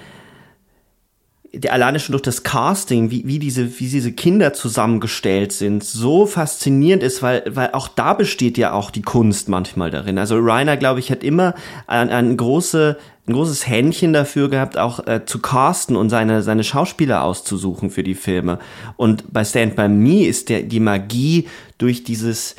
der 1.53 1.73
alleine 1.73 1.99
schon 1.99 2.13
durch 2.13 2.23
das 2.23 2.43
Casting, 2.43 3.11
wie, 3.11 3.23
wie 3.25 3.39
diese, 3.39 3.79
wie 3.79 3.87
diese 3.87 4.11
Kinder 4.11 4.53
zusammengestellt 4.53 5.51
sind, 5.51 5.83
so 5.83 6.25
faszinierend 6.25 7.03
ist, 7.03 7.21
weil, 7.21 7.43
weil 7.47 7.71
auch 7.71 7.87
da 7.87 8.13
besteht 8.13 8.57
ja 8.57 8.73
auch 8.73 8.91
die 8.91 9.01
Kunst 9.01 9.49
manchmal 9.49 9.89
darin. 9.89 10.17
Also 10.17 10.37
Reiner, 10.39 10.77
glaube 10.77 10.99
ich, 10.99 11.11
hat 11.11 11.23
immer 11.23 11.55
ein, 11.87 12.09
ein, 12.09 12.37
große, 12.37 12.97
ein 13.27 13.33
großes 13.33 13.67
Händchen 13.67 14.13
dafür 14.13 14.49
gehabt, 14.49 14.77
auch 14.77 15.05
äh, 15.07 15.25
zu 15.25 15.39
casten 15.39 15.95
und 15.95 16.09
seine, 16.09 16.43
seine 16.43 16.63
Schauspieler 16.63 17.23
auszusuchen 17.23 17.89
für 17.89 18.03
die 18.03 18.15
Filme. 18.15 18.59
Und 18.95 19.31
bei 19.31 19.43
Stand 19.43 19.75
By 19.75 19.87
Me 19.87 20.25
ist 20.25 20.49
der, 20.49 20.63
die 20.63 20.79
Magie 20.79 21.47
durch 21.77 22.03
dieses, 22.03 22.55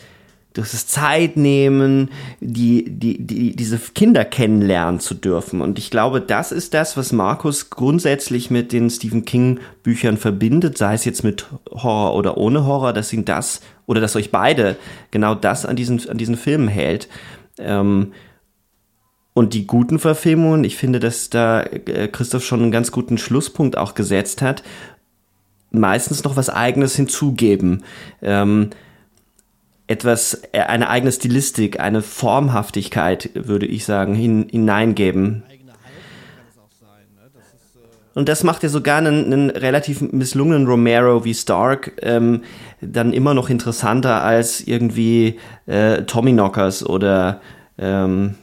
durch 0.59 0.73
das 0.73 0.89
Zeitnehmen, 0.89 2.11
die, 2.41 2.85
die, 2.89 3.25
die, 3.25 3.55
diese 3.55 3.79
Kinder 3.79 4.25
kennenlernen 4.25 4.99
zu 4.99 5.15
dürfen. 5.15 5.61
Und 5.61 5.79
ich 5.79 5.91
glaube, 5.91 6.21
das 6.21 6.51
ist 6.51 6.75
das, 6.75 6.97
was 6.97 7.13
Markus 7.13 7.71
grundsätzlich 7.71 8.51
mit 8.51 8.73
den 8.73 8.91
Stephen 8.91 9.25
King 9.25 9.61
Büchern 9.85 10.17
verbindet, 10.17 10.77
sei 10.77 10.95
es 10.95 11.05
jetzt 11.05 11.23
mit 11.23 11.47
Horror 11.71 12.17
oder 12.17 12.37
ohne 12.37 12.67
Horror, 12.67 12.93
dass 12.93 13.13
ihn 13.13 13.25
das 13.25 13.61
oder 13.87 14.01
dass 14.01 14.17
euch 14.17 14.33
beide 14.33 14.77
genau 15.13 15.37
das 15.37 15.65
an 15.65 15.77
diesen, 15.77 16.09
an 16.09 16.19
diesen 16.19 16.37
Filmen 16.37 16.69
hält. 16.69 17.09
Ähm, 17.59 18.13
und 19.33 19.55
die 19.55 19.69
guten 19.69 20.01
Verfilmungen, 20.01 20.65
ich 20.65 20.77
finde, 20.77 20.99
dass 20.99 21.31
da 21.31 21.63
äh, 21.63 22.09
Christoph 22.09 22.45
schon 22.45 22.63
einen 22.63 22.73
ganz 22.73 22.91
guten 22.91 23.17
Schlusspunkt 23.17 23.79
auch 23.79 23.95
gesetzt 23.95 24.43
hat, 24.43 24.65
meistens 25.71 26.25
noch 26.25 26.35
was 26.35 26.51
Eigenes 26.51 26.97
hinzugeben. 26.97 27.85
Ähm, 28.21 28.71
etwas, 29.89 30.43
äh, 30.52 30.60
eine 30.60 30.89
eigene 30.89 31.10
Stilistik, 31.10 31.81
eine 31.81 32.02
Formhaftigkeit, 32.02 33.31
würde 33.35 33.66
ich 33.66 33.85
sagen, 33.85 34.15
hin, 34.15 34.47
hineingeben. 34.51 35.43
Und 38.15 38.28
das 38.28 38.43
macht 38.43 38.62
ja 38.65 38.69
sogar 38.69 38.98
einen, 38.98 39.27
einen 39.27 39.51
relativ 39.51 40.01
misslungenen 40.01 40.66
Romero 40.66 41.24
wie 41.24 41.35
Stark 41.35 41.93
ähm, 42.02 42.43
dann 42.81 43.12
immer 43.12 43.32
noch 43.32 43.48
interessanter 43.48 44.23
als 44.23 44.60
irgendwie 44.60 45.39
äh, 45.66 46.02
Tommyknockers 46.02 46.85
oder 46.85 47.40
ähm, 47.78 48.35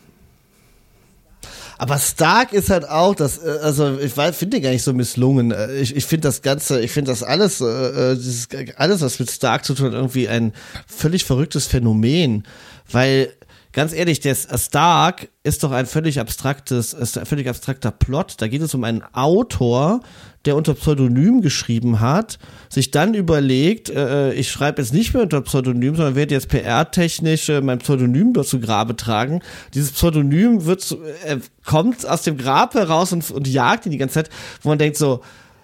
Aber 1.77 1.97
Stark 1.97 2.53
ist 2.53 2.69
halt 2.69 2.87
auch, 2.87 3.15
das, 3.15 3.37
äh, 3.37 3.59
also 3.61 3.97
ich 3.99 4.13
finde 4.13 4.57
den 4.57 4.63
gar 4.63 4.69
nicht 4.71 4.83
so 4.83 4.93
misslungen. 4.93 5.51
Äh, 5.51 5.75
Ich, 5.75 5.95
ich 5.95 6.05
finde 6.05 6.27
das 6.27 6.41
Ganze, 6.41 6.81
ich 6.81 6.91
finde 6.91 7.11
das 7.11 7.23
alles, 7.23 7.61
äh, 7.61 7.65
äh, 7.65 8.15
dieses, 8.15 8.47
alles, 8.77 9.01
was 9.01 9.19
mit 9.19 9.29
Stark 9.29 9.65
zu 9.65 9.73
tun 9.73 9.87
hat, 9.87 9.93
irgendwie 9.93 10.27
ein 10.27 10.53
völlig 10.87 11.25
verrücktes 11.25 11.67
Phänomen. 11.67 12.43
Weil, 12.89 13.33
ganz 13.73 13.93
ehrlich, 13.93 14.19
der 14.19 14.35
Stark 14.35 15.27
ist 15.43 15.63
doch 15.63 15.71
ein 15.71 15.85
völlig 15.85 16.19
abstraktes, 16.19 16.93
ist 16.93 17.17
ein 17.17 17.25
völlig 17.25 17.49
abstrakter 17.49 17.91
Plot. 17.91 18.35
Da 18.37 18.47
geht 18.47 18.61
es 18.61 18.73
um 18.73 18.83
einen 18.83 19.03
Autor, 19.13 20.01
der 20.45 20.55
unter 20.55 20.73
Pseudonym 20.73 21.41
geschrieben 21.41 21.99
hat, 21.99 22.39
sich 22.69 22.91
dann 22.91 23.13
überlegt, 23.13 23.89
äh, 23.89 24.33
ich 24.33 24.51
schreibe 24.51 24.81
jetzt 24.81 24.93
nicht 24.93 25.13
mehr 25.13 25.23
unter 25.23 25.41
Pseudonym, 25.41 25.95
sondern 25.95 26.15
werde 26.15 26.33
jetzt 26.33 26.49
PR-technisch 26.49 27.49
äh, 27.49 27.61
mein 27.61 27.79
Pseudonym 27.79 28.33
dort 28.33 28.47
zu 28.47 28.59
Grabe 28.59 28.95
tragen. 28.95 29.41
Dieses 29.73 29.91
Pseudonym 29.91 30.65
wird 30.65 30.97
äh, 31.25 31.37
kommt 31.65 32.07
aus 32.07 32.23
dem 32.23 32.37
Grab 32.37 32.73
heraus 32.75 33.11
und, 33.11 33.29
und 33.31 33.47
jagt 33.47 33.85
ihn 33.85 33.91
die 33.91 33.97
ganze 33.97 34.15
Zeit, 34.15 34.29
wo 34.61 34.69
man 34.69 34.77
denkt 34.77 34.97
so, 34.97 35.21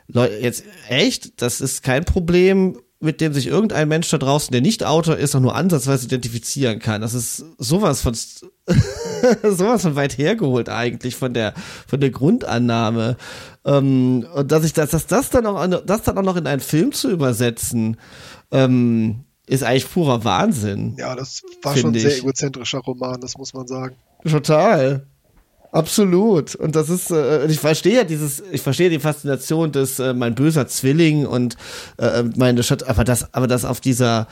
Leute, 0.08 0.36
jetzt 0.42 0.64
echt, 0.90 1.42
das 1.42 1.62
ist 1.62 1.84
kein 1.84 2.04
Problem, 2.04 2.78
mit 3.00 3.20
dem 3.20 3.34
sich 3.34 3.48
irgendein 3.48 3.88
Mensch 3.88 4.10
da 4.10 4.18
draußen, 4.18 4.52
der 4.52 4.62
nicht 4.62 4.84
Autor 4.84 5.18
ist, 5.18 5.36
auch 5.36 5.40
nur 5.40 5.56
ansatzweise 5.56 6.06
identifizieren 6.06 6.80
kann. 6.80 7.02
Das 7.02 7.14
ist 7.14 7.44
sowas 7.58 8.02
von 8.02 8.16
sowas 9.44 9.84
von 9.84 9.96
weit 9.96 10.18
hergeholt 10.18 10.70
eigentlich 10.70 11.16
von 11.16 11.34
der 11.34 11.54
von 11.88 12.00
der 12.00 12.10
Grundannahme 12.10 13.18
ähm, 13.66 14.26
und 14.34 14.52
dass 14.52 14.64
ich 14.64 14.74
das 14.74 14.92
dass 14.92 15.08
das 15.08 15.30
dann 15.30 15.46
auch 15.46 15.66
das 15.86 16.04
dann 16.04 16.18
auch 16.18 16.24
noch 16.24 16.38
in 16.38 16.48
einen 16.48 16.62
Film 16.62 16.92
zu 16.92 17.10
übersetzen 17.10 17.98
ähm, 18.52 19.24
ist 19.48 19.64
eigentlich 19.64 19.92
purer 19.92 20.24
Wahnsinn 20.24 20.96
Ja, 20.98 21.16
das 21.16 21.42
war 21.62 21.76
schon 21.76 21.94
ein 21.94 22.00
sehr 22.00 22.18
egozentrischer 22.18 22.80
Roman, 22.80 23.20
das 23.22 23.38
muss 23.38 23.54
man 23.54 23.68
sagen. 23.68 23.96
total 24.30 25.06
Absolut. 25.72 26.56
Und 26.56 26.76
das 26.76 26.90
ist, 26.90 27.12
äh, 27.12 27.46
ich 27.46 27.60
verstehe 27.60 27.96
ja 27.96 28.04
dieses, 28.04 28.44
ich 28.52 28.62
verstehe 28.62 28.90
die 28.90 29.00
Faszination 29.00 29.72
des 29.72 30.00
äh, 30.00 30.14
mein 30.14 30.36
böser 30.36 30.68
Zwilling 30.68 31.26
und 31.26 31.56
äh, 31.98 32.24
meine 32.36 32.62
Stadt, 32.64 32.88
aber 32.88 33.06
das, 33.06 33.34
aber 33.34 33.48
das 33.48 33.64
auf 33.64 33.80
dieser, 33.80 34.28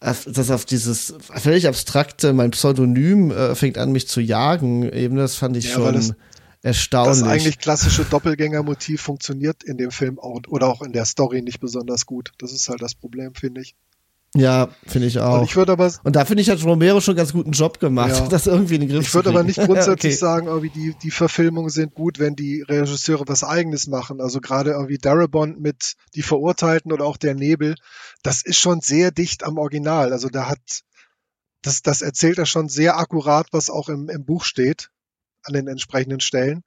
das 0.00 0.50
auf 0.50 0.64
dieses 0.64 1.14
völlig 1.20 1.68
abstrakte, 1.68 2.32
mein 2.32 2.50
Pseudonym 2.52 3.30
äh, 3.30 3.54
fängt 3.54 3.76
an, 3.78 3.92
mich 3.92 4.08
zu 4.08 4.20
jagen, 4.20 4.90
eben, 4.90 5.16
das 5.16 5.36
fand 5.36 5.56
ich 5.56 5.66
Ja, 5.66 5.72
schon 5.74 5.94
das- 5.94 6.14
erstaunlich. 6.62 7.20
Das 7.20 7.28
eigentlich 7.28 7.58
klassische 7.58 8.04
Doppelgängermotiv 8.04 9.00
funktioniert 9.02 9.62
in 9.62 9.76
dem 9.78 9.90
Film 9.90 10.18
auch, 10.18 10.40
oder 10.48 10.68
auch 10.68 10.82
in 10.82 10.92
der 10.92 11.04
Story 11.04 11.42
nicht 11.42 11.60
besonders 11.60 12.06
gut. 12.06 12.32
Das 12.38 12.52
ist 12.52 12.68
halt 12.68 12.82
das 12.82 12.94
Problem, 12.94 13.34
finde 13.34 13.60
ich. 13.62 13.74
Ja, 14.36 14.68
finde 14.86 15.08
ich 15.08 15.18
auch. 15.18 15.40
Und 15.40 15.44
ich 15.44 15.56
würde 15.56 15.72
aber, 15.72 15.92
Und 16.04 16.14
da 16.14 16.24
finde 16.24 16.42
ich, 16.42 16.50
hat 16.50 16.62
Romero 16.64 17.00
schon 17.00 17.12
einen 17.12 17.18
ganz 17.18 17.32
guten 17.32 17.50
Job 17.50 17.80
gemacht, 17.80 18.10
Ja. 18.16 18.28
das 18.28 18.46
irgendwie 18.46 18.76
in 18.76 18.82
den 18.82 18.90
Griff 18.90 19.06
ich 19.08 19.14
würde 19.14 19.30
aber 19.30 19.42
nicht 19.42 19.58
grundsätzlich 19.66 20.12
Okay. 20.12 20.20
sagen, 20.20 20.46
irgendwie 20.46 20.70
die, 20.70 20.94
die 20.96 21.10
Verfilmungen 21.10 21.70
sind 21.70 21.94
gut, 21.94 22.18
wenn 22.20 22.36
die 22.36 22.62
Regisseure 22.62 23.24
was 23.26 23.42
Eigenes 23.42 23.88
machen. 23.88 24.20
Also 24.20 24.40
gerade 24.40 24.70
irgendwie 24.70 24.98
Darabont 24.98 25.60
mit 25.60 25.94
Die 26.14 26.22
Verurteilten 26.22 26.92
oder 26.92 27.04
auch 27.06 27.16
Der 27.16 27.34
Nebel, 27.34 27.74
das 28.22 28.42
ist 28.42 28.58
schon 28.58 28.80
sehr 28.80 29.10
dicht 29.10 29.42
am 29.42 29.58
Original. 29.58 30.12
Also 30.12 30.28
da 30.28 30.48
hat, 30.48 30.60
das, 31.62 31.82
das 31.82 32.00
erzählt 32.00 32.38
er 32.38 32.46
schon 32.46 32.68
sehr 32.68 32.98
akkurat, 32.98 33.48
was 33.50 33.68
auch 33.68 33.88
im, 33.88 34.08
im 34.08 34.24
Buch 34.24 34.44
steht, 34.44 34.90
an 35.42 35.54
den 35.54 35.66
entsprechenden 35.66 36.20
Stellen. 36.20 36.62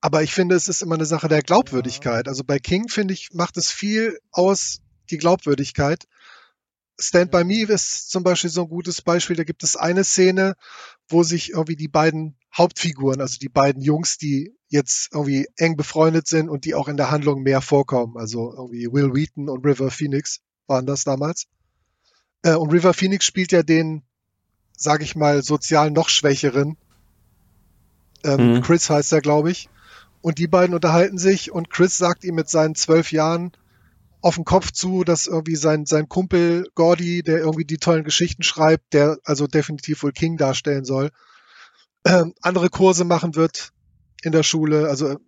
Aber 0.00 0.22
ich 0.22 0.32
finde, 0.32 0.54
es 0.54 0.68
ist 0.68 0.82
immer 0.82 0.94
eine 0.94 1.06
Sache 1.06 1.28
der 1.28 1.42
Glaubwürdigkeit. 1.42 2.28
Also 2.28 2.44
bei 2.44 2.58
King, 2.58 2.88
finde 2.88 3.12
ich, 3.14 3.30
macht 3.32 3.56
es 3.58 3.70
viel 3.70 4.18
aus, 4.32 4.78
die 5.10 5.18
Glaubwürdigkeit. 5.18 6.04
Stand 6.98 7.30
by 7.30 7.44
Me 7.44 7.62
ist 7.62 8.10
zum 8.10 8.22
Beispiel 8.22 8.50
so 8.50 8.62
ein 8.62 8.68
gutes 8.68 9.02
Beispiel. 9.02 9.36
Da 9.36 9.44
gibt 9.44 9.64
es 9.64 9.76
eine 9.76 10.04
Szene, 10.04 10.54
wo 11.08 11.22
sich 11.22 11.50
irgendwie 11.50 11.76
die 11.76 11.88
beiden 11.88 12.36
Hauptfiguren, 12.56 13.20
also 13.20 13.38
die 13.38 13.48
beiden 13.48 13.82
Jungs, 13.82 14.16
die 14.16 14.54
jetzt 14.68 15.10
irgendwie 15.12 15.48
eng 15.56 15.76
befreundet 15.76 16.26
sind 16.28 16.48
und 16.48 16.64
die 16.64 16.74
auch 16.74 16.88
in 16.88 16.96
der 16.96 17.10
Handlung 17.10 17.42
mehr 17.42 17.60
vorkommen. 17.60 18.16
Also 18.16 18.52
irgendwie 18.52 18.86
Will 18.92 19.14
Wheaton 19.14 19.48
und 19.48 19.64
River 19.66 19.90
Phoenix 19.90 20.40
waren 20.66 20.86
das 20.86 21.04
damals. 21.04 21.46
Äh, 22.42 22.54
und 22.54 22.72
River 22.72 22.94
Phoenix 22.94 23.24
spielt 23.24 23.52
ja 23.52 23.62
den, 23.62 24.02
sage 24.76 25.04
ich 25.04 25.16
mal, 25.16 25.42
sozial 25.42 25.90
noch 25.90 26.08
schwächeren. 26.08 26.76
Ähm, 28.24 28.54
Mhm. 28.54 28.62
Chris 28.62 28.88
heißt 28.88 29.12
er, 29.12 29.20
glaube 29.20 29.50
ich. 29.50 29.68
Und 30.20 30.38
die 30.38 30.48
beiden 30.48 30.74
unterhalten 30.74 31.18
sich 31.18 31.50
und 31.52 31.70
Chris 31.70 31.98
sagt 31.98 32.24
ihm 32.24 32.34
mit 32.34 32.48
seinen 32.48 32.74
zwölf 32.74 33.12
Jahren 33.12 33.52
auf 34.24 34.36
den 34.36 34.46
Kopf 34.46 34.72
zu, 34.72 35.04
dass 35.04 35.26
irgendwie 35.26 35.54
sein, 35.54 35.84
sein 35.84 36.08
Kumpel 36.08 36.66
Gordy, 36.74 37.22
der 37.22 37.40
irgendwie 37.40 37.66
die 37.66 37.76
tollen 37.76 38.04
Geschichten 38.04 38.42
schreibt, 38.42 38.94
der 38.94 39.18
also 39.22 39.46
definitiv 39.46 40.02
wohl 40.02 40.12
King 40.12 40.38
darstellen 40.38 40.86
soll, 40.86 41.10
ähm, 42.06 42.32
andere 42.40 42.70
Kurse 42.70 43.04
machen 43.04 43.34
wird 43.34 43.72
in 44.22 44.32
der 44.32 44.42
Schule. 44.42 44.88
Also 44.88 45.18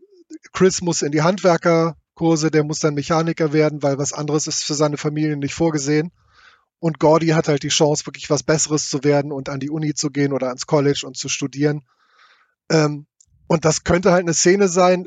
Chris 0.54 0.80
muss 0.80 1.02
in 1.02 1.12
die 1.12 1.20
Handwerkerkurse, 1.20 2.50
der 2.50 2.64
muss 2.64 2.78
dann 2.78 2.94
Mechaniker 2.94 3.52
werden, 3.52 3.82
weil 3.82 3.98
was 3.98 4.14
anderes 4.14 4.46
ist 4.46 4.64
für 4.64 4.72
seine 4.72 4.96
Familie 4.96 5.36
nicht 5.36 5.52
vorgesehen. 5.52 6.10
Und 6.78 6.98
Gordy 6.98 7.28
hat 7.28 7.48
halt 7.48 7.64
die 7.64 7.68
Chance, 7.68 8.06
wirklich 8.06 8.30
was 8.30 8.44
Besseres 8.44 8.88
zu 8.88 9.04
werden 9.04 9.30
und 9.30 9.50
an 9.50 9.60
die 9.60 9.68
Uni 9.68 9.92
zu 9.92 10.08
gehen 10.08 10.32
oder 10.32 10.46
ans 10.46 10.66
College 10.66 11.02
und 11.04 11.18
zu 11.18 11.28
studieren. 11.28 11.82
Ähm, 12.70 13.06
und 13.46 13.66
das 13.66 13.84
könnte 13.84 14.12
halt 14.12 14.22
eine 14.22 14.32
Szene 14.32 14.68
sein, 14.68 15.06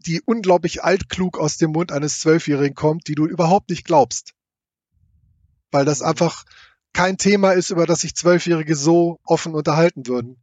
die 0.00 0.20
unglaublich 0.24 0.82
altklug 0.82 1.38
aus 1.38 1.56
dem 1.56 1.72
Mund 1.72 1.92
eines 1.92 2.20
Zwölfjährigen 2.20 2.74
kommt, 2.74 3.08
die 3.08 3.14
du 3.14 3.26
überhaupt 3.26 3.70
nicht 3.70 3.84
glaubst. 3.84 4.34
Weil 5.70 5.84
das 5.84 6.02
einfach 6.02 6.44
kein 6.92 7.16
Thema 7.16 7.52
ist, 7.52 7.70
über 7.70 7.86
das 7.86 8.00
sich 8.00 8.14
Zwölfjährige 8.14 8.76
so 8.76 9.18
offen 9.24 9.54
unterhalten 9.54 10.06
würden. 10.06 10.42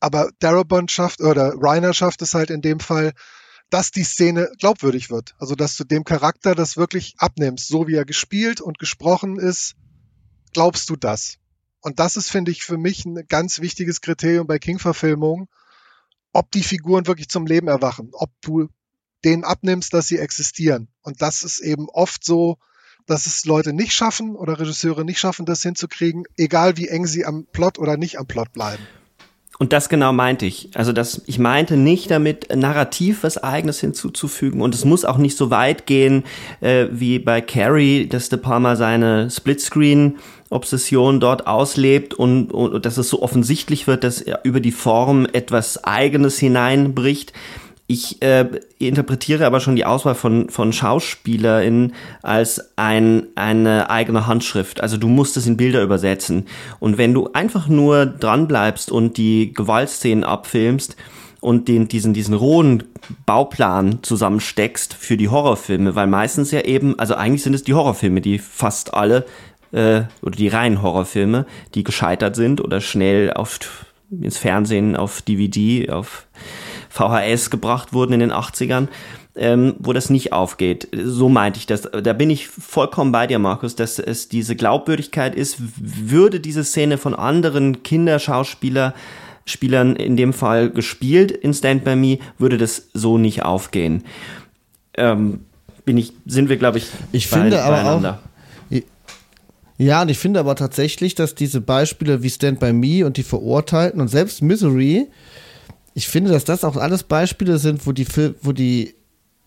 Aber 0.00 0.30
Darabont 0.38 0.90
schafft, 0.90 1.20
oder 1.20 1.54
Reiner 1.56 1.94
schafft 1.94 2.22
es 2.22 2.34
halt 2.34 2.50
in 2.50 2.62
dem 2.62 2.80
Fall, 2.80 3.12
dass 3.70 3.90
die 3.90 4.04
Szene 4.04 4.50
glaubwürdig 4.58 5.10
wird. 5.10 5.34
Also 5.38 5.54
dass 5.54 5.76
du 5.76 5.84
dem 5.84 6.04
Charakter 6.04 6.54
das 6.54 6.76
wirklich 6.76 7.14
abnimmst, 7.18 7.68
so 7.68 7.86
wie 7.86 7.94
er 7.94 8.04
gespielt 8.04 8.60
und 8.60 8.78
gesprochen 8.78 9.38
ist, 9.38 9.74
glaubst 10.52 10.88
du 10.90 10.96
das. 10.96 11.38
Und 11.80 11.98
das 11.98 12.16
ist, 12.16 12.30
finde 12.30 12.50
ich, 12.50 12.62
für 12.62 12.78
mich 12.78 13.04
ein 13.04 13.26
ganz 13.28 13.60
wichtiges 13.60 14.00
Kriterium 14.00 14.46
bei 14.46 14.58
King-Verfilmungen, 14.58 15.48
ob 16.36 16.50
die 16.50 16.62
Figuren 16.62 17.06
wirklich 17.06 17.28
zum 17.28 17.46
Leben 17.46 17.68
erwachen, 17.68 18.10
ob 18.12 18.30
du 18.42 18.68
denen 19.24 19.44
abnimmst, 19.44 19.94
dass 19.94 20.06
sie 20.06 20.18
existieren. 20.18 20.88
Und 21.02 21.22
das 21.22 21.42
ist 21.42 21.60
eben 21.60 21.88
oft 21.88 22.24
so, 22.24 22.58
dass 23.06 23.26
es 23.26 23.44
Leute 23.44 23.72
nicht 23.72 23.94
schaffen 23.94 24.36
oder 24.36 24.60
Regisseure 24.60 25.04
nicht 25.04 25.18
schaffen, 25.18 25.46
das 25.46 25.62
hinzukriegen, 25.62 26.24
egal 26.36 26.76
wie 26.76 26.88
eng 26.88 27.06
sie 27.06 27.24
am 27.24 27.46
Plot 27.52 27.78
oder 27.78 27.96
nicht 27.96 28.18
am 28.18 28.26
Plot 28.26 28.52
bleiben. 28.52 28.82
Und 29.58 29.72
das 29.72 29.88
genau 29.88 30.12
meinte 30.12 30.44
ich. 30.44 30.68
Also 30.74 30.92
das, 30.92 31.22
ich 31.26 31.38
meinte 31.38 31.78
nicht 31.78 32.10
damit, 32.10 32.54
narrativ 32.54 33.22
was 33.22 33.38
Eigenes 33.38 33.80
hinzuzufügen. 33.80 34.60
Und 34.60 34.74
es 34.74 34.84
muss 34.84 35.06
auch 35.06 35.16
nicht 35.16 35.36
so 35.38 35.50
weit 35.50 35.86
gehen, 35.86 36.24
äh, 36.60 36.88
wie 36.90 37.18
bei 37.18 37.40
Carrie, 37.40 38.06
dass 38.06 38.28
De 38.28 38.38
Palma 38.38 38.76
seine 38.76 39.30
Splitscreen-Obsession 40.46 41.20
dort 41.20 41.46
auslebt 41.46 42.14
und, 42.14 42.52
und 42.52 42.84
dass 42.84 42.98
es 42.98 43.08
so 43.08 43.22
offensichtlich 43.22 43.86
wird, 43.86 44.04
dass 44.04 44.20
er 44.20 44.40
über 44.44 44.60
die 44.60 44.72
Form 44.72 45.26
etwas 45.32 45.84
Eigenes 45.84 46.38
hineinbricht. 46.38 47.32
Ich 47.88 48.20
äh, 48.20 48.48
interpretiere 48.80 49.46
aber 49.46 49.60
schon 49.60 49.76
die 49.76 49.84
Auswahl 49.84 50.16
von, 50.16 50.50
von 50.50 50.72
SchauspielerInnen 50.72 51.94
als 52.22 52.72
ein, 52.76 53.28
eine 53.36 53.90
eigene 53.90 54.26
Handschrift. 54.26 54.80
Also 54.80 54.96
du 54.96 55.06
musst 55.06 55.36
es 55.36 55.46
in 55.46 55.56
Bilder 55.56 55.82
übersetzen. 55.82 56.46
Und 56.80 56.98
wenn 56.98 57.14
du 57.14 57.28
einfach 57.32 57.68
nur 57.68 58.06
dranbleibst 58.06 58.90
und 58.90 59.18
die 59.18 59.54
Gewaltszenen 59.54 60.24
abfilmst 60.24 60.96
und 61.40 61.68
den, 61.68 61.86
diesen, 61.86 62.12
diesen 62.12 62.34
rohen 62.34 62.82
Bauplan 63.24 64.00
zusammensteckst 64.02 64.94
für 64.94 65.16
die 65.16 65.28
Horrorfilme, 65.28 65.94
weil 65.94 66.08
meistens 66.08 66.50
ja 66.50 66.62
eben, 66.62 66.98
also 66.98 67.14
eigentlich 67.14 67.44
sind 67.44 67.54
es 67.54 67.62
die 67.62 67.74
Horrorfilme, 67.74 68.20
die 68.20 68.40
fast 68.40 68.94
alle, 68.94 69.24
äh, 69.72 70.02
oder 70.22 70.36
die 70.36 70.48
reinen 70.48 70.82
Horrorfilme, 70.82 71.46
die 71.74 71.84
gescheitert 71.84 72.36
sind 72.36 72.60
oder 72.60 72.80
schnell 72.80 73.32
auf 73.32 73.58
ins 74.10 74.38
Fernsehen, 74.38 74.96
auf 74.96 75.22
DVD, 75.22 75.90
auf 75.90 76.26
VHS 76.90 77.50
gebracht 77.50 77.92
wurden 77.92 78.14
in 78.14 78.20
den 78.20 78.32
80ern, 78.32 78.88
ähm, 79.34 79.74
wo 79.78 79.92
das 79.92 80.10
nicht 80.10 80.32
aufgeht. 80.32 80.88
So 80.94 81.28
meinte 81.28 81.58
ich 81.58 81.66
das. 81.66 81.82
Da 81.82 82.12
bin 82.12 82.30
ich 82.30 82.48
vollkommen 82.48 83.12
bei 83.12 83.26
dir, 83.26 83.38
Markus, 83.38 83.76
dass 83.76 83.98
es 83.98 84.28
diese 84.28 84.56
Glaubwürdigkeit 84.56 85.34
ist. 85.34 85.56
Würde 85.58 86.40
diese 86.40 86.64
Szene 86.64 86.98
von 86.98 87.14
anderen 87.14 87.82
Kinderschauspieler 87.82 88.94
Spielern 89.48 89.94
in 89.94 90.16
dem 90.16 90.32
Fall 90.32 90.70
gespielt 90.70 91.30
in 91.30 91.54
Stand 91.54 91.84
By 91.84 91.94
Me, 91.94 92.18
würde 92.36 92.58
das 92.58 92.88
so 92.94 93.16
nicht 93.16 93.44
aufgehen. 93.44 94.02
Ähm, 94.94 95.44
bin 95.84 95.96
ich, 95.98 96.14
sind 96.26 96.48
wir, 96.48 96.56
glaube 96.56 96.78
ich, 96.78 96.88
ich 97.12 97.28
finde 97.28 97.62
aber 97.62 97.84
auch, 97.84 98.18
ja, 99.78 100.02
und 100.02 100.10
ich 100.10 100.18
finde 100.18 100.40
aber 100.40 100.56
tatsächlich, 100.56 101.14
dass 101.14 101.34
diese 101.34 101.60
Beispiele 101.60 102.22
wie 102.22 102.30
Stand 102.30 102.60
By 102.60 102.72
Me 102.72 103.04
und 103.04 103.16
die 103.16 103.22
Verurteilten 103.22 104.00
und 104.00 104.08
selbst 104.08 104.42
Misery 104.42 105.08
ich 105.96 106.08
finde, 106.08 106.30
dass 106.30 106.44
das 106.44 106.62
auch 106.62 106.76
alles 106.76 107.04
Beispiele 107.04 107.56
sind, 107.56 107.86
wo 107.86 107.92
die, 107.92 108.06
wo 108.42 108.52
die 108.52 108.94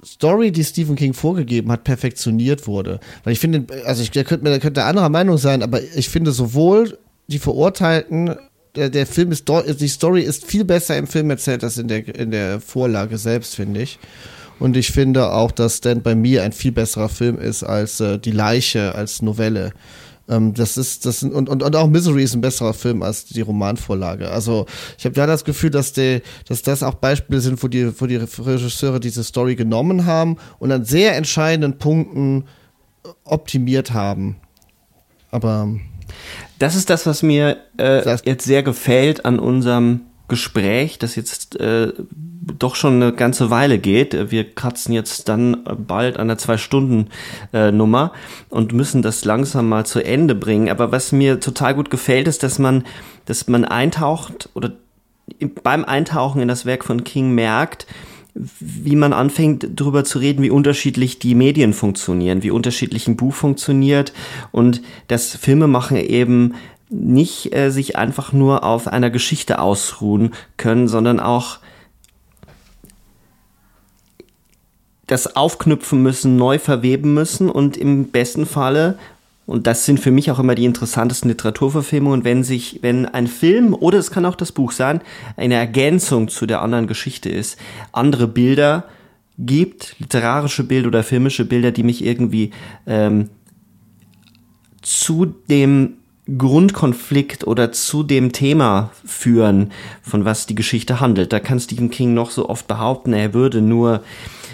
Story, 0.04 0.52
die 0.52 0.64
Stephen 0.64 0.96
King 0.96 1.14
vorgegeben 1.14 1.72
hat, 1.72 1.84
perfektioniert 1.84 2.66
wurde. 2.66 3.00
Weil 3.24 3.34
ich 3.34 3.40
finde, 3.40 3.68
also 3.86 4.02
ich, 4.02 4.10
der 4.10 4.24
könnte, 4.24 4.46
der 4.46 4.60
könnte 4.60 4.84
anderer 4.84 5.10
Meinung 5.10 5.38
sein, 5.38 5.62
aber 5.62 5.80
ich 5.80 6.10
finde 6.10 6.32
sowohl 6.32 6.98
die 7.28 7.38
Verurteilten, 7.38 8.36
der, 8.76 8.90
der 8.90 9.06
Film 9.06 9.32
ist, 9.32 9.48
die 9.48 9.88
Story 9.88 10.22
ist 10.22 10.44
viel 10.44 10.66
besser 10.66 10.98
im 10.98 11.06
Film 11.06 11.30
erzählt 11.30 11.64
als 11.64 11.78
in 11.78 11.88
der, 11.88 12.16
in 12.16 12.32
der 12.32 12.60
Vorlage 12.60 13.20
selbst, 13.20 13.54
finde 13.54 13.84
ich. 13.84 14.00
Und 14.58 14.76
ich 14.76 14.92
finde 14.92 15.32
auch, 15.32 15.52
dass 15.52 15.78
Stand 15.78 16.02
By 16.02 16.16
Me 16.16 16.42
ein 16.42 16.52
viel 16.52 16.72
besserer 16.72 17.10
Film 17.10 17.38
ist 17.38 17.62
als 17.62 18.00
äh, 18.00 18.18
Die 18.18 18.32
Leiche, 18.32 18.96
als 18.96 19.22
Novelle. 19.22 19.72
Ähm, 20.30 20.54
das 20.54 20.78
ist, 20.78 21.06
das 21.06 21.22
sind, 21.22 21.34
und, 21.34 21.50
und, 21.50 21.64
und 21.64 21.76
auch 21.76 21.88
Misery 21.88 22.24
ist 22.24 22.36
ein 22.36 22.42
besserer 22.42 22.74
Film 22.74 23.02
als 23.02 23.26
die 23.26 23.42
Romanvorlage. 23.42 24.30
Also 24.30 24.68
ich 24.98 25.06
habe 25.06 25.16
da 25.16 25.26
das 25.26 25.44
Gefühl, 25.44 25.72
dass, 25.72 25.92
die, 25.94 26.22
dass 26.48 26.62
das 26.62 26.84
auch 26.84 26.94
Beispiele 26.94 27.42
sind, 27.42 27.62
wo 27.64 27.68
die, 27.68 28.00
wo 28.00 28.06
die 28.06 28.18
Regisseure 28.18 29.00
diese 29.00 29.24
Story 29.24 29.56
genommen 29.56 30.06
haben 30.06 30.38
und 30.60 30.72
an 30.72 30.86
sehr 30.86 31.16
entscheidenden 31.16 31.78
Punkten 31.80 32.46
optimiert 33.24 33.92
haben. 33.92 34.38
Aber 35.32 35.70
das 36.60 36.76
ist 36.76 36.90
das, 36.90 37.06
was 37.06 37.24
mir 37.24 37.58
äh, 37.78 38.18
jetzt 38.26 38.46
sehr 38.46 38.64
gefällt 38.64 39.26
an 39.26 39.40
unserem 39.40 40.02
Gespräch, 40.30 41.00
das 41.00 41.16
jetzt 41.16 41.60
äh, 41.60 41.94
doch 42.58 42.76
schon 42.76 42.96
eine 42.96 43.14
ganze 43.14 43.50
Weile 43.50 43.78
geht. 43.80 44.32
Wir 44.32 44.50
kratzen 44.50 44.94
jetzt 44.94 45.30
dann 45.30 45.64
bald 45.88 46.18
an 46.18 46.28
der 46.28 46.38
Zwei-Stunden-Nummer 46.38 48.14
und 48.50 48.74
müssen 48.74 49.02
das 49.02 49.26
langsam 49.26 49.70
mal 49.70 49.86
zu 49.86 50.04
Ende 50.04 50.36
bringen. 50.36 50.70
Aber 50.70 50.92
was 50.92 51.12
mir 51.12 51.40
total 51.40 51.76
gut 51.76 51.90
gefällt, 51.90 52.28
ist, 52.28 52.44
dass 52.44 52.60
man, 52.60 52.86
dass 53.26 53.48
man 53.48 53.66
eintaucht 53.66 54.50
oder 54.54 54.72
beim 55.64 55.86
Eintauchen 55.86 56.42
in 56.42 56.48
das 56.48 56.66
Werk 56.66 56.86
von 56.86 57.04
King 57.04 57.34
merkt, 57.36 57.86
wie 58.60 58.96
man 58.96 59.12
anfängt, 59.12 59.68
darüber 59.76 60.04
zu 60.04 60.20
reden, 60.20 60.44
wie 60.44 60.50
unterschiedlich 60.50 61.20
die 61.20 61.36
Medien 61.36 61.74
funktionieren, 61.74 62.44
wie 62.44 62.52
unterschiedlich 62.52 63.08
ein 63.08 63.18
Buch 63.18 63.34
funktioniert 63.34 64.14
und 64.52 64.82
das 65.08 65.36
Filmemachen 65.36 65.98
eben 65.98 66.54
nicht 66.90 67.56
äh, 67.56 67.70
sich 67.70 67.96
einfach 67.96 68.34
nur 68.34 68.64
auf 68.64 68.88
einer 68.88 69.10
Geschichte 69.10 69.60
ausruhen 69.60 70.34
können, 70.58 70.88
sondern 70.88 71.20
auch 71.20 71.60
das 75.08 75.36
aufknüpfen 75.36 76.02
müssen, 76.04 76.36
neu 76.36 76.60
verweben 76.60 77.14
müssen 77.14 77.50
und 77.50 77.78
im 77.78 78.10
besten 78.10 78.46
Falle 78.46 78.98
und 79.50 79.66
das 79.66 79.84
sind 79.84 80.00
für 80.00 80.12
mich 80.12 80.30
auch 80.30 80.38
immer 80.38 80.54
die 80.54 80.66
interessantesten 80.66 81.28
Literaturverfilmungen, 81.28 82.24
wenn 82.24 82.44
sich, 82.44 82.84
wenn 82.84 83.08
ein 83.08 83.26
Film 83.26 83.74
oder 83.74 83.98
es 83.98 84.12
kann 84.12 84.28
auch 84.28 84.36
das 84.36 84.52
Buch 84.52 84.72
sein, 84.72 85.02
eine 85.38 85.56
Ergänzung 85.56 86.28
zu 86.28 86.46
der 86.46 86.62
anderen 86.62 86.86
Geschichte 86.86 87.30
ist, 87.30 87.58
andere 87.92 88.28
Bilder 88.28 88.86
gibt, 89.40 89.96
literarische 89.98 90.64
Bilder 90.64 90.90
oder 90.90 91.02
filmische 91.02 91.46
Bilder, 91.46 91.72
die 91.72 91.82
mich 91.82 92.06
irgendwie 92.06 92.52
ähm, 92.86 93.32
zu 94.84 95.26
dem 95.26 95.96
Grundkonflikt 96.38 97.48
oder 97.48 97.72
zu 97.72 98.04
dem 98.04 98.32
Thema 98.32 98.92
führen, 99.06 99.72
von 100.02 100.26
was 100.26 100.46
die 100.46 100.56
Geschichte 100.56 101.00
handelt. 101.00 101.34
Da 101.34 101.40
kann 101.40 101.60
Stephen 101.60 101.90
King 101.90 102.14
noch 102.14 102.32
so 102.32 102.50
oft 102.50 102.68
behaupten, 102.68 103.14
er 103.14 103.34
würde 103.34 103.62
nur 103.62 104.04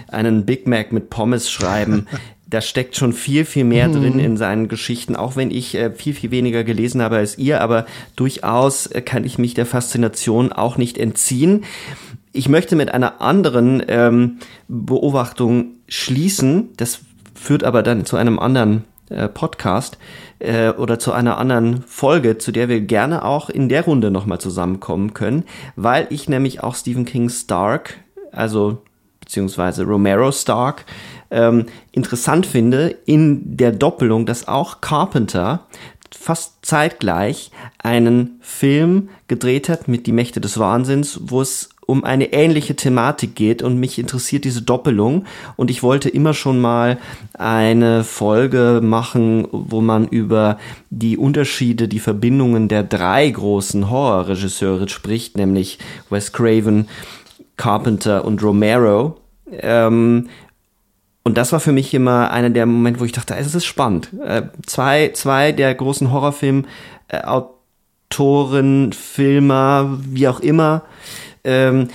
einen 0.07 0.45
Big 0.45 0.67
Mac 0.67 0.91
mit 0.91 1.09
Pommes 1.09 1.49
schreiben. 1.49 2.07
da 2.47 2.61
steckt 2.61 2.95
schon 2.95 3.13
viel, 3.13 3.43
viel 3.43 3.63
mehr 3.63 3.89
drin 3.89 4.13
mhm. 4.13 4.19
in 4.19 4.37
seinen 4.37 4.67
Geschichten, 4.67 5.15
auch 5.15 5.35
wenn 5.35 5.51
ich 5.51 5.75
äh, 5.75 5.91
viel, 5.91 6.13
viel 6.13 6.31
weniger 6.31 6.63
gelesen 6.63 7.01
habe 7.01 7.17
als 7.17 7.37
ihr, 7.37 7.61
aber 7.61 7.85
durchaus 8.15 8.87
äh, 8.87 9.01
kann 9.01 9.25
ich 9.25 9.37
mich 9.37 9.55
der 9.55 9.65
Faszination 9.65 10.51
auch 10.51 10.77
nicht 10.77 10.97
entziehen. 10.97 11.63
Ich 12.33 12.47
möchte 12.47 12.75
mit 12.75 12.93
einer 12.93 13.21
anderen 13.21 13.83
ähm, 13.87 14.37
Beobachtung 14.67 15.71
schließen, 15.87 16.69
das 16.77 16.99
führt 17.33 17.63
aber 17.63 17.81
dann 17.81 18.05
zu 18.05 18.15
einem 18.15 18.39
anderen 18.39 18.83
äh, 19.09 19.27
Podcast 19.27 19.97
äh, 20.39 20.69
oder 20.69 20.99
zu 20.99 21.11
einer 21.11 21.37
anderen 21.37 21.83
Folge, 21.83 22.37
zu 22.37 22.51
der 22.51 22.69
wir 22.69 22.81
gerne 22.81 23.23
auch 23.23 23.49
in 23.49 23.69
der 23.69 23.85
Runde 23.85 24.11
nochmal 24.11 24.39
zusammenkommen 24.39 25.13
können, 25.13 25.43
weil 25.75 26.07
ich 26.09 26.29
nämlich 26.29 26.63
auch 26.63 26.75
Stephen 26.75 27.05
King 27.05 27.29
Stark, 27.29 27.97
also 28.31 28.81
beziehungsweise 29.19 29.83
Romero 29.83 30.31
Stark, 30.31 30.85
ähm, 31.31 31.65
interessant 31.91 32.45
finde 32.45 32.95
in 33.05 33.57
der 33.57 33.71
Doppelung, 33.71 34.25
dass 34.25 34.47
auch 34.47 34.81
Carpenter 34.81 35.65
fast 36.11 36.65
zeitgleich 36.65 37.51
einen 37.77 38.39
Film 38.41 39.09
gedreht 39.27 39.69
hat 39.69 39.87
mit 39.87 40.07
Die 40.07 40.11
Mächte 40.11 40.41
des 40.41 40.59
Wahnsinns, 40.59 41.19
wo 41.23 41.41
es 41.41 41.69
um 41.85 42.03
eine 42.03 42.33
ähnliche 42.33 42.75
Thematik 42.75 43.35
geht 43.35 43.61
und 43.61 43.79
mich 43.79 43.99
interessiert 43.99 44.43
diese 44.43 44.61
Doppelung 44.61 45.25
und 45.55 45.69
ich 45.69 45.83
wollte 45.83 46.09
immer 46.09 46.33
schon 46.33 46.59
mal 46.59 46.97
eine 47.33 48.03
Folge 48.03 48.81
machen, 48.83 49.47
wo 49.51 49.81
man 49.81 50.07
über 50.07 50.57
die 50.89 51.17
Unterschiede, 51.17 51.87
die 51.87 51.99
Verbindungen 51.99 52.67
der 52.67 52.83
drei 52.83 53.29
großen 53.29 53.89
Horrorregisseure 53.89 54.89
spricht, 54.89 55.37
nämlich 55.37 55.79
Wes 56.09 56.33
Craven, 56.33 56.87
Carpenter 57.57 58.25
und 58.25 58.41
Romero. 58.43 59.17
Ähm, 59.51 60.29
und 61.23 61.37
das 61.37 61.51
war 61.51 61.59
für 61.59 61.71
mich 61.71 61.93
immer 61.93 62.31
einer 62.31 62.49
der 62.51 62.67
Momente, 62.67 62.99
wo 62.99 63.05
ich 63.05 63.11
dachte, 63.11 63.35
es 63.35 63.55
ist 63.55 63.65
spannend. 63.65 64.11
Äh, 64.23 64.43
zwei, 64.65 65.11
zwei 65.13 65.51
der 65.51 65.73
großen 65.73 66.11
Horrorfilm-Autoren, 66.11 68.93
Filmer, 68.93 69.97
wie 70.01 70.27
auch 70.27 70.39
immer, 70.39 70.83
ähm, 71.45 71.87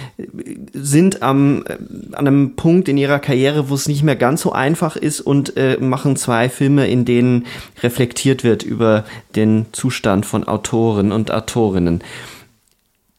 sind 0.73 1.23
am, 1.23 1.65
äh, 1.67 1.77
an 2.13 2.27
einem 2.27 2.57
Punkt 2.57 2.89
in 2.89 2.97
ihrer 2.97 3.19
Karriere, 3.19 3.69
wo 3.69 3.75
es 3.75 3.89
nicht 3.89 4.03
mehr 4.03 4.17
ganz 4.17 4.43
so 4.43 4.53
einfach 4.53 4.97
ist 4.97 5.21
und 5.21 5.57
äh, 5.57 5.77
machen 5.79 6.17
zwei 6.17 6.49
Filme, 6.49 6.89
in 6.89 7.05
denen 7.05 7.47
reflektiert 7.83 8.45
wird 8.45 8.63
über 8.63 9.05
den 9.37 9.67
Zustand 9.73 10.27
von 10.27 10.45
Autoren 10.45 11.13
und 11.13 11.31
Autorinnen. 11.31 12.03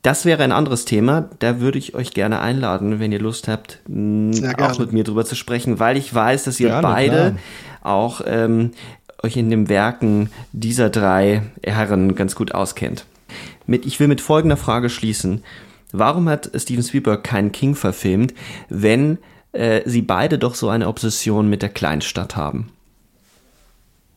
Das 0.01 0.25
wäre 0.25 0.43
ein 0.43 0.51
anderes 0.51 0.85
Thema. 0.85 1.29
Da 1.39 1.59
würde 1.59 1.77
ich 1.77 1.93
euch 1.93 2.11
gerne 2.11 2.39
einladen, 2.39 2.99
wenn 2.99 3.11
ihr 3.11 3.19
Lust 3.19 3.47
habt, 3.47 3.79
mh, 3.87 4.55
auch 4.57 4.79
mit 4.79 4.93
mir 4.93 5.03
drüber 5.03 5.25
zu 5.25 5.35
sprechen, 5.35 5.79
weil 5.79 5.95
ich 5.95 6.13
weiß, 6.13 6.43
dass 6.43 6.59
ihr 6.59 6.69
Gerne, 6.69 6.81
beide 6.81 7.35
klar. 7.81 7.93
auch 7.93 8.21
ähm, 8.25 8.71
euch 9.21 9.37
in 9.37 9.51
den 9.51 9.69
Werken 9.69 10.31
dieser 10.51 10.89
drei 10.89 11.43
Herren 11.63 12.15
ganz 12.15 12.35
gut 12.35 12.53
auskennt. 12.53 13.05
Mit, 13.67 13.85
ich 13.85 13.99
will 13.99 14.07
mit 14.07 14.21
folgender 14.21 14.57
Frage 14.57 14.89
schließen. 14.89 15.43
Warum 15.91 16.29
hat 16.29 16.51
Steven 16.55 16.83
Spielberg 16.83 17.23
keinen 17.23 17.51
King 17.51 17.75
verfilmt, 17.75 18.33
wenn 18.69 19.17
äh, 19.51 19.81
sie 19.85 20.01
beide 20.01 20.37
doch 20.39 20.55
so 20.55 20.69
eine 20.69 20.87
Obsession 20.87 21.49
mit 21.49 21.61
der 21.61 21.69
Kleinstadt 21.69 22.35
haben? 22.35 22.71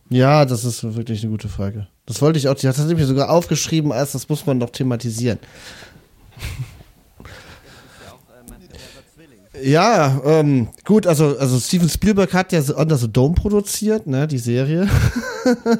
Ja, 0.09 0.45
das 0.45 0.65
ist 0.65 0.83
wirklich 0.95 1.21
eine 1.23 1.31
gute 1.31 1.49
Frage. 1.49 1.87
Das 2.05 2.21
wollte 2.21 2.37
ich 2.37 2.47
auch, 2.47 2.53
die 2.53 2.67
hat 2.67 2.77
das 2.77 2.85
nämlich 2.85 3.07
sogar 3.07 3.29
aufgeschrieben, 3.29 3.91
als 3.91 4.11
das 4.11 4.29
muss 4.29 4.45
man 4.45 4.59
doch 4.59 4.69
thematisieren. 4.69 5.39
Ja, 9.63 10.21
ähm, 10.25 10.69
gut, 10.83 11.07
also, 11.07 11.37
also 11.37 11.59
Steven 11.59 11.87
Spielberg 11.87 12.33
hat 12.33 12.51
ja 12.51 12.61
Under 12.75 12.97
the 12.97 13.07
Dome 13.07 13.35
produziert, 13.35 14.07
ne, 14.07 14.27
die 14.27 14.37
Serie. 14.37 14.87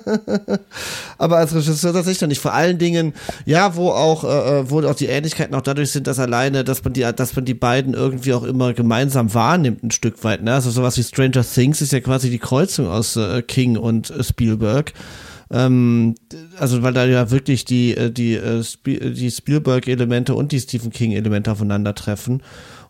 Aber 1.18 1.38
als 1.38 1.54
Regisseur 1.54 1.94
tatsächlich 1.94 2.22
noch 2.22 2.28
nicht. 2.28 2.42
Vor 2.42 2.54
allen 2.54 2.78
Dingen, 2.78 3.14
ja, 3.46 3.76
wo 3.76 3.90
auch, 3.90 4.24
äh, 4.24 4.70
wo 4.70 4.82
auch 4.84 4.96
die 4.96 5.08
Ähnlichkeiten 5.08 5.56
auch 5.56 5.62
dadurch 5.62 5.92
sind, 5.92 6.08
dass 6.08 6.20
alleine, 6.20 6.64
dass 6.64 6.84
man 6.84 6.94
die, 6.94 7.02
dass 7.02 7.36
man 7.36 7.46
die 7.46 7.54
beiden 7.54 7.94
irgendwie 7.94 8.34
auch 8.34 8.44
immer 8.44 8.74
gemeinsam 8.74 9.34
wahrnimmt, 9.34 9.84
ein 9.84 9.92
Stück 9.92 10.24
weit, 10.24 10.44
ne. 10.44 10.54
Also 10.54 10.70
sowas 10.72 10.98
wie 10.98 11.04
Stranger 11.04 11.44
Things 11.44 11.82
ist 11.82 11.92
ja 11.92 12.00
quasi 12.00 12.30
die 12.30 12.40
Kreuzung 12.40 12.88
aus 12.88 13.16
äh, 13.16 13.42
King 13.42 13.78
und 13.78 14.10
äh, 14.10 14.24
Spielberg. 14.24 14.94
Ähm, 15.52 16.16
also 16.58 16.82
weil 16.82 16.94
da 16.94 17.06
ja 17.06 17.30
wirklich 17.30 17.66
die, 17.66 17.96
äh, 17.96 18.12
die, 18.12 18.36
äh, 18.36 18.64
die 18.86 19.32
Spielberg-Elemente 19.32 20.34
und 20.34 20.52
die 20.52 20.60
Stephen 20.60 20.92
King-Elemente 20.92 21.52
aufeinandertreffen 21.52 22.42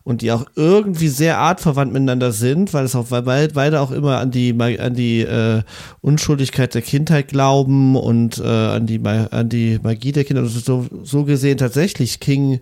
und 0.06 0.22
die 0.22 0.30
auch 0.30 0.46
irgendwie 0.54 1.08
sehr 1.08 1.38
artverwandt 1.38 1.92
miteinander 1.92 2.30
sind, 2.30 2.72
weil 2.72 2.84
es 2.84 2.94
auch 2.94 3.06
weil 3.10 3.48
beide 3.48 3.80
auch 3.80 3.90
immer 3.90 4.18
an 4.18 4.30
die 4.30 4.54
an 4.56 4.94
die 4.94 5.22
äh, 5.22 5.62
Unschuldigkeit 6.00 6.72
der 6.74 6.82
Kindheit 6.82 7.26
glauben 7.26 7.96
und 7.96 8.38
äh, 8.38 8.44
an 8.44 8.86
die 8.86 9.00
an 9.04 9.48
die 9.48 9.80
Magie 9.82 10.12
der 10.12 10.22
Kinder. 10.22 10.42
Also 10.42 10.60
so, 10.60 10.86
so 11.02 11.24
gesehen 11.24 11.58
tatsächlich 11.58 12.20
King. 12.20 12.60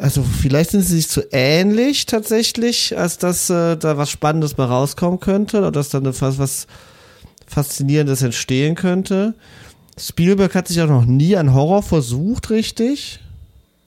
Also 0.00 0.24
vielleicht 0.24 0.70
sind 0.70 0.82
sie 0.82 0.96
sich 0.96 1.08
zu 1.08 1.22
ähnlich 1.30 2.06
tatsächlich, 2.06 2.98
als 2.98 3.18
dass 3.18 3.48
äh, 3.48 3.76
da 3.76 3.96
was 3.96 4.10
Spannendes 4.10 4.56
mal 4.56 4.64
rauskommen 4.64 5.20
könnte 5.20 5.58
oder 5.58 5.70
dass 5.70 5.90
da 5.90 6.02
was, 6.02 6.38
was 6.38 6.66
Faszinierendes 7.46 8.22
entstehen 8.22 8.74
könnte. 8.74 9.34
Spielberg 9.96 10.56
hat 10.56 10.66
sich 10.66 10.80
auch 10.80 10.88
noch 10.88 11.04
nie 11.04 11.36
an 11.36 11.54
Horror 11.54 11.84
versucht, 11.84 12.50
richtig. 12.50 13.20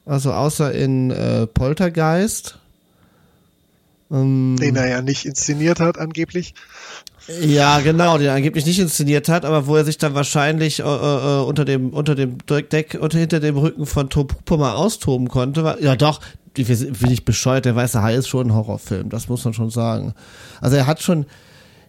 Also 0.10 0.34
außer 0.34 0.72
in 0.72 1.11
äh, 1.11 1.45
Poltergeist. 1.45 2.57
Ähm, 4.11 4.57
den 4.60 4.76
er 4.76 4.88
ja 4.88 5.02
nicht 5.03 5.26
inszeniert 5.26 5.80
hat, 5.80 5.99
angeblich. 5.99 6.56
Ja, 7.41 7.80
genau, 7.80 8.18
den 8.18 8.26
er 8.26 8.34
angeblich 8.34 8.65
nicht 8.65 8.80
inszeniert 8.80 9.30
hat, 9.30 9.45
aber 9.45 9.68
wo 9.68 9.76
er 9.76 9.86
sich 9.86 9.99
dann 9.99 10.15
wahrscheinlich 10.15 10.80
äh, 10.80 10.84
äh, 10.84 11.41
unter 11.44 11.64
dem 11.64 11.91
unter 11.91 12.15
dem 12.15 12.40
Deck 12.48 12.98
unter 12.99 13.19
hinter 13.19 13.40
dem 13.40 13.56
Rücken 13.56 13.86
von 13.86 14.10
Tom 14.10 14.30
Hooper 14.34 14.57
mal 14.57 14.73
austoben 14.73 15.27
konnte. 15.27 15.64
War, 15.64 15.80
ja, 15.80 15.95
doch, 15.95 16.22
bin 16.56 17.11
ich 17.11 17.23
bescheuert. 17.23 17.65
Der 17.65 17.76
Weiße 17.76 18.02
Hai 18.02 18.15
ist 18.15 18.30
schon 18.30 18.48
ein 18.48 18.56
Horrorfilm, 18.56 19.10
das 19.10 19.30
muss 19.30 19.45
man 19.45 19.53
schon 19.53 19.69
sagen. 19.69 20.15
Also 20.60 20.76
er 20.76 20.88
hat 20.88 21.03
schon 21.03 21.27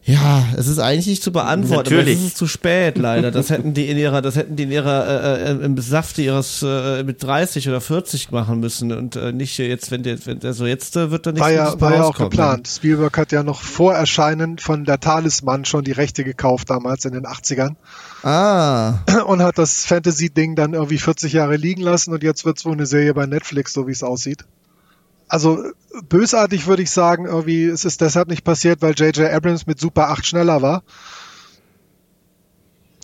ja, 0.03 0.45
es 0.57 0.67
ist 0.67 0.79
eigentlich 0.79 1.07
nicht 1.07 1.23
zu 1.23 1.31
beantworten, 1.31 1.91
Natürlich. 1.91 2.17
aber 2.17 2.25
es 2.25 2.29
ist 2.29 2.37
zu 2.39 2.47
spät 2.47 2.97
leider. 2.97 3.31
Das 3.31 3.51
hätten 3.51 3.75
die 3.75 3.89
in 3.89 3.99
ihrer, 3.99 4.23
das 4.23 4.35
hätten 4.35 4.57
die 4.57 4.63
in 4.63 4.73
ihrer 4.73 5.07
äh, 5.07 5.53
äh, 5.53 5.65
im 5.65 5.77
Safte 5.79 6.23
ihres 6.23 6.63
äh, 6.63 7.03
mit 7.05 7.23
30 7.23 7.69
oder 7.69 7.81
40 7.81 8.31
machen 8.31 8.61
müssen 8.61 8.93
und 8.93 9.17
äh, 9.17 9.33
nicht 9.33 9.59
jetzt, 9.59 9.91
wenn 9.91 10.03
der, 10.03 10.25
wenn 10.27 10.41
der 10.41 10.55
so 10.55 10.67
jetzt 10.67 10.97
äh, 10.97 11.11
wird 11.11 11.27
dann 11.27 11.35
nicht 11.35 11.43
War 11.43 11.53
ja, 11.53 11.81
war 11.81 11.93
ja 11.95 12.03
auch 12.03 12.09
rauskommen. 12.09 12.31
geplant. 12.31 12.69
Spielberg 12.69 13.17
hat 13.19 13.31
ja 13.31 13.43
noch 13.43 13.61
vor 13.61 13.95
Erscheinen 13.95 14.59
von 14.59 14.85
der 14.85 15.01
Talisman 15.01 15.65
schon 15.67 15.85
die 15.85 15.93
Rechte 15.93 16.25
gekauft 16.25 16.71
damals 16.71 17.05
in 17.05 17.13
den 17.13 17.27
80ern 17.27 17.77
Ah, 18.23 18.99
und 19.27 19.43
hat 19.43 19.59
das 19.59 19.85
Fantasy-Ding 19.87 20.55
dann 20.55 20.75
irgendwie 20.75 20.99
40 20.99 21.33
Jahre 21.33 21.57
liegen 21.57 21.83
lassen 21.83 22.13
und 22.13 22.23
jetzt 22.23 22.45
wird's 22.45 22.65
wohl 22.65 22.73
eine 22.73 22.87
Serie 22.87 23.15
bei 23.15 23.27
Netflix, 23.27 23.73
so 23.73 23.87
wie 23.87 23.93
es 23.93 24.03
aussieht. 24.03 24.45
Also 25.31 25.63
bösartig 26.09 26.67
würde 26.67 26.83
ich 26.83 26.91
sagen, 26.91 27.25
irgendwie 27.27 27.65
es 27.67 27.85
ist 27.85 28.01
deshalb 28.01 28.29
nicht 28.29 28.43
passiert, 28.45 28.83
weil 28.83 28.95
J.J. 28.95 29.31
Abrams 29.33 29.67
mit 29.67 29.79
Super 29.79 30.09
8 30.11 30.27
schneller 30.27 30.61
war. 30.61 30.83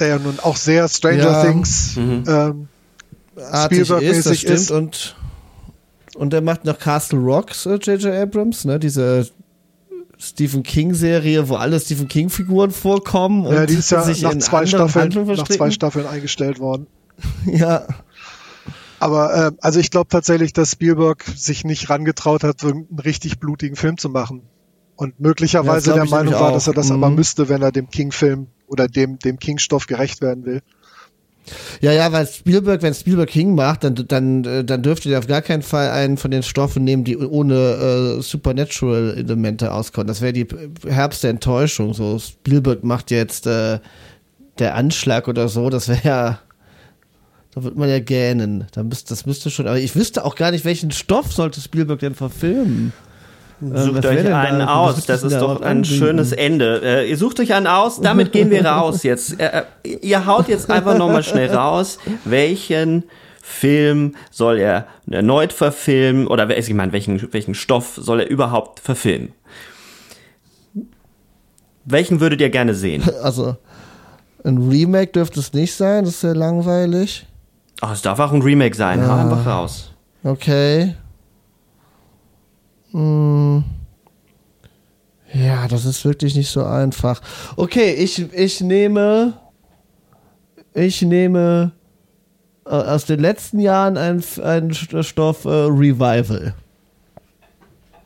Der 0.00 0.08
ja 0.08 0.18
nun 0.18 0.38
auch 0.42 0.56
sehr 0.56 0.88
Stranger 0.88 1.18
Ja. 1.22 1.44
Things 1.44 1.96
Mhm. 1.96 2.24
ähm, 2.26 2.68
ist, 3.36 3.64
Spielberg-mäßig 3.64 4.40
stimmt 4.40 4.54
ist. 4.58 4.70
und 4.70 5.16
und 6.16 6.32
er 6.34 6.40
macht 6.40 6.64
noch 6.64 6.78
Castle 6.78 7.18
Rocks, 7.18 7.66
äh, 7.66 7.74
J.J. 7.74 8.06
Abrams, 8.14 8.64
ne, 8.64 8.78
diese 8.78 9.28
Stephen 10.18 10.62
King 10.62 10.94
Serie, 10.94 11.48
wo 11.48 11.56
alle 11.56 11.78
Stephen 11.78 12.08
King 12.08 12.30
Figuren 12.30 12.70
vorkommen 12.70 13.46
und 13.46 13.54
ja, 13.54 13.66
die 13.66 13.74
ist 13.74 13.90
ja 13.90 14.02
sich 14.02 14.22
nach 14.22 14.32
in 14.32 14.40
zwei, 14.40 14.64
Staffeln, 14.66 15.10
nach 15.36 15.46
zwei. 15.48 15.70
Staffeln 15.70 16.06
eingestellt 16.06 16.58
worden. 16.58 16.86
Ja. 17.46 17.86
Aber 18.98 19.34
äh, 19.34 19.52
also 19.60 19.80
ich 19.80 19.90
glaube 19.90 20.08
tatsächlich, 20.08 20.52
dass 20.52 20.72
Spielberg 20.72 21.24
sich 21.24 21.64
nicht 21.64 21.90
rangetraut 21.90 22.44
hat, 22.44 22.64
einen 22.64 22.86
richtig 23.04 23.38
blutigen 23.38 23.76
Film 23.76 23.98
zu 23.98 24.08
machen. 24.08 24.42
Und 24.96 25.20
möglicherweise 25.20 25.90
Ja, 25.90 25.96
der 25.96 26.06
Meinung 26.06 26.34
war, 26.34 26.52
dass 26.52 26.66
er 26.66 26.72
das 26.72 26.88
Mhm. 26.88 27.02
aber 27.02 27.10
müsste, 27.10 27.48
wenn 27.48 27.62
er 27.62 27.72
dem 27.72 27.90
King-Film 27.90 28.46
oder 28.66 28.88
dem, 28.88 29.18
dem 29.18 29.38
King-Stoff 29.38 29.86
gerecht 29.86 30.22
werden 30.22 30.44
will. 30.46 30.62
Ja, 31.80 31.92
ja, 31.92 32.10
weil 32.10 32.26
Spielberg, 32.26 32.82
wenn 32.82 32.94
Spielberg 32.94 33.28
King 33.28 33.54
macht, 33.54 33.84
dann, 33.84 33.94
dann, 33.94 34.44
äh, 34.44 34.64
dann 34.64 34.82
dürfte 34.82 35.08
der 35.08 35.20
auf 35.20 35.28
gar 35.28 35.42
keinen 35.42 35.62
Fall 35.62 35.90
einen 35.90 36.16
von 36.16 36.30
den 36.32 36.42
Stoffen 36.42 36.82
nehmen, 36.82 37.04
die 37.04 37.16
ohne 37.16 38.16
äh, 38.18 38.22
Supernatural-Elemente 38.22 39.72
auskommen. 39.72 40.08
Das 40.08 40.22
wäre 40.22 40.32
die 40.32 40.48
Herbst 40.88 41.22
der 41.22 41.30
Enttäuschung. 41.30 41.94
So, 41.94 42.18
Spielberg 42.18 42.82
macht 42.82 43.10
jetzt 43.12 43.46
äh, 43.46 43.78
der 44.58 44.74
Anschlag 44.74 45.28
oder 45.28 45.48
so, 45.48 45.70
das 45.70 45.88
wäre 45.88 46.00
ja. 46.02 46.38
Da 47.56 47.64
wird 47.64 47.74
man 47.74 47.88
ja 47.88 48.00
gähnen. 48.00 48.66
Da 48.72 48.82
müsst, 48.82 49.10
das 49.10 49.24
müsste 49.24 49.48
schon. 49.48 49.66
Aber 49.66 49.78
ich 49.78 49.96
wüsste 49.96 50.26
auch 50.26 50.34
gar 50.34 50.50
nicht, 50.50 50.66
welchen 50.66 50.90
Stoff 50.90 51.32
sollte 51.32 51.58
Spielberg 51.62 52.00
denn 52.00 52.14
verfilmen. 52.14 52.92
Ähm, 53.62 53.74
Sucht 53.78 54.02
wär 54.02 54.10
euch 54.10 54.16
denn 54.18 54.26
da- 54.26 54.40
einen 54.42 54.60
was 54.60 54.68
aus. 54.98 55.06
Das 55.06 55.22
ist 55.22 55.32
da 55.32 55.40
doch 55.40 55.62
ein 55.62 55.78
anbieten? 55.78 55.96
schönes 55.96 56.32
Ende. 56.32 56.82
Äh, 56.84 57.08
ihr 57.10 57.16
sucht 57.16 57.40
euch 57.40 57.54
einen 57.54 57.66
aus. 57.66 57.98
Damit 58.02 58.32
gehen 58.32 58.50
wir 58.50 58.62
raus 58.66 59.04
jetzt. 59.04 59.40
Äh, 59.40 59.62
äh, 59.84 59.88
ihr 60.02 60.26
haut 60.26 60.48
jetzt 60.48 60.70
einfach 60.70 60.98
nochmal 60.98 61.22
schnell 61.22 61.50
raus, 61.50 61.96
welchen 62.26 63.04
Film 63.40 64.16
soll 64.30 64.58
er 64.58 64.86
erneut 65.10 65.54
verfilmen 65.54 66.26
oder 66.26 66.54
ich 66.58 66.74
meine, 66.74 66.92
welchen, 66.92 67.32
welchen 67.32 67.54
Stoff 67.54 67.98
soll 67.98 68.20
er 68.20 68.28
überhaupt 68.28 68.80
verfilmen? 68.80 69.32
Welchen 71.86 72.20
würdet 72.20 72.42
ihr 72.42 72.50
gerne 72.50 72.74
sehen? 72.74 73.02
Also, 73.22 73.56
ein 74.44 74.58
Remake 74.68 75.12
dürfte 75.12 75.40
es 75.40 75.54
nicht 75.54 75.72
sein, 75.74 76.04
das 76.04 76.14
ist 76.14 76.20
sehr 76.20 76.34
langweilig. 76.34 77.26
Oh, 77.82 77.88
es 77.92 78.02
darf 78.02 78.18
auch 78.18 78.32
ein 78.32 78.42
Remake 78.42 78.74
sein. 78.74 79.06
Hau 79.06 79.14
einfach 79.14 79.46
raus. 79.46 79.92
Okay. 80.24 80.94
Hm. 82.92 83.64
Ja, 85.32 85.68
das 85.68 85.84
ist 85.84 86.04
wirklich 86.04 86.34
nicht 86.34 86.48
so 86.50 86.64
einfach. 86.64 87.20
Okay, 87.56 87.92
ich, 87.92 88.32
ich 88.32 88.60
nehme. 88.60 89.34
Ich 90.72 91.02
nehme 91.02 91.72
äh, 92.66 92.70
aus 92.70 93.06
den 93.06 93.20
letzten 93.20 93.60
Jahren 93.60 93.96
einen 93.96 94.22
einen 94.42 94.74
Stoff 94.74 95.44
äh, 95.44 95.48
Revival. 95.48 96.54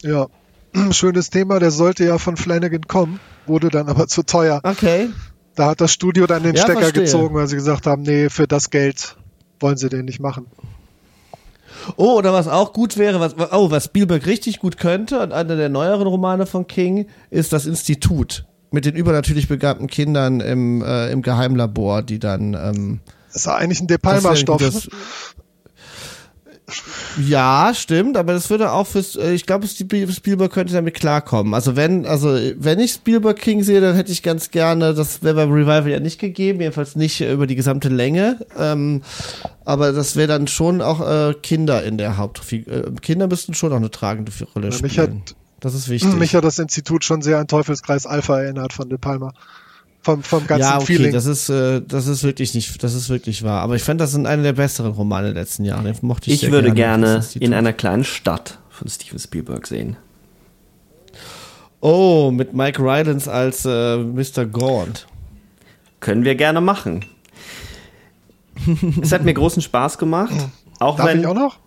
Ja, 0.02 0.26
schönes 0.90 1.30
Thema. 1.30 1.58
Der 1.58 1.70
sollte 1.70 2.04
ja 2.04 2.18
von 2.18 2.36
Flanagan 2.36 2.82
kommen, 2.82 3.20
wurde 3.46 3.68
dann 3.70 3.88
aber 3.88 4.06
zu 4.08 4.22
teuer. 4.22 4.60
Okay. 4.62 5.08
Da 5.56 5.70
hat 5.70 5.80
das 5.80 5.92
Studio 5.92 6.26
dann 6.26 6.42
den 6.42 6.54
Ja, 6.54 6.62
Stecker 6.62 6.80
verstehe. 6.80 7.02
gezogen, 7.04 7.34
weil 7.34 7.46
sie 7.48 7.56
gesagt 7.56 7.86
haben, 7.86 8.02
nee, 8.02 8.28
für 8.30 8.46
das 8.46 8.70
Geld 8.70 9.16
wollen 9.60 9.76
sie 9.76 9.88
den 9.88 10.06
nicht 10.06 10.20
machen. 10.20 10.46
Oh, 11.96 12.18
oder 12.18 12.32
was 12.32 12.48
auch 12.48 12.72
gut 12.72 12.96
wäre, 12.96 13.20
was, 13.20 13.34
oh, 13.52 13.70
was 13.70 13.86
Spielberg 13.86 14.26
richtig 14.26 14.58
gut 14.60 14.76
könnte, 14.76 15.20
und 15.20 15.32
einer 15.32 15.56
der 15.56 15.68
neueren 15.68 16.06
Romane 16.06 16.46
von 16.46 16.66
King, 16.66 17.06
ist 17.30 17.52
das 17.52 17.66
Institut. 17.66 18.44
Mit 18.70 18.84
den 18.84 18.94
übernatürlich 18.94 19.48
begabten 19.48 19.86
Kindern 19.86 20.40
im, 20.40 20.82
äh, 20.82 21.10
im 21.10 21.22
Geheimlabor, 21.22 22.02
die 22.02 22.18
dann, 22.18 22.54
ähm, 22.54 23.00
Das 23.28 23.42
ist 23.42 23.48
eigentlich 23.48 23.80
ein 23.80 23.86
De 23.86 23.98
Palma-Stoff. 23.98 24.88
Ja, 27.26 27.72
stimmt, 27.74 28.16
aber 28.16 28.32
das 28.32 28.50
würde 28.50 28.72
auch 28.72 28.86
fürs, 28.86 29.16
äh, 29.16 29.32
ich 29.32 29.46
glaube, 29.46 29.66
Spielberg 29.68 30.52
könnte 30.52 30.72
damit 30.72 30.94
klarkommen. 30.94 31.54
Also 31.54 31.76
wenn, 31.76 32.06
also 32.06 32.38
wenn 32.56 32.78
ich 32.78 32.92
Spielberg 32.92 33.38
King 33.38 33.62
sehe, 33.62 33.80
dann 33.80 33.94
hätte 33.96 34.12
ich 34.12 34.22
ganz 34.22 34.50
gerne, 34.50 34.94
das 34.94 35.22
wäre 35.22 35.34
beim 35.34 35.50
Revival 35.52 35.88
ja 35.88 36.00
nicht 36.00 36.18
gegeben, 36.20 36.60
jedenfalls 36.60 36.96
nicht 36.96 37.20
über 37.20 37.46
die 37.46 37.56
gesamte 37.56 37.88
Länge. 37.88 38.44
Ähm, 38.58 39.02
aber 39.64 39.92
das 39.92 40.16
wäre 40.16 40.28
dann 40.28 40.46
schon 40.46 40.82
auch 40.82 41.00
äh, 41.00 41.34
Kinder 41.42 41.82
in 41.84 41.98
der 41.98 42.16
Hauptfigur. 42.16 42.72
Äh, 42.74 42.90
Kinder 43.00 43.26
müssten 43.28 43.54
schon 43.54 43.72
auch 43.72 43.76
eine 43.76 43.90
tragende 43.90 44.32
Rolle 44.54 44.72
spielen. 44.72 44.82
mich 44.90 44.98
hat- 44.98 45.10
das 45.60 45.74
ist 45.74 45.88
wichtig. 45.90 46.14
Mich 46.18 46.34
hat 46.34 46.42
das 46.44 46.58
Institut 46.58 47.04
schon 47.04 47.20
sehr 47.20 47.38
an 47.38 47.46
Teufelskreis 47.46 48.06
Alpha 48.06 48.40
erinnert 48.40 48.72
von 48.72 48.88
De 48.88 48.96
Palma. 48.96 49.32
Vom, 50.02 50.22
vom 50.22 50.46
ganzen 50.46 50.62
ja, 50.62 50.76
okay, 50.76 50.96
Feeling. 50.96 51.12
das 51.12 51.26
ist, 51.26 51.48
äh, 51.50 51.82
das 51.86 52.06
ist 52.06 52.22
wirklich 52.22 52.54
nicht, 52.54 52.82
das 52.82 52.94
ist 52.94 53.08
wirklich 53.10 53.42
wahr. 53.42 53.60
Aber 53.60 53.76
ich 53.76 53.82
fand, 53.82 54.00
das 54.00 54.12
sind 54.12 54.26
eine 54.26 54.42
der 54.42 54.54
besseren 54.54 54.92
Romane 54.92 55.32
der 55.32 55.42
letzten 55.42 55.64
Jahre. 55.64 55.84
Den 55.84 55.96
mochte 56.02 56.30
ich 56.30 56.36
Ich 56.36 56.40
sehr 56.40 56.52
würde 56.52 56.72
gerne. 56.72 57.06
gerne 57.06 57.26
in 57.38 57.52
einer 57.52 57.72
kleinen 57.72 58.04
Stadt 58.04 58.58
von 58.70 58.88
Steven 58.88 59.18
Spielberg 59.18 59.66
sehen. 59.66 59.96
Oh, 61.80 62.30
mit 62.30 62.54
Mike 62.54 62.80
Rylance 62.80 63.30
als 63.30 63.64
äh, 63.64 63.96
Mr. 63.98 64.46
Gaunt. 64.46 65.06
Können 66.00 66.24
wir 66.24 66.34
gerne 66.34 66.60
machen. 66.60 67.04
es 69.02 69.12
hat 69.12 69.24
mir 69.24 69.34
großen 69.34 69.62
Spaß 69.62 69.98
gemacht. 69.98 70.34
Auch 70.78 70.96
Darf 70.96 71.08
wenn 71.08 71.20
ich 71.20 71.26
auch 71.26 71.34
noch? 71.34 71.58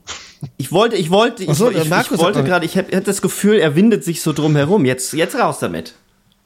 ich 0.58 0.72
wollte, 0.72 0.96
ich 0.96 1.12
wollte, 1.12 1.44
ich, 1.44 1.54
so, 1.54 1.70
ich, 1.70 1.78
ich 1.78 2.18
wollte 2.18 2.44
gerade, 2.44 2.66
ich 2.66 2.76
hatte 2.76 3.00
das 3.02 3.22
Gefühl, 3.22 3.60
er 3.60 3.76
windet 3.76 4.04
sich 4.04 4.24
so 4.24 4.34
drum 4.34 4.56
herum. 4.56 4.86
Jetzt, 4.86 5.14
jetzt 5.14 5.36
raus 5.36 5.60
damit. 5.60 5.94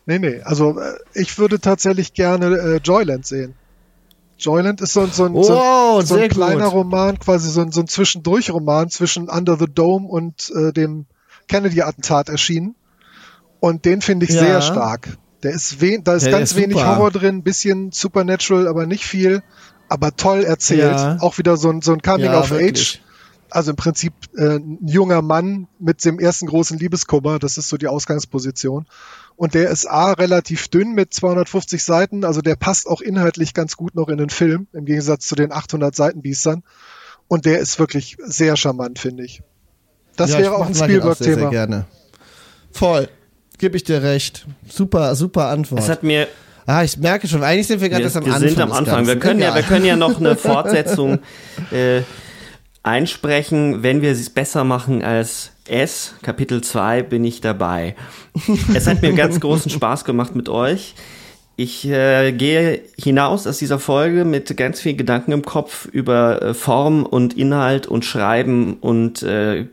Nee, 0.07 0.17
nee. 0.19 0.41
Also 0.41 0.79
äh, 0.79 0.95
ich 1.13 1.37
würde 1.37 1.59
tatsächlich 1.59 2.13
gerne 2.13 2.47
äh, 2.57 2.77
Joyland 2.77 3.25
sehen. 3.27 3.53
Joyland 4.39 4.81
ist 4.81 4.93
so, 4.93 5.01
ein- 5.01 5.11
so 5.11 5.25
ein, 5.25 5.33
so 5.43 5.53
Oh, 5.59 5.97
ein, 5.99 6.05
so 6.05 6.15
ein 6.15 6.29
kleiner 6.29 6.65
gut. 6.65 6.73
Roman, 6.73 7.19
quasi 7.19 7.49
so 7.49 7.61
ein, 7.61 7.71
so 7.71 7.81
ein 7.81 7.87
Zwischendurch-Roman 7.87 8.89
zwischen 8.89 9.29
Under 9.29 9.57
the 9.57 9.65
Dome 9.65 10.07
und 10.07 10.51
äh, 10.55 10.71
dem 10.71 11.05
Kennedy-Attentat 11.47 12.29
erschienen. 12.29 12.75
Und 13.59 13.85
den 13.85 14.01
finde 14.01 14.25
ich 14.25 14.31
Ja. 14.31 14.39
sehr 14.39 14.61
stark. 14.61 15.17
Der 15.43 15.51
ist 15.51 15.81
wen, 15.81 16.03
da 16.03 16.13
ist 16.15 16.23
der 16.25 16.31
ganz 16.33 16.51
ist 16.51 16.57
wenig. 16.57 16.77
Horror 16.83 17.11
drin, 17.11 17.43
bisschen 17.43 17.91
Supernatural, 17.91 18.67
aber 18.67 18.85
nicht 18.85 19.05
viel. 19.05 19.43
Aber 19.89 20.15
toll 20.15 20.43
erzählt. 20.43 20.97
Ja. 20.97 21.17
Auch 21.19 21.37
wieder 21.37 21.57
so 21.57 21.69
ein, 21.69 21.81
so 21.81 21.93
ein 21.93 22.01
Coming 22.01 22.25
Ja, 22.25 22.39
of 22.39 22.51
Age. 22.51 22.59
wirklich. 22.59 23.01
Also 23.49 23.71
im 23.71 23.77
Prinzip 23.77 24.13
äh, 24.35 24.57
ein 24.57 24.77
junger 24.85 25.21
Mann 25.21 25.67
mit 25.79 26.03
dem 26.03 26.19
ersten 26.19 26.47
großen 26.47 26.77
Liebeskummer, 26.77 27.39
das 27.39 27.57
ist 27.57 27.69
so 27.69 27.77
die 27.77 27.87
Ausgangsposition. 27.87 28.85
Und 29.37 29.53
der 29.53 29.69
ist 29.69 29.85
A 29.85 30.11
relativ 30.13 30.67
dünn 30.67 30.91
mit 30.93 31.13
250 31.13 31.81
Seiten, 31.83 32.25
also 32.25 32.41
der 32.41 32.55
passt 32.55 32.87
auch 32.87 32.99
inhaltlich 33.01 33.53
ganz 33.53 33.77
gut 33.77 33.95
noch 33.95 34.09
in 34.09 34.17
den 34.17 34.29
Film, 34.29 34.67
im 34.73 34.83
Gegensatz 34.85 35.27
zu 35.27 35.35
den 35.35 35.51
800 35.53 35.95
Seiten 35.95 36.21
Biestern. 36.23 36.63
Und 37.29 37.45
der 37.45 37.59
ist 37.59 37.77
wirklich 37.79 38.17
sehr 38.25 38.57
charmant, 38.57 38.99
finde 38.99 39.23
ich. 39.23 39.41
Das 40.15 40.31
Ja, 40.31 40.37
ich 40.37 40.43
wäre 40.43 40.55
auch 40.55 40.59
mag- 40.59 40.67
ein 40.69 40.73
auch 40.73 40.75
Sehr, 40.75 40.87
sehr 40.87 40.97
Spielberg-Thema. 40.99 41.49
gerne. 41.51 41.85
Voll. 42.71 43.07
Gebe 43.59 43.77
ich 43.77 43.83
dir 43.83 44.01
recht. 44.03 44.47
Super, 44.67 45.15
super 45.15 45.47
Antwort. 45.49 45.81
Es 45.81 45.89
hat 45.89 46.03
mir 46.03 46.27
ah, 46.65 46.83
ich 46.83 46.97
merke 46.97 47.27
schon, 47.27 47.43
eigentlich 47.43 47.67
sind 47.67 47.79
wir 47.81 47.89
gerade 47.89 48.01
wir, 48.01 48.05
erst 48.05 48.17
am 48.17 48.25
wir 48.25 48.33
Anfang. 48.33 48.49
sind 48.49 48.59
am 48.59 48.71
Anfang. 48.71 49.07
Wir 49.07 49.19
können, 49.19 49.39
ja, 49.39 49.53
wir 49.55 49.63
können 49.63 49.85
ja 49.85 49.95
noch 49.95 50.19
eine 50.19 50.35
Fortsetzung 50.35 51.19
äh, 51.71 52.01
einsprechen. 52.83 53.83
Wenn 53.83 54.01
wir 54.01 54.11
es 54.11 54.29
besser 54.29 54.63
machen 54.63 55.03
als 55.03 55.51
S, 55.69 56.15
Kapitel 56.21 56.61
2, 56.61 57.03
bin 57.03 57.23
ich 57.23 57.41
dabei. 57.41 57.95
Es 58.73 58.87
hat 58.87 59.01
mir 59.01 59.13
ganz 59.13 59.39
großen 59.39 59.71
Spaß 59.71 60.05
gemacht 60.05 60.35
mit 60.35 60.49
euch. 60.49 60.95
Ich 61.59 61.87
äh, 61.87 62.33
gehe 62.33 62.81
hinaus 63.01 63.47
aus 63.47 63.57
dieser 63.57 63.79
Folge 63.79 64.25
mit 64.25 64.55
ganz 64.57 64.79
viel 64.79 64.95
Gedanken 64.95 65.31
im 65.31 65.41
Kopf 65.41 65.85
über 65.85 66.41
äh, 66.41 66.53
Form 66.53 67.03
und 67.03 67.35
Inhalt 67.35 67.87
und 67.87 68.05
Schreiben 68.05 68.75
und 68.75 69.23
äh, 69.23 69.65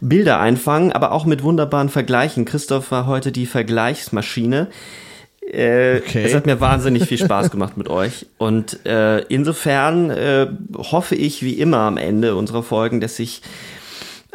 Bilder 0.00 0.40
einfangen, 0.40 0.90
aber 0.90 1.12
auch 1.12 1.26
mit 1.26 1.44
wunderbaren 1.44 1.88
Vergleichen. 1.88 2.46
Christoph 2.46 2.90
war 2.90 3.06
heute 3.06 3.30
die 3.30 3.46
Vergleichsmaschine. 3.46 4.68
Äh, 5.52 5.98
Okay. 5.98 6.24
Es 6.24 6.34
hat 6.34 6.46
mir 6.46 6.60
wahnsinnig 6.60 7.04
viel 7.04 7.18
Spaß 7.18 7.50
gemacht 7.50 7.76
mit 7.76 7.88
euch. 7.88 8.26
Und 8.38 8.84
äh, 8.86 9.20
insofern 9.24 10.10
äh, 10.10 10.48
hoffe 10.76 11.14
ich 11.14 11.42
wie 11.42 11.54
immer 11.54 11.78
am 11.78 11.96
Ende 11.96 12.34
unserer 12.34 12.62
Folgen, 12.62 13.00
dass 13.00 13.16
sich 13.16 13.42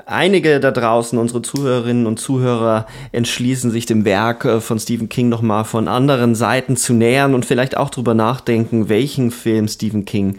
einige 0.06 0.60
da 0.60 0.72
draußen, 0.72 1.18
unsere 1.18 1.42
Zuhörerinnen 1.42 2.06
und 2.06 2.20
Zuhörer, 2.20 2.88
entschließen, 3.12 3.72
sich 3.72 3.86
dem 3.86 4.06
Werk 4.06 4.46
äh, 4.46 4.62
von 4.62 4.80
Stephen 4.80 5.10
King 5.10 5.30
nochmal 5.30 5.66
von 5.66 5.88
anderen 5.88 6.36
Seiten 6.36 6.78
zu 6.78 6.94
nähern 6.94 7.34
und 7.34 7.46
vielleicht 7.46 7.78
auch 7.78 7.90
drüber 7.90 8.14
nachdenken, 8.14 8.90
welchen 8.90 9.32
Film 9.32 9.68
Stephen 9.68 10.06
King, 10.06 10.38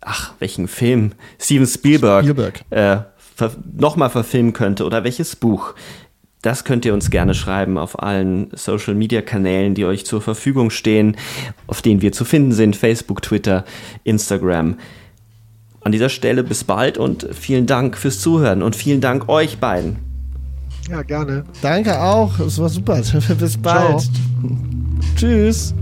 ach, 0.00 0.32
welchen 0.38 0.68
Film 0.68 1.12
Steven 1.40 1.66
Spielberg, 1.66 2.24
Spielberg. 2.24 2.60
äh, 2.70 2.98
ver 3.16 3.52
nochmal 3.78 4.10
verfilmen 4.10 4.52
könnte 4.52 4.84
oder 4.84 5.04
welches 5.04 5.36
Buch. 5.36 5.74
Das 6.42 6.64
könnt 6.64 6.84
ihr 6.84 6.92
uns 6.92 7.10
gerne 7.10 7.34
schreiben 7.34 7.78
auf 7.78 8.02
allen 8.02 8.48
Social 8.52 8.94
Media 8.94 9.22
Kanälen, 9.22 9.74
die 9.74 9.84
euch 9.84 10.04
zur 10.04 10.20
Verfügung 10.20 10.70
stehen, 10.70 11.16
auf 11.68 11.82
denen 11.82 12.02
wir 12.02 12.12
zu 12.12 12.24
finden 12.24 12.52
sind: 12.52 12.74
Facebook, 12.74 13.22
Twitter, 13.22 13.64
Instagram. 14.02 14.76
An 15.84 15.92
dieser 15.92 16.08
Stelle 16.08 16.44
bis 16.44 16.64
bald 16.64 16.96
und 16.96 17.26
vielen 17.32 17.66
Dank 17.66 17.96
fürs 17.96 18.20
Zuhören 18.20 18.62
und 18.62 18.76
vielen 18.76 19.00
Dank 19.00 19.28
euch 19.28 19.58
beiden. 19.58 19.96
Ja, 20.88 21.02
gerne. 21.02 21.44
Danke 21.60 22.00
auch. 22.00 22.38
Es 22.40 22.58
war 22.58 22.68
super. 22.68 23.00
Bis 23.38 23.56
bald. 23.56 24.08
Tschüss. 25.16 25.74